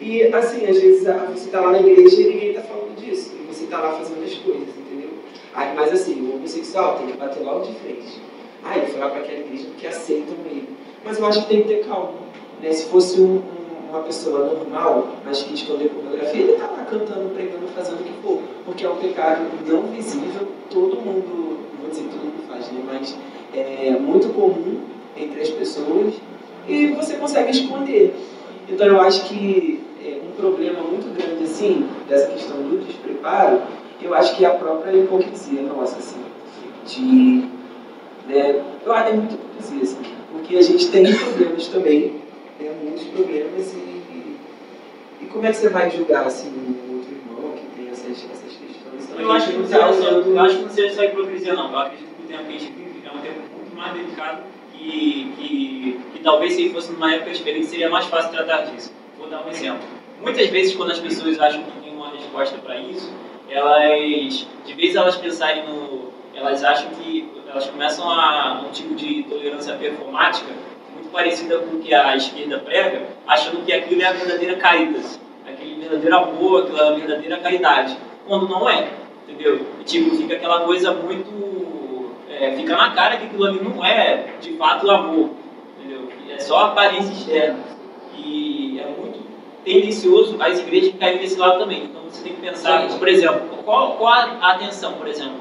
e 0.00 0.22
assim, 0.24 0.66
às 0.66 0.80
vezes 0.80 1.06
ah, 1.08 1.30
você 1.32 1.48
tá 1.50 1.60
lá 1.60 1.72
na 1.72 1.80
igreja 1.80 2.20
e 2.20 2.24
ninguém 2.24 2.54
tá 2.54 2.62
falando 2.62 2.96
disso, 2.96 3.32
e 3.40 3.46
você 3.46 3.66
tá 3.66 3.78
lá 3.78 3.92
fazendo 3.92 4.24
as 4.24 4.34
coisas, 4.34 4.68
entendeu? 4.76 5.10
Aí, 5.54 5.74
mas 5.76 5.92
assim, 5.92 6.28
o 6.28 6.36
homossexual 6.36 6.98
tem 6.98 7.06
que 7.08 7.16
bater 7.16 7.42
logo 7.42 7.66
de 7.66 7.74
frente. 7.74 8.20
Ah, 8.64 8.78
ele 8.78 8.86
foi 8.86 9.00
lá 9.00 9.10
para 9.10 9.20
aquela 9.20 9.40
igreja 9.40 9.66
porque 9.66 9.86
aceitam 9.86 10.34
ele. 10.46 10.68
Mas 11.04 11.18
eu 11.18 11.26
acho 11.26 11.42
que 11.42 11.48
tem 11.48 11.62
que 11.62 11.68
ter 11.68 11.84
calma. 11.84 12.14
Né? 12.60 12.72
Se 12.72 12.86
fosse 12.86 13.20
um- 13.20 13.38
um- 13.38 13.61
uma 13.92 14.00
pessoa 14.00 14.46
normal, 14.46 15.16
mas 15.22 15.42
que 15.42 15.52
esconder 15.52 15.90
pornografia, 15.90 16.40
ele 16.40 16.52
tá 16.54 16.66
lá 16.66 16.86
cantando, 16.88 17.28
pregando, 17.34 17.66
fazendo 17.74 18.00
o 18.00 18.04
que 18.04 18.22
for. 18.22 18.40
Porque 18.64 18.86
é 18.86 18.88
um 18.88 18.96
pecado 18.96 19.42
não 19.66 19.82
visível, 19.82 20.48
todo 20.70 20.96
mundo, 20.96 21.58
vou 21.78 21.90
dizer 21.90 22.04
todo 22.04 22.24
mundo 22.24 22.48
faz, 22.48 22.72
né? 22.72 22.82
mas 22.86 23.14
é 23.54 23.90
muito 23.90 24.32
comum 24.32 24.80
entre 25.14 25.42
as 25.42 25.50
pessoas 25.50 26.14
e 26.66 26.86
você 26.88 27.16
consegue 27.16 27.50
esconder. 27.50 28.14
Então 28.66 28.86
eu 28.86 28.98
acho 28.98 29.28
que 29.28 29.84
é, 30.02 30.18
um 30.26 30.34
problema 30.40 30.82
muito 30.82 31.14
grande 31.14 31.44
assim, 31.44 31.86
dessa 32.08 32.28
questão 32.28 32.56
do 32.56 32.82
despreparo, 32.86 33.60
eu 34.00 34.14
acho 34.14 34.36
que 34.36 34.44
é 34.44 34.48
a 34.48 34.54
própria 34.54 34.96
hipocrisia 34.96 35.60
nossa, 35.62 35.98
assim, 35.98 36.20
de 36.86 37.46
né? 38.26 38.62
Eu 38.86 38.92
acho 38.92 39.04
que 39.04 39.10
é 39.10 39.16
muita 39.16 39.34
hipocrisia, 39.34 39.82
assim, 39.82 40.12
porque 40.32 40.56
a 40.56 40.62
gente 40.62 40.90
tem 40.90 41.14
problemas 41.14 41.66
também, 41.66 42.21
né? 42.62 42.76
muitos 42.82 43.04
problemas, 43.04 43.74
e, 43.74 44.36
e 45.20 45.26
como 45.32 45.46
é 45.46 45.50
que 45.50 45.56
você 45.56 45.68
vai 45.68 45.90
julgar 45.90 46.26
assim, 46.26 46.48
um 46.48 46.96
outro 46.96 47.12
irmão 47.12 47.52
que 47.56 47.66
tem 47.76 47.90
essas, 47.90 48.10
essas 48.10 48.52
questões? 48.52 49.04
Então, 49.04 49.20
Eu 49.20 49.32
a 49.32 49.36
acho, 49.36 49.50
que 49.50 49.58
não 49.58 49.68
tá 49.68 49.92
seja 49.92 49.92
só, 49.92 50.08
eu 50.10 50.40
acho 50.40 50.56
que 50.56 50.62
não 50.62 50.70
seja 50.70 50.94
só 50.94 51.04
hipocrisia, 51.04 51.54
não. 51.54 51.72
Eu 51.72 51.78
acredito 51.78 52.08
que 52.16 52.22
o 52.22 52.26
tempo 52.26 52.44
que 52.44 52.56
a 52.56 52.58
gente 52.58 52.72
vive 52.72 53.02
é 53.06 53.16
um 53.16 53.20
tempo 53.20 53.40
muito 53.56 53.76
mais 53.76 53.94
delicado 53.94 54.42
e 54.74 55.32
que, 55.36 56.00
que 56.12 56.20
talvez 56.22 56.54
se 56.54 56.70
fosse 56.70 56.92
numa 56.92 57.14
época 57.14 57.32
diferente 57.32 57.66
seria 57.66 57.88
mais 57.88 58.06
fácil 58.06 58.30
tratar 58.30 58.62
disso. 58.62 58.92
Vou 59.18 59.28
dar 59.28 59.46
um 59.46 59.50
exemplo. 59.50 59.82
Muitas 60.20 60.48
vezes, 60.48 60.74
quando 60.74 60.92
as 60.92 60.98
pessoas 60.98 61.38
acham 61.40 61.62
que 61.62 61.80
tem 61.80 61.94
uma 61.94 62.10
resposta 62.10 62.58
para 62.58 62.78
isso, 62.78 63.12
elas, 63.48 64.46
de 64.64 64.74
vez 64.74 64.94
elas 64.94 65.16
pensarem 65.16 65.66
no. 65.68 66.12
Elas 66.34 66.64
acham 66.64 66.90
que. 66.90 67.28
Elas 67.48 67.68
começam 67.68 68.08
a 68.10 68.64
um 68.66 68.70
tipo 68.70 68.94
de 68.94 69.24
tolerância 69.24 69.74
performática 69.74 70.50
parecida 71.12 71.58
com 71.58 71.76
o 71.76 71.80
que 71.80 71.92
a 71.94 72.16
esquerda 72.16 72.58
prega, 72.58 73.02
achando 73.26 73.64
que 73.64 73.72
aquilo 73.72 74.02
é 74.02 74.06
a 74.06 74.12
verdadeira 74.12 74.56
caritas, 74.56 75.20
aquele 75.46 75.74
verdadeiro 75.80 76.16
amor, 76.16 76.64
aquela 76.64 76.94
verdadeira 76.96 77.36
caridade, 77.38 77.96
quando 78.26 78.48
não 78.48 78.68
é, 78.68 78.88
entendeu? 79.28 79.60
Tipo, 79.84 80.16
fica 80.16 80.34
aquela 80.34 80.60
coisa 80.60 80.92
muito. 80.92 82.10
é, 82.30 82.52
fica 82.56 82.76
na 82.76 82.90
cara 82.90 83.16
que 83.18 83.26
aquilo 83.26 83.44
ali 83.44 83.60
não 83.62 83.84
é 83.84 84.26
de 84.40 84.52
fato 84.56 84.90
amor, 84.90 85.30
entendeu? 85.78 86.08
É 86.30 86.38
só 86.40 86.66
aparência 86.66 87.12
externa. 87.12 87.58
E 88.16 88.80
é 88.80 88.86
muito 88.86 89.20
tendencioso 89.64 90.36
as 90.40 90.58
igrejas 90.58 90.94
caírem 90.98 91.20
nesse 91.20 91.38
lado 91.38 91.58
também. 91.60 91.84
Então 91.84 92.02
você 92.08 92.22
tem 92.24 92.32
que 92.34 92.40
pensar, 92.40 92.88
por 92.98 93.08
exemplo, 93.08 93.40
qual, 93.64 93.94
qual 93.96 94.12
a 94.12 94.52
atenção, 94.52 94.94
por 94.94 95.06
exemplo, 95.08 95.36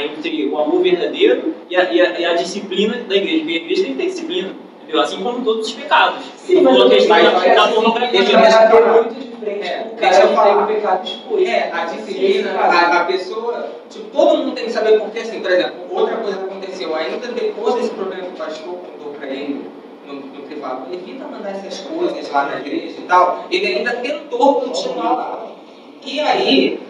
entre 0.00 0.46
o 0.48 0.58
amor 0.58 0.82
verdadeiro 0.82 1.54
e 1.68 1.76
a, 1.76 1.92
e 1.92 2.00
a- 2.00 2.20
e 2.20 2.24
a 2.24 2.34
disciplina 2.34 2.94
da 3.08 3.16
igreja. 3.16 3.38
Porque 3.38 3.52
a 3.52 3.56
igreja 3.56 3.82
tem 3.84 3.92
que 3.92 3.98
ter 3.98 4.06
disciplina, 4.06 4.48
Entendeu? 4.90 5.00
Assim 5.02 5.22
como 5.22 5.44
todos 5.44 5.68
os 5.68 5.72
pecados. 5.72 6.24
Sim, 6.36 6.62
mas 6.62 6.76
eu 6.76 6.88
questão 6.90 7.16
da 7.16 7.62
assim, 7.62 7.74
pornografia. 7.74 8.10
deixa 8.10 8.32
eu 8.32 8.38
é 8.40 9.02
muito 9.02 9.14
diferente. 9.14 9.68
É, 9.68 9.90
deixa 9.96 10.22
eu 10.22 10.28
falar. 10.34 10.66
pecado 10.66 11.06
exposto. 11.06 11.46
É, 11.46 11.70
a 11.72 11.84
disciplina, 11.84 12.50
a, 12.58 13.00
a 13.00 13.04
pessoa, 13.04 13.68
tipo, 13.88 14.10
todo 14.10 14.38
mundo 14.38 14.54
tem 14.56 14.64
que 14.64 14.72
saber 14.72 14.98
porque, 14.98 15.20
assim, 15.20 15.40
por 15.40 15.50
exemplo, 15.52 15.86
outra 15.90 16.16
coisa 16.16 16.38
que 16.38 16.44
aconteceu, 16.44 16.94
ainda 16.96 17.28
depois 17.28 17.74
desse 17.76 17.90
problema 17.90 18.24
que 18.24 18.32
o 18.32 18.36
pastor 18.36 18.74
contou 18.74 19.12
pra 19.12 19.28
ele 19.28 19.70
no, 20.08 20.14
no 20.14 20.42
privado, 20.42 20.92
evita 20.92 21.24
mandar 21.24 21.50
essas 21.50 21.78
coisas 21.78 22.28
lá 22.32 22.46
na 22.46 22.58
igreja 22.58 22.96
e 22.98 23.04
tal, 23.06 23.44
ele 23.48 23.66
ainda 23.66 23.92
tentou 23.92 24.54
continuar 24.62 25.12
lá. 25.12 25.46
E 26.04 26.18
aí, 26.18 26.80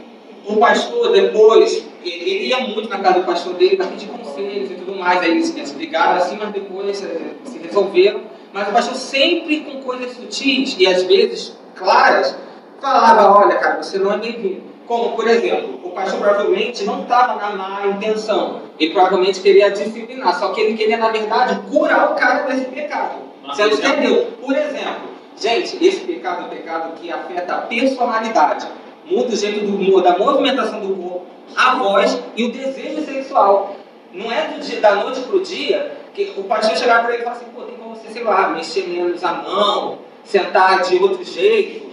o 0.47 0.57
pastor 0.57 1.13
depois, 1.13 1.85
ele, 2.05 2.49
ia 2.49 2.61
muito 2.61 2.89
na 2.89 2.99
casa 2.99 3.21
do 3.21 3.27
pastor 3.27 3.55
dele 3.55 3.77
para 3.77 3.87
pedir 3.87 4.07
conselhos 4.09 4.71
e 4.71 4.75
tudo 4.75 4.97
mais, 4.97 5.21
aí 5.21 5.33
eles, 5.33 5.55
eles 5.57 5.73
brigaram 5.73 6.17
assim, 6.17 6.37
mas 6.39 6.51
depois 6.51 7.03
eh, 7.03 7.35
se 7.45 7.59
resolveram. 7.59 8.21
Mas 8.53 8.69
o 8.69 8.73
pastor 8.73 8.95
sempre 8.95 9.61
com 9.61 9.81
coisas 9.83 10.17
sutis 10.17 10.77
e 10.79 10.87
às 10.87 11.05
vezes 11.05 11.57
claras, 11.75 12.37
falava, 12.81 13.39
olha 13.39 13.57
cara, 13.57 13.83
você 13.83 13.99
não 13.99 14.13
é 14.13 14.19
bem-vindo. 14.19 14.63
Como, 14.87 15.15
por 15.15 15.29
exemplo, 15.29 15.79
o 15.85 15.91
pastor 15.91 16.19
provavelmente 16.19 16.85
não 16.85 17.03
estava 17.03 17.37
na 17.37 17.57
má 17.57 17.87
intenção. 17.87 18.63
Ele 18.79 18.93
provavelmente 18.93 19.41
queria 19.41 19.71
disciplinar, 19.71 20.37
só 20.39 20.49
que 20.49 20.61
ele 20.61 20.77
queria, 20.77 20.97
na 20.97 21.11
verdade, 21.11 21.61
curar 21.71 22.11
o 22.11 22.15
cara 22.17 22.43
desse 22.43 22.65
pecado. 22.67 23.19
Você 23.47 23.67
entendeu? 23.67 24.33
Por 24.41 24.57
exemplo, 24.57 25.11
gente, 25.37 25.85
esse 25.85 26.01
pecado 26.01 26.43
é 26.43 26.47
um 26.47 26.49
pecado 26.49 26.95
que 27.01 27.11
afeta 27.11 27.55
a 27.55 27.59
personalidade. 27.63 28.67
Muda 29.11 29.33
o 29.33 29.37
jeito 29.37 29.67
do, 29.67 30.01
da 30.01 30.17
movimentação 30.17 30.81
do 30.81 30.95
corpo, 30.95 31.27
a 31.57 31.75
voz 31.75 32.23
e 32.37 32.45
o 32.45 32.53
desejo 32.53 33.05
sexual. 33.05 33.75
Não 34.13 34.31
é 34.31 34.49
do 34.49 34.61
dia, 34.61 34.81
da 34.81 34.95
noite 34.95 35.21
para 35.21 35.37
o 35.37 35.43
dia 35.43 35.93
que 36.15 36.33
o 36.37 36.45
pastor 36.45 36.77
chegar 36.77 37.03
para 37.03 37.15
ele 37.15 37.23
e 37.23 37.25
falar 37.25 37.37
assim, 37.37 37.47
pô, 37.55 37.63
tem 37.63 37.77
como 37.77 37.95
você, 37.95 38.09
sei 38.09 38.23
lá, 38.23 38.49
mexer 38.49 38.87
menos 38.89 39.23
a 39.25 39.33
mão, 39.33 39.99
sentar 40.25 40.83
de 40.83 40.97
outro 40.97 41.25
jeito, 41.25 41.91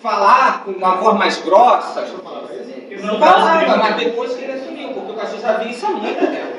falar 0.00 0.64
com 0.64 0.72
uma 0.72 0.96
voz 0.96 1.16
mais 1.16 1.38
grossa. 1.42 2.00
Deixa 2.00 2.14
eu 2.14 2.18
falar 2.20 2.40
pra 2.40 2.54
ele. 2.54 3.02
Não 3.02 3.18
falava, 3.18 3.76
mas 3.76 3.96
depois 3.96 4.34
que 4.34 4.44
ele 4.44 4.52
assumiu, 4.52 4.88
porque 4.90 5.12
o 5.12 5.14
pastor 5.14 5.40
já 5.40 5.52
viu 5.54 5.70
isso 5.70 5.86
há 5.86 5.90
muito 5.90 6.20
tempo. 6.20 6.49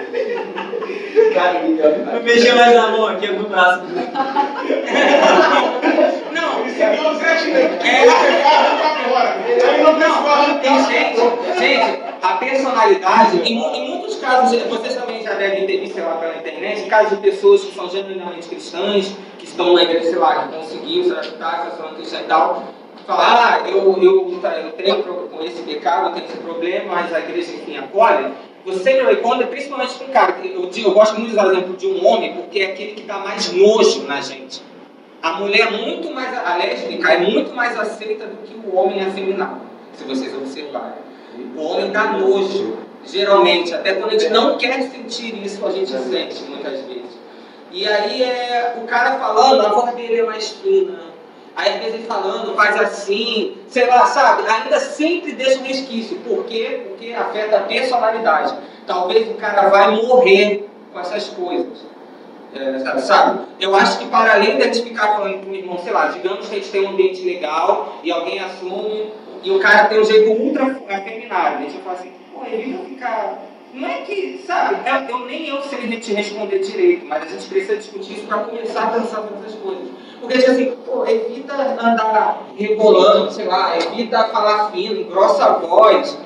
Eu 2.13 2.23
mexi 2.23 2.51
mais 2.53 2.75
a 2.77 2.87
mão 2.87 3.07
aqui 3.07 3.27
no 3.27 3.47
braço. 3.49 3.83
Não, 6.31 6.59
Ele 6.61 6.69
seguiu 6.71 7.09
o 7.09 7.15
Zé 7.15 7.37
Chinês. 7.37 7.71
É. 7.83 8.05
Não 9.83 9.99
Não, 9.99 10.59
tem 10.59 10.85
gente, 10.85 11.19
gente, 11.59 12.01
a 12.21 12.33
personalidade, 12.37 13.37
em, 13.43 13.57
em 13.75 13.89
muitos 13.89 14.15
casos, 14.17 14.61
vocês 14.63 14.95
também 14.95 15.21
já 15.23 15.33
devem 15.33 15.65
ter 15.65 15.79
visto, 15.79 15.95
sei 15.95 16.03
lá, 16.03 16.13
pela 16.15 16.35
internet, 16.37 16.83
casos 16.87 17.17
de 17.17 17.17
pessoas 17.17 17.63
que 17.63 17.73
são 17.75 17.89
genuinamente 17.89 18.47
cristãs, 18.47 19.13
que 19.37 19.45
estão 19.45 19.73
na 19.73 19.83
igreja, 19.83 20.09
sei 20.09 20.19
lá, 20.19 20.43
que 20.47 20.55
conseguiu 20.55 21.03
se 21.03 21.11
adaptar, 21.11 21.69
que 21.71 21.77
são 21.77 21.93
cristãs 21.95 22.21
e 22.21 22.25
tal, 22.25 22.63
falar, 23.05 23.61
ah, 23.63 23.69
eu, 23.69 23.97
eu, 24.01 24.39
tá, 24.41 24.55
eu 24.57 24.71
tenho 24.71 25.03
pro- 25.03 25.27
com 25.29 25.43
esse 25.43 25.61
pecado, 25.63 26.07
eu 26.09 26.13
tenho 26.13 26.25
esse 26.27 26.37
problema, 26.37 26.95
mas 26.95 27.13
a 27.13 27.19
igreja, 27.19 27.51
enfim, 27.53 27.77
acolhe. 27.77 28.27
Você 28.65 28.79
sempre 28.83 29.05
responde, 29.05 29.45
principalmente 29.45 29.95
com 29.95 30.05
um 30.05 30.09
cara, 30.09 30.37
eu, 30.43 30.69
eu 30.75 30.91
gosto 30.91 31.15
muito 31.15 31.27
de 31.27 31.33
usar 31.33 31.47
o 31.47 31.51
exemplo 31.51 31.75
de 31.75 31.87
um 31.87 32.05
homem, 32.05 32.33
porque 32.35 32.59
é 32.59 32.71
aquele 32.71 32.93
que 32.93 33.03
dá 33.03 33.17
mais 33.17 33.51
nojo 33.53 34.03
na 34.03 34.21
gente. 34.21 34.61
A 35.21 35.33
mulher 35.33 35.67
é 35.67 35.71
muito 35.71 36.13
mais, 36.13 36.35
a 36.37 36.57
lésbica 36.57 37.13
é 37.13 37.17
muito 37.19 37.53
mais 37.55 37.77
aceita 37.79 38.25
do 38.25 38.37
que 38.37 38.55
o 38.55 38.75
homem 38.75 39.01
afeminado, 39.01 39.61
se 39.93 40.03
vocês 40.03 40.35
observarem. 40.35 40.99
O 41.55 41.61
homem 41.61 41.91
dá 41.91 42.13
nojo, 42.13 42.77
geralmente, 43.05 43.73
até 43.73 43.93
quando 43.93 44.15
a 44.15 44.17
gente 44.17 44.31
não 44.31 44.57
quer 44.57 44.81
sentir 44.89 45.43
isso, 45.43 45.65
a 45.65 45.71
gente 45.71 45.91
sente 45.91 46.43
muitas 46.43 46.81
vezes. 46.81 47.19
E 47.71 47.87
aí 47.87 48.21
é 48.21 48.75
o 48.81 48.85
cara 48.85 49.17
falando, 49.17 49.61
a 49.61 49.69
voz 49.69 49.95
dele 49.95 50.19
é 50.19 50.23
mais 50.23 50.49
fina. 50.49 51.10
Aí 51.55 51.73
às 51.73 51.79
vezes 51.79 51.93
ele 51.95 52.03
falando, 52.03 52.55
faz 52.55 52.79
assim, 52.79 53.57
sei 53.67 53.87
lá, 53.87 54.05
sabe? 54.05 54.47
Ainda 54.47 54.79
sempre 54.79 55.33
deixa 55.33 55.59
um 55.59 55.63
resquício. 55.63 56.17
Por 56.19 56.45
quê? 56.45 56.83
Porque 56.87 57.13
afeta 57.13 57.57
a 57.57 57.61
personalidade. 57.61 58.55
Talvez 58.87 59.29
o 59.29 59.33
cara 59.35 59.69
vai 59.69 59.91
morrer 59.91 60.69
com 60.91 60.99
essas 60.99 61.29
coisas. 61.29 61.91
É, 62.53 62.99
sabe? 62.99 63.45
Eu 63.59 63.73
acho 63.75 63.99
que 63.99 64.07
para 64.07 64.33
além 64.33 64.57
de 64.57 64.63
a 64.63 64.65
gente 64.65 64.83
ficar 64.83 65.13
falando 65.15 65.45
com 65.45 65.51
o 65.51 65.55
irmão, 65.55 65.77
sei 65.79 65.93
lá, 65.93 66.07
digamos 66.07 66.49
que 66.49 66.55
a 66.55 66.57
gente 66.57 66.69
tem 66.69 66.85
um 66.85 66.89
ambiente 66.89 67.23
legal 67.23 67.99
e 68.03 68.11
alguém 68.11 68.39
assume 68.39 69.13
e 69.43 69.51
o 69.51 69.59
cara 69.59 69.85
tem 69.87 69.99
um 69.99 70.03
jeito 70.03 70.31
ultra 70.31 70.65
afeminado. 70.89 71.57
A 71.57 71.61
gente 71.61 71.73
vai 71.75 71.83
falar 71.83 71.95
assim, 71.95 72.11
pô, 72.33 72.45
evita 72.45 72.83
ficar. 72.83 73.50
Não 73.73 73.87
é 73.87 74.01
que, 74.01 74.43
sabe, 74.45 74.77
eu, 74.89 75.17
eu 75.17 75.25
nem 75.25 75.47
eu 75.47 75.61
sei 75.63 75.79
te 75.99 76.13
responder 76.13 76.59
direito, 76.59 77.05
mas 77.05 77.23
a 77.23 77.27
gente 77.27 77.47
precisa 77.47 77.77
discutir 77.77 78.13
isso 78.13 78.27
para 78.27 78.39
começar 78.39 78.83
a 78.83 78.87
pensar 78.87 79.21
nessas 79.21 79.55
coisas. 79.59 79.87
Porque, 80.19 80.37
tipo 80.37 80.51
assim, 80.51 80.75
pô, 80.85 81.05
evita 81.05 81.53
andar 81.53 82.47
rebolando, 82.57 83.31
sei 83.31 83.45
lá, 83.45 83.77
evita 83.77 84.25
falar 84.25 84.71
fino, 84.71 84.99
engrossa 84.99 85.45
a 85.45 85.53
voz. 85.53 86.17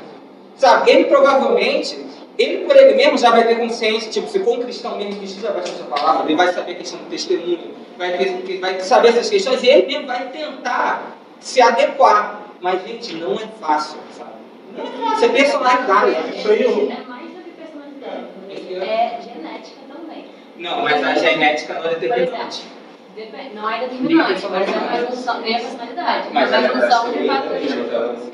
Sabe, 0.56 0.90
ele 0.90 1.06
provavelmente, 1.06 2.04
ele 2.38 2.66
por 2.66 2.76
ele 2.76 2.96
mesmo 2.96 3.18
já 3.18 3.30
vai 3.30 3.46
ter 3.46 3.58
consciência, 3.58 4.10
tipo, 4.10 4.28
se 4.28 4.40
for 4.40 4.58
um 4.58 4.64
cristão 4.64 4.98
mesmo 4.98 5.20
que 5.20 5.26
estuda 5.26 5.52
bastante 5.52 5.82
a 5.82 5.86
palavra, 5.86 6.24
ele 6.26 6.36
vai 6.36 6.52
saber 6.52 6.72
a 6.72 6.76
questão 6.76 7.00
do 7.00 7.06
testemunho, 7.10 7.76
vai, 7.98 8.18
ter, 8.18 8.60
vai 8.60 8.80
saber 8.80 9.10
essas 9.10 9.30
questões 9.30 9.62
e 9.64 9.68
ele 9.68 9.88
mesmo 9.88 10.08
vai 10.08 10.30
tentar 10.30 11.18
se 11.40 11.62
adequar. 11.62 12.42
Mas, 12.62 12.82
gente, 12.88 13.16
não 13.16 13.34
é 13.36 13.48
fácil, 13.60 14.00
sabe? 14.18 14.32
Não 14.76 14.84
é 14.86 15.10
fácil, 15.12 15.26
é 15.26 15.30
personalidade. 15.30 16.38
Isso 16.38 16.50
aí 16.50 16.64
eu- 16.64 17.05
É. 18.06 18.78
É 18.78 19.20
genética 19.22 19.82
também. 19.92 20.26
Não, 20.58 20.84
mas 20.84 21.04
a 21.04 21.16
genética 21.16 21.74
não 21.74 21.86
é 21.86 21.96
determinante. 21.96 22.64
Depende, 23.16 23.56
não 23.56 23.70
é 23.70 23.80
determinante, 23.80 24.46
mas 24.50 24.68
é 24.68 24.78
uma 24.78 25.06
junção, 25.06 25.36
é 25.46 25.54
a 25.54 25.60
personalidade. 25.60 26.28
Mas 26.34 26.52
é 26.52 26.56
a 26.56 26.60
uma 26.60 26.68
junção 26.82 27.12
de 27.12 27.28
fatores. 27.28 27.72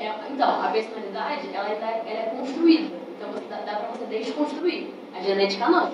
É, 0.00 0.12
então, 0.30 0.62
a 0.62 0.68
personalidade, 0.68 1.48
ela, 1.54 1.68
é 1.68 2.02
ela 2.06 2.20
é 2.20 2.34
construída. 2.36 2.96
Então, 3.16 3.30
você 3.32 3.44
dá, 3.48 3.56
dá 3.64 3.76
pra 3.76 3.88
você 3.90 4.04
desconstruir. 4.18 4.92
A 5.16 5.20
genética 5.22 5.68
não. 5.68 5.90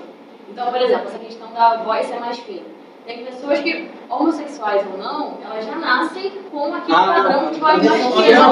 Então, 0.49 0.71
por 0.73 0.81
exemplo, 0.81 1.09
essa 1.09 1.19
questão 1.19 1.53
da 1.53 1.77
voz 1.77 2.07
ser 2.07 2.19
mais 2.19 2.39
fina. 2.39 2.63
Tem 3.05 3.25
pessoas 3.25 3.61
que, 3.61 3.91
homossexuais 4.09 4.87
ou 4.91 4.99
não, 4.99 5.39
elas 5.45 5.65
já 5.65 5.75
nascem 5.77 6.31
com 6.51 6.75
aquele 6.75 6.97
Ah, 6.97 7.23
padrão 7.23 7.51
de 7.51 7.61
voz 7.61 7.83
mais 7.83 8.15
fina. 8.15 8.49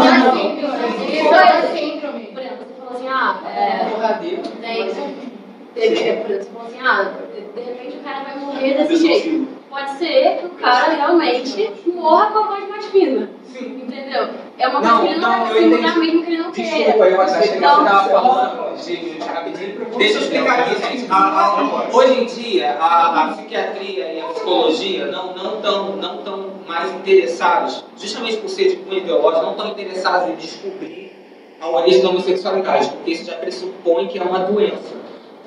Isso 1.12 1.34
é 1.34 1.62
síndrome. 1.74 2.26
Por 2.26 2.40
exemplo, 2.42 2.64
você 2.66 2.74
falou 2.74 2.94
assim, 2.94 3.05
ah, 3.16 3.40
é, 3.48 3.84
Porradeiro. 3.90 4.42
tem, 4.60 4.90
tem, 5.74 6.08
é, 6.08 6.16
por 6.16 6.30
exemplo, 6.30 6.44
você 6.44 6.50
falou 6.50 6.66
assim, 6.68 6.78
ah, 6.82 7.10
de 7.54 7.60
repente 7.60 7.96
o 7.96 8.00
cara 8.00 8.24
vai 8.24 8.38
morrer 8.38 8.74
desse 8.74 8.96
jeito. 8.96 9.48
Pode 9.70 9.90
ser 9.98 10.38
que 10.38 10.46
o 10.46 10.50
cara 10.50 10.94
realmente 10.94 11.70
morra 11.94 12.26
com 12.30 12.38
a 12.38 12.42
voz 12.46 12.68
mais 12.68 12.86
fina. 12.86 13.28
Sim. 13.44 13.82
Entendeu? 13.86 14.28
É 14.58 14.68
uma 14.68 14.80
Não, 14.80 15.00
coisa 15.00 15.02
que 15.06 15.12
ele 15.12 15.20
não 15.20 15.30
não, 15.30 15.44
vai 15.46 15.58
entendi. 15.64 15.82
mesmo 15.82 16.24
que 16.24 16.30
ele 16.32 16.42
não 16.42 16.52
queira. 16.52 16.70
Desculpa, 16.76 17.04
eu 17.06 17.20
achei 17.20 17.40
que 17.40 17.48
você 17.48 17.56
Então, 17.56 17.82
estava 17.84 18.08
falando 18.08 18.76
de, 18.84 18.96
de 18.96 19.18
rapidinho. 19.28 19.86
Deixa 19.98 20.14
eu 20.18 20.22
explicar 20.22 20.60
aqui, 20.60 20.74
gente. 20.82 21.06
A- 21.10 21.16
a- 21.16 21.88
hoje 21.92 22.20
em 22.20 22.24
dia, 22.26 22.76
a, 22.80 23.24
a 23.24 23.28
psiquiatria 23.32 24.12
e 24.12 24.20
a 24.20 24.24
psicologia 24.26 25.06
não 25.06 25.34
não 25.34 25.56
estão 25.56 25.96
não 25.96 26.18
tão 26.18 26.50
mais 26.66 26.92
interessados, 26.94 27.84
justamente 27.98 28.36
por 28.38 28.48
ser 28.48 28.70
de 28.70 28.76
cunho 28.76 28.98
ideológico, 28.98 29.42
não 29.44 29.52
estão 29.52 29.68
interessados 29.68 30.28
em 30.30 30.36
descobrir 30.36 31.05
a 31.60 31.68
origem 31.68 32.02
da 32.02 32.10
homossexualidade, 32.10 32.90
porque 32.90 33.10
isso 33.12 33.24
já 33.24 33.36
pressupõe 33.36 34.08
que 34.08 34.18
é 34.18 34.22
uma 34.22 34.40
doença. 34.40 34.94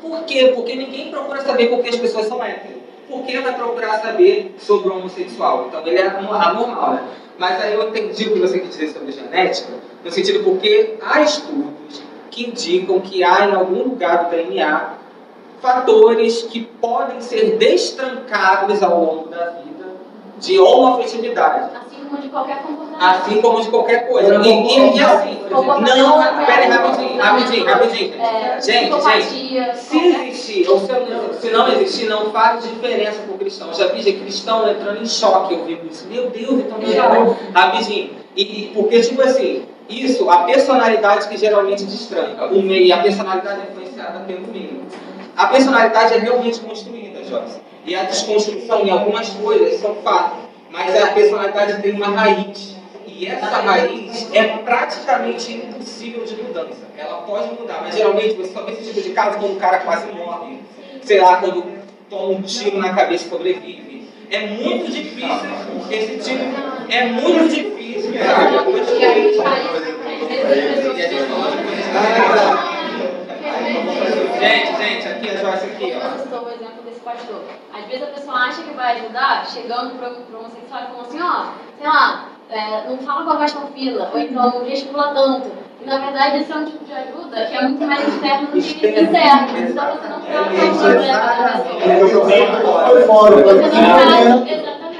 Por 0.01 0.23
quê? 0.23 0.51
Porque 0.55 0.75
ninguém 0.75 1.09
procura 1.11 1.41
saber 1.41 1.67
por 1.67 1.79
que 1.83 1.89
as 1.89 1.95
pessoas 1.95 2.25
são 2.27 2.43
héteros. 2.43 2.79
Por 3.07 3.23
que 3.23 3.37
vai 3.39 3.53
procurar 3.55 3.99
saber 4.01 4.55
sobre 4.59 4.89
o 4.89 4.97
homossexual? 4.97 5.65
Então 5.67 5.85
ele 5.85 5.97
é 5.97 6.07
ano- 6.07 6.33
anormal, 6.33 6.93
né? 6.93 7.03
Mas 7.37 7.61
aí 7.61 7.73
eu 7.73 7.87
entendi 7.89 8.25
o 8.27 8.33
que 8.33 8.39
você 8.39 8.59
quis 8.59 8.69
dizer 8.69 8.89
sobre 8.89 9.11
genética, 9.11 9.69
no 10.03 10.11
sentido 10.11 10.43
porque 10.43 10.95
há 11.01 11.21
estudos 11.21 12.01
que 12.29 12.47
indicam 12.47 12.99
que 12.99 13.23
há 13.23 13.47
em 13.47 13.53
algum 13.55 13.83
lugar 13.83 14.25
do 14.25 14.29
DNA 14.31 14.93
fatores 15.61 16.43
que 16.43 16.61
podem 16.61 17.19
ser 17.21 17.57
destrancados 17.57 18.81
ao 18.81 19.03
longo 19.03 19.27
da 19.29 19.45
vida 19.49 19.87
de 20.39 20.59
homoafetividade. 20.59 21.71
Assim 22.09 22.15
como 22.15 22.21
de 22.21 22.29
qualquer 22.29 22.61
comportamento. 22.63 23.03
Assim 23.03 23.41
como 23.41 23.61
de 23.61 23.69
qualquer 23.69 24.07
coisa. 24.07 24.35
E, 24.35 24.49
e, 24.49 24.97
e 24.97 25.03
assim, 25.03 25.39
não, 25.49 26.45
pera 26.45 26.61
aí, 26.63 26.69
rapidinho, 26.69 27.21
rapidinho, 27.21 27.65
rapidinho. 27.65 28.21
É, 28.21 28.61
Gente, 28.61 29.01
gente, 29.01 29.77
se 29.77 29.97
existir 29.97 30.69
ou 30.69 30.79
se 30.79 30.91
não, 30.91 31.33
se 31.33 31.49
não 31.51 31.67
existir, 31.69 32.09
não 32.09 32.31
faz 32.31 32.63
diferença 32.63 33.21
para 33.21 33.35
o 33.35 33.37
cristão. 33.37 33.67
Eu 33.67 33.73
já 33.73 33.87
vi 33.87 34.01
gente 34.01 34.19
cristão 34.21 34.69
entrando 34.69 35.01
em 35.01 35.05
choque 35.05 35.53
ouvindo 35.53 35.87
isso. 35.89 36.07
Meu 36.07 36.29
Deus, 36.29 36.61
então 36.61 36.79
me 36.79 36.87
chamou. 36.87 37.37
Rapidinho. 37.53 38.11
E, 38.35 38.71
porque, 38.73 39.01
tipo 39.01 39.21
assim, 39.21 39.65
isso, 39.87 40.29
a 40.29 40.43
personalidade 40.43 41.27
que 41.27 41.37
geralmente 41.37 41.83
destranca. 41.83 42.45
O 42.45 42.61
meio, 42.61 42.85
e 42.85 42.91
a 42.91 42.99
personalidade 42.99 43.61
é 43.61 43.71
influenciada 43.71 44.19
pelo 44.21 44.47
meio. 44.47 44.81
A 45.35 45.47
personalidade 45.47 46.13
é 46.13 46.17
realmente 46.17 46.59
construída, 46.59 47.23
Joyce. 47.23 47.59
E 47.85 47.95
a 47.95 48.03
desconstrução 48.03 48.81
em 48.85 48.89
algumas 48.89 49.29
coisas 49.29 49.79
são 49.79 49.95
fato. 50.03 50.48
Mas 50.71 51.03
a 51.03 51.07
personalidade 51.07 51.81
tem 51.81 51.93
uma 51.93 52.07
raiz. 52.07 52.77
E 53.07 53.27
essa 53.27 53.61
raiz 53.61 54.29
é 54.33 54.43
praticamente 54.59 55.53
impossível 55.53 56.23
de 56.23 56.35
mudança. 56.41 56.87
Ela 56.97 57.21
pode 57.23 57.53
mudar, 57.59 57.81
mas 57.81 57.95
geralmente 57.95 58.35
você 58.35 58.53
só 58.53 58.63
vê 58.63 58.73
esse 58.73 58.85
tipo 58.85 59.01
de 59.01 59.09
caso 59.09 59.37
quando 59.39 59.57
o 59.57 59.59
cara 59.59 59.79
quase 59.79 60.11
morre. 60.11 60.59
Sei 61.01 61.19
lá, 61.19 61.37
quando 61.37 61.63
toma 62.09 62.29
um 62.29 62.41
tiro 62.41 62.77
na 62.77 62.93
cabeça 62.93 63.25
e 63.25 63.29
sobrevive. 63.29 64.07
É 64.31 64.45
muito 64.47 64.91
difícil 64.91 65.49
esse 65.89 66.17
tipo. 66.17 66.43
É 66.89 67.05
muito 67.05 67.53
difícil. 67.53 68.13
E 68.13 68.17
a 68.19 69.13
gente 69.13 69.37
faz 69.37 69.65
as 69.65 69.75
pessoas 69.75 70.19
Gente, 74.39 74.77
gente, 74.77 75.07
aqui 75.07 75.29
a 75.29 75.35
Joyce 75.35 75.65
aqui, 75.65 75.93
ó. 75.95 76.68
Pastor. 77.09 77.41
Às 77.73 77.85
vezes 77.85 78.03
a 78.03 78.07
pessoa 78.07 78.37
acha 78.37 78.61
que 78.61 78.73
vai 78.73 78.97
ajudar, 78.99 79.45
chegando 79.47 79.97
para 79.97 80.09
o 80.09 80.39
homossexual 80.39 80.81
e 80.81 80.85
falando 80.87 81.07
assim, 81.07 81.21
ó, 81.21 81.45
sei 81.77 81.87
lá, 81.87 82.25
é, 82.49 82.89
não 82.89 82.97
fala 82.99 83.23
com 83.25 83.31
a 83.31 83.37
voz 83.37 83.51
tão 83.51 83.67
fina, 83.67 84.09
ou 84.13 84.19
então 84.19 84.65
gesticula 84.65 85.13
tanto. 85.13 85.51
E 85.81 85.85
na 85.85 85.97
verdade 85.97 86.37
esse 86.39 86.51
é 86.51 86.55
um 86.55 86.65
tipo 86.65 86.83
de 86.83 86.93
ajuda 86.93 87.45
que 87.45 87.55
é 87.55 87.61
muito 87.61 87.85
mais 87.85 88.07
externo 88.07 88.47
do 88.47 88.51
que 88.51 88.57
Externo. 88.59 89.01
interno. 89.01 89.57
Então 89.57 89.85
você 89.95 90.09
não 90.09 90.21
trata 90.21 90.49
o 90.49 92.09
problema 92.09 92.59
da 92.59 92.79
pessoa. 92.93 93.79
É 94.11 94.25
não. 94.25 94.43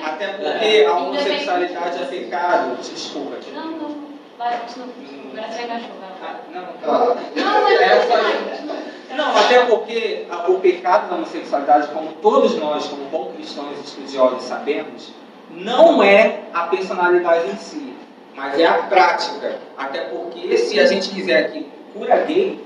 Até 0.06 0.27
porque 0.27 0.86
a 0.88 0.94
homossexualidade 0.94 2.02
é 2.02 2.06
pecado. 2.06 2.77
Desculpa. 2.77 3.36
Não, 3.53 3.68
não, 3.68 3.95
vai, 4.38 4.57
continua. 4.60 4.88
Engaixou, 5.34 5.95
vai. 5.99 6.10
Ah, 6.23 6.36
Não, 6.53 6.64
Ah, 6.86 7.15
Não, 7.36 7.68
É 7.68 8.02
só 8.02 8.88
Não, 9.15 9.36
até 9.36 9.65
porque 9.65 10.27
o 10.48 10.60
pecado 10.60 11.10
da 11.10 11.15
homossexualidade, 11.15 11.88
como 11.88 12.14
todos 12.22 12.56
nós, 12.56 12.86
como 12.88 13.06
bons 13.06 13.36
cristãos 13.36 13.80
estudiosos, 13.84 14.44
sabemos, 14.44 15.14
não 15.49 16.03
é 16.03 16.41
a 16.53 16.64
personalidade 16.64 17.49
em 17.49 17.57
si, 17.57 17.94
mas 18.36 18.60
é 18.60 18.65
a 18.65 18.84
prática. 18.84 19.57
Até 19.77 20.02
porque 20.02 20.57
se 20.57 20.80
a 20.80 20.86
gente 20.86 21.10
quiser 21.10 21.45
aqui 21.45 21.68
cura 21.94 22.18
gay, 22.18 22.64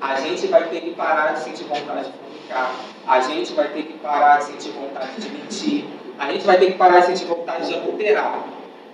a 0.00 0.16
gente 0.20 0.46
vai 0.46 0.64
ter 0.64 0.80
que 0.80 0.90
parar 0.94 1.32
de 1.32 1.40
sentir 1.40 1.64
vontade 1.64 2.06
de 2.06 2.12
comunicar, 2.12 2.74
a 3.06 3.20
gente 3.20 3.52
vai 3.52 3.68
ter 3.68 3.82
que 3.82 3.98
parar 3.98 4.38
de 4.38 4.44
sentir 4.44 4.70
vontade 4.70 5.10
de 5.18 5.28
mentir, 5.30 5.84
a 6.18 6.32
gente 6.32 6.46
vai 6.46 6.58
ter 6.58 6.66
que 6.66 6.78
parar 6.78 7.00
de 7.00 7.06
sentir 7.06 7.24
vontade 7.24 7.66
de 7.66 7.74
adulterar. 7.74 8.44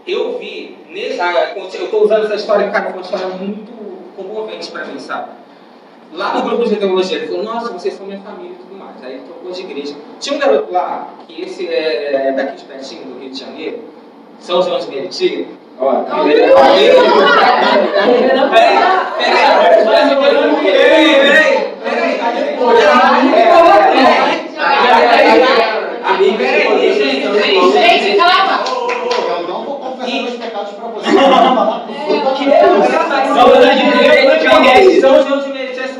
Eu 0.07 0.39
vi, 0.39 0.79
nesse, 0.89 1.21
ah, 1.21 1.53
eu 1.55 1.67
estou 1.67 2.05
usando 2.05 2.25
essa 2.25 2.35
história, 2.35 2.71
cara, 2.71 2.89
é 2.89 2.93
uma 2.93 3.03
história 3.03 3.29
muito 3.29 3.71
comovente 4.17 4.71
para 4.71 4.87
mim, 4.87 4.99
sabe? 4.99 5.31
Lá 6.15 6.35
no 6.35 6.43
grupo 6.43 6.65
de 6.69 6.77
teologia, 6.77 7.19
ele 7.19 7.27
falou, 7.29 7.43
nossa, 7.45 7.73
vocês 7.73 7.95
são 7.95 8.07
minha 8.07 8.19
família 8.21 8.53
e 8.53 8.55
tudo 8.55 8.77
mais. 8.79 8.97
Aí 9.05 9.13
ele 9.15 9.23
trocou 9.25 9.53
de 9.53 9.61
igreja. 9.61 9.95
Tinha 10.19 10.37
um 10.37 10.39
garoto 10.39 10.73
lá, 10.73 11.09
que 11.27 11.43
esse 11.43 11.67
é 11.69 12.33
daqui 12.35 12.57
de 12.57 12.65
pertinho, 12.65 13.05
do 13.05 13.21
Rio 13.21 13.31
de 13.31 13.39
Janeiro, 13.39 13.79
São 14.41 14.63
João 14.63 14.79
de 14.79 14.89
Meriti. 14.91 15.47
Ó, 15.81 15.93
ele- 16.27 16.33
ele- 16.43 16.53
Peraí, 18.49 18.79
peraí, 19.85 20.17
peraí, 20.17 20.17
peraí, 26.07 26.37
peraí, 26.37 26.95
gente, 26.95 27.27
Gente, 27.73 28.17
calma. 28.17 28.65
Eu 29.39 29.49
não 29.49 29.65
vou 29.65 29.77
confessar 29.77 30.23
meus 30.23 30.35
pecados 30.37 30.71
pra 30.73 30.89
você. 30.89 31.11
Vou 31.11 31.21
falar 31.21 31.85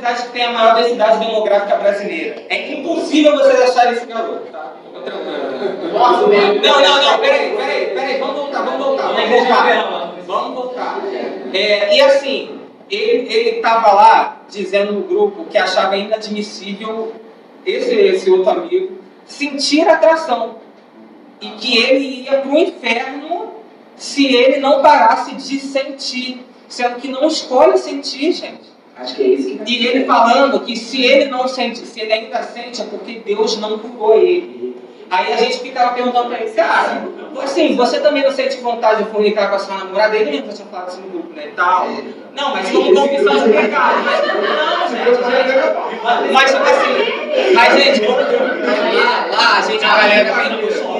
cidade 0.09 0.23
que 0.23 0.33
tem 0.33 0.45
a 0.45 0.53
maior 0.53 0.75
densidade 0.75 1.19
demográfica 1.19 1.77
brasileira. 1.77 2.43
É 2.49 2.73
impossível 2.73 3.37
vocês 3.37 3.61
acharem 3.61 3.93
esse 3.93 4.07
garoto, 4.07 4.47
tá? 4.51 4.75
Não, 6.63 6.83
não, 6.83 7.03
não, 7.03 7.19
peraí, 7.19 7.57
peraí, 7.57 7.87
peraí, 7.87 8.19
vamos 8.19 8.37
voltar, 8.37 8.63
vamos 8.63 8.87
voltar, 8.87 9.09
vamos 9.09 9.31
voltar. 9.31 10.15
Vamos 10.27 10.55
voltar. 10.55 11.01
É, 11.55 11.97
e 11.97 12.01
assim, 12.01 12.61
ele, 12.91 13.33
ele 13.33 13.61
tava 13.61 13.93
lá 13.93 14.43
dizendo 14.49 14.93
no 14.93 15.03
grupo 15.03 15.47
que 15.47 15.57
achava 15.57 15.97
inadmissível 15.97 17.15
esse, 17.65 17.95
esse 17.95 18.31
outro 18.31 18.51
amigo 18.51 18.99
sentir 19.27 19.89
atração. 19.89 20.57
E 21.41 21.51
que 21.51 21.79
ele 21.79 22.25
ia 22.25 22.39
pro 22.39 22.59
inferno 22.59 23.53
se 23.97 24.27
ele 24.27 24.59
não 24.59 24.83
parasse 24.83 25.35
de 25.35 25.61
sentir. 25.61 26.45
Sendo 26.69 26.97
que 26.97 27.09
não 27.09 27.27
escolhe 27.27 27.79
sentir, 27.79 28.33
gente. 28.33 28.68
Acho 28.99 29.15
que 29.15 29.23
é 29.23 29.27
isso 29.27 29.59
que 29.59 29.73
E 29.73 29.87
ele 29.87 30.05
falando 30.05 30.61
que 30.61 30.77
se 30.77 31.05
ele 31.05 31.31
não 31.31 31.47
sente, 31.47 31.79
se 31.87 32.01
ele 32.01 32.13
ainda 32.13 32.43
sente, 32.43 32.83
é 32.83 32.85
porque 32.85 33.23
Deus 33.25 33.57
não 33.59 33.79
curou 33.79 34.15
ele. 34.15 34.77
Aí 35.11 35.33
a 35.33 35.37
gente 35.37 35.61
ficava 35.61 35.95
perguntando 35.95 36.29
pra 36.29 36.41
ele, 36.41 36.51
cara, 36.51 37.09
assim, 37.43 37.77
você 37.77 38.01
também 38.01 38.23
não 38.23 38.33
sente 38.33 38.59
vontade 38.59 39.05
de 39.05 39.11
fornicar 39.11 39.49
com 39.49 39.57
a 39.57 39.59
sua 39.59 39.77
namorada? 39.77 40.17
Ele 40.17 40.33
mesmo 40.33 40.53
tinha 40.53 40.67
falado 40.67 40.89
isso 40.89 41.01
no 41.01 41.09
grupo, 41.09 41.33
né? 41.33 41.51
Tal. 41.57 41.89
Não, 42.35 42.53
mas 42.53 42.71
como 42.71 42.95
confissão 42.95 43.39
de 43.39 43.51
pecado. 43.51 44.03
Mas 44.05 44.25
não, 44.27 44.89
gente. 44.91 46.33
Mas 46.33 46.51
tipo 46.51 46.63
assim, 46.65 47.53
mas 47.55 47.75
gente, 47.75 48.07
lá, 48.07 49.27
lá 49.31 49.59
a 49.59 49.63
gente, 49.63 49.85
a 49.85 49.97
galera 49.97 50.98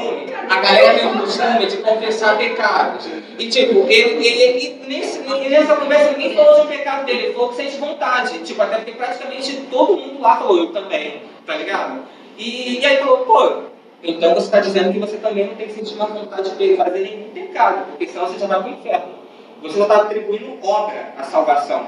a 0.49 0.61
galera 0.61 0.99
tem 0.99 1.07
o 1.09 1.19
costume 1.19 1.67
de 1.67 1.77
confessar 1.79 2.37
pecados. 2.39 3.07
E 3.39 3.49
tipo, 3.49 3.87
ele, 3.89 4.27
ele, 4.27 4.81
nesse, 4.87 5.19
nessa 5.21 5.77
conversa 5.77 6.13
ninguém 6.13 6.35
falou 6.35 6.55
de 6.61 6.61
um 6.63 6.67
pecado 6.67 7.05
dele, 7.07 7.25
ele 7.27 7.33
falou 7.35 7.49
que 7.51 7.57
sente 7.57 7.77
vontade. 7.77 8.39
Tipo, 8.41 8.63
até 8.63 8.77
porque 8.77 8.93
praticamente 8.93 9.57
todo 9.71 9.97
mundo 9.97 10.21
lá 10.21 10.37
falou, 10.37 10.59
eu 10.59 10.67
também, 10.73 11.23
tá 11.47 11.55
ligado? 11.57 12.01
E, 12.37 12.79
e 12.81 12.87
aí 12.87 12.97
falou, 12.99 13.19
pô, 13.19 13.63
então 14.03 14.35
você 14.35 14.47
está 14.47 14.61
dizendo 14.61 14.93
que 14.93 14.99
você 14.99 15.17
também 15.17 15.47
não 15.47 15.55
tem 15.55 15.67
que 15.67 15.75
sentir 15.75 15.95
uma 15.95 16.07
vontade 16.07 16.51
de 16.57 16.77
fazer 16.77 17.01
nenhum 17.01 17.31
pecado, 17.31 17.87
porque 17.91 18.07
senão 18.07 18.27
você 18.29 18.39
já 18.39 18.47
vai 18.47 18.61
para 18.63 18.71
o 18.71 18.75
inferno. 18.75 19.19
Você 19.63 19.77
já 19.77 19.83
está 19.83 19.97
atribuindo 20.03 20.57
obra 20.63 21.15
à 21.19 21.25
salvação. 21.25 21.85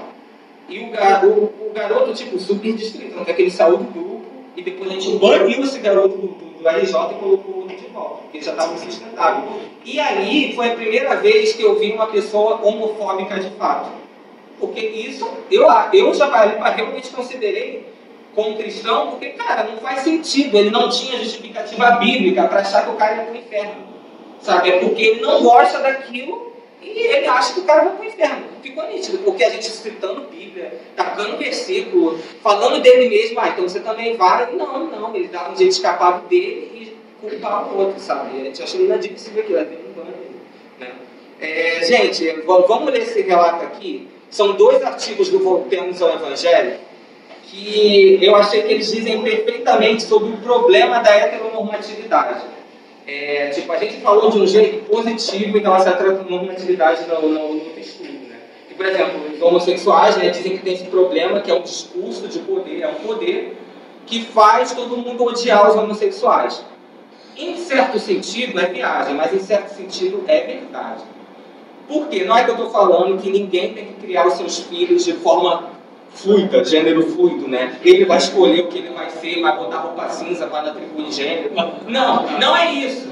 E 0.68 0.80
o, 0.80 0.90
gar- 0.90 1.24
o- 1.24 1.44
o 1.68 1.70
garoto, 1.74 2.12
tipo, 2.14 2.38
super 2.38 2.72
distrito, 2.74 3.16
não 3.16 3.24
quer 3.24 3.34
que 3.34 3.42
ele 3.42 3.50
saiu 3.50 3.76
do 3.76 3.84
grupo 3.84 4.22
e 4.56 4.62
depois 4.62 4.90
a 4.90 4.94
gente 4.94 5.16
baniu 5.18 5.62
esse 5.62 5.78
garoto 5.78 6.16
do, 6.16 6.26
do, 6.28 6.62
do 6.62 6.68
RJ 6.68 6.86
e 6.88 7.14
colocou 7.14 7.59
o 7.59 7.59
volta, 8.00 8.22
porque 8.22 8.38
ele 8.38 8.44
já 8.44 8.52
estava 8.52 8.74
insustentável. 8.74 9.60
E 9.84 10.00
aí 10.00 10.52
foi 10.54 10.70
a 10.70 10.74
primeira 10.74 11.16
vez 11.16 11.52
que 11.52 11.62
eu 11.62 11.78
vi 11.78 11.92
uma 11.92 12.06
pessoa 12.06 12.60
homofóbica 12.62 13.38
de 13.38 13.50
fato. 13.50 13.90
Porque 14.58 14.80
isso, 14.80 15.28
eu, 15.50 15.66
eu 15.92 16.14
já 16.14 16.26
realmente 16.70 17.08
considerei 17.10 17.86
como 18.34 18.56
cristão, 18.56 19.08
porque, 19.08 19.30
cara, 19.30 19.64
não 19.64 19.78
faz 19.78 20.00
sentido. 20.00 20.56
Ele 20.56 20.70
não 20.70 20.88
tinha 20.88 21.18
justificativa 21.18 21.92
bíblica 21.92 22.46
para 22.46 22.60
achar 22.60 22.84
que 22.84 22.90
o 22.90 22.94
cara 22.94 23.16
ia 23.16 23.22
para 23.22 23.32
o 23.32 23.36
inferno. 23.36 23.90
Sabe? 24.40 24.70
É 24.70 24.78
porque 24.80 25.02
ele 25.02 25.20
não 25.20 25.42
gosta 25.42 25.78
daquilo 25.80 26.52
e 26.80 26.88
ele 26.88 27.26
acha 27.26 27.54
que 27.54 27.60
o 27.60 27.64
cara 27.64 27.84
vai 27.84 27.92
para 27.94 28.04
o 28.04 28.08
inferno. 28.08 28.44
Ficou 28.62 28.86
nítido, 28.86 29.18
porque 29.18 29.44
a 29.44 29.50
gente 29.50 29.64
citando 29.64 30.28
Bíblia, 30.30 30.80
tacando 30.96 31.36
versículo, 31.36 32.18
falando 32.42 32.80
dele 32.80 33.08
mesmo, 33.08 33.38
ah, 33.40 33.48
então 33.48 33.68
você 33.68 33.80
também 33.80 34.16
vai. 34.16 34.52
Não, 34.52 34.86
não, 34.86 35.14
ele 35.14 35.28
dava 35.28 35.52
um 35.52 35.56
jeito 35.56 35.70
de 35.70 35.76
escapar 35.76 36.20
dele 36.22 36.70
culpar 37.20 37.72
o 37.72 37.78
outro, 37.78 38.00
sabe? 38.00 38.40
A 38.40 38.44
gente 38.44 38.62
achou 38.62 38.80
inadmissível 38.80 39.42
aquilo, 39.42 39.60
até 39.60 39.74
um 39.74 39.92
banho. 39.92 40.14
Né? 40.78 40.88
É, 41.40 41.84
gente, 41.84 42.24
v- 42.24 42.42
vamos 42.42 42.92
ler 42.92 43.02
esse 43.02 43.20
relato 43.22 43.64
aqui. 43.64 44.08
São 44.30 44.52
dois 44.52 44.82
artigos 44.82 45.28
do 45.28 45.38
Voltemos 45.40 46.00
ao 46.00 46.14
Evangelho 46.14 46.78
que 47.44 48.18
eu 48.22 48.36
achei 48.36 48.62
que 48.62 48.72
eles 48.72 48.92
dizem 48.92 49.22
perfeitamente 49.22 50.04
sobre 50.04 50.32
o 50.32 50.36
problema 50.36 51.00
da 51.00 51.10
heteronormatividade. 51.10 52.42
É, 53.06 53.48
tipo, 53.48 53.72
a 53.72 53.76
gente 53.76 53.96
falou 54.00 54.30
de 54.30 54.38
um 54.38 54.46
jeito 54.46 54.84
positivo 54.84 55.58
em 55.58 55.60
relação 55.60 55.92
à 55.92 55.96
heteronormatividade 55.96 57.06
no, 57.08 57.22
no, 57.28 57.54
no 57.54 57.78
estudo. 57.78 58.12
Né? 58.28 58.36
Que, 58.68 58.74
por 58.74 58.86
exemplo, 58.86 59.20
os 59.34 59.42
homossexuais 59.42 60.16
né, 60.16 60.28
dizem 60.30 60.56
que 60.56 60.62
tem 60.62 60.74
esse 60.74 60.84
problema 60.84 61.40
que 61.40 61.50
é 61.50 61.54
um 61.54 61.62
discurso 61.62 62.28
de 62.28 62.38
poder, 62.38 62.82
é 62.82 62.88
um 62.88 62.94
poder 63.06 63.56
que 64.06 64.22
faz 64.26 64.72
todo 64.72 64.96
mundo 64.96 65.24
odiar 65.24 65.68
os 65.68 65.74
homossexuais. 65.76 66.64
Em 67.40 67.56
certo 67.56 67.98
sentido 67.98 68.60
é 68.60 68.66
viagem, 68.66 69.14
mas 69.14 69.32
em 69.32 69.40
certo 69.40 69.70
sentido 69.74 70.22
é 70.28 70.40
verdade. 70.40 71.02
Por 71.88 72.06
quê? 72.08 72.24
Não 72.24 72.36
é 72.36 72.44
que 72.44 72.50
eu 72.50 72.54
estou 72.54 72.70
falando 72.70 73.20
que 73.20 73.30
ninguém 73.30 73.72
tem 73.72 73.86
que 73.86 73.94
criar 73.94 74.26
os 74.26 74.34
seus 74.34 74.58
filhos 74.58 75.04
de 75.04 75.14
forma 75.14 75.70
fluida, 76.12 76.62
gênero 76.64 77.02
fluido, 77.02 77.48
né? 77.48 77.78
Ele 77.82 78.04
vai 78.04 78.18
escolher 78.18 78.60
o 78.60 78.66
que 78.68 78.78
ele 78.78 78.90
vai 78.90 79.08
ser, 79.10 79.40
vai 79.40 79.56
botar 79.56 79.78
roupa 79.78 80.08
cinza 80.10 80.46
para 80.46 80.70
atribuir 80.70 81.10
gênero. 81.10 81.52
Não, 81.88 82.38
não 82.38 82.56
é 82.56 82.72
isso. 82.72 83.08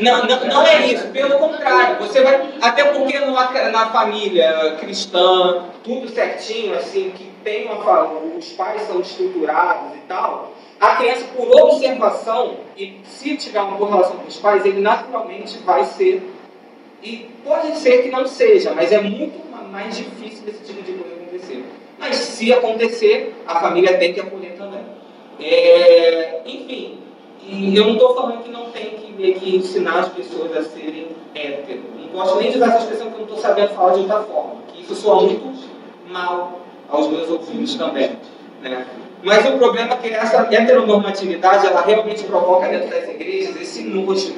Não, 0.00 0.24
não, 0.24 0.44
não 0.46 0.66
é 0.66 0.86
isso. 0.86 1.08
Pelo 1.08 1.38
contrário, 1.38 1.96
você 1.98 2.22
vai. 2.22 2.48
Até 2.60 2.84
porque 2.84 3.18
numa, 3.18 3.50
na 3.70 3.86
família 3.86 4.76
cristã, 4.78 5.64
tudo 5.82 6.08
certinho, 6.08 6.76
assim, 6.76 7.10
que 7.10 7.33
tem 7.44 7.66
uma. 7.66 8.04
Os 8.36 8.52
pais 8.52 8.82
são 8.82 9.00
estruturados 9.00 9.94
e 9.96 10.00
tal. 10.08 10.52
A 10.80 10.96
criança, 10.96 11.24
por 11.36 11.48
observação, 11.62 12.56
e 12.76 12.96
se 13.04 13.36
tiver 13.36 13.60
uma 13.60 13.76
boa 13.76 13.90
relação 13.90 14.16
com 14.16 14.26
os 14.26 14.36
pais, 14.38 14.64
ele 14.66 14.80
naturalmente 14.80 15.58
vai 15.58 15.84
ser. 15.84 16.30
E 17.02 17.28
pode 17.44 17.76
ser 17.76 18.02
que 18.02 18.10
não 18.10 18.26
seja, 18.26 18.72
mas 18.74 18.90
é 18.90 19.00
muito 19.00 19.38
ma- 19.50 19.62
mais 19.62 19.96
difícil 19.96 20.44
desse 20.44 20.64
tipo 20.64 20.82
de 20.82 20.92
coisa 20.92 21.14
acontecer. 21.14 21.64
Mas 21.98 22.16
se 22.16 22.52
acontecer, 22.52 23.34
a 23.46 23.60
família 23.60 23.96
tem 23.98 24.12
que 24.12 24.20
acolher 24.20 24.56
também. 24.56 24.80
É, 25.38 26.40
enfim, 26.46 26.98
e 27.42 27.76
eu 27.76 27.84
não 27.84 27.92
estou 27.94 28.14
falando 28.14 28.42
que 28.42 28.50
não 28.50 28.70
tem 28.70 28.90
que, 28.90 29.32
que 29.34 29.56
ensinar 29.56 30.00
as 30.00 30.08
pessoas 30.08 30.56
a 30.56 30.62
serem 30.64 31.08
héteros. 31.34 31.84
Não 31.98 32.08
gosto 32.08 32.38
nem 32.38 32.50
de 32.50 32.56
usar 32.56 32.66
essa 32.68 32.78
expressão 32.78 33.06
porque 33.08 33.22
eu 33.22 33.26
não 33.26 33.34
estou 33.36 33.50
sabendo 33.50 33.74
falar 33.74 33.92
de 33.94 34.00
outra 34.00 34.22
forma. 34.22 34.56
Que 34.68 34.82
isso 34.82 34.94
soa 34.94 35.22
muito 35.22 35.52
mal 36.08 36.60
aos 36.88 37.08
meus 37.08 37.28
ouvidos 37.28 37.74
também. 37.74 38.18
Né? 38.62 38.86
Mas 39.22 39.46
o 39.46 39.52
problema 39.58 39.94
é 39.94 39.96
que 39.96 40.08
essa 40.08 40.48
heteronormatividade, 40.50 41.66
ela 41.66 41.80
realmente 41.80 42.24
provoca 42.24 42.68
dentro 42.68 42.90
das 42.90 43.08
igrejas 43.08 43.56
esse 43.60 43.82
nojo. 43.82 44.34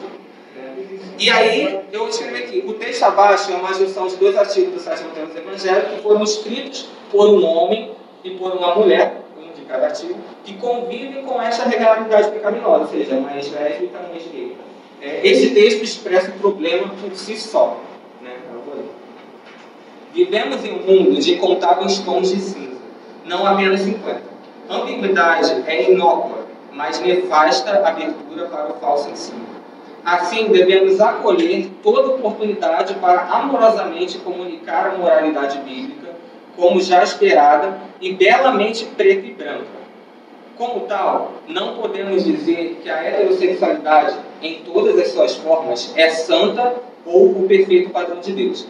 E 1.18 1.31
aí, 1.31 1.81
eu 1.93 2.09
escrevi 2.09 2.43
aqui, 2.43 2.64
o 2.66 2.74
texto 2.74 3.02
abaixo 3.05 3.51
é 3.51 3.56
uma 3.56 3.73
junção 3.73 4.06
de 4.06 4.16
dois 4.16 4.36
artigos 4.36 4.85
do 4.85 5.14
tema 5.14 5.27
do 5.27 5.39
Evangelho 5.39 5.89
que 5.89 6.02
foram 6.02 6.23
escritos 6.23 6.89
por 7.10 7.28
um 7.31 7.44
homem 7.44 7.93
e 8.23 8.31
por 8.31 8.52
uma 8.52 8.74
mulher, 8.74 9.23
um 9.39 9.51
de 9.59 9.62
cada 9.62 9.86
artigo, 9.86 10.14
que 10.44 10.55
convivem 10.55 11.24
com 11.24 11.40
essa 11.40 11.64
realidade 11.64 12.31
pecaminosa, 12.31 12.81
ou 12.81 12.86
seja, 12.89 13.14
ex-lésbica 13.35 13.98
e 13.98 14.06
uma 14.06 14.14
ex-gay. 14.14 14.56
É, 15.01 15.27
esse 15.27 15.51
texto 15.51 15.82
expressa 15.82 16.31
o 16.31 16.35
problema 16.35 16.89
por 17.01 17.14
si 17.14 17.36
só. 17.36 17.78
Vivemos 20.16 20.64
em 20.64 20.72
um 20.72 20.78
mundo 20.78 21.20
de 21.20 21.34
incontáveis 21.34 21.98
tons 21.98 22.30
de 22.30 22.40
cinza, 22.40 22.80
não 23.26 23.47
apenas 23.47 23.80
50. 23.80 24.22
Ambiguidade 24.66 25.62
é 25.66 25.93
inócua, 25.93 26.47
mas 26.72 26.98
nefasta 27.01 27.86
abertura 27.86 28.47
para 28.47 28.72
o 28.72 28.76
falso 28.80 29.10
ensino. 29.10 29.44
Assim, 30.02 30.48
devemos 30.48 31.02
acolher 31.02 31.70
toda 31.82 32.14
oportunidade 32.14 32.94
para 32.94 33.24
amorosamente 33.24 34.16
comunicar 34.20 34.86
a 34.86 34.97
moralidade 34.97 35.59
bíblica, 35.59 36.09
como 36.56 36.80
já 36.80 37.05
esperada, 37.05 37.78
e 38.01 38.14
belamente 38.14 38.86
preta 38.86 39.26
e 39.26 39.32
branca. 39.34 39.66
Como 40.56 40.80
tal, 40.86 41.32
não 41.47 41.74
podemos 41.74 42.24
dizer 42.24 42.80
que 42.82 42.88
a 42.88 43.05
heterossexualidade, 43.05 44.16
em 44.40 44.60
todas 44.60 44.98
as 44.98 45.09
suas 45.09 45.36
formas, 45.36 45.93
é 45.94 46.09
santa 46.09 46.74
ou 47.05 47.32
o 47.32 47.47
perfeito 47.47 47.90
padrão 47.90 48.18
de 48.18 48.32
Deus. 48.32 48.66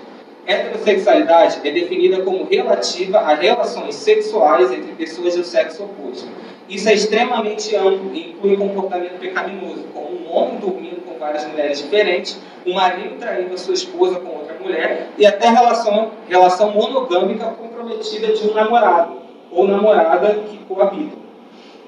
Heterossexualidade 0.47 1.60
é 1.64 1.73
definida 1.73 2.23
como 2.23 2.44
relativa 2.44 3.18
a 3.18 3.35
relações 3.35 3.97
sexuais 3.97 4.70
entre 4.70 4.93
pessoas 4.93 5.35
do 5.35 5.43
sexo 5.43 5.82
oposto. 5.82 6.28
Isso 6.68 6.89
é 6.89 6.94
extremamente 6.94 7.74
amplo 7.74 8.14
e 8.14 8.31
inclui 8.31 8.56
comportamento 8.56 9.18
pecaminoso, 9.18 9.85
como 9.93 10.16
um 10.16 10.32
homem 10.32 10.59
dormindo 10.59 11.05
com 11.05 11.18
várias 11.18 11.47
mulheres 11.48 11.82
diferentes, 11.82 12.40
um 12.64 12.74
marido 12.74 13.16
traindo 13.18 13.55
a 13.55 13.59
sua 13.59 13.74
esposa 13.74 14.20
com 14.20 14.39
outra 14.39 14.56
mulher 14.60 15.09
e 15.18 15.27
até 15.27 15.48
relação, 15.48 16.12
relação 16.28 16.70
monogâmica 16.73 17.47
comprometida 17.47 18.28
de 18.32 18.48
um 18.48 18.55
namorado 18.55 19.16
ou 19.51 19.66
namorada 19.66 20.35
que 20.48 20.59
coabitam. 20.59 21.18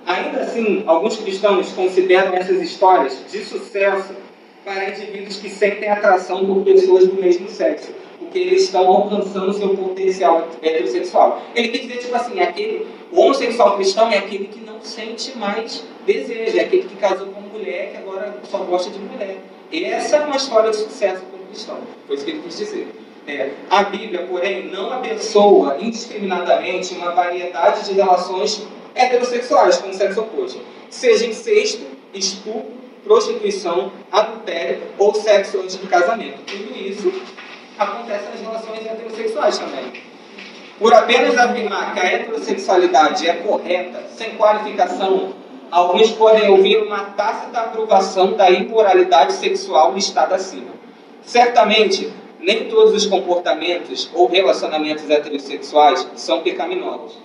Ainda 0.05 0.41
assim, 0.41 0.83
alguns 0.87 1.17
cristãos 1.17 1.71
consideram 1.73 2.35
essas 2.35 2.61
histórias 2.61 3.23
de 3.31 3.39
sucesso 3.45 4.15
para 4.65 4.91
indivíduos 4.91 5.37
que 5.37 5.49
sentem 5.49 5.89
atração 5.89 6.45
por 6.47 6.65
pessoas 6.65 7.07
do 7.07 7.21
mesmo 7.21 7.49
sexo, 7.49 7.93
porque 8.29 8.39
eles 8.39 8.65
estão 8.65 8.87
alcançando 8.87 9.53
seu 9.55 9.75
potencial 9.75 10.47
heterossexual. 10.63 11.43
Ele 11.55 11.69
quer 11.69 11.79
dizer, 11.79 11.97
tipo 11.99 12.15
assim, 12.15 12.41
aquele, 12.41 12.87
o 13.11 13.21
homossexual 13.21 13.77
cristão 13.77 14.11
é 14.11 14.19
aquele 14.19 14.47
que 14.49 14.61
não 14.61 14.81
sente 14.83 15.37
mais 15.37 15.83
desejo, 16.07 16.59
é 16.59 16.61
aquele 16.61 16.83
que 16.83 16.97
casou 16.97 17.29
com 17.29 17.41
mulher, 17.41 17.91
que 17.91 17.97
agora 17.97 18.39
só 18.51 18.59
gosta 18.59 18.91
de 18.91 18.99
mulher. 18.99 19.39
Essa 19.73 20.17
é 20.17 20.21
uma 20.21 20.37
história 20.37 20.71
de 20.71 20.77
sucesso 20.77 21.23
para 21.23 21.41
o 21.41 21.47
cristão. 21.47 21.79
Foi 22.07 22.17
isso 22.17 22.25
que 22.25 22.31
ele 22.31 22.43
quis 22.43 22.59
dizer. 22.59 22.89
É, 23.27 23.51
a 23.69 23.83
Bíblia, 23.85 24.27
porém, 24.27 24.67
não 24.67 24.93
abençoa 24.93 25.79
indiscriminadamente 25.81 26.95
uma 26.95 27.13
variedade 27.13 27.85
de 27.87 27.93
relações 27.95 28.67
heterossexuais 28.95 29.79
com 29.79 29.91
o 29.91 29.95
sexo 29.95 30.21
oposto, 30.21 30.61
seja 30.89 31.27
incesto, 31.27 31.83
estupro, 32.15 32.79
prostituição, 33.05 33.93
adultério 34.11 34.81
ou 34.99 35.15
sexo 35.15 35.61
antes 35.61 35.77
do 35.77 35.87
casamento. 35.87 36.39
Tudo 36.47 36.77
isso 36.79 37.13
acontece 37.79 38.25
nas 38.31 38.41
relações 38.41 38.87
heterossexuais 38.87 39.59
também. 39.59 39.93
Por 40.79 40.95
apenas 40.95 41.37
afirmar 41.37 41.95
que 41.95 42.01
a 42.01 42.05
heterossexualidade 42.05 43.29
é 43.29 43.35
correta, 43.35 44.03
sem 44.17 44.37
qualificação 44.37 45.35
alguns 45.71 46.11
podem 46.13 46.49
ouvir 46.49 46.79
uma 46.83 47.05
tácita 47.11 47.61
aprovação 47.61 48.33
da 48.33 48.51
imoralidade 48.51 49.35
sexual 49.35 49.93
listada 49.93 50.35
acima. 50.35 50.71
Certamente, 51.23 52.11
nem 52.41 52.69
todos 52.69 52.95
os 52.95 53.07
comportamentos 53.07 54.11
ou 54.15 54.29
relacionamentos 54.29 55.09
heterossexuais 55.09 56.09
são 56.17 56.41
pecaminosos. 56.41 57.19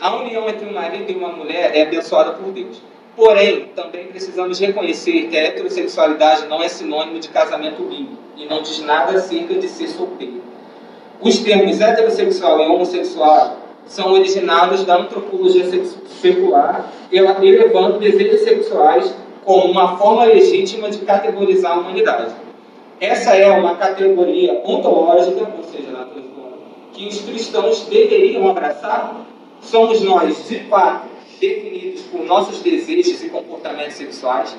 A 0.00 0.14
união 0.16 0.48
entre 0.48 0.66
um 0.66 0.72
marido 0.72 1.10
e 1.10 1.16
uma 1.16 1.30
mulher 1.30 1.74
é 1.74 1.82
abençoada 1.82 2.32
por 2.32 2.52
Deus. 2.52 2.80
Porém, 3.18 3.72
também 3.74 4.06
precisamos 4.06 4.60
reconhecer 4.60 5.26
que 5.26 5.36
a 5.36 5.46
heterossexualidade 5.46 6.46
não 6.46 6.62
é 6.62 6.68
sinônimo 6.68 7.18
de 7.18 7.28
casamento 7.28 7.82
bíblico 7.82 8.16
e 8.36 8.46
não 8.46 8.62
diz 8.62 8.80
nada 8.84 9.18
acerca 9.18 9.54
de 9.54 9.66
ser 9.66 9.88
solteiro. 9.88 10.40
Os 11.20 11.40
termos 11.40 11.80
heterossexual 11.80 12.60
e 12.60 12.66
homossexual 12.68 13.56
são 13.88 14.12
originados 14.12 14.84
da 14.84 14.98
antropologia 14.98 15.64
secular, 16.22 16.92
elevando 17.10 17.98
desejos 17.98 18.42
sexuais 18.42 19.12
como 19.44 19.64
uma 19.64 19.98
forma 19.98 20.24
legítima 20.26 20.88
de 20.88 20.98
categorizar 20.98 21.72
a 21.72 21.80
humanidade. 21.80 22.32
Essa 23.00 23.34
é 23.34 23.50
uma 23.50 23.74
categoria 23.74 24.62
ontológica, 24.64 25.40
ou 25.56 25.64
seja, 25.64 25.90
natureza 25.90 26.28
que 26.92 27.08
os 27.08 27.20
cristãos 27.22 27.80
deveriam 27.90 28.48
abraçar. 28.48 29.26
Somos 29.60 30.02
nós, 30.02 30.48
de 30.48 30.60
fato, 30.68 31.07
definidos 31.38 32.02
por 32.02 32.24
nossos 32.24 32.60
desejos 32.60 33.22
e 33.22 33.28
comportamentos 33.28 33.94
sexuais, 33.94 34.56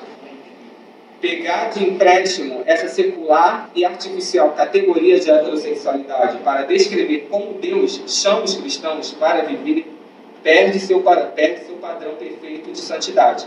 pegar 1.20 1.68
de 1.70 1.84
empréstimo 1.84 2.62
essa 2.64 2.88
secular 2.88 3.70
e 3.74 3.84
artificial 3.84 4.50
categoria 4.52 5.20
de 5.20 5.30
heterossexualidade 5.30 6.38
para 6.38 6.62
descrever 6.62 7.28
como 7.30 7.54
Deus 7.54 8.00
chama 8.06 8.42
os 8.42 8.54
cristãos 8.54 9.12
para 9.12 9.42
viver, 9.42 9.86
perde 10.42 10.80
seu, 10.80 11.02
perde 11.34 11.66
seu 11.66 11.76
padrão 11.76 12.14
perfeito 12.14 12.72
de 12.72 12.78
santidade. 12.78 13.46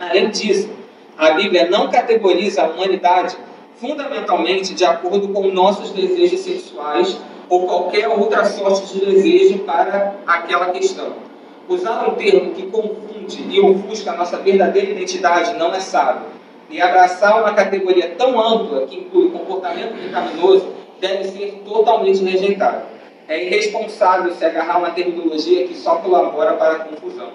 Além 0.00 0.30
disso, 0.30 0.68
a 1.16 1.30
Bíblia 1.32 1.70
não 1.70 1.90
categoriza 1.90 2.62
a 2.62 2.68
humanidade 2.68 3.36
fundamentalmente 3.76 4.74
de 4.74 4.84
acordo 4.84 5.28
com 5.28 5.48
nossos 5.48 5.90
desejos 5.90 6.40
sexuais 6.40 7.16
ou 7.48 7.66
qualquer 7.66 8.08
outra 8.08 8.44
sorte 8.44 8.94
de 8.94 9.06
desejo 9.06 9.58
para 9.60 10.16
aquela 10.26 10.70
questão. 10.70 11.31
Usar 11.68 12.08
um 12.08 12.14
termo 12.16 12.54
que 12.54 12.66
confunde 12.66 13.46
e 13.48 13.60
ofusca 13.60 14.12
a 14.12 14.16
nossa 14.16 14.36
verdadeira 14.38 14.90
identidade 14.90 15.56
não 15.56 15.72
é 15.72 15.80
sábio 15.80 16.26
e 16.68 16.80
abraçar 16.80 17.40
uma 17.40 17.52
categoria 17.52 18.14
tão 18.16 18.40
ampla 18.40 18.86
que 18.86 18.96
inclui 18.98 19.30
comportamento 19.30 19.94
pecaminoso 20.02 20.72
deve 21.00 21.24
ser 21.24 21.62
totalmente 21.64 22.24
rejeitado. 22.24 22.86
É 23.28 23.44
irresponsável 23.44 24.32
se 24.32 24.44
agarrar 24.44 24.78
uma 24.78 24.90
terminologia 24.90 25.66
que 25.66 25.74
só 25.74 25.96
colabora 25.96 26.54
para 26.54 26.72
a 26.72 26.78
confusão. 26.80 27.30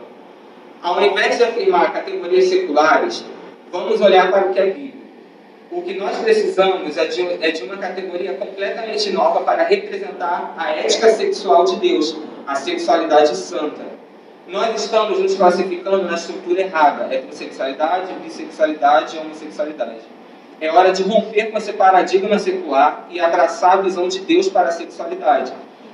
Ao 0.81 1.01
invés 1.01 1.37
de 1.37 1.43
afirmar 1.43 1.93
categorias 1.93 2.45
seculares, 2.45 3.23
vamos 3.71 4.01
olhar 4.01 4.29
para 4.29 4.47
o 4.47 4.53
que 4.53 4.59
é 4.59 4.65
Bíblia. 4.65 4.93
O 5.71 5.81
que 5.81 5.93
nós 5.95 6.17
precisamos 6.17 6.97
é 6.97 7.05
de, 7.05 7.21
é 7.43 7.51
de 7.51 7.63
uma 7.63 7.77
categoria 7.77 8.33
completamente 8.33 9.11
nova 9.11 9.41
para 9.41 9.63
representar 9.63 10.53
a 10.57 10.71
ética 10.71 11.09
sexual 11.09 11.65
de 11.65 11.75
Deus, 11.77 12.17
a 12.45 12.55
sexualidade 12.55 13.35
santa 13.35 13.96
nós 14.47 14.81
estamos 14.81 15.19
nos 15.19 15.35
classificando 15.35 16.03
na 16.03 16.15
estrutura 16.15 16.61
errada: 16.61 17.13
heterossexualidade, 17.13 18.13
bissexualidade 18.23 19.17
e 19.17 19.19
homossexualidade. 19.19 20.01
É 20.59 20.71
hora 20.71 20.91
de 20.91 21.03
romper 21.03 21.51
com 21.51 21.57
esse 21.57 21.73
paradigma 21.73 22.39
secular 22.39 23.07
e 23.11 23.19
abraçar 23.19 23.73
a 23.73 23.81
visão 23.81 24.07
de 24.07 24.19
Deus 24.21 24.47
para 24.47 24.69
a 24.69 24.71
sexualidade. 24.71 25.53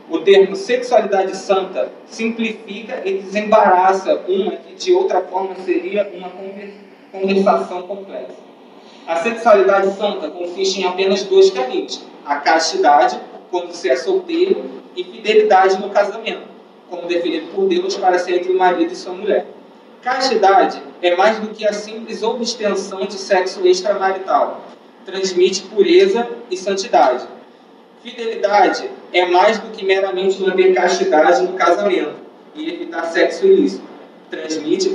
O 0.09 0.19
termo 0.19 0.55
sexualidade 0.55 1.35
santa 1.35 1.91
simplifica 2.05 3.01
e 3.03 3.19
desembaraça 3.19 4.21
uma 4.27 4.51
que 4.51 4.75
de 4.75 4.93
outra 4.93 5.21
forma 5.21 5.55
seria 5.55 6.09
uma 6.13 6.31
conversação 7.11 7.83
complexa. 7.83 8.43
A 9.07 9.17
sexualidade 9.17 9.91
santa 9.95 10.29
consiste 10.29 10.81
em 10.81 10.85
apenas 10.85 11.23
dois 11.23 11.49
caminhos: 11.49 12.05
a 12.23 12.35
castidade, 12.35 13.19
quando 13.49 13.71
se 13.73 13.89
é 13.89 13.95
solteiro, 13.95 14.83
e 14.95 15.03
fidelidade 15.03 15.81
no 15.81 15.89
casamento 15.89 16.52
como 16.93 17.07
definido 17.07 17.47
por 17.47 17.67
Deus, 17.67 17.95
para 17.95 18.19
ser 18.19 18.35
entre 18.35 18.51
o 18.51 18.57
marido 18.57 18.93
e 18.93 18.95
sua 18.95 19.13
mulher. 19.13 19.47
Castidade 20.03 20.79
é 21.01 21.15
mais 21.15 21.39
do 21.39 21.47
que 21.47 21.65
a 21.65 21.73
simples 21.73 22.21
obstenção 22.21 23.03
de 23.07 23.15
sexo 23.15 23.65
extramarital. 23.65 24.61
Transmite 25.03 25.63
pureza 25.63 26.29
e 26.51 26.55
santidade. 26.55 27.25
Fidelidade 28.03 28.91
é 29.11 29.25
mais 29.25 29.57
do 29.57 29.71
que 29.71 29.83
meramente 29.83 30.39
manter 30.39 30.75
castidade 30.75 31.41
no 31.41 31.53
casamento 31.53 32.13
e 32.53 32.69
evitar 32.69 33.05
sexo 33.05 33.47
ilícito. 33.47 33.83
Transmite 34.29 34.91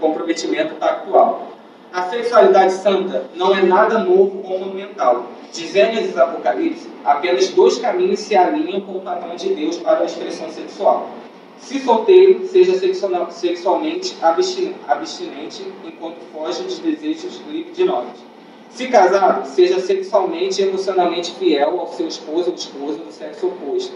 comprometimento 0.00 0.76
pactual. 0.76 1.57
A 1.98 2.02
sexualidade 2.10 2.74
santa 2.74 3.28
não 3.34 3.52
é 3.52 3.60
nada 3.60 3.98
novo 3.98 4.40
ou 4.44 4.60
monumental. 4.60 5.26
De 5.52 5.66
Gênesis 5.66 6.14
e 6.14 6.20
Apocalipse, 6.20 6.88
apenas 7.04 7.48
dois 7.48 7.78
caminhos 7.78 8.20
se 8.20 8.36
alinham 8.36 8.82
com 8.82 8.92
o 8.92 9.00
padrão 9.00 9.34
de 9.34 9.52
Deus 9.52 9.78
para 9.78 10.02
a 10.02 10.04
expressão 10.04 10.48
sexual. 10.48 11.10
Se 11.58 11.80
solteiro, 11.80 12.46
seja 12.46 12.78
sexualmente 13.30 14.16
abstinente 14.22 15.66
enquanto 15.84 16.20
foge 16.32 16.62
dos 16.62 16.78
desejos 16.78 17.42
libidinosos. 17.50 18.20
Se 18.70 18.86
casado, 18.86 19.44
seja 19.48 19.80
sexualmente 19.80 20.62
e 20.62 20.68
emocionalmente 20.68 21.32
fiel 21.32 21.80
ao 21.80 21.88
seu 21.88 22.06
esposo 22.06 22.50
ou 22.50 22.54
esposa 22.54 22.98
do 22.98 23.10
sexo 23.10 23.48
oposto, 23.48 23.94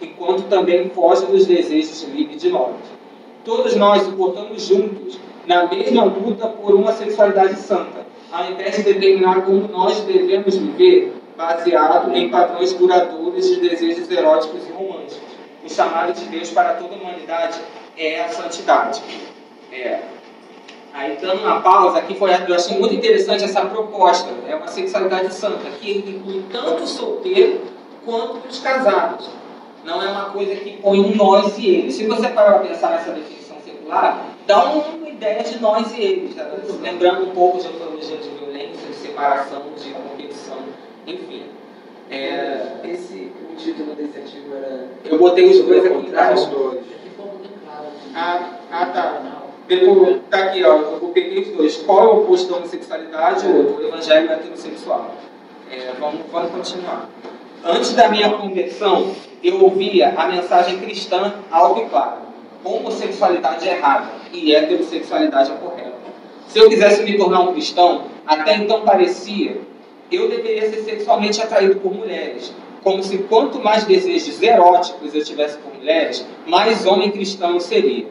enquanto 0.00 0.48
também 0.48 0.88
foge 0.90 1.26
dos 1.26 1.46
desejos 1.46 2.04
libidinosos. 2.04 2.76
Todos 3.44 3.74
nós 3.74 4.02
suportamos 4.02 4.62
juntos 4.62 5.18
na 5.50 5.66
mesma 5.66 6.04
luta 6.04 6.46
por 6.46 6.76
uma 6.76 6.92
sexualidade 6.92 7.56
santa, 7.56 8.06
ao 8.30 8.52
invés 8.52 8.76
de 8.76 8.84
determinar 8.84 9.42
como 9.42 9.66
nós 9.66 9.98
devemos 10.02 10.56
viver, 10.56 11.12
baseado 11.36 12.14
em 12.14 12.30
padrões 12.30 12.72
duradouros 12.74 13.44
de 13.46 13.56
desejos 13.56 14.08
eróticos 14.08 14.68
e 14.68 14.70
românticos. 14.70 15.18
O 15.64 15.68
chamado 15.68 16.12
de 16.12 16.24
Deus 16.26 16.50
para 16.50 16.74
toda 16.74 16.94
a 16.94 16.98
humanidade 16.98 17.58
é 17.98 18.22
a 18.22 18.28
santidade. 18.28 19.02
É. 19.72 19.98
Aí, 20.94 21.18
dando 21.20 21.42
uma 21.42 21.60
pausa, 21.60 21.98
aqui 21.98 22.14
foi, 22.14 22.30
eu 22.30 22.54
achei 22.54 22.78
muito 22.78 22.94
interessante 22.94 23.42
essa 23.42 23.62
proposta. 23.62 24.30
É 24.48 24.54
uma 24.54 24.68
sexualidade 24.68 25.34
santa, 25.34 25.68
que 25.80 25.90
inclui 25.90 26.44
tanto 26.52 26.84
o 26.84 26.86
solteiro 26.86 27.62
quanto 28.04 28.46
os 28.48 28.60
casados. 28.60 29.28
Não 29.84 30.00
é 30.00 30.08
uma 30.08 30.26
coisa 30.26 30.54
que 30.54 30.76
põe 30.76 31.00
um 31.00 31.16
nós 31.16 31.58
e 31.58 31.66
eles. 31.66 31.94
Se 31.96 32.06
você 32.06 32.28
parar 32.28 32.58
para 32.58 32.68
pensar 32.68 32.90
nessa 32.90 33.10
definição 33.10 33.56
secular, 33.64 34.26
dá 34.46 34.64
uma 34.64 35.09
ideia 35.20 35.42
de 35.44 35.60
nós 35.60 35.92
e 35.92 36.00
eles. 36.00 36.34
Tá? 36.34 36.50
Lembrando 36.80 37.28
um 37.28 37.34
pouco 37.34 37.58
de 37.58 37.68
antologia 37.68 38.16
de 38.16 38.28
violência, 38.30 38.88
de 38.88 38.94
separação, 38.94 39.62
de 39.76 39.90
competição, 39.90 40.56
enfim. 41.06 41.44
É, 42.10 42.80
Esse, 42.84 43.30
o 43.52 43.54
título 43.54 43.94
desse 43.94 44.18
artigo 44.18 44.54
era. 44.56 44.88
eu 45.04 45.18
botei 45.18 45.48
os 45.50 45.64
dois 45.64 45.84
aqui 45.84 45.94
Contrários. 45.94 46.42
embaixo. 46.48 46.78
Ah, 48.14 48.50
ah, 48.72 48.86
tá. 48.86 49.22
Depois, 49.68 50.20
tá 50.28 50.38
aqui, 50.38 50.64
ó, 50.64 50.76
eu 50.76 51.10
peguei 51.14 51.42
os 51.42 51.56
dois. 51.56 51.76
Qual 51.76 52.00
é 52.02 52.06
o 52.06 52.22
oposto 52.22 52.50
da 52.50 52.56
homossexualidade? 52.56 53.46
O 53.46 53.56
outro, 53.56 53.84
o 53.84 53.88
evangelho 53.88 54.32
heterossexual. 54.32 55.14
É, 55.70 55.92
vamos, 56.00 56.22
vamos 56.32 56.50
continuar. 56.50 57.08
Antes 57.62 57.92
da 57.92 58.08
minha 58.08 58.30
conversão, 58.30 59.14
eu 59.44 59.62
ouvia 59.62 60.14
a 60.16 60.26
mensagem 60.26 60.80
cristã 60.80 61.34
alto 61.52 61.82
e 61.82 61.88
claro. 61.88 62.29
Homossexualidade 62.64 63.66
errada 63.66 64.10
e 64.32 64.54
heterossexualidade 64.54 65.50
é 65.50 65.54
correta. 65.54 65.92
Se 66.48 66.58
eu 66.58 66.68
quisesse 66.68 67.02
me 67.04 67.16
tornar 67.16 67.40
um 67.40 67.52
cristão, 67.52 68.04
até 68.26 68.56
então 68.56 68.82
parecia, 68.82 69.60
eu 70.10 70.28
deveria 70.28 70.68
ser 70.68 70.82
sexualmente 70.82 71.40
atraído 71.40 71.76
por 71.76 71.94
mulheres. 71.94 72.52
Como 72.82 73.02
se 73.02 73.18
quanto 73.18 73.62
mais 73.62 73.84
desejos 73.84 74.42
eróticos 74.42 75.14
eu 75.14 75.24
tivesse 75.24 75.58
por 75.58 75.74
mulheres, 75.74 76.26
mais 76.46 76.86
homem 76.86 77.10
cristão 77.10 77.54
eu 77.54 77.60
seria. 77.60 78.06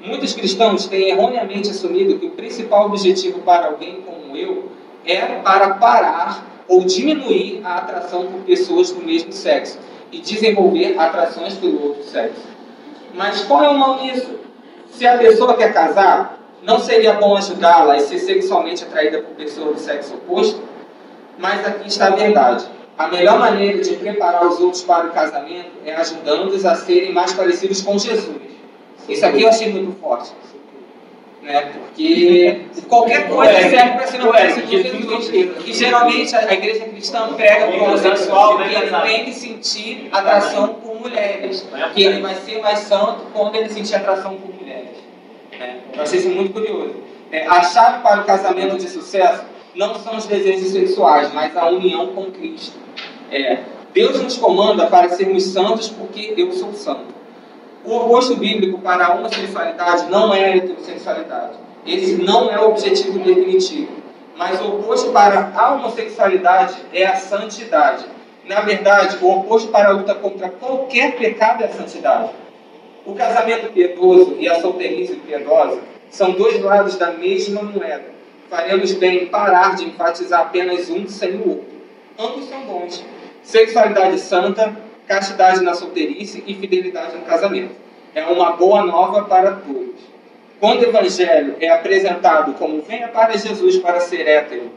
Muitos 0.00 0.32
cristãos 0.32 0.86
têm 0.86 1.10
erroneamente 1.10 1.70
assumido 1.70 2.18
que 2.18 2.26
o 2.26 2.30
principal 2.30 2.86
objetivo 2.86 3.40
para 3.40 3.66
alguém 3.66 4.02
como 4.02 4.36
eu 4.36 4.70
é 5.04 5.20
para 5.42 5.74
parar 5.74 6.64
ou 6.68 6.84
diminuir 6.84 7.60
a 7.64 7.76
atração 7.76 8.26
por 8.26 8.40
pessoas 8.42 8.90
do 8.90 9.04
mesmo 9.04 9.32
sexo 9.32 9.78
e 10.10 10.20
desenvolver 10.20 10.98
atrações 10.98 11.54
pelo 11.54 11.82
outro 11.82 12.04
sexo. 12.04 12.53
Mas 13.14 13.42
qual 13.44 13.62
é 13.62 13.68
o 13.68 13.78
mal 13.78 14.02
nisso? 14.02 14.38
Se 14.90 15.06
a 15.06 15.16
pessoa 15.16 15.56
quer 15.56 15.72
casar, 15.72 16.38
não 16.62 16.80
seria 16.80 17.14
bom 17.14 17.36
ajudá-la 17.36 17.94
a 17.94 18.00
ser 18.00 18.18
sexualmente 18.18 18.84
atraída 18.84 19.18
por 19.22 19.34
pessoas 19.36 19.76
do 19.76 19.80
sexo 19.80 20.14
oposto? 20.14 20.62
Mas 21.38 21.64
aqui 21.66 21.88
está 21.88 22.08
a 22.08 22.10
verdade. 22.10 22.66
A 22.98 23.08
melhor 23.08 23.38
maneira 23.38 23.80
de 23.80 23.96
preparar 23.96 24.46
os 24.46 24.60
outros 24.60 24.82
para 24.82 25.06
o 25.06 25.10
casamento 25.10 25.70
é 25.84 25.94
ajudando-os 25.94 26.64
a 26.64 26.74
serem 26.74 27.12
mais 27.12 27.32
parecidos 27.32 27.80
com 27.82 27.98
Jesus. 27.98 28.36
Isso 29.08 29.26
aqui 29.26 29.42
eu 29.42 29.48
achei 29.48 29.72
muito 29.72 30.00
forte. 30.00 30.32
Né? 31.44 31.72
Porque 31.74 32.60
qualquer 32.88 33.28
coisa 33.28 33.52
serve 33.52 33.90
para 33.90 34.06
ser 34.06 34.26
parecido 34.26 35.06
com 35.06 35.20
Jesus. 35.20 35.58
E 35.66 35.72
geralmente 35.74 36.34
a 36.34 36.54
igreja 36.54 36.86
cristã 36.86 37.34
prega 37.34 37.66
para 37.66 37.76
o 37.76 37.84
homossexual 37.84 38.56
que 38.56 38.74
ele 38.74 38.90
tem 39.02 39.24
que 39.26 39.32
sentir 39.34 40.08
atração 40.10 40.68
por 40.68 40.98
mulheres. 40.98 41.68
Que 41.94 42.02
ele 42.02 42.22
vai 42.22 42.34
ser 42.36 42.62
mais 42.62 42.78
santo 42.80 43.26
quando 43.34 43.56
ele 43.56 43.68
sentir 43.68 43.94
atração 43.94 44.36
por 44.36 44.54
mulheres. 44.54 44.96
né? 45.58 45.80
Eu 45.92 46.02
achei 46.02 46.18
isso 46.18 46.30
muito 46.30 46.52
curioso. 46.54 46.94
É, 47.30 47.46
a 47.46 47.62
chave 47.62 48.02
para 48.02 48.22
o 48.22 48.24
casamento 48.24 48.78
de 48.78 48.88
sucesso 48.88 49.44
não 49.74 49.94
são 49.96 50.16
os 50.16 50.24
desejos 50.24 50.70
sexuais, 50.70 51.30
mas 51.34 51.54
a 51.54 51.68
união 51.68 52.06
com 52.08 52.30
Cristo. 52.30 52.78
É, 53.30 53.58
Deus 53.92 54.22
nos 54.22 54.38
comanda 54.38 54.86
para 54.86 55.10
sermos 55.10 55.42
santos 55.42 55.88
porque 55.88 56.32
eu 56.38 56.50
sou 56.52 56.72
santo. 56.72 57.14
O 57.84 57.96
oposto 57.96 58.36
bíblico 58.36 58.78
para 58.78 59.06
a 59.06 59.14
homossexualidade 59.14 60.10
não 60.10 60.34
é 60.34 60.44
a 60.44 60.56
heterossexualidade. 60.56 61.52
Esse 61.86 62.14
não 62.14 62.50
é 62.50 62.58
o 62.58 62.70
objetivo 62.70 63.18
definitivo. 63.18 63.92
Mas 64.36 64.58
o 64.62 64.76
oposto 64.76 65.12
para 65.12 65.52
a 65.54 65.74
homossexualidade 65.74 66.76
é 66.94 67.04
a 67.04 67.16
santidade. 67.16 68.06
Na 68.46 68.60
verdade, 68.62 69.18
o 69.22 69.30
oposto 69.30 69.68
para 69.70 69.90
a 69.90 69.92
luta 69.92 70.14
contra 70.14 70.48
qualquer 70.48 71.16
pecado 71.16 71.62
é 71.62 71.66
a 71.66 71.72
santidade. 71.72 72.30
O 73.04 73.14
casamento 73.14 73.70
piedoso 73.70 74.36
e 74.38 74.48
a 74.48 74.60
solteirice 74.60 75.16
piedosa 75.16 75.78
são 76.08 76.32
dois 76.32 76.60
lados 76.62 76.96
da 76.96 77.12
mesma 77.12 77.62
moeda. 77.62 78.14
Faremos 78.48 78.92
bem 78.94 79.24
em 79.24 79.26
parar 79.26 79.76
de 79.76 79.84
enfatizar 79.84 80.40
apenas 80.40 80.88
um 80.88 81.06
sem 81.06 81.36
o 81.36 81.50
outro. 81.50 81.74
Ambos 82.18 82.48
são 82.48 82.60
bons. 82.62 83.04
Sexualidade 83.42 84.18
santa, 84.20 84.74
castidade 85.06 85.62
na 85.62 85.74
solteirice 85.74 86.42
e 86.46 86.54
fidelidade 86.54 87.16
no 87.16 87.22
casamento. 87.22 87.74
É 88.14 88.24
uma 88.24 88.52
boa 88.52 88.84
nova 88.84 89.24
para 89.24 89.52
todos. 89.52 90.00
Quando 90.60 90.82
o 90.82 90.84
evangelho 90.86 91.56
é 91.60 91.68
apresentado 91.68 92.54
como 92.54 92.80
venha 92.82 93.08
para 93.08 93.36
Jesus 93.36 93.76
para 93.78 94.00
ser 94.00 94.26
hétero, 94.26 94.70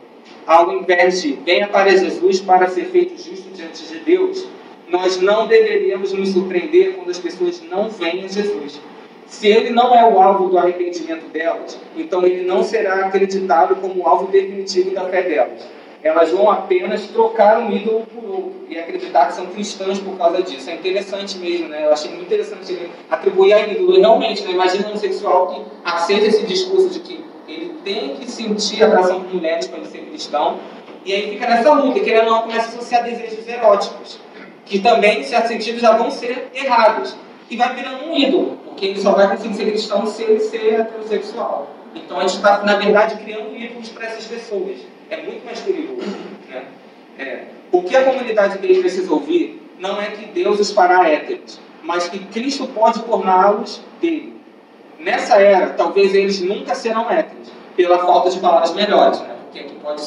ao 0.46 0.72
invés 0.74 1.22
de 1.22 1.34
venha 1.34 1.68
para 1.68 1.92
Jesus 1.92 2.42
para 2.42 2.68
ser 2.68 2.86
feito 2.86 3.22
justo 3.22 3.50
diante 3.52 3.86
de 3.88 4.00
Deus, 4.00 4.48
nós 4.90 5.22
não 5.22 5.48
deveríamos 5.48 6.14
nos 6.14 6.30
surpreender 6.30 6.94
quando 6.94 7.12
as 7.12 7.20
pessoas 7.20 7.62
não 7.70 7.90
veem 7.90 8.26
a 8.26 8.28
Jesus. 8.28 8.82
Se 9.28 9.48
ele 9.48 9.70
não 9.72 9.94
é 9.94 10.06
o 10.06 10.20
alvo 10.22 10.48
do 10.48 10.58
arrependimento 10.58 11.28
delas, 11.30 11.78
então 11.96 12.26
ele 12.26 12.46
não 12.46 12.64
será 12.64 13.06
acreditado 13.06 13.76
como 13.76 14.02
o 14.02 14.08
alvo 14.08 14.32
definitivo 14.32 14.92
da 14.92 15.06
fé 15.10 15.22
delas. 15.22 15.68
Elas 16.08 16.32
vão 16.32 16.50
apenas 16.50 17.02
trocar 17.08 17.60
um 17.60 17.70
ídolo 17.70 18.08
por 18.14 18.24
outro 18.24 18.54
e 18.70 18.80
acreditar 18.80 19.28
que 19.28 19.34
são 19.34 19.46
cristãs 19.48 20.00
por 20.00 20.18
causa 20.18 20.42
disso. 20.42 20.70
É 20.70 20.76
interessante 20.76 21.38
mesmo, 21.38 21.68
né? 21.68 21.86
Eu 21.86 21.92
achei 21.92 22.10
muito 22.10 22.26
interessante 22.26 22.72
ele 22.72 22.90
atribuir 23.10 23.54
a 23.54 23.68
ídolo. 23.68 24.00
Realmente, 24.00 24.44
né? 24.44 24.52
imagina 24.52 24.90
um 24.90 24.96
sexual 24.96 25.48
que 25.48 25.62
aceita 25.84 26.28
esse 26.28 26.46
discurso 26.46 26.90
de 26.90 27.00
que 27.02 27.26
ele 27.48 27.74
tem 27.84 28.16
que 28.16 28.32
sentir 28.32 28.84
atração 28.84 29.22
por 29.22 29.34
mulheres 29.34 29.68
para 29.68 29.80
ele 29.80 29.88
ser 29.88 30.00
cristão. 30.00 30.60
E 31.04 31.14
aí 31.14 31.30
fica 31.30 31.46
nessa 31.46 31.74
luta, 31.74 32.00
que 32.00 32.10
ele 32.10 32.22
não 32.24 32.42
começa 32.44 32.68
a 32.68 32.70
associar 32.70 33.04
desejos 33.04 33.48
eróticos, 33.48 34.20
que 34.66 34.80
também, 34.80 35.22
em 35.22 35.24
certo 35.24 35.48
sentido, 35.48 35.80
já 35.80 35.92
vão 35.96 36.10
ser 36.10 36.50
errados. 36.54 37.16
E 37.50 37.56
vai 37.56 37.74
virando 37.76 38.06
um 38.06 38.18
ídolo, 38.18 38.58
porque 38.66 38.86
ele 38.86 39.00
só 39.00 39.12
vai 39.12 39.30
conseguir 39.30 39.56
ser 39.56 39.66
cristão 39.66 40.06
se 40.06 40.24
ele 40.24 40.40
ser 40.40 40.82
heterossexual. 40.82 41.68
Então 41.96 42.18
a 42.18 42.22
gente 42.22 42.36
está, 42.36 42.64
na 42.64 42.76
verdade, 42.76 43.16
criando 43.24 43.56
ídolos 43.56 43.90
para 43.90 44.06
essas 44.06 44.26
pessoas. 44.26 44.78
É 45.10 45.22
muito 45.22 45.46
mais 45.46 45.60
perigoso. 45.60 46.18
Né? 46.50 46.66
É. 47.20 47.44
O 47.72 47.84
que 47.84 47.96
a 47.96 48.04
comunidade 48.04 48.58
gay 48.60 48.80
precisa 48.80 49.12
ouvir 49.12 49.62
não 49.80 50.02
é 50.02 50.08
que 50.08 50.26
Deus 50.28 50.60
os 50.60 50.72
fará 50.72 51.08
héteros, 51.10 51.60
mas 51.84 52.08
que 52.10 52.20
Cristo 52.20 52.68
pode 52.68 53.02
torná-los 53.04 53.82
dele. 54.02 54.36
Nessa 55.00 55.36
era, 55.40 55.70
talvez 55.70 56.14
eles 56.16 56.42
nunca 56.42 56.74
serão 56.74 57.10
héteros, 57.10 57.52
pela 57.76 58.00
falta 58.00 58.30
de 58.30 58.40
palavras 58.40 58.74
melhores, 58.74 59.20
né? 59.22 59.36
porque 59.44 59.60
aqui 59.60 59.76
pode 59.76 60.02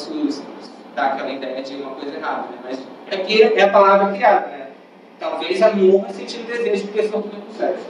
dar 0.95 1.13
aquela 1.13 1.31
ideia 1.31 1.61
de 1.61 1.75
uma 1.75 1.91
coisa 1.91 2.15
errada, 2.15 2.49
né? 2.49 2.57
mas 2.63 2.79
aqui 3.19 3.41
é 3.41 3.61
a 3.61 3.69
palavra 3.69 4.13
criada. 4.13 4.47
Né? 4.47 4.67
Talvez 5.19 5.61
amor 5.61 6.05
sentindo 6.09 6.47
desejo 6.47 6.87
de 6.87 6.91
pessoa 6.91 7.21
do 7.21 7.29
mesmo 7.29 7.53
sexo. 7.57 7.85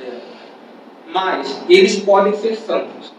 É. 0.00 0.18
Mas 1.12 1.62
eles 1.68 1.96
podem 2.00 2.34
ser 2.34 2.54
santos. 2.56 3.12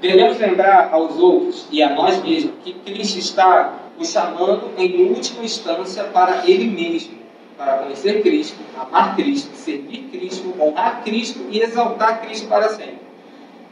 Devemos 0.00 0.38
lembrar 0.38 0.90
aos 0.92 1.18
outros 1.18 1.66
e 1.72 1.82
a 1.82 1.92
nós 1.92 2.22
mesmos 2.22 2.52
que 2.62 2.72
Cristo 2.72 3.18
está 3.18 3.74
os 3.98 4.12
chamando 4.12 4.70
em 4.78 5.08
última 5.08 5.42
instância 5.42 6.04
para 6.04 6.48
Ele 6.48 6.68
mesmo, 6.68 7.18
para 7.56 7.78
conhecer 7.78 8.22
Cristo, 8.22 8.56
amar 8.78 9.16
Cristo, 9.16 9.50
servir 9.56 10.08
Cristo, 10.12 10.54
honrar 10.60 11.02
Cristo 11.02 11.40
e 11.50 11.60
exaltar 11.60 12.22
Cristo 12.22 12.46
para 12.46 12.68
sempre. 12.68 12.98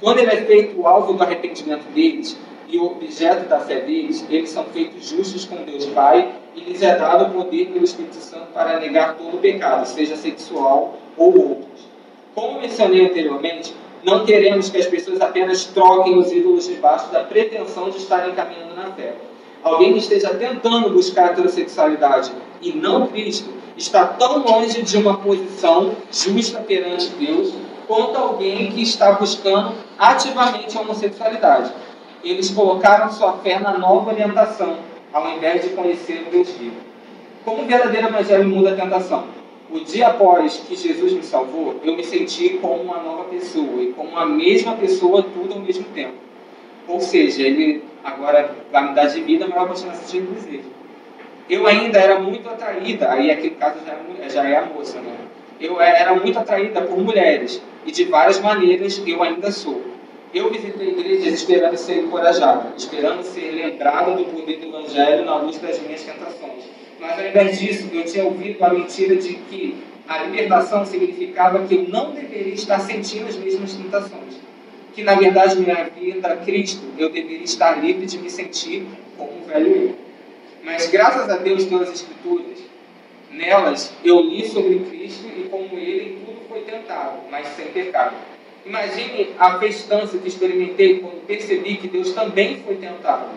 Quando 0.00 0.18
Ele 0.18 0.32
é 0.32 0.44
feito 0.44 0.80
o 0.80 0.88
alvo 0.88 1.12
do 1.12 1.22
arrependimento 1.22 1.84
deles 1.94 2.36
e 2.68 2.76
o 2.76 2.86
objeto 2.86 3.48
da 3.48 3.60
fé 3.60 3.82
deles, 3.82 4.26
eles 4.28 4.50
são 4.50 4.64
feitos 4.64 5.08
justos 5.08 5.44
com 5.44 5.56
Deus 5.64 5.86
Pai 5.86 6.32
e 6.56 6.60
lhes 6.60 6.82
é 6.82 6.96
dado 6.96 7.26
o 7.26 7.30
poder 7.30 7.66
pelo 7.66 7.84
Espírito 7.84 8.16
Santo 8.16 8.48
para 8.52 8.80
negar 8.80 9.14
todo 9.14 9.36
o 9.36 9.38
pecado, 9.38 9.86
seja 9.86 10.16
sexual 10.16 10.98
ou 11.16 11.38
outros. 11.38 11.86
Como 12.34 12.60
mencionei 12.60 13.06
anteriormente, 13.06 13.72
não 14.06 14.24
queremos 14.24 14.70
que 14.70 14.78
as 14.78 14.86
pessoas 14.86 15.20
apenas 15.20 15.64
troquem 15.64 16.16
os 16.16 16.30
ídolos 16.30 16.68
debaixo 16.68 17.10
da 17.10 17.24
pretensão 17.24 17.90
de 17.90 17.96
estarem 17.96 18.32
caminhando 18.36 18.76
na 18.76 18.92
fé. 18.92 19.16
Alguém 19.64 19.94
que 19.94 19.98
esteja 19.98 20.32
tentando 20.32 20.90
buscar 20.90 21.30
a 21.30 21.32
heterossexualidade 21.32 22.30
e 22.62 22.72
não 22.72 23.08
Cristo 23.08 23.50
está 23.76 24.06
tão 24.06 24.44
longe 24.44 24.80
de 24.80 24.96
uma 24.96 25.16
posição 25.16 25.96
justa 26.08 26.60
perante 26.60 27.08
Deus 27.18 27.52
quanto 27.88 28.16
alguém 28.16 28.70
que 28.70 28.80
está 28.80 29.10
buscando 29.10 29.74
ativamente 29.98 30.78
a 30.78 30.82
homossexualidade. 30.82 31.72
Eles 32.22 32.50
colocaram 32.50 33.10
sua 33.10 33.32
fé 33.38 33.58
na 33.58 33.76
nova 33.76 34.12
orientação, 34.12 34.76
ao 35.12 35.28
invés 35.30 35.62
de 35.62 35.70
conhecer 35.70 36.24
o 36.28 36.30
Deus 36.30 36.48
vivo. 36.50 36.76
Como 37.44 37.64
o 37.64 37.66
verdadeiro 37.66 38.06
evangelho 38.06 38.48
muda 38.48 38.70
a 38.70 38.76
tentação? 38.76 39.24
O 39.70 39.80
dia 39.80 40.08
após 40.08 40.58
que 40.68 40.76
Jesus 40.76 41.12
me 41.12 41.22
salvou, 41.22 41.80
eu 41.82 41.96
me 41.96 42.04
senti 42.04 42.50
como 42.60 42.82
uma 42.82 42.98
nova 42.98 43.24
pessoa 43.24 43.82
e 43.82 43.92
como 43.92 44.16
a 44.16 44.24
mesma 44.24 44.74
pessoa 44.76 45.22
tudo 45.22 45.54
ao 45.54 45.60
mesmo 45.60 45.84
tempo. 45.94 46.14
Ou 46.86 47.00
seja, 47.00 47.42
ele 47.42 47.82
agora 48.04 48.54
vai 48.70 48.88
mudar 48.88 49.06
de 49.06 49.20
vida, 49.20 49.46
mas 49.46 49.56
vai 49.56 49.66
continuar 49.68 49.94
sentindo 49.94 50.32
desejo. 50.34 50.76
Eu 51.48 51.66
ainda 51.66 51.98
era 51.98 52.18
muito 52.18 52.48
atraída, 52.48 53.10
aí 53.10 53.30
aqui 53.30 53.50
no 53.50 53.56
caso 53.56 53.78
já 53.84 53.92
é, 53.92 54.28
já 54.28 54.48
é 54.48 54.56
a 54.56 54.66
moça, 54.66 55.00
né? 55.00 55.16
Eu 55.60 55.80
era 55.80 56.14
muito 56.14 56.38
atraída 56.38 56.82
por 56.82 56.98
mulheres 56.98 57.62
e 57.84 57.90
de 57.90 58.04
várias 58.04 58.38
maneiras 58.40 59.02
eu 59.06 59.22
ainda 59.22 59.50
sou. 59.50 59.80
Eu 60.34 60.50
visitei 60.50 60.90
igrejas 60.90 61.32
esperando 61.32 61.76
ser 61.76 62.04
encorajada, 62.04 62.74
esperando 62.76 63.22
ser 63.22 63.52
lembrada 63.52 64.12
do 64.12 64.24
poder 64.24 64.58
do 64.58 64.66
Evangelho 64.66 65.24
na 65.24 65.36
luz 65.36 65.58
das 65.58 65.80
minhas 65.80 66.02
tentações. 66.02 66.75
Mas 67.00 67.18
ao 67.18 67.26
invés 67.26 67.58
disso, 67.58 67.88
eu 67.92 68.04
tinha 68.04 68.24
ouvido 68.24 68.64
a 68.64 68.70
mentira 68.70 69.16
de 69.16 69.34
que 69.34 69.76
a 70.08 70.22
libertação 70.22 70.84
significava 70.86 71.66
que 71.66 71.74
eu 71.74 71.88
não 71.88 72.12
deveria 72.12 72.54
estar 72.54 72.78
sentindo 72.80 73.28
as 73.28 73.36
mesmas 73.36 73.74
tentações. 73.74 74.34
Que 74.94 75.02
na 75.02 75.14
verdade, 75.14 75.60
minha 75.60 75.84
vida 75.84 76.28
a 76.28 76.36
Cristo, 76.36 76.82
eu 76.96 77.10
deveria 77.10 77.44
estar 77.44 77.82
livre 77.82 78.06
de 78.06 78.18
me 78.18 78.30
sentir 78.30 78.86
como 79.16 79.32
um 79.32 79.46
velho 79.46 79.66
eu. 79.66 79.94
Mas 80.64 80.86
graças 80.88 81.28
a 81.28 81.36
Deus 81.36 81.64
pelas 81.64 81.90
Escrituras, 81.90 82.58
nelas 83.30 83.92
eu 84.04 84.20
li 84.20 84.48
sobre 84.48 84.78
Cristo 84.80 85.26
e 85.28 85.48
como 85.50 85.78
ele 85.78 86.14
em 86.14 86.24
tudo 86.24 86.40
foi 86.48 86.60
tentado, 86.62 87.18
mas 87.30 87.46
sem 87.48 87.66
pecado. 87.66 88.16
Imagine 88.64 89.28
a 89.38 89.58
festança 89.58 90.18
que 90.18 90.26
experimentei 90.26 90.98
quando 90.98 91.24
percebi 91.24 91.76
que 91.76 91.86
Deus 91.86 92.12
também 92.12 92.56
foi 92.64 92.76
tentado. 92.76 93.28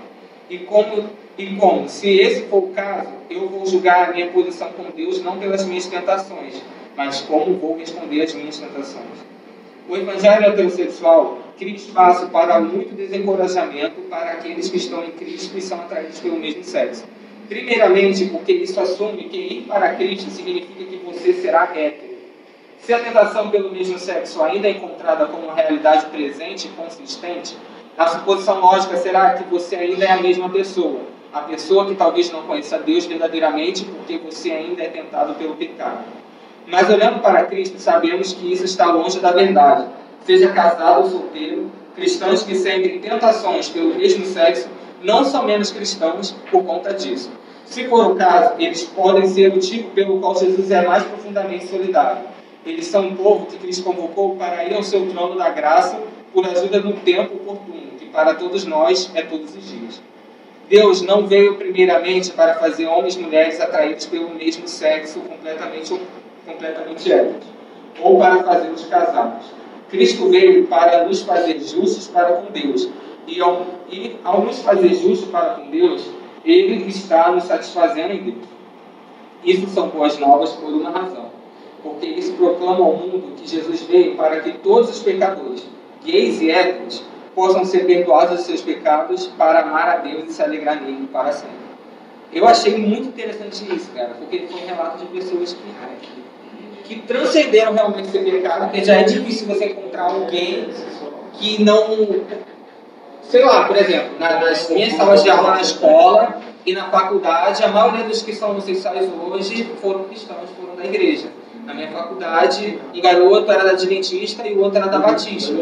E 0.49 0.57
como 0.59 1.07
e 1.39 1.55
como, 1.55 1.87
se 1.87 2.19
esse 2.19 2.41
for 2.47 2.65
o 2.65 2.67
caso, 2.73 3.07
eu 3.29 3.47
vou 3.47 3.65
julgar 3.65 4.09
a 4.09 4.11
minha 4.11 4.27
posição 4.27 4.73
com 4.73 4.91
Deus 4.93 5.23
não 5.23 5.39
pelas 5.39 5.63
minhas 5.63 5.85
tentações, 5.85 6.61
mas 6.97 7.21
como 7.21 7.55
vou 7.55 7.77
responder 7.77 8.23
às 8.23 8.33
minhas 8.33 8.59
tentações. 8.59 9.05
O 9.87 9.95
evangelho 9.95 10.47
heterossexual 10.47 11.37
cria 11.57 11.77
espaço 11.77 12.27
para 12.27 12.59
muito 12.59 12.93
desencorajamento 12.93 14.01
para 14.09 14.31
aqueles 14.31 14.67
que 14.67 14.75
estão 14.75 15.01
em 15.01 15.11
Cristo 15.11 15.57
e 15.57 15.61
são 15.61 15.79
atraídos 15.79 16.19
pelo 16.19 16.35
mesmo 16.35 16.61
sexo. 16.61 17.05
Primeiramente, 17.47 18.25
porque 18.25 18.51
isso 18.51 18.77
assume 18.77 19.23
que 19.29 19.37
ir 19.37 19.61
para 19.61 19.95
Cristo 19.95 20.29
significa 20.29 20.83
que 20.83 20.97
você 21.05 21.31
será 21.35 21.71
hétero. 21.73 22.17
Se 22.81 22.91
a 22.91 22.99
tentação 22.99 23.49
pelo 23.49 23.71
mesmo 23.71 23.97
sexo 23.97 24.43
ainda 24.43 24.67
é 24.67 24.71
encontrada 24.71 25.25
como 25.27 25.53
realidade 25.53 26.07
presente 26.07 26.67
e 26.67 26.71
consistente, 26.71 27.55
a 27.97 28.07
suposição 28.07 28.59
lógica 28.59 28.97
será 28.97 29.35
que 29.35 29.45
você 29.45 29.77
ainda 29.77 30.03
é 30.03 30.11
a 30.11 30.21
mesma 30.21 30.49
pessoa, 30.49 30.99
a 31.31 31.41
pessoa 31.41 31.85
que 31.85 31.95
talvez 31.95 32.31
não 32.31 32.43
conheça 32.43 32.79
Deus 32.79 33.05
verdadeiramente 33.05 33.85
porque 33.85 34.17
você 34.17 34.51
ainda 34.51 34.83
é 34.83 34.87
tentado 34.87 35.35
pelo 35.35 35.55
pecado. 35.55 36.03
Mas 36.67 36.89
olhando 36.89 37.19
para 37.21 37.43
Cristo, 37.45 37.79
sabemos 37.79 38.33
que 38.33 38.51
isso 38.51 38.65
está 38.65 38.91
longe 38.91 39.19
da 39.19 39.31
verdade. 39.31 39.87
Seja 40.25 40.51
casado 40.51 41.03
ou 41.03 41.09
solteiro, 41.09 41.71
cristãos 41.95 42.43
que 42.43 42.55
sentem 42.55 42.99
tentações 42.99 43.69
pelo 43.69 43.95
mesmo 43.95 44.25
sexo 44.25 44.69
não 45.01 45.23
são 45.23 45.45
menos 45.45 45.71
cristãos 45.71 46.35
por 46.51 46.63
conta 46.63 46.93
disso. 46.93 47.31
Se 47.65 47.87
for 47.87 48.11
o 48.11 48.15
caso, 48.15 48.55
eles 48.57 48.83
podem 48.83 49.27
ser 49.27 49.53
o 49.53 49.59
tipo 49.59 49.91
pelo 49.91 50.19
qual 50.19 50.35
Jesus 50.35 50.71
é 50.71 50.85
mais 50.85 51.03
profundamente 51.03 51.67
solidário. 51.67 52.23
Eles 52.65 52.87
são 52.87 53.07
um 53.07 53.15
povo 53.15 53.45
que 53.45 53.57
Cristo 53.57 53.83
convocou 53.83 54.35
para 54.35 54.65
ir 54.65 54.73
ao 54.73 54.83
seu 54.83 55.07
trono 55.09 55.37
da 55.37 55.49
graça 55.49 55.99
por 56.33 56.45
ajuda 56.45 56.79
no 56.79 56.93
tempo 56.93 57.35
oportuno, 57.35 57.91
que 57.97 58.05
para 58.07 58.33
todos 58.33 58.65
nós 58.65 59.09
é 59.15 59.21
todos 59.21 59.55
os 59.55 59.69
dias. 59.69 60.01
Deus 60.69 61.01
não 61.01 61.25
veio 61.25 61.55
primeiramente 61.55 62.31
para 62.31 62.53
fazer 62.53 62.85
homens 62.85 63.15
e 63.15 63.19
mulheres 63.19 63.59
atraídos 63.59 64.05
pelo 64.05 64.29
mesmo 64.29 64.67
sexo 64.67 65.19
completamente, 65.21 65.99
completamente 66.45 67.11
héteros, 67.11 67.43
ou 67.99 68.19
para 68.19 68.43
fazê-los 68.43 68.85
casados. 68.85 69.47
Cristo 69.89 70.29
veio 70.29 70.67
para 70.67 71.05
nos 71.05 71.23
fazer 71.23 71.59
justos 71.59 72.07
para 72.07 72.33
com 72.33 72.51
Deus. 72.51 72.87
E 73.25 73.41
ao, 73.41 73.65
e 73.89 74.15
ao 74.23 74.45
nos 74.45 74.61
fazer 74.61 74.93
justos 74.93 75.27
para 75.29 75.55
com 75.55 75.71
Deus, 75.71 76.05
Ele 76.45 76.87
está 76.87 77.31
nos 77.31 77.45
satisfazendo 77.45 78.13
em 78.13 78.23
Deus. 78.23 78.45
Isso 79.43 79.67
são 79.69 79.89
boas 79.89 80.19
novas 80.19 80.51
por 80.51 80.71
uma 80.71 80.91
razão. 80.91 81.29
Porque 81.81 82.05
isso 82.05 82.33
proclama 82.33 82.85
ao 82.85 82.95
mundo 82.95 83.35
que 83.35 83.47
Jesus 83.47 83.81
veio 83.83 84.15
para 84.15 84.41
que 84.41 84.51
todos 84.59 84.89
os 84.89 84.99
pecadores, 84.99 85.65
gays 86.05 86.39
e 86.41 86.51
héteros, 86.51 87.03
possam 87.39 87.63
ser 87.63 87.85
perdoados 87.85 88.41
os 88.41 88.45
seus 88.45 88.61
pecados 88.61 89.27
para 89.37 89.61
amar 89.61 89.87
a 89.87 89.95
Deus 89.95 90.25
e 90.27 90.33
se 90.33 90.43
alegrar 90.43 90.81
nele 90.81 91.07
para 91.07 91.31
sempre. 91.31 91.55
Eu 92.33 92.45
achei 92.45 92.77
muito 92.77 93.07
interessante 93.07 93.63
isso, 93.73 93.89
cara, 93.95 94.09
porque 94.19 94.39
foi 94.39 94.61
um 94.61 94.65
relato 94.65 94.97
de 94.97 95.05
pessoas 95.05 95.53
que, 95.53 96.83
que 96.83 97.01
transcenderam 97.03 97.73
realmente 97.73 98.09
esse 98.09 98.19
pecado, 98.19 98.65
porque 98.65 98.83
já 98.83 98.95
é 98.95 99.03
difícil 99.03 99.47
você 99.47 99.67
encontrar 99.67 100.11
alguém 100.11 100.69
que 101.31 101.63
não. 101.63 102.25
Sei 103.23 103.45
lá, 103.45 103.65
por 103.65 103.77
exemplo, 103.77 104.19
nas 104.19 104.69
minhas 104.69 104.93
salas 104.95 105.23
de 105.23 105.29
aula 105.29 105.51
na 105.51 105.61
escola 105.61 106.41
e 106.65 106.73
na 106.73 106.89
faculdade, 106.89 107.63
a 107.63 107.69
maioria 107.69 108.03
dos 108.03 108.21
que 108.21 108.35
são 108.35 108.51
homossexuais 108.51 109.09
hoje 109.13 109.63
foram 109.81 110.03
cristãos, 110.03 110.49
foram 110.59 110.75
da 110.75 110.83
igreja. 110.83 111.29
Na 111.65 111.73
minha 111.73 111.89
faculdade, 111.89 112.79
um 112.93 113.01
garoto 113.01 113.49
era 113.49 113.63
da 113.63 113.71
Adventista 113.71 114.45
e 114.45 114.55
o 114.55 114.59
outro 114.59 114.79
era 114.79 114.87
da 114.87 114.99
Batista. 114.99 115.53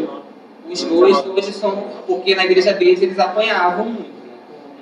Os 0.70 0.82
dois 0.82 1.26
hoje 1.26 1.52
são, 1.52 1.84
porque 2.06 2.34
na 2.34 2.44
igreja 2.44 2.72
deles 2.74 3.00
eles 3.00 3.18
apanhavam 3.18 3.86
muito. 3.86 4.18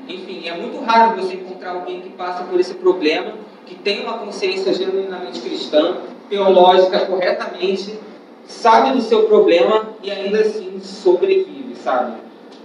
Enfim, 0.08 0.48
é 0.48 0.56
muito 0.56 0.80
raro 0.84 1.20
você 1.20 1.34
encontrar 1.34 1.72
alguém 1.72 2.00
que 2.00 2.10
passa 2.10 2.44
por 2.44 2.58
esse 2.58 2.74
problema, 2.74 3.34
que 3.64 3.74
tem 3.74 4.02
uma 4.02 4.18
consciência 4.18 4.72
genuinamente 4.72 5.40
cristã, 5.40 5.96
teológica 6.28 7.00
corretamente, 7.06 7.98
sabe 8.46 8.92
do 8.92 9.00
seu 9.00 9.24
problema 9.24 9.90
e 10.02 10.10
ainda 10.10 10.40
assim 10.40 10.80
sobrevive, 10.80 11.74
sabe? 11.82 12.14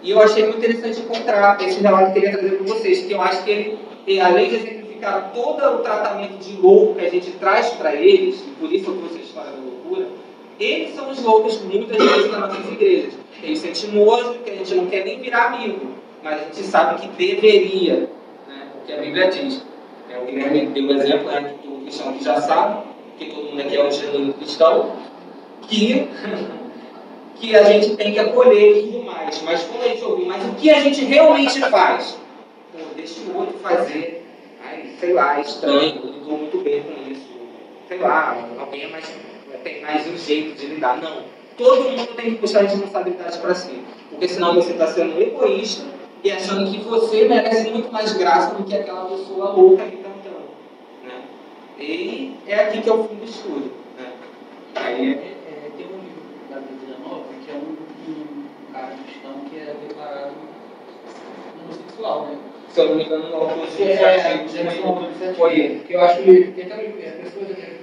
E 0.03 0.11
eu 0.11 0.19
achei 0.19 0.43
muito 0.43 0.57
interessante 0.57 1.02
encontrar 1.02 1.61
esse 1.61 1.80
relato 1.80 2.11
que 2.11 2.19
eu 2.19 2.22
queria 2.22 2.38
trazer 2.38 2.56
para 2.57 2.68
vocês, 2.68 3.06
que 3.06 3.11
eu 3.11 3.22
acho 3.22 3.43
que 3.43 3.52
ele, 3.52 4.19
além 4.19 4.49
de 4.49 4.56
exemplificar 4.56 5.31
todo 5.34 5.64
o 5.76 5.80
tratamento 5.80 6.38
de 6.38 6.57
louco 6.57 6.95
que 6.95 7.06
a 7.06 7.10
gente 7.10 7.31
traz 7.34 7.69
para 7.72 7.95
eles, 7.95 8.41
e 8.41 8.52
por 8.60 8.72
isso 8.72 8.89
eu 8.89 8.98
trouxe 8.98 9.18
a 9.18 9.22
história 9.22 9.52
da 9.52 9.57
loucura, 9.57 10.07
eles 10.63 10.95
são 10.95 11.09
os 11.09 11.21
loucos 11.21 11.61
muitas 11.61 11.97
vezes 11.97 12.31
nas 12.31 12.39
nossas 12.39 12.71
igrejas. 12.71 13.13
Tem 13.39 13.55
sente 13.55 13.88
nojo, 13.88 14.35
que 14.39 14.51
a 14.51 14.55
gente 14.55 14.75
não 14.75 14.85
quer 14.85 15.03
nem 15.03 15.19
virar 15.19 15.47
amigo, 15.47 15.95
mas 16.23 16.41
a 16.41 16.43
gente 16.45 16.63
sabe 16.63 17.01
que 17.01 17.07
deveria, 17.07 18.09
né? 18.47 18.67
porque 18.73 18.93
a 18.93 18.97
Bíblia 18.97 19.29
diz. 19.29 19.63
É, 20.09 20.19
o 20.19 20.25
Guilherme 20.25 20.67
deu 20.67 20.85
o 20.85 20.91
exemplo, 20.91 21.31
né, 21.31 21.55
que 21.61 21.67
o 21.67 21.81
cristão 21.81 22.13
que 22.13 22.23
já 22.23 22.39
sabe, 22.39 22.83
que 23.17 23.25
todo 23.25 23.45
mundo 23.45 23.61
aqui 23.61 23.77
é 23.77 23.83
um 23.83 23.91
genuíno 23.91 24.33
cristão, 24.33 24.95
que, 25.63 26.07
que 27.35 27.55
a 27.55 27.63
gente 27.63 27.95
tem 27.95 28.13
que 28.13 28.19
acolher 28.19 28.77
e 28.77 28.83
tudo 28.83 29.03
mais. 29.05 29.41
Mas 29.41 29.63
quando 29.63 29.83
a 29.83 29.88
gente 29.88 30.03
ouve, 30.03 30.25
mas 30.25 30.43
o 30.45 30.53
que 30.55 30.69
a 30.69 30.81
gente 30.81 31.03
realmente 31.05 31.59
faz? 31.61 32.19
Pô, 32.73 32.79
deixa 32.95 33.21
o 33.21 33.38
outro 33.38 33.57
fazer. 33.59 34.25
Ai, 34.63 34.91
sei 34.99 35.13
lá, 35.13 35.39
estranho, 35.39 36.01
eu 36.03 36.19
estou 36.19 36.38
muito 36.38 36.57
bem 36.59 36.83
com 36.83 37.11
isso. 37.11 37.31
Sei 37.88 37.97
lá, 37.97 38.38
alguém 38.59 38.83
é 38.83 38.88
mais 38.88 39.05
tem 39.63 39.81
mais 39.81 40.07
um 40.07 40.17
jeito 40.17 40.59
de 40.59 40.67
lidar. 40.67 41.01
Não. 41.01 41.23
Todo 41.57 41.89
mundo 41.89 42.15
tem 42.15 42.31
que 42.31 42.38
puxar 42.38 42.59
a 42.59 42.67
responsabilidade 42.67 43.38
para 43.39 43.55
si. 43.55 43.83
Porque 44.09 44.27
senão 44.27 44.55
você 44.55 44.71
está 44.71 44.88
sendo 44.88 45.19
egoísta 45.21 45.85
e 46.23 46.31
achando 46.31 46.69
que 46.69 46.79
você 46.79 47.27
merece 47.27 47.69
muito 47.69 47.91
mais 47.91 48.13
graça 48.13 48.55
do 48.55 48.63
que 48.63 48.75
aquela 48.75 49.05
pessoa 49.05 49.51
louca 49.51 49.83
que 49.85 49.95
está 49.95 50.09
andando. 50.09 50.49
Né? 51.03 51.23
E 51.79 52.35
é 52.47 52.55
aqui 52.55 52.81
que 52.81 52.89
é 52.89 52.93
o 52.93 53.03
fim 53.05 53.15
do 53.15 53.25
estudo. 53.25 53.71
Né? 53.97 54.11
Aí 54.75 55.13
é, 55.13 55.15
é, 55.15 55.71
tem 55.77 55.85
um 55.88 55.99
livro 55.99 56.21
da 56.49 56.57
Bíblia 56.57 56.97
Nova 57.03 57.25
que 57.43 57.51
é 57.51 57.55
um, 57.55 58.11
um 58.11 58.73
cara 58.73 58.95
cristão 59.05 59.33
que 59.49 59.57
é 59.57 59.75
declarado 59.88 60.33
homossexual, 61.63 62.25
né? 62.27 62.38
Se 62.69 62.79
eu 62.79 62.89
não 62.89 62.95
me 62.95 63.03
engano, 63.03 63.29
o 63.29 63.35
autor 63.35 63.67
é, 63.79 63.83
é, 63.83 65.27
é, 65.27 65.33
foi 65.33 65.59
ele. 65.59 65.79
Que 65.81 65.93
eu 65.93 66.01
acho 66.01 66.23
que 66.23 66.43
tem 66.51 66.65
até 66.65 66.77
pessoas 66.77 67.49
é. 67.49 67.80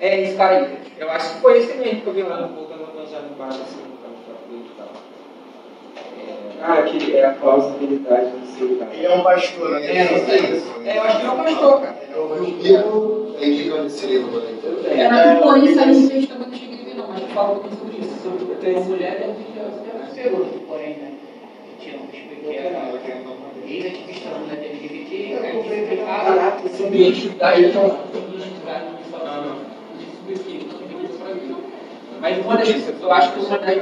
É, 0.00 0.22
esse 0.22 0.36
cara 0.36 0.56
aí. 0.56 0.78
Eu 0.98 1.10
acho 1.10 1.34
que 1.34 1.40
foi 1.40 1.58
esse 1.58 1.74
mesmo 1.78 2.02
que 2.02 2.06
eu 2.06 2.12
vi 2.12 2.22
lá 2.22 2.42
no 2.42 2.54
Voltando 2.54 2.84
ao 2.84 2.90
Evangelho 2.90 3.30
embaixo, 3.34 3.60
assim, 3.62 3.80
no 3.82 3.96
campo 3.96 4.18
Ah, 6.60 6.82
que 6.82 7.16
é 7.16 7.24
a 7.24 7.30
plausibilidade 7.30 8.30
do 8.30 8.46
seu 8.46 8.68
Ele 8.92 9.06
é 9.06 9.14
um 9.14 9.22
pastor, 9.22 9.70
né? 9.70 9.86
É, 9.86 9.96
é, 9.96 10.98
eu 10.98 11.02
acho 11.02 11.20
que 11.20 11.26
é 11.26 11.30
um 11.30 11.42
pastor, 11.42 11.80
cara. 11.80 11.96
O 12.14 12.44
livro 12.44 13.36
é 13.40 13.46
indicando 13.46 13.86
esse 13.86 14.06
livro 14.06 14.40
também. 14.40 15.00
É, 15.00 15.08
na 15.08 15.36
Porém, 15.36 15.74
saiu 15.74 15.94
um 15.94 16.08
texto 16.08 16.28
quando 16.36 16.52
eu 16.52 16.58
cheguei 16.58 16.80
a 16.80 16.84
ver, 16.84 16.94
não, 16.94 17.08
mas 17.08 17.32
fala 17.32 17.52
um 17.52 17.58
pouco 17.60 17.76
sobre 17.76 17.98
isso. 17.98 18.14
Sobre 18.22 18.76
a 18.76 18.80
mulher, 18.80 19.22
a 19.22 19.26
gente 19.26 19.56
já 19.56 20.22
pegou, 20.22 20.46
porém, 20.66 20.90
né? 20.90 21.12
Que 21.78 21.90
tinha 21.90 21.98
um 21.98 23.43
pequeno 23.64 23.86
ex-ativista 23.86 24.28
da 24.28 24.38
mulher 24.38 24.58
LGBT, 24.58 25.38
aí 25.40 26.76
sobre 26.76 26.98
identidade, 27.00 27.64
então, 27.64 27.98
mas 32.20 32.38
uma 32.38 32.56
das, 32.56 32.68
eu 32.68 33.12
acho 33.12 33.32
que 33.32 33.40
uma 33.40 33.58
das 33.58 33.76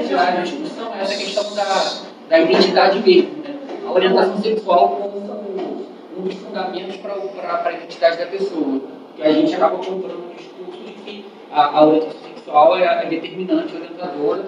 entidades 0.00 0.34
da 0.34 0.40
discussão 0.42 0.94
é 0.94 1.00
essa 1.00 1.16
questão 1.16 1.54
da, 1.54 2.02
da 2.28 2.40
identidade 2.40 2.98
mesmo, 3.00 3.42
né? 3.42 3.54
a 3.86 3.92
orientação 3.92 4.42
sexual 4.42 4.88
como 4.88 5.18
um 6.18 6.22
dos 6.22 6.34
fundamentos 6.34 6.96
para 6.96 7.62
a 7.64 7.72
identidade 7.72 8.18
da 8.18 8.26
pessoa. 8.26 8.82
E 9.16 9.22
a 9.22 9.32
gente 9.32 9.54
acaba 9.54 9.78
comprando 9.78 10.30
um 10.30 10.36
discurso 10.36 10.82
de 10.84 10.92
que 10.92 11.24
a, 11.50 11.78
a 11.78 11.86
orientação 11.86 12.20
sexual 12.34 12.76
é, 12.76 13.04
é 13.04 13.06
determinante, 13.06 13.74
orientadora, 13.74 14.44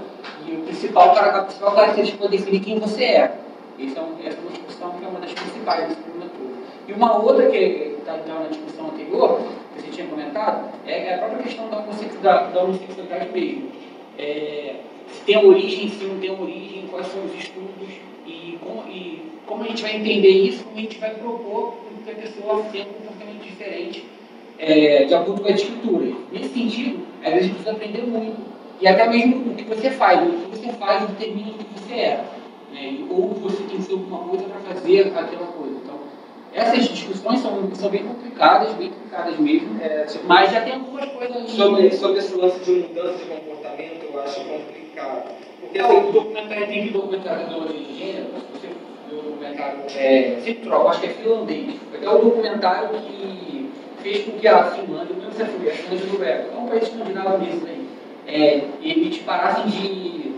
e 0.47 0.53
o 0.53 0.63
principal, 0.63 1.17
a 1.17 1.43
principal 1.45 1.75
característica 1.75 2.19
para 2.19 2.31
definir 2.31 2.61
quem 2.61 2.79
você 2.79 3.05
é. 3.05 3.35
Essa 3.87 4.01
é, 4.01 4.29
essa 4.29 4.39
é 4.39 4.41
uma 4.41 4.51
discussão 4.51 4.91
que 4.93 5.05
é 5.05 5.09
uma 5.09 5.21
das 5.21 5.33
principais 5.33 5.89
desse 5.89 6.01
problema 6.03 6.31
todo. 6.31 6.55
E 6.89 6.93
uma 6.93 7.17
outra 7.17 7.51
que 7.51 7.57
está 7.99 8.17
na 8.17 8.49
discussão 8.49 8.89
anterior, 8.89 9.41
que 9.75 9.83
você 9.83 9.91
tinha 9.91 10.07
comentado, 10.07 10.71
é, 10.87 11.15
a 11.15 11.19
própria 11.19 11.43
questão 11.43 11.69
da, 11.69 11.81
da, 11.81 12.47
da 12.51 12.63
homossexualidade 12.63 13.31
mesmo. 13.33 13.71
É, 14.19 14.77
se 15.09 15.25
tem 15.25 15.45
origem, 15.45 15.89
se 15.89 16.05
não 16.05 16.19
tem 16.19 16.31
origem, 16.31 16.87
quais 16.91 17.07
são 17.07 17.25
os 17.25 17.35
estudos 17.35 17.89
e 18.27 18.59
como, 18.61 18.89
e 18.89 19.23
como 19.47 19.65
a 19.65 19.69
gente 19.69 19.83
vai 19.83 19.97
entender 19.97 20.29
isso, 20.29 20.65
como 20.65 20.79
a 20.79 20.81
gente 20.83 20.99
vai 20.99 21.11
propor 21.15 21.75
que 22.05 22.11
a 22.11 22.15
pessoa 22.15 22.65
tenha 22.71 22.87
um 22.87 22.93
comportamento 22.93 23.43
diferente 23.43 24.05
é, 24.59 25.05
de 25.05 25.15
acordo 25.15 25.43
com 25.43 25.49
as 25.49 25.61
escrituras. 25.61 26.15
Nesse 26.33 26.49
sentido, 26.51 27.07
às 27.25 27.33
vezes 27.33 27.39
a 27.39 27.43
gente 27.43 27.55
precisa 27.55 27.73
aprender 27.73 28.03
muito. 28.03 28.37
E 28.81 28.89
até 28.89 29.09
mesmo 29.09 29.53
o 29.53 29.55
que 29.55 29.65
você 29.65 29.91
faz. 29.91 30.21
O 30.27 30.51
que 30.51 30.59
você 30.59 30.73
faz 30.73 31.09
determina 31.11 31.51
o 31.51 31.55
que 31.55 31.81
você 31.81 31.95
é. 31.95 32.25
Né? 32.73 33.07
Ou 33.11 33.35
você 33.35 33.63
tem 33.65 33.77
que 33.77 33.83
ser 33.83 33.93
alguma 33.93 34.19
coisa 34.29 34.45
para 34.45 34.75
fazer 34.75 35.01
aquela 35.01 35.47
coisa. 35.47 35.77
Então, 35.83 36.01
essas 36.53 36.89
discussões 36.89 37.41
são, 37.41 37.75
são 37.75 37.91
bem 37.91 38.05
complicadas, 38.05 38.73
bem 38.75 38.91
complicadas 38.91 39.39
mesmo. 39.39 39.81
É, 39.81 40.05
tipo, 40.05 40.27
mas 40.27 40.51
já 40.51 40.63
tem 40.63 40.75
algumas 40.75 41.07
coisas 41.11 41.51
Sobre, 41.51 41.91
sobre 41.93 42.19
esse 42.19 42.35
lance 42.35 42.61
de 42.61 42.73
mudança 42.89 43.19
de 43.19 43.25
comportamento, 43.25 44.05
eu 44.13 44.21
acho 44.21 44.41
complicado. 44.41 45.35
Porque 45.61 45.79
é, 45.79 45.83
assim, 45.83 46.09
o 46.09 46.13
documentário, 46.13 46.67
tem 46.67 46.87
que 46.87 46.93
documentário 46.93 47.69
de 47.69 47.99
gênero, 47.99 48.27
se 48.35 48.61
você 48.61 48.67
ver 48.67 49.17
o 49.17 49.23
documentário, 49.23 49.81
é, 49.97 50.55
troca, 50.63 50.89
acho 50.89 51.01
que 51.01 51.07
é 51.07 51.11
finlandês. 51.11 51.75
É 52.03 52.09
o 52.09 52.19
documentário 52.19 52.89
que 53.01 53.71
fez 54.03 54.25
com 54.25 54.33
que 54.33 54.49
a 54.49 54.65
Finlândia, 54.65 55.15
sei 55.33 55.47
se 55.47 55.53
a 55.53 55.73
Finlândia 55.73 56.07
do 56.07 56.13
Noruega, 56.13 56.49
é 56.53 56.59
um 56.59 56.67
país 56.67 56.83
escandinavo 56.83 57.39
mesmo 57.39 57.67
aí, 57.67 57.89
é, 58.27 58.65
eles 58.83 59.19
parassem 59.19 59.67
de, 59.67 60.33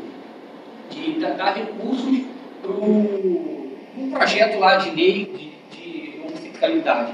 de 0.91 1.21
dar 1.21 1.55
recursos 1.55 2.22
para 2.63 2.71
um 2.71 4.11
projeto 4.11 4.59
lá 4.59 4.77
de 4.77 4.91
lei 4.91 5.25
de, 5.25 5.77
de 5.77 6.21
homossexualidade. 6.21 7.13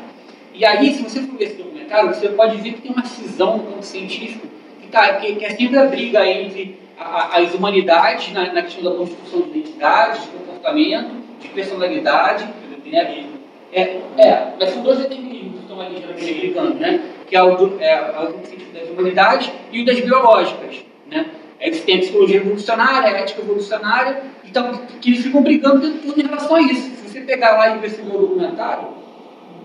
E 0.54 0.64
aí, 0.64 0.92
se 0.92 1.02
você 1.02 1.20
for 1.22 1.36
ver 1.36 1.44
esse 1.44 1.54
documentário, 1.54 2.14
você 2.14 2.28
pode 2.28 2.56
ver 2.58 2.72
que 2.72 2.82
tem 2.82 2.92
uma 2.92 3.04
cisão 3.04 3.58
no 3.58 3.64
campo 3.64 3.82
científico 3.82 4.46
que, 4.80 4.88
tá, 4.88 5.14
que, 5.14 5.36
que 5.36 5.44
é 5.44 5.50
sempre 5.50 5.78
a 5.78 5.86
briga 5.86 6.26
entre 6.26 6.78
a, 6.98 7.38
as 7.38 7.54
humanidades 7.54 8.32
na, 8.32 8.52
na, 8.52 8.62
questão 8.62 8.82
da 8.84 8.96
construção 8.98 9.42
de 9.42 9.58
identidade, 9.58 10.20
de 10.20 10.26
comportamento, 10.28 11.10
de 11.40 11.48
personalidade. 11.48 12.48
Né? 12.84 13.26
É, 13.72 13.80
é, 14.16 14.52
mas 14.58 14.70
são 14.70 14.82
dois 14.82 14.98
determinismos 14.98 15.56
que 15.56 15.60
estão 15.60 15.80
ali 15.80 16.00
brigando, 16.00 16.74
né? 16.74 17.00
que 17.28 17.36
é 17.36 17.42
o, 17.42 17.54
do, 17.54 17.80
é, 17.80 17.92
é 17.92 18.20
o 18.20 18.46
científico 18.46 18.72
das 18.72 18.88
humanidades 18.88 19.50
e 19.70 19.82
o 19.82 19.84
das 19.84 20.00
biológicas. 20.00 20.84
Né? 21.10 21.26
Eles 21.60 21.82
têm 21.82 21.96
a 21.96 22.00
psicologia 22.00 22.36
evolucionária, 22.36 23.16
ética 23.16 23.40
evolucionária, 23.40 24.22
então, 24.44 24.72
que 25.00 25.10
eles 25.10 25.22
ficam 25.22 25.42
brigando 25.42 25.90
tudo 25.98 26.20
em 26.20 26.24
relação 26.24 26.56
a 26.56 26.62
isso. 26.62 26.82
Se 26.82 27.08
você 27.08 27.20
pegar 27.20 27.52
lá 27.56 27.76
e 27.76 27.78
perceber 27.80 28.16
o 28.16 28.20
documentário, 28.20 28.88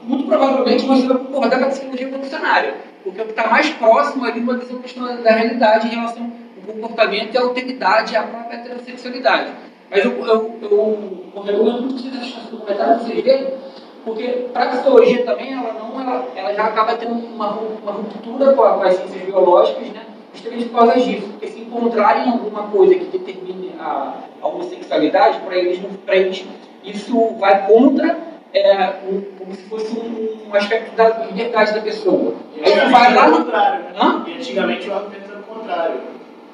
muito 0.03 0.25
provavelmente 0.25 0.85
você 0.85 1.07
vai 1.07 1.17
concordar 1.17 1.59
com 1.59 1.65
a 1.65 1.69
psicologia 1.69 2.07
evolucionária, 2.07 2.73
porque 3.03 3.19
é 3.19 3.23
o 3.23 3.25
que 3.25 3.31
está 3.31 3.49
mais 3.49 3.69
próximo 3.69 4.25
ali 4.25 4.39
uma 4.39 4.57
visão 4.57 4.81
da 5.23 5.31
realidade 5.31 5.87
em 5.87 5.91
relação 5.91 6.31
ao 6.67 6.73
comportamento 6.73 7.33
e 7.33 7.37
à 7.37 7.41
alteridade 7.41 8.13
e 8.13 8.17
à 8.17 8.23
própria 8.23 8.57
heterossexualidade. 8.57 9.51
Mas 9.89 10.03
eu, 10.03 10.11
eu, 10.11 10.59
eu, 10.61 11.43
recomendo 11.43 11.87
que 11.87 12.01
vocês 12.01 12.15
assistam 12.15 12.41
esse 12.41 12.51
documentário, 12.51 12.99
vocês 12.99 13.23
verem, 13.23 13.53
porque 14.03 14.23
para 14.51 14.63
a 14.63 14.67
psicologia 14.69 15.23
também, 15.23 15.53
ela, 15.53 15.73
não, 15.73 16.01
ela, 16.01 16.27
ela 16.35 16.53
já 16.53 16.65
acaba 16.65 16.95
tendo 16.95 17.13
uma, 17.13 17.51
uma 17.51 17.91
ruptura 17.91 18.53
com, 18.53 18.63
a, 18.63 18.73
com 18.73 18.83
as 18.83 18.95
ciências 18.95 19.23
biológicas, 19.23 19.87
né? 19.89 20.12
Justamente 20.33 20.65
por 20.65 20.79
causa 20.79 20.99
disso. 20.99 21.27
Porque 21.27 21.47
se 21.47 21.61
encontrarem 21.61 22.29
alguma 22.29 22.63
coisa 22.67 22.95
que 22.95 23.05
determine 23.05 23.73
a, 23.79 24.15
a 24.41 24.47
homossexualidade, 24.47 25.39
para 25.39 25.55
eles, 25.55 25.79
eles 26.07 26.45
isso 26.83 27.35
vai 27.39 27.65
contra 27.65 28.17
é, 28.53 28.93
um, 29.09 29.21
como 29.37 29.55
se 29.55 29.63
fosse 29.63 29.97
um, 29.97 30.49
um, 30.49 30.55
aspecto 30.55 30.95
da 30.95 31.09
liberdade 31.25 31.73
da 31.73 31.81
pessoa. 31.81 32.35
E 32.55 32.69
Aí 32.69 32.89
vai 32.89 33.13
lá 33.13 33.27
no 33.27 33.37
contrário. 33.37 33.85
Né? 33.85 34.23
E 34.27 34.33
antigamente 34.33 34.89
o 34.89 34.93
argumento 34.93 35.31
era 35.31 35.39
o 35.39 35.43
contrário. 35.43 36.01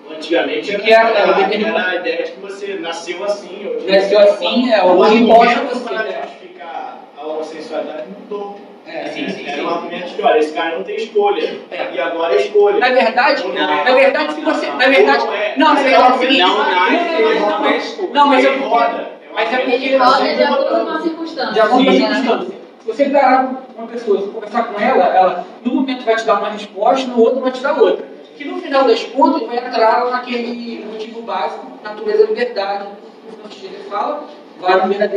Antigamente 0.09 0.73
era, 0.73 0.83
que 0.83 0.91
era, 0.91 1.09
era, 1.09 1.41
era, 1.41 1.67
era, 1.67 1.89
a 1.89 1.95
ideia 1.95 2.23
de 2.23 2.31
que 2.31 2.39
você 2.39 2.75
nasceu 2.75 3.23
assim. 3.23 3.67
Hoje 3.67 3.91
nasceu 3.91 4.19
assim, 4.19 4.71
é, 4.71 4.83
hoje 4.83 5.15
imposta 5.17 5.61
você. 5.65 5.83
Para 5.83 6.21
justificar 6.23 6.99
a 7.17 7.27
homossexualidade 7.27 8.07
mudou. 8.07 8.68
É, 8.91 9.07
sim, 9.09 9.29
sim, 9.29 9.45
Era 9.45 9.57
sim. 9.57 9.61
um 9.61 9.69
argumento 9.69 10.15
de, 10.15 10.21
olha, 10.23 10.39
esse 10.39 10.51
cara 10.53 10.75
não 10.75 10.83
tem 10.83 10.95
escolha. 10.95 11.59
É. 11.69 11.89
E 11.93 11.99
agora 11.99 12.33
é 12.33 12.41
escolha. 12.41 12.79
Na 12.79 12.89
verdade, 12.89 13.43
Ou 13.43 13.53
na 13.53 13.87
é. 13.87 13.93
verdade, 13.93 14.33
se 14.33 14.41
você. 14.41 14.65
Na 14.67 14.87
verdade. 14.87 15.27
É. 15.27 15.53
Não, 15.57 15.73
na 15.75 15.81
verdade 15.81 16.03
é 16.03 16.11
o 16.11 16.15
é 16.15 16.17
seguinte. 16.17 16.39
não, 16.39 16.57
Não, 16.57 16.65
não, 16.65 17.21
não, 17.21 17.49
não, 17.49 17.61
não. 17.61 18.13
Não, 18.13 18.27
mas 18.27 18.45
é 18.45 18.51
porque. 18.51 19.19
Mas 19.33 19.53
é 19.53 19.57
porque. 19.57 19.95
Roda 19.97 20.35
de 20.35 20.43
acordo 20.43 20.85
com 20.85 20.91
a 20.91 21.01
circunstância. 21.01 21.53
De 21.53 21.59
acordo 21.59 21.85
com 21.85 21.89
a 21.89 21.93
circunstância. 21.93 22.59
Se 22.79 22.87
você 22.87 23.09
parar 23.09 23.45
com 23.45 23.81
uma 23.81 23.87
pessoa, 23.87 24.21
se 24.21 24.27
conversar 24.29 24.63
com 24.63 24.79
ela, 24.79 25.05
ela 25.15 25.45
no 25.63 25.75
momento 25.75 26.03
vai 26.03 26.15
te 26.15 26.25
dar 26.25 26.39
uma 26.39 26.49
resposta, 26.49 27.07
no 27.07 27.19
outro 27.21 27.41
vai 27.41 27.51
te 27.51 27.61
dar 27.61 27.79
outra. 27.79 28.05
Que 28.35 28.45
no 28.45 28.59
final 28.59 28.85
das 28.85 29.03
contas 29.03 29.47
vai 29.47 29.57
entrar 29.57 30.05
naquele 30.09 30.85
motivo 30.85 31.21
básico, 31.21 31.67
natureza 31.83 32.25
liberdade, 32.25 32.85
que 33.27 33.35
o 33.35 33.37
Francisco 33.37 33.89
fala, 33.89 34.23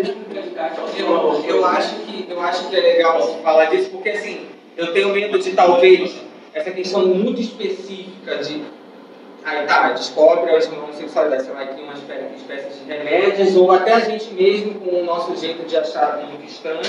espiritualidade. 0.01 0.77
Eu, 0.99 1.45
eu, 1.45 1.65
acho 1.65 1.95
que, 1.97 2.27
eu 2.31 2.41
acho 2.41 2.69
que 2.69 2.77
é 2.77 2.81
legal 2.81 3.21
falar 3.43 3.67
disso, 3.67 3.91
porque 3.91 4.11
assim, 4.11 4.47
eu 4.77 4.93
tenho 4.93 5.11
medo 5.11 5.39
de 5.39 5.53
talvez 5.53 6.15
essa 6.55 6.71
questão 6.71 7.07
muito 7.07 7.41
específica 7.41 8.37
de. 8.39 8.63
Aí 9.45 9.67
tá, 9.67 9.91
descobre 9.91 10.51
a 10.51 10.55
homossexualidade, 10.55 11.45
você 11.45 11.51
vai 11.51 11.67
criar 11.67 11.83
uma 11.83 11.95
espécie, 11.95 12.27
uma 12.27 12.37
espécie 12.37 12.79
de 12.79 12.93
remédios, 12.93 13.57
ou 13.57 13.73
até 13.73 13.95
a 13.95 14.01
gente 14.01 14.33
mesmo, 14.33 14.75
com 14.75 15.01
o 15.01 15.05
nosso 15.05 15.37
jeito 15.37 15.67
de 15.67 15.77
achar 15.77 16.19
muito 16.19 16.47
estranho, 16.47 16.81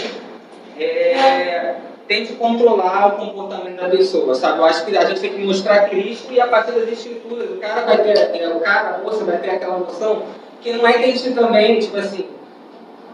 é, 0.78 1.78
tente 2.08 2.34
controlar 2.34 3.08
o 3.08 3.26
comportamento 3.26 3.78
da 3.78 3.90
pessoa, 3.90 4.36
sabe? 4.36 4.60
Eu 4.60 4.66
acho 4.66 4.86
que 4.86 4.96
a 4.96 5.06
gente 5.06 5.20
tem 5.20 5.34
que 5.34 5.40
mostrar 5.44 5.90
Cristo 5.90 6.32
e 6.32 6.40
a 6.40 6.48
partir 6.48 6.74
das 6.74 6.90
escrituras, 6.90 7.50
o 7.50 7.58
cara 7.58 7.82
vai 7.82 7.98
ter, 8.04 8.20
é, 8.20 8.48
o 8.50 8.60
cara, 8.60 8.96
a 8.96 8.98
moça 9.00 9.24
vai 9.24 9.38
ter 9.38 9.50
aquela 9.50 9.80
noção 9.80 10.24
que 10.62 10.74
não 10.74 10.88
é 10.88 10.94
que 10.94 11.04
a 11.04 11.08
gente 11.08 11.34
também, 11.34 11.80
tipo 11.80 11.98
assim, 11.98 12.26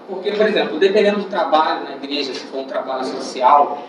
porque, 0.10 0.32
por 0.32 0.48
exemplo, 0.48 0.80
dependendo 0.80 1.20
do 1.20 1.30
trabalho 1.30 1.84
na 1.84 1.96
igreja, 1.96 2.34
se 2.34 2.40
for 2.48 2.60
um 2.60 2.66
trabalho 2.66 3.06
social, 3.06 3.84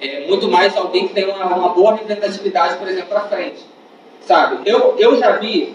é 0.00 0.26
muito 0.26 0.48
mais 0.48 0.76
alguém 0.76 1.08
que 1.08 1.14
tem 1.14 1.24
uma, 1.28 1.44
uma 1.46 1.68
boa 1.70 1.92
representatividade, 1.96 2.76
por 2.76 2.88
exemplo, 2.88 3.16
à 3.16 3.20
frente. 3.22 3.64
Sabe? 4.22 4.58
Eu, 4.68 4.96
eu 4.98 5.16
já 5.18 5.32
vi, 5.32 5.74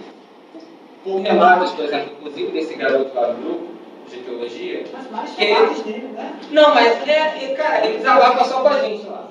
por 1.03 1.19
relatos, 1.22 1.72
por 1.72 1.85
exemplo, 1.85 2.11
inclusive 2.19 2.51
desse 2.51 2.73
garoto 2.76 3.11
lá 3.15 3.27
do 3.27 3.41
grupo 3.41 3.68
de 4.09 4.18
teologia, 4.18 4.84
Mas 5.11 5.31
Que- 5.35 5.45
trabalhos 5.47 5.80
dele, 5.81 6.09
né? 6.13 6.34
não, 6.51 6.76
mas 6.76 7.07
é, 7.07 7.53
cara, 7.55 7.85
ele 7.85 7.97
desabafa 7.97 8.43
só 8.45 8.61
com 8.61 8.68
a 8.68 8.80
gente 8.81 9.05
lá. 9.07 9.27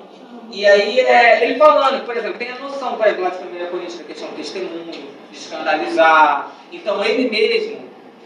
E 0.51 0.65
aí, 0.65 0.99
é, 0.99 1.45
ele 1.45 1.55
falando, 1.57 2.03
por 2.05 2.17
exemplo, 2.17 2.37
tem 2.37 2.51
a 2.51 2.57
noção, 2.59 2.97
por 2.97 3.05
exemplo, 3.05 3.23
lá 3.23 3.29
de 3.29 3.37
família 3.37 3.67
política, 3.67 4.03
questão 4.03 4.27
do 4.29 4.35
testemunho, 4.35 4.91
de 4.91 5.37
escandalizar. 5.37 6.51
Então, 6.73 7.01
ele 7.05 7.29
mesmo, 7.29 7.77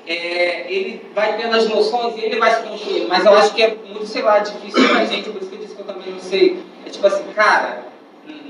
é, 0.07 0.71
ele 0.71 1.05
vai 1.13 1.35
tendo 1.37 1.55
as 1.55 1.67
noções 1.67 2.15
e 2.17 2.25
ele 2.25 2.39
vai 2.39 2.53
se 2.53 2.63
construindo. 2.63 3.07
Mas 3.07 3.25
eu 3.25 3.33
acho 3.33 3.53
que 3.53 3.63
é 3.63 3.75
muito, 3.87 4.05
sei 4.05 4.21
lá, 4.21 4.39
difícil 4.39 4.87
pra 4.89 5.05
gente, 5.05 5.29
por 5.29 5.41
isso 5.41 5.49
que 5.49 5.55
eu 5.55 5.59
disse 5.59 5.75
que 5.75 5.81
eu 5.81 5.85
também 5.85 6.11
não 6.11 6.19
sei. 6.19 6.63
É 6.85 6.89
tipo 6.89 7.05
assim, 7.07 7.23
cara, 7.33 7.85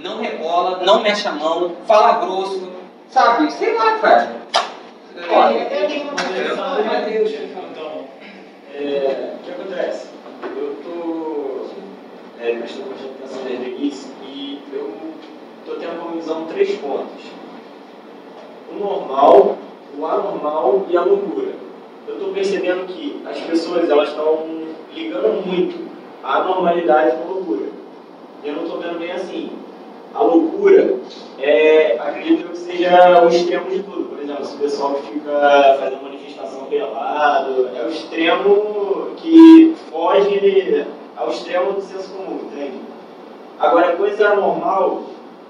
não 0.01 0.21
rebola, 0.21 0.83
não 0.85 1.01
mexe 1.01 1.27
a 1.27 1.31
mão, 1.31 1.75
fala 1.87 2.25
grosso, 2.25 2.69
sabe? 3.09 3.51
Sei 3.51 3.73
lá, 3.73 3.97
cara. 3.99 4.35
Olha, 5.29 5.57
eu 5.59 5.87
tenho 5.87 6.09
uma 6.09 6.17
sugestão. 6.17 7.63
Então, 7.71 8.07
é, 8.73 9.33
o 9.35 9.43
que 9.43 9.51
acontece? 9.51 10.07
Eu 10.43 10.73
estou 10.73 11.69
é, 12.41 12.53
prestando 12.53 12.89
bastante 12.89 13.13
atenção 13.17 13.43
desde 13.45 13.65
o 13.65 13.67
início 13.69 14.09
e 14.27 14.61
eu 14.73 14.93
estou 15.59 15.75
tendo 15.77 15.99
como 15.99 16.15
visão 16.15 16.45
três 16.45 16.77
pontos. 16.79 17.23
O 18.69 18.75
normal, 18.77 19.34
anormal 20.15 20.85
e 20.89 20.97
a 20.97 21.01
loucura. 21.01 21.51
Eu 22.07 22.15
estou 22.15 22.33
percebendo 22.33 22.85
que 22.87 23.21
as 23.25 23.39
pessoas 23.41 23.89
elas 23.89 24.09
estão 24.09 24.39
ligando 24.93 25.45
muito 25.45 25.85
a 26.23 26.43
normalidade 26.43 27.17
com 27.17 27.23
a 27.23 27.33
loucura. 27.35 27.67
Eu 28.43 28.53
não 28.53 28.63
estou 28.63 28.79
vendo 28.79 28.99
bem 28.99 29.11
assim. 29.11 29.49
A 30.13 30.21
loucura, 30.23 30.95
é, 31.39 31.97
acredito 31.99 32.49
que 32.49 32.57
seja 32.57 33.21
o 33.23 33.27
extremo 33.27 33.69
de 33.69 33.83
tudo. 33.83 34.05
Por 34.09 34.19
exemplo, 34.19 34.45
se 34.45 34.55
o 34.55 34.59
pessoal 34.59 34.95
fica 34.95 35.77
fazendo 35.79 36.03
manifestação 36.03 36.65
pelado, 36.65 37.69
é 37.75 37.85
o 37.85 37.89
extremo 37.89 39.07
que 39.17 39.75
foge 39.91 40.85
ao 41.17 41.29
extremo 41.29 41.73
do 41.73 41.81
senso 41.81 42.11
comum, 42.13 42.39
entende? 42.51 42.79
Agora, 43.59 43.95
coisa 43.95 44.29
anormal, 44.29 45.03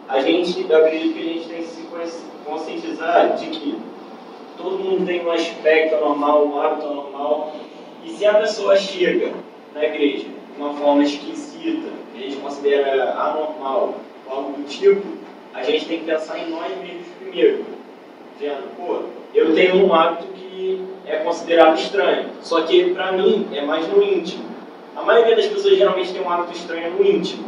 a 0.08 0.20
gente, 0.22 0.66
eu 0.70 0.78
acredito 0.78 1.14
que 1.14 1.20
a 1.20 1.34
gente 1.34 1.48
tem 1.48 1.58
que 1.58 1.68
se 1.68 1.82
consci- 1.84 2.24
conscientizar 2.46 3.36
de 3.36 3.48
que 3.48 3.78
todo 4.58 4.80
mundo 4.80 5.06
tem 5.06 5.26
um 5.26 5.32
aspecto 5.32 5.96
anormal, 5.96 6.48
um 6.48 6.60
hábito 6.60 6.88
anormal, 6.88 7.56
e 8.04 8.10
se 8.10 8.26
a 8.26 8.36
pessoa 8.36 8.76
chega 8.78 9.34
na 9.74 9.84
igreja 9.84 10.28
uma 10.58 10.74
forma 10.74 11.04
esquisita, 11.04 11.90
que 12.14 12.24
a 12.24 12.28
gente 12.28 12.38
considera 12.38 13.14
anormal, 13.14 13.96
algo 14.28 14.54
do 14.54 14.68
tipo, 14.68 15.04
a 15.54 15.64
gente 15.64 15.86
tem 15.86 16.00
que 16.00 16.06
pensar 16.06 16.40
em 16.40 16.50
nós 16.50 16.70
mesmos 16.78 17.08
primeiro. 17.20 17.66
Dizendo, 18.38 18.76
pô, 18.76 19.00
eu 19.34 19.54
tenho 19.56 19.86
um 19.86 19.94
hábito 19.94 20.28
que 20.34 20.84
é 21.06 21.18
considerado 21.18 21.78
estranho, 21.78 22.30
só 22.42 22.62
que 22.62 22.94
para 22.94 23.14
mim 23.14 23.48
é 23.54 23.62
mais 23.62 23.88
no 23.88 24.04
íntimo. 24.04 24.46
A 24.96 25.04
maioria 25.04 25.36
das 25.36 25.48
pessoas 25.48 25.78
geralmente 25.78 26.14
tem 26.14 26.22
um 26.22 26.30
hábito 26.30 26.58
estranho 26.58 26.92
no 26.92 27.06
íntimo. 27.06 27.46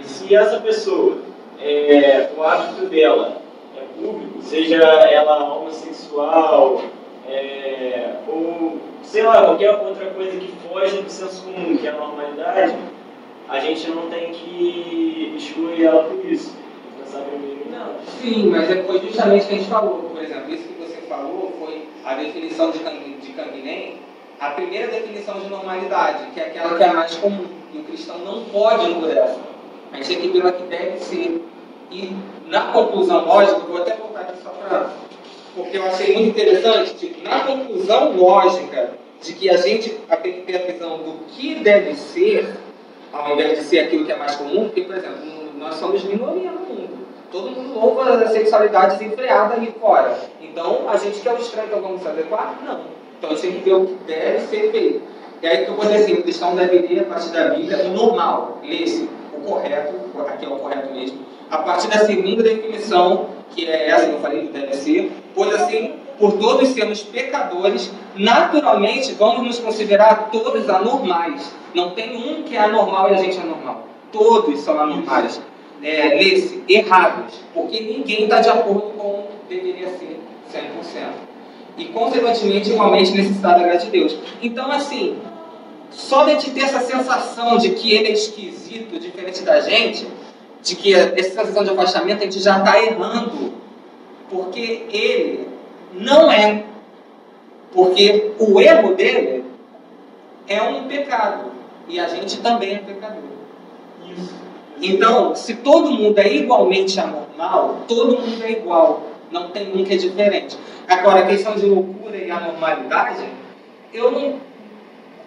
E 0.00 0.06
se 0.06 0.34
essa 0.34 0.60
pessoa, 0.60 1.18
é, 1.60 2.30
o 2.36 2.42
hábito 2.42 2.86
dela 2.86 3.40
público, 3.98 4.42
seja 4.42 4.76
ela 4.76 5.54
homossexual, 5.54 6.82
é, 7.28 8.14
ou 8.26 8.78
sei 9.02 9.22
lá, 9.22 9.44
qualquer 9.44 9.70
outra 9.74 10.06
coisa 10.06 10.38
que 10.38 10.52
foge 10.68 11.02
do 11.02 11.10
senso 11.10 11.44
comum, 11.44 11.76
que 11.76 11.86
é 11.86 11.90
a 11.90 11.94
normalidade, 11.94 12.76
a 13.48 13.58
gente 13.58 13.90
não 13.90 14.08
tem 14.08 14.30
que 14.32 15.34
excluir 15.36 15.84
ela 15.84 16.04
por 16.04 16.24
isso. 16.24 16.56
Não, 17.70 17.96
sim, 18.20 18.46
mas 18.46 18.70
é, 18.70 18.82
foi 18.82 19.00
justamente 19.00 19.44
o 19.44 19.48
que 19.48 19.54
a 19.54 19.58
gente 19.58 19.68
falou. 19.68 20.10
Por 20.12 20.22
exemplo, 20.22 20.54
isso 20.54 20.68
que 20.68 20.80
você 20.80 20.96
falou 21.08 21.52
foi 21.58 21.88
a 22.04 22.14
definição 22.14 22.70
de, 22.70 22.78
de 22.78 23.32
Canguilhem, 23.32 23.96
a 24.38 24.50
primeira 24.50 24.88
definição 24.88 25.40
de 25.40 25.48
normalidade, 25.48 26.30
que 26.32 26.40
é 26.40 26.46
aquela 26.46 26.76
que 26.76 26.82
é 26.82 26.88
a 26.88 26.94
mais 26.94 27.14
comum. 27.16 27.46
E 27.72 27.78
o 27.78 27.84
cristão 27.84 28.18
não 28.18 28.44
pode 28.44 28.90
ir 28.90 28.94
por 28.94 29.10
essa. 29.10 29.40
A 29.92 29.96
gente 29.96 30.08
tem 30.08 30.30
que 30.32 30.40
ver 30.40 30.52
que 30.52 30.62
deve 30.64 30.98
ser. 30.98 31.44
E 31.90 32.16
na 32.50 32.72
conclusão 32.72 33.24
lógica, 33.24 33.60
vou 33.60 33.80
até 33.80 33.94
voltar 33.94 34.20
aqui 34.20 34.42
só 34.42 34.50
para. 34.50 34.90
Porque 35.54 35.78
eu 35.78 35.86
achei 35.86 36.14
muito 36.14 36.28
interessante, 36.30 36.94
tipo, 36.94 37.22
na 37.22 37.40
conclusão 37.40 38.12
lógica 38.16 38.90
de 39.22 39.32
que 39.34 39.48
a 39.48 39.56
gente 39.56 39.90
tem 40.22 40.32
que 40.32 40.40
ter 40.42 40.56
a 40.56 40.72
visão 40.72 40.98
do 40.98 41.24
que 41.28 41.56
deve 41.56 41.94
ser, 41.94 42.54
ao 43.12 43.32
invés 43.32 43.58
de 43.58 43.64
ser 43.64 43.80
aquilo 43.80 44.04
que 44.04 44.12
é 44.12 44.16
mais 44.16 44.36
comum, 44.36 44.64
porque, 44.64 44.82
por 44.82 44.96
exemplo, 44.96 45.18
nós 45.58 45.76
somos 45.76 46.02
minoria 46.04 46.50
no 46.50 46.60
mundo. 46.60 46.98
Todo 47.30 47.50
mundo 47.50 47.78
louva 47.78 48.14
a 48.14 48.28
sexualidade 48.28 48.98
desenfreada 48.98 49.54
aí 49.54 49.72
fora. 49.80 50.18
Então, 50.40 50.88
a 50.88 50.96
gente 50.96 51.20
que 51.20 51.28
é 51.28 51.32
o 51.32 51.38
estranho, 51.38 51.68
então 51.68 51.80
vamos 51.80 52.02
se 52.02 52.08
adequar? 52.08 52.58
Não. 52.64 52.80
Então, 53.18 53.30
a 53.30 53.34
gente 53.34 53.42
tem 53.42 53.52
que 53.52 53.70
ver 53.70 53.74
o 53.74 53.86
que 53.86 53.94
deve 54.04 54.40
ser 54.46 54.72
feito. 54.72 55.02
E 55.42 55.46
aí 55.46 55.64
que 55.64 55.70
eu 55.70 55.74
vou 55.74 55.84
dizer 55.84 55.98
assim, 55.98 56.14
o 56.14 56.22
cristão 56.22 56.56
deve 56.56 56.78
ler, 56.78 57.00
a 57.00 57.04
partir 57.04 57.30
da 57.30 57.48
Bíblia, 57.48 57.84
o 57.84 57.88
normal, 57.90 58.58
lê-se 58.62 59.08
o 59.36 59.40
correto, 59.40 59.94
aqui 60.26 60.44
é 60.44 60.48
o 60.48 60.56
correto 60.56 60.92
mesmo, 60.92 61.18
a 61.50 61.58
partir 61.58 61.88
da 61.88 62.04
segunda 62.04 62.42
definição, 62.42 63.30
que 63.50 63.66
é 63.66 63.88
essa 63.88 64.06
que 64.06 64.12
eu 64.12 64.20
falei 64.20 64.46
que 64.46 64.52
deve 64.52 64.74
ser, 64.74 65.12
pois 65.34 65.52
assim, 65.54 65.94
por 66.18 66.32
todos 66.34 66.68
sermos 66.68 67.02
pecadores, 67.02 67.90
naturalmente 68.14 69.12
vamos 69.14 69.42
nos 69.42 69.58
considerar 69.58 70.30
todos 70.30 70.68
anormais. 70.68 71.52
Não 71.74 71.90
tem 71.90 72.16
um 72.16 72.42
que 72.42 72.56
é 72.56 72.60
anormal 72.60 73.10
e 73.10 73.14
a 73.14 73.16
gente 73.16 73.38
é 73.38 73.42
normal. 73.42 73.86
Todos 74.12 74.60
são 74.60 74.78
anormais. 74.78 75.40
É, 75.82 76.08
Lê-se, 76.08 76.62
errados, 76.68 77.34
porque 77.54 77.80
ninguém 77.80 78.24
está 78.24 78.40
de 78.40 78.50
acordo 78.50 78.92
com 78.98 79.24
deveria 79.48 79.88
ser 79.88 80.20
100%. 80.52 80.60
E, 81.76 81.86
consequentemente, 81.86 82.70
igualmente 82.70 83.12
necessitado 83.12 83.60
da 83.60 83.66
graça 83.66 83.86
de 83.86 83.90
Deus. 83.90 84.16
Então, 84.42 84.70
assim, 84.70 85.16
só 85.90 86.24
de 86.24 86.50
ter 86.50 86.60
essa 86.60 86.80
sensação 86.80 87.56
de 87.56 87.70
que 87.70 87.92
ele 87.92 88.08
é 88.08 88.12
esquisito, 88.12 88.98
diferente 89.00 89.42
da 89.42 89.60
gente, 89.60 90.06
de 90.62 90.76
que 90.76 90.94
essa 90.94 91.44
sensação 91.44 91.64
de 91.64 91.70
afastamento, 91.70 92.20
a 92.20 92.24
gente 92.24 92.40
já 92.40 92.58
está 92.58 92.82
errando. 92.82 93.52
Porque 94.28 94.86
ele 94.90 95.48
não 95.92 96.30
é. 96.30 96.64
Porque 97.72 98.32
o 98.38 98.60
erro 98.60 98.94
dele 98.94 99.44
é 100.46 100.62
um 100.62 100.84
pecado. 100.84 101.50
E 101.88 101.98
a 101.98 102.06
gente 102.06 102.40
também 102.40 102.74
é 102.74 102.78
pecador. 102.78 103.22
Então, 104.82 105.34
se 105.34 105.56
todo 105.56 105.90
mundo 105.90 106.18
é 106.18 106.32
igualmente 106.32 106.98
anormal, 106.98 107.80
todo 107.86 108.18
mundo 108.18 108.42
é 108.42 108.52
igual. 108.52 109.02
Não 109.30 109.50
tem 109.50 109.72
um 109.72 109.84
que 109.84 109.94
é 109.94 109.96
diferente. 109.96 110.56
Agora, 110.88 111.20
a 111.20 111.26
questão 111.26 111.54
de 111.54 111.66
loucura 111.66 112.16
e 112.16 112.30
anormalidade, 112.30 113.24
eu 113.92 114.10
não. 114.10 114.40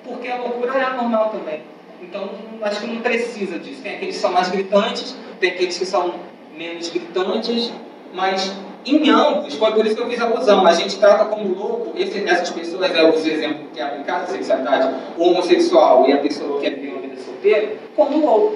Porque 0.04 0.28
a 0.28 0.38
loucura 0.38 0.78
é 0.78 0.84
anormal 0.84 1.30
também. 1.30 1.62
Então, 2.04 2.30
acho 2.62 2.82
que 2.82 2.88
não 2.88 3.02
precisa 3.02 3.58
disso. 3.58 3.82
Tem 3.82 3.96
aqueles 3.96 4.16
que 4.16 4.22
são 4.22 4.32
mais 4.32 4.50
gritantes, 4.50 5.16
tem 5.40 5.52
aqueles 5.52 5.78
que 5.78 5.86
são 5.86 6.14
menos 6.56 6.90
gritantes, 6.90 7.72
mas 8.14 8.54
em 8.86 9.10
ambos, 9.10 9.56
foi 9.56 9.72
por 9.72 9.86
isso 9.86 9.96
que 9.96 10.02
eu 10.02 10.10
fiz 10.10 10.22
a 10.22 10.26
alusão. 10.26 10.66
A 10.68 10.74
gente 10.74 10.98
trata 11.00 11.26
como 11.26 11.54
louco 11.56 11.94
esse, 11.96 12.28
essas 12.28 12.50
pessoas, 12.50 12.94
é 12.94 13.10
os 13.10 13.26
exemplos 13.26 13.68
que 13.74 13.80
é 13.80 13.84
aplicado 13.84 14.24
à 14.24 14.28
sexualidade, 14.28 14.96
o 15.18 15.24
homossexual 15.24 16.08
e 16.08 16.14
a 16.14 16.18
pessoa 16.18 16.60
que 16.60 16.68
é 16.68 16.70
vida 16.72 17.16
solteira, 17.24 17.76
como 17.96 18.26
louco. 18.26 18.56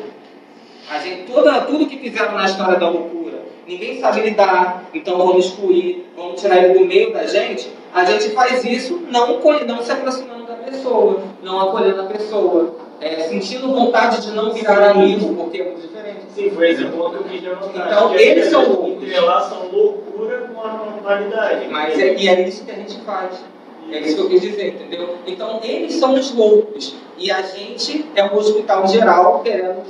A 0.90 1.00
gente, 1.00 1.32
toda, 1.32 1.62
tudo 1.62 1.86
que 1.86 1.98
fizeram 1.98 2.34
na 2.34 2.46
história 2.46 2.78
da 2.78 2.90
loucura, 2.90 3.44
ninguém 3.68 4.00
sabe 4.00 4.22
lidar, 4.22 4.84
então 4.94 5.18
vamos 5.18 5.46
excluir, 5.46 6.10
vamos 6.16 6.40
tirar 6.40 6.64
ele 6.64 6.80
do 6.80 6.86
meio 6.86 7.14
da 7.14 7.26
gente. 7.26 7.70
A 7.94 8.06
gente 8.06 8.30
faz 8.30 8.64
isso 8.64 9.02
não, 9.10 9.40
não 9.66 9.84
se 9.84 9.92
aproximando 9.92 10.46
da 10.46 10.56
pessoa, 10.56 11.24
não 11.42 11.60
acolhendo 11.70 12.02
a 12.02 12.06
pessoa, 12.06 12.76
é, 13.00 13.28
sentindo 13.28 13.72
vontade 13.72 14.22
de 14.22 14.32
não 14.32 14.52
virar 14.52 14.90
amigo, 14.90 15.36
porque 15.36 15.62
é 15.62 15.64
muito 15.66 15.82
diferente. 15.82 16.22
Sim, 16.34 16.50
foi 16.52 16.72
esse 16.72 16.86
ponto 16.86 17.18
que 17.18 17.24
eu 17.24 17.24
quis 17.24 17.44
levantar. 17.44 17.88
Então, 17.88 18.16
eles 18.16 18.48
são 18.48 18.68
loucos. 18.68 19.04
Entrelaçam 19.04 19.70
loucura 19.72 20.50
com 20.54 20.62
a 20.62 20.74
normalidade. 20.74 21.68
Mas 21.70 22.00
é, 22.00 22.16
e 22.16 22.28
é 22.28 22.48
isso 22.48 22.66
que 22.66 22.72
a 22.72 22.76
gente 22.76 23.00
faz. 23.02 23.44
É 23.92 24.00
isso 24.00 24.16
que 24.16 24.22
eu 24.22 24.30
quis 24.30 24.42
dizer, 24.42 24.68
entendeu? 24.70 25.18
Então, 25.28 25.60
eles 25.64 25.94
são 25.94 26.14
os 26.14 26.34
loucos. 26.34 26.96
E 27.18 27.32
a 27.32 27.42
gente 27.42 28.06
é 28.16 28.24
um 28.24 28.36
hospital 28.36 28.88
geral 28.88 29.42
querendo 29.42 29.84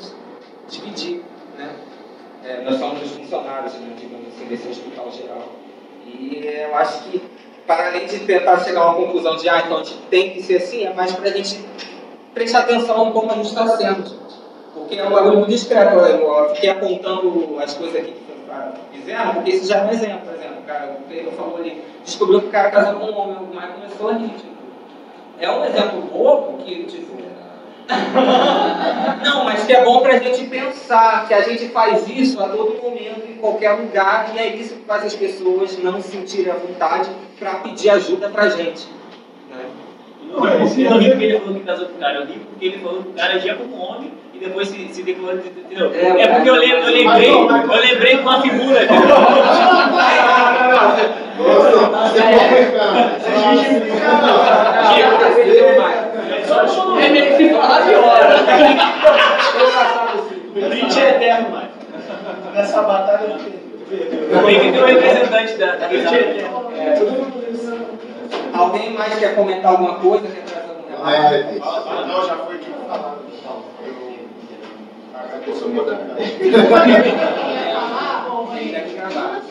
dividir, 0.70 1.24
né? 1.58 1.70
É, 2.44 2.62
nós 2.64 2.78
somos 2.78 3.02
os 3.04 3.12
funcionários, 3.12 3.74
né, 3.74 3.94
digamos 4.00 4.28
assim, 4.28 4.46
desse 4.46 4.68
hospital 4.68 5.12
geral. 5.12 5.44
E 6.06 6.46
eu 6.46 6.76
acho 6.76 7.04
que, 7.04 7.22
para 7.66 7.88
além 7.88 8.06
de 8.06 8.20
tentar 8.20 8.60
chegar 8.64 8.82
a 8.82 8.92
uma 8.92 9.06
conclusão 9.06 9.36
de, 9.36 9.50
ah, 9.50 9.64
então 9.66 9.78
a 9.80 9.84
gente 9.84 10.00
tem 10.10 10.32
que 10.32 10.42
ser 10.42 10.58
assim, 10.58 10.86
é 10.86 10.94
mais 10.94 11.12
para 11.12 11.30
a 11.30 11.34
gente 11.34 11.60
prestar 12.38 12.60
atenção 12.60 13.10
em 13.10 13.12
como 13.12 13.32
a 13.32 13.36
gente 13.36 13.48
está 13.48 13.68
sendo. 13.68 14.04
Porque 14.74 14.96
é 14.96 15.06
um 15.06 15.12
bagulho 15.12 15.38
muito 15.40 15.50
discreto. 15.50 15.96
Eu, 15.98 16.56
fiquei 16.56 16.70
apontando 16.70 17.58
as 17.60 17.74
coisas 17.74 17.96
aqui 17.96 18.14
que 18.14 19.00
fizeram, 19.00 19.34
porque 19.34 19.52
isso 19.52 19.68
já 19.68 19.80
é 19.80 19.86
um 19.86 19.90
exemplo, 19.90 20.20
por 20.20 20.36
exemplo. 20.36 20.58
Cara, 20.66 20.98
o 21.00 21.10
Pedro 21.10 21.32
falou 21.32 21.58
ali, 21.58 21.84
descobriu 22.06 22.42
que 22.42 22.48
o 22.48 22.52
cara 22.52 22.70
casou 22.70 23.00
com 23.00 23.06
um 23.08 23.18
homem, 23.18 23.38
o 23.38 23.56
Maicon 23.56 23.74
começou 23.74 24.10
a 24.10 24.14
rir. 24.14 24.30
Tipo. 24.30 24.58
É 25.40 25.52
um 25.52 25.66
exemplo 25.66 26.02
bobo 26.02 26.58
que, 26.64 26.84
tipo. 26.84 27.18
Não, 29.24 29.46
mas 29.46 29.64
que 29.64 29.74
é 29.74 29.84
bom 29.84 30.02
pra 30.02 30.20
gente 30.20 30.46
pensar 30.48 31.26
que 31.26 31.34
a 31.34 31.42
gente 31.42 31.70
faz 31.70 32.06
isso 32.10 32.42
a 32.44 32.50
todo 32.50 32.82
momento, 32.84 33.26
em 33.30 33.38
qualquer 33.38 33.72
lugar, 33.72 34.32
e 34.36 34.40
é 34.40 34.56
isso 34.56 34.76
que 34.76 34.84
faz 34.84 35.06
as 35.06 35.16
pessoas 35.16 35.78
não 35.80 36.02
se 36.02 36.10
sentirem 36.10 36.52
à 36.52 36.58
vontade 36.58 37.10
para 37.40 37.56
pedir 37.56 37.90
ajuda 37.90 38.28
pra 38.28 38.50
gente. 38.50 38.86
Não, 40.30 40.46
eu 40.46 40.90
não 40.92 40.98
ri 41.00 41.10
porque 41.10 41.24
ele 41.26 41.40
falou 41.40 41.54
que 41.56 41.60
casou 41.62 41.86
com 41.88 41.96
o 41.96 42.00
cara, 42.00 42.16
eu 42.20 42.26
ri 42.26 42.34
porque 42.50 42.66
ele 42.66 42.78
falou 42.80 43.02
que 43.04 43.10
o 43.10 43.14
cara 43.14 43.34
agia 43.36 43.56
como 43.56 43.76
homem 43.78 44.12
e 44.34 44.40
depois 44.40 44.68
se, 44.68 44.88
se 44.92 45.04
declarou, 45.04 45.40
entendeu? 45.40 45.92
É, 45.94 46.22
É, 46.22 46.28
porque 46.28 46.50
eu, 46.50 46.56
lem- 46.56 46.70
eu 46.72 46.86
lembrei, 46.92 47.32
eu 47.34 47.82
lembrei 47.82 48.16
de 48.16 48.22
uma 48.22 48.42
figura, 48.42 48.84
entendeu? 48.84 49.16
Você 51.38 52.22
É 57.02 57.10
meio 57.10 57.38
que 57.38 57.50
falar 57.50 57.82
de 57.82 57.96
hora. 57.96 58.36
Brinde 60.54 61.00
é 61.00 61.10
eterno, 61.10 61.50
Mike. 61.52 62.54
Nessa 62.54 62.82
batalha 62.82 63.28
não 63.30 63.38
tem. 63.38 63.68
Tem 63.88 64.60
que 64.60 64.72
ter 64.72 64.84
um 64.84 64.86
representante 64.86 65.54
da, 65.58 65.88
Brinde 65.88 66.16
é 66.16 66.20
eterno. 66.20 67.87
Alguém 68.54 68.94
mais 68.94 69.18
quer 69.20 69.36
comentar 69.36 69.72
alguma 69.72 69.96
coisa? 69.96 70.28
Quer 70.28 70.44
trazer 70.44 70.70
algum 70.70 70.88
relato? 70.90 72.08
Não, 72.08 72.26
já 72.28 72.36
foi 72.38 72.58
falado. 72.88 73.18
Gravar. 78.94 79.42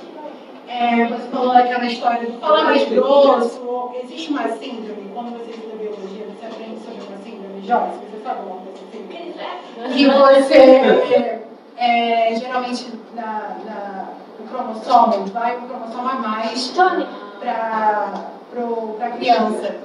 É, 0.68 1.06
você 1.06 1.28
falou 1.28 1.52
aquela 1.52 1.86
história 1.86 2.26
do 2.30 2.38
falar 2.38 2.64
mais 2.64 2.88
grosso. 2.88 3.90
Existe 4.02 4.30
uma 4.30 4.48
síndrome, 4.48 5.10
quando 5.14 5.38
você 5.38 5.50
estuda 5.52 5.76
biologia, 5.76 6.26
você 6.26 6.46
aprende 6.46 6.80
sobre 6.80 7.00
uma 7.00 7.18
síndrome, 7.22 7.66
Joyce, 7.66 7.98
você 8.10 8.22
sabe 8.22 8.40
alguma 8.40 8.60
coisa 8.60 8.80
assim? 8.84 9.94
Que 9.94 10.06
você, 10.06 10.54
é, 10.54 11.42
é, 11.78 12.36
geralmente, 12.36 12.92
na, 13.14 13.56
na, 13.64 14.08
o 14.38 14.42
cromossomo, 14.48 15.26
vai 15.26 15.56
um 15.56 15.68
cromossomo 15.68 16.08
a 16.08 16.14
mais 16.14 16.68
para 16.68 18.12
a 18.58 19.10
criança. 19.10 19.76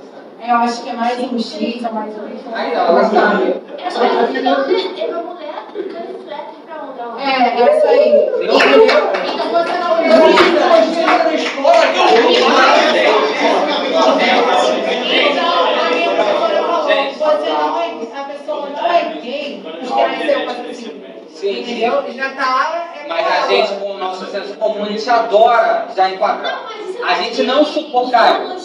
Eu 0.48 0.56
acho 0.56 0.84
que 0.84 0.90
é 0.90 0.94
mais 0.94 1.20
um 1.20 1.38
X 1.38 1.84
ou 1.84 1.94
mais 1.94 2.18
um 2.18 2.28
Y. 2.28 2.54
Aí, 2.54 2.74
ó, 2.76 2.88
ela 2.88 3.04
sabe. 3.04 3.62
Essa 3.78 4.00
mulher 4.00 4.30
canifletes 5.74 6.58
pra 6.66 6.84
mudar. 6.84 7.20
É, 7.20 7.62
essa 7.62 7.88
aí. 7.90 8.30
Então 9.34 9.52
você 9.52 9.78
não 9.78 10.00
precisa. 10.00 10.32
Então, 15.32 15.56
aí 15.84 16.04
a 16.06 16.12
professora 16.16 16.64
falou, 16.64 16.84
você 16.88 17.50
não 17.50 17.82
é, 17.82 17.84
a 18.16 18.24
pessoa 18.24 18.70
não 18.70 18.86
é 18.88 18.96
gay 19.22 19.62
Sim, 21.42 21.62
entendeu? 21.62 22.04
Já 22.14 22.30
tá. 22.36 22.86
É 23.04 23.08
Mas 23.10 23.26
a 23.26 23.48
gente, 23.48 23.74
com 23.80 23.94
o 23.94 23.98
nosso 23.98 24.28
senso 24.28 24.54
comum, 24.58 24.84
a 24.84 24.90
gente 24.90 25.10
adora 25.10 25.88
já 25.96 26.08
enquadrar. 26.08 26.68
A 27.04 27.16
gente 27.16 27.42
não 27.42 27.66
suporta, 27.66 28.12
Caio, 28.12 28.56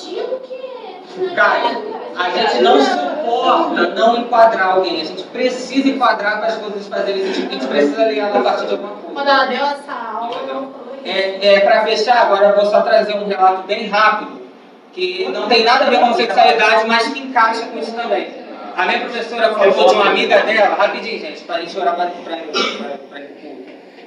que. 0.42 1.34
Caio, 1.34 1.94
a 2.14 2.28
gente 2.28 2.62
não 2.62 2.78
suporta 2.78 3.94
não 3.94 4.18
enquadrar 4.18 4.74
alguém. 4.74 5.00
A 5.00 5.04
gente 5.06 5.22
precisa 5.22 5.88
enquadrar 5.88 6.38
para 6.38 6.48
as 6.48 6.56
coisas 6.56 6.86
fazerem 6.86 7.24
sentido. 7.24 7.48
A 7.48 7.52
gente 7.54 7.66
precisa 7.66 8.04
ler 8.04 8.18
ela 8.18 8.40
a 8.40 8.42
partir 8.42 8.66
de 8.66 8.72
alguma 8.72 8.90
coisa. 8.90 9.14
Quando 9.14 9.28
ela 9.28 9.46
deu 9.46 9.64
essa 9.64 9.92
aula. 10.14 10.86
É, 11.02 11.54
é, 11.54 11.60
para 11.60 11.82
fechar, 11.84 12.26
agora 12.26 12.48
eu 12.48 12.56
vou 12.56 12.66
só 12.66 12.82
trazer 12.82 13.16
um 13.16 13.26
relato 13.26 13.62
bem 13.62 13.88
rápido, 13.88 14.42
que 14.92 15.26
não 15.30 15.48
tem 15.48 15.64
nada 15.64 15.86
a 15.86 15.88
ver 15.88 16.00
com 16.00 16.12
sexualidade, 16.12 16.86
mas 16.86 17.08
que 17.08 17.20
encaixa 17.20 17.64
com 17.68 17.78
isso 17.78 17.92
também. 17.92 18.45
A 18.76 18.84
minha 18.84 19.00
professora 19.00 19.54
falou 19.54 19.88
de 19.88 19.94
uma 19.94 20.10
amiga 20.10 20.42
dela, 20.42 20.74
rapidinho, 20.74 21.18
gente, 21.18 21.42
para 21.44 21.56
a 21.56 21.60
gente 21.60 21.78
orar 21.78 21.96
para 21.96 22.10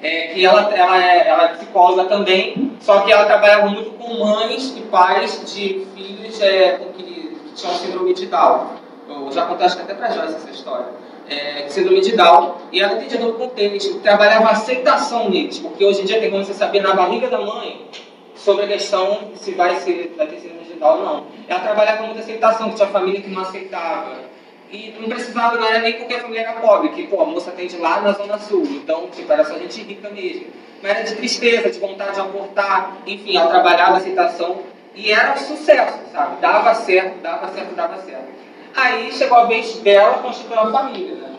é, 0.01 0.27
que 0.27 0.45
ela, 0.45 0.71
ela, 0.75 1.03
é, 1.03 1.27
ela 1.27 1.43
é 1.45 1.47
psicóloga 1.55 2.05
também, 2.05 2.77
só 2.79 3.01
que 3.01 3.11
ela 3.11 3.25
trabalhava 3.25 3.67
muito 3.67 3.89
com 3.91 4.23
mães 4.23 4.77
e 4.77 4.81
pais 4.81 5.41
de 5.51 5.87
filhos 5.95 6.39
é, 6.39 6.73
com 6.73 6.93
que, 6.93 7.03
que 7.03 7.53
tinham 7.55 7.73
síndrome 7.73 8.13
de 8.13 8.27
Down. 8.27 8.67
Eu 9.09 9.31
já 9.31 9.47
contei 9.47 9.65
acho 9.65 9.75
que 9.75 9.81
até 9.81 9.95
para 9.95 10.11
Joyce 10.11 10.35
essa 10.35 10.51
história. 10.51 10.85
É, 11.27 11.67
síndrome 11.67 12.01
de 12.01 12.15
Down. 12.15 12.55
E 12.71 12.79
ela 12.79 12.93
entendia 12.93 13.19
no 13.19 13.33
contexto, 13.33 13.99
trabalhava 14.01 14.49
a 14.49 14.51
aceitação 14.51 15.31
neles, 15.31 15.57
porque 15.57 15.83
hoje 15.83 16.03
em 16.03 16.05
dia 16.05 16.19
tem 16.19 16.29
como 16.29 16.45
você 16.45 16.53
saber 16.53 16.81
na 16.81 16.93
barriga 16.93 17.27
da 17.27 17.41
mãe 17.41 17.87
sobre 18.35 18.65
a 18.65 18.67
questão 18.67 19.31
se 19.33 19.51
vai, 19.51 19.77
ser, 19.77 20.13
vai 20.15 20.27
ter 20.27 20.39
síndrome 20.39 20.65
de 20.65 20.73
Down 20.75 20.97
ou 20.99 21.03
não. 21.03 21.23
Ela 21.47 21.59
trabalhava 21.59 21.97
com 21.97 22.03
muita 22.03 22.19
aceitação, 22.19 22.69
que 22.69 22.75
tinha 22.75 22.87
família 22.87 23.19
que 23.19 23.29
não 23.31 23.41
aceitava. 23.41 24.28
E 24.71 24.95
não 24.99 25.09
precisava, 25.09 25.57
não 25.57 25.67
era 25.67 25.79
nem 25.79 25.93
porque 25.93 26.13
a 26.13 26.21
família 26.21 26.41
era 26.41 26.61
pobre, 26.61 26.89
que 26.89 27.07
pô, 27.07 27.21
a 27.21 27.25
moça 27.25 27.49
atende 27.49 27.77
lá 27.77 28.01
na 28.01 28.11
Zona 28.11 28.37
Sul, 28.37 28.63
então 28.65 29.07
tipo, 29.07 29.31
era 29.31 29.43
só 29.43 29.57
gente 29.57 29.81
rica 29.81 30.09
mesmo. 30.09 30.47
Mas 30.81 30.91
era 30.91 31.03
de 31.03 31.15
tristeza, 31.15 31.71
de 31.71 31.79
vontade 31.79 32.13
de 32.13 32.21
abortar, 32.21 32.97
enfim, 33.05 33.35
ela 33.35 33.49
trabalhava 33.49 33.93
a 33.93 33.97
aceitação 33.97 34.59
e 34.93 35.11
era 35.11 35.33
um 35.33 35.37
sucesso, 35.37 35.97
sabe? 36.11 36.39
Dava 36.39 36.73
certo, 36.75 37.19
dava 37.21 37.47
certo, 37.47 37.75
dava 37.75 37.97
certo. 37.97 38.27
Aí 38.75 39.11
chegou 39.11 39.39
a 39.39 39.45
vez 39.45 39.77
dela 39.79 40.19
constituir 40.19 40.57
uma 40.59 40.71
família, 40.71 41.15
né? 41.15 41.29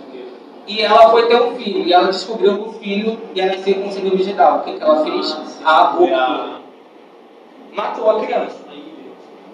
E 0.66 0.82
ela 0.82 1.10
foi 1.10 1.26
ter 1.26 1.40
um 1.40 1.56
filho, 1.56 1.84
e 1.84 1.92
ela 1.92 2.06
descobriu 2.06 2.56
que 2.56 2.68
o 2.68 2.72
filho 2.74 3.20
ia 3.34 3.46
nascer 3.46 3.74
com 3.74 3.90
síndrome 3.90 4.22
de 4.22 4.32
Down. 4.32 4.58
O 4.58 4.62
que, 4.62 4.72
que 4.74 4.82
ela 4.82 5.04
fez? 5.04 5.60
Abortou. 5.64 6.60
Matou 7.72 8.10
a 8.10 8.20
criança. 8.24 8.69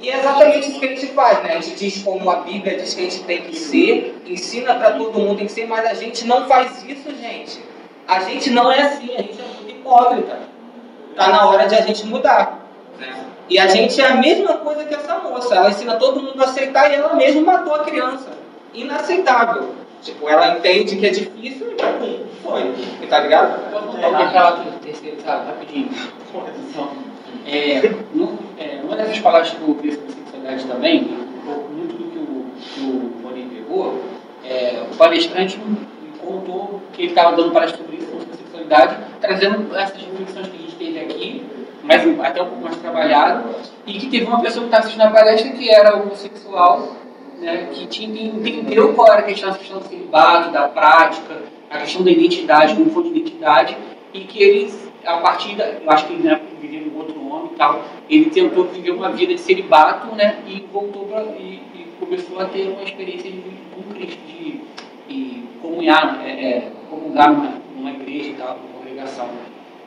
E 0.01 0.11
é 0.11 0.19
exatamente 0.19 0.71
isso 0.71 0.79
que 0.79 0.87
a 0.87 0.89
gente 0.89 1.07
faz, 1.09 1.43
né? 1.43 1.57
A 1.57 1.61
gente 1.61 1.77
diz 1.77 2.03
como 2.03 2.31
a 2.31 2.37
Bíblia 2.37 2.77
diz 2.77 2.95
que 2.95 3.01
a 3.01 3.11
gente 3.11 3.25
tem 3.25 3.43
que 3.43 3.57
ser, 3.57 4.23
ensina 4.27 4.75
para 4.75 4.93
todo 4.93 5.19
mundo 5.19 5.39
tem 5.39 5.47
que 5.47 5.53
ser, 5.53 5.67
mas 5.67 5.87
a 5.87 5.95
gente 5.95 6.27
não 6.27 6.47
faz 6.47 6.85
isso, 6.85 7.11
gente. 7.17 7.61
A 8.07 8.21
gente 8.21 8.51
não 8.51 8.71
é 8.71 8.83
assim, 8.83 9.15
a 9.15 9.23
gente 9.23 9.41
é 9.41 9.55
muito 9.57 9.71
hipócrita. 9.71 10.39
Tá 11.17 11.29
na 11.29 11.49
hora 11.49 11.67
de 11.67 11.75
a 11.75 11.81
gente 11.81 12.07
mudar. 12.07 12.67
Né? 12.99 13.25
E 13.49 13.59
a 13.59 13.67
gente 13.69 14.01
é 14.01 14.07
a 14.07 14.17
mesma 14.17 14.55
coisa 14.59 14.85
que 14.85 14.95
essa 14.95 15.19
moça. 15.19 15.55
Ela 15.55 15.71
ensina 15.71 15.97
todo 15.97 16.23
mundo 16.23 16.41
a 16.41 16.45
aceitar 16.45 16.91
e 16.91 16.95
ela 16.95 17.15
mesma 17.15 17.41
matou 17.41 17.75
a 17.75 17.85
criança. 17.85 18.29
Inaceitável. 18.75 19.75
Tipo, 20.03 20.29
ela 20.29 20.59
entende 20.59 20.97
que 20.97 21.07
é 21.07 21.11
difícil 21.11 21.73
e 21.73 21.75
pum, 21.75 22.27
foi. 22.45 22.75
E 23.03 23.07
tá 23.07 23.21
ligado? 23.21 23.71
Vamos 23.73 23.95
contar 23.95 24.09
um 24.09 24.29
relato 24.29 24.79
terceirizado, 24.83 25.47
rapidinho. 25.47 25.89
É, 27.47 27.95
no, 28.13 28.39
é, 28.59 28.81
uma 28.83 28.97
dessas 28.97 29.19
palestras 29.21 29.57
que 29.57 29.63
eu 29.63 29.69
ouvi 29.69 29.93
sobre 29.93 30.13
sexualidade 30.13 30.65
também, 30.65 31.03
muito 31.03 31.97
do 31.97 32.11
que 32.11 32.19
o, 32.19 32.85
o 32.85 33.23
Boninho 33.23 33.51
pegou, 33.51 34.03
é, 34.45 34.83
o 34.91 34.97
palestrante 34.97 35.61
contou 36.21 36.83
que 36.93 37.03
ele 37.03 37.09
estava 37.11 37.37
dando 37.37 37.53
palestra 37.53 37.79
sobre 37.79 37.97
isso, 37.97 38.11
sobre 38.11 38.37
sexualidade, 38.37 38.97
trazendo 39.21 39.77
essas 39.77 40.03
reflexões 40.03 40.49
que 40.49 40.57
a 40.57 40.61
gente 40.61 40.75
teve 40.75 40.99
aqui, 40.99 41.47
mas 41.85 42.03
até 42.21 42.43
um 42.43 42.47
pouco 42.47 42.63
mais 42.63 42.77
trabalhado, 42.77 43.55
e 43.87 43.93
que 43.93 44.09
teve 44.09 44.25
uma 44.27 44.41
pessoa 44.41 44.63
que 44.63 44.67
estava 44.67 44.83
assistindo 44.83 45.03
a 45.03 45.11
palestra 45.11 45.53
que 45.53 45.71
era 45.71 45.97
homossexual, 45.97 46.97
né, 47.39 47.69
que 47.73 47.87
tinha, 47.87 48.27
entendeu 48.27 48.93
qual 48.95 49.13
era 49.13 49.21
a 49.21 49.23
questão, 49.23 49.51
a 49.51 49.55
questão 49.55 49.79
do 49.79 49.87
celibato, 49.87 50.51
da 50.51 50.69
prática, 50.69 51.43
a 51.71 51.79
questão 51.79 52.03
da 52.03 52.11
identidade, 52.11 52.75
como 52.75 52.91
foi 52.91 53.05
de 53.05 53.09
identidade, 53.11 53.77
e 54.13 54.21
que 54.21 54.43
ele, 54.43 54.75
a 55.07 55.19
partir 55.19 55.55
da, 55.55 55.65
eu 55.65 55.91
acho 55.91 56.07
que 56.07 56.15
ele 56.15 56.23
né, 56.25 56.41
vivia 56.61 56.81
em 56.81 56.93
outro 56.97 57.19
nome 57.19 57.51
e 57.53 57.57
tal, 57.57 57.85
ele 58.11 58.31
tentou 58.31 58.65
viver 58.65 58.91
uma 58.91 59.11
vida 59.11 59.35
de 59.35 59.41
celibato, 59.41 60.15
né, 60.15 60.39
e 60.47 60.67
voltou 60.73 61.07
pra, 61.07 61.23
e, 61.39 61.61
e 61.75 61.87
começou 62.01 62.41
a 62.41 62.47
ter 62.47 62.69
uma 62.69 62.83
experiência 62.83 63.31
de, 63.31 63.41
com 63.75 63.95
Cristo, 63.95 64.21
de, 64.27 64.61
de 65.09 65.43
comunhar, 65.63 66.21
é, 66.25 66.31
é, 66.31 66.73
comungar 66.91 67.33
numa, 67.33 67.55
numa 67.77 67.91
igreja 67.91 68.31
e 68.31 68.35
tal, 68.35 68.59
numa 68.59 68.79
congregação. 68.79 69.29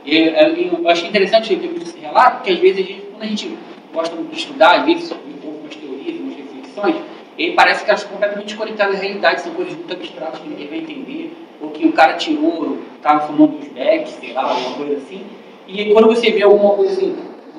E, 0.05 0.17
é, 0.17 0.49
e 0.53 0.67
eu 0.73 0.87
achei 0.89 1.09
interessante 1.09 1.53
esse 1.53 1.99
relato, 1.99 2.37
porque 2.37 2.51
às 2.51 2.59
vezes 2.59 2.77
a 2.77 2.87
gente, 2.87 3.01
quando 3.01 3.23
a 3.23 3.27
gente 3.27 3.57
gosta 3.93 4.15
muito 4.15 4.31
de 4.31 4.37
estudar, 4.37 4.79
às 4.79 4.85
vezes 4.85 5.11
ouve 5.11 5.57
umas 5.59 5.75
teorias, 5.75 6.19
umas 6.19 6.35
reflexões, 6.35 6.95
ele 7.37 7.53
parece 7.53 7.83
que 7.83 7.89
elas 7.89 8.01
são 8.01 8.11
completamente 8.11 8.47
desconectadas 8.47 8.95
da 8.95 9.01
realidade, 9.01 9.41
são 9.41 9.53
coisas 9.53 9.73
muito 9.75 9.93
abstratas 9.93 10.39
que 10.39 10.47
ninguém 10.49 10.67
vai 10.67 10.77
entender, 10.79 11.33
ou 11.61 11.69
que 11.71 11.85
o 11.85 11.91
cara 11.93 12.13
tirou, 12.13 12.77
estava 12.95 13.21
fumando 13.27 13.59
os 13.59 13.67
backs, 13.69 14.11
sei 14.19 14.33
lá, 14.33 14.43
alguma 14.51 14.75
coisa 14.77 14.97
assim. 14.97 15.23
E 15.67 15.91
quando 15.93 16.07
você 16.07 16.31
vê 16.31 16.43
alguma 16.43 16.73
coisa 16.75 16.93
assim, 16.93 17.15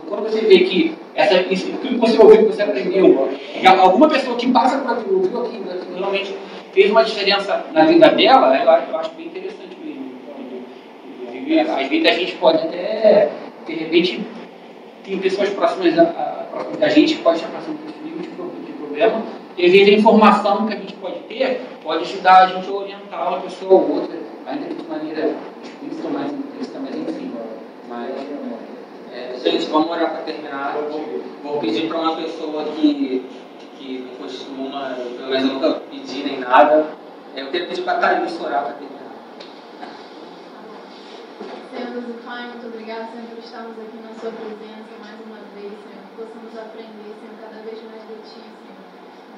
quando 0.08 0.22
você 0.24 0.40
vê 0.40 0.60
que 0.60 0.94
essa, 1.14 1.40
isso, 1.42 1.66
tudo 1.82 1.88
que 1.94 2.00
você 2.00 2.18
ouviu, 2.18 2.38
que 2.46 2.52
você 2.56 2.62
aprendeu, 2.62 3.28
alguma 3.78 4.08
pessoa 4.08 4.36
que 4.36 4.48
passa 4.50 4.78
por 4.78 4.92
aquilo, 4.92 5.16
ouviu 5.18 5.42
aquilo, 5.42 5.64
realmente 5.96 6.34
fez 6.72 6.90
uma 6.90 7.04
diferença 7.04 7.66
na 7.72 7.84
vida 7.84 8.08
dela, 8.10 8.56
eu, 8.56 8.70
acho- 8.70 8.90
eu 8.90 8.98
acho 8.98 9.10
bem 9.14 9.26
interessante 9.26 9.76
mesmo. 9.84 10.10
Às 11.72 11.88
vezes 11.88 12.06
a 12.06 12.12
gente 12.12 12.32
pode 12.36 12.58
até, 12.58 13.28
de 13.66 13.74
repente, 13.74 14.20
tem 15.04 15.18
pessoas 15.18 15.48
próximas 15.50 15.98
a, 15.98 16.02
a, 16.02 16.76
da 16.78 16.88
gente 16.88 17.14
que 17.16 17.22
podem 17.22 17.40
estar 17.40 17.50
passando 17.52 17.76
por 17.78 17.90
esse 17.90 17.98
nível 18.04 18.20
pro- 18.36 18.52
de 18.64 18.72
problema, 18.72 19.22
vezes 19.68 19.88
a 19.88 19.98
informação 19.98 20.66
que 20.66 20.74
a 20.74 20.76
gente 20.76 20.94
pode 20.94 21.20
ter 21.20 21.60
pode 21.82 22.04
ajudar 22.04 22.44
a 22.44 22.46
gente 22.46 22.68
a 22.68 22.72
orientar 22.72 23.28
uma 23.28 23.40
pessoa 23.40 23.72
ou 23.72 23.96
outra, 23.96 24.16
ainda 24.46 24.74
de 24.74 24.82
maneira 24.88 25.34
explícita, 25.62 26.08
mais 26.08 26.32
implícita, 26.32 26.78
mas 26.78 26.94
enfim. 26.96 27.32
Mas, 27.88 28.10
É, 29.12 29.36
gente, 29.42 29.66
vamos 29.66 29.90
orar 29.90 30.10
para 30.10 30.22
terminar. 30.22 30.76
Vou 31.42 31.58
pedir 31.58 31.88
para 31.88 31.98
uma 31.98 32.16
pessoa 32.16 32.64
que, 32.76 33.26
que 33.76 34.06
não 34.06 34.14
costuma, 34.24 34.94
pelo 34.94 35.28
menos 35.30 35.52
nunca 35.52 35.80
pedi 35.90 36.22
nem 36.22 36.38
nada. 36.38 36.86
É, 37.34 37.42
Eu 37.42 37.46
queria 37.50 37.66
pedir 37.66 37.82
para 37.82 37.98
a 37.98 38.00
Thaís 38.00 38.40
orar 38.40 38.64
para 38.64 38.72
terminar. 38.74 39.00
Senhor 41.70 41.90
Deus 41.90 42.04
e 42.08 42.24
Pai, 42.24 42.48
muito 42.48 42.66
obrigado, 42.66 43.10
Senhor, 43.10 43.26
por 43.30 43.38
estarmos 43.38 43.78
aqui 43.78 43.98
na 44.02 44.12
Sua 44.20 44.30
presença 44.30 44.92
mais 45.00 45.16
uma 45.26 45.38
vez, 45.54 45.72
Senhor. 45.72 46.02
Que 46.06 46.22
possamos 46.22 46.58
aprender, 46.58 47.10
Senhor, 47.18 47.34
cada 47.40 47.62
vez 47.62 47.78
mais 47.90 48.02
de 48.06 48.14
Ti, 48.30 48.42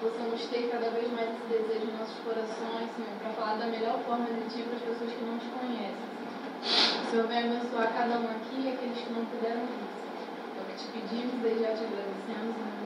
possamos 0.02 0.44
ter 0.48 0.68
cada 0.68 0.90
vez 0.90 1.06
mais 1.12 1.30
esse 1.30 1.46
desejo 1.46 1.86
em 1.86 1.96
nossos 1.96 2.18
corações, 2.26 2.90
Senhor, 2.98 3.14
para 3.22 3.30
falar 3.38 3.56
da 3.56 3.66
melhor 3.66 4.02
forma 4.02 4.26
de 4.26 4.50
Ti 4.50 4.66
para 4.66 4.74
as 4.74 4.82
pessoas 4.82 5.12
que 5.14 5.24
não 5.24 5.38
Te 5.38 5.46
conhecem, 5.46 6.10
o 7.06 7.10
Senhor 7.10 7.26
venha 7.28 7.46
abençoar 7.46 7.94
cada 7.94 8.18
um 8.18 8.26
aqui 8.26 8.66
e 8.66 8.68
aqueles 8.74 8.98
que 8.98 9.12
não 9.12 9.24
puderam 9.26 9.62
vir, 9.62 9.86
Senhor. 9.94 10.58
O 10.58 10.64
que 10.66 10.74
te 10.74 10.86
pedimos, 10.90 11.40
desde 11.42 11.62
já 11.62 11.70
te 11.78 11.84
agradecemos. 11.86 12.28
em 12.28 12.58
nome 12.58 12.71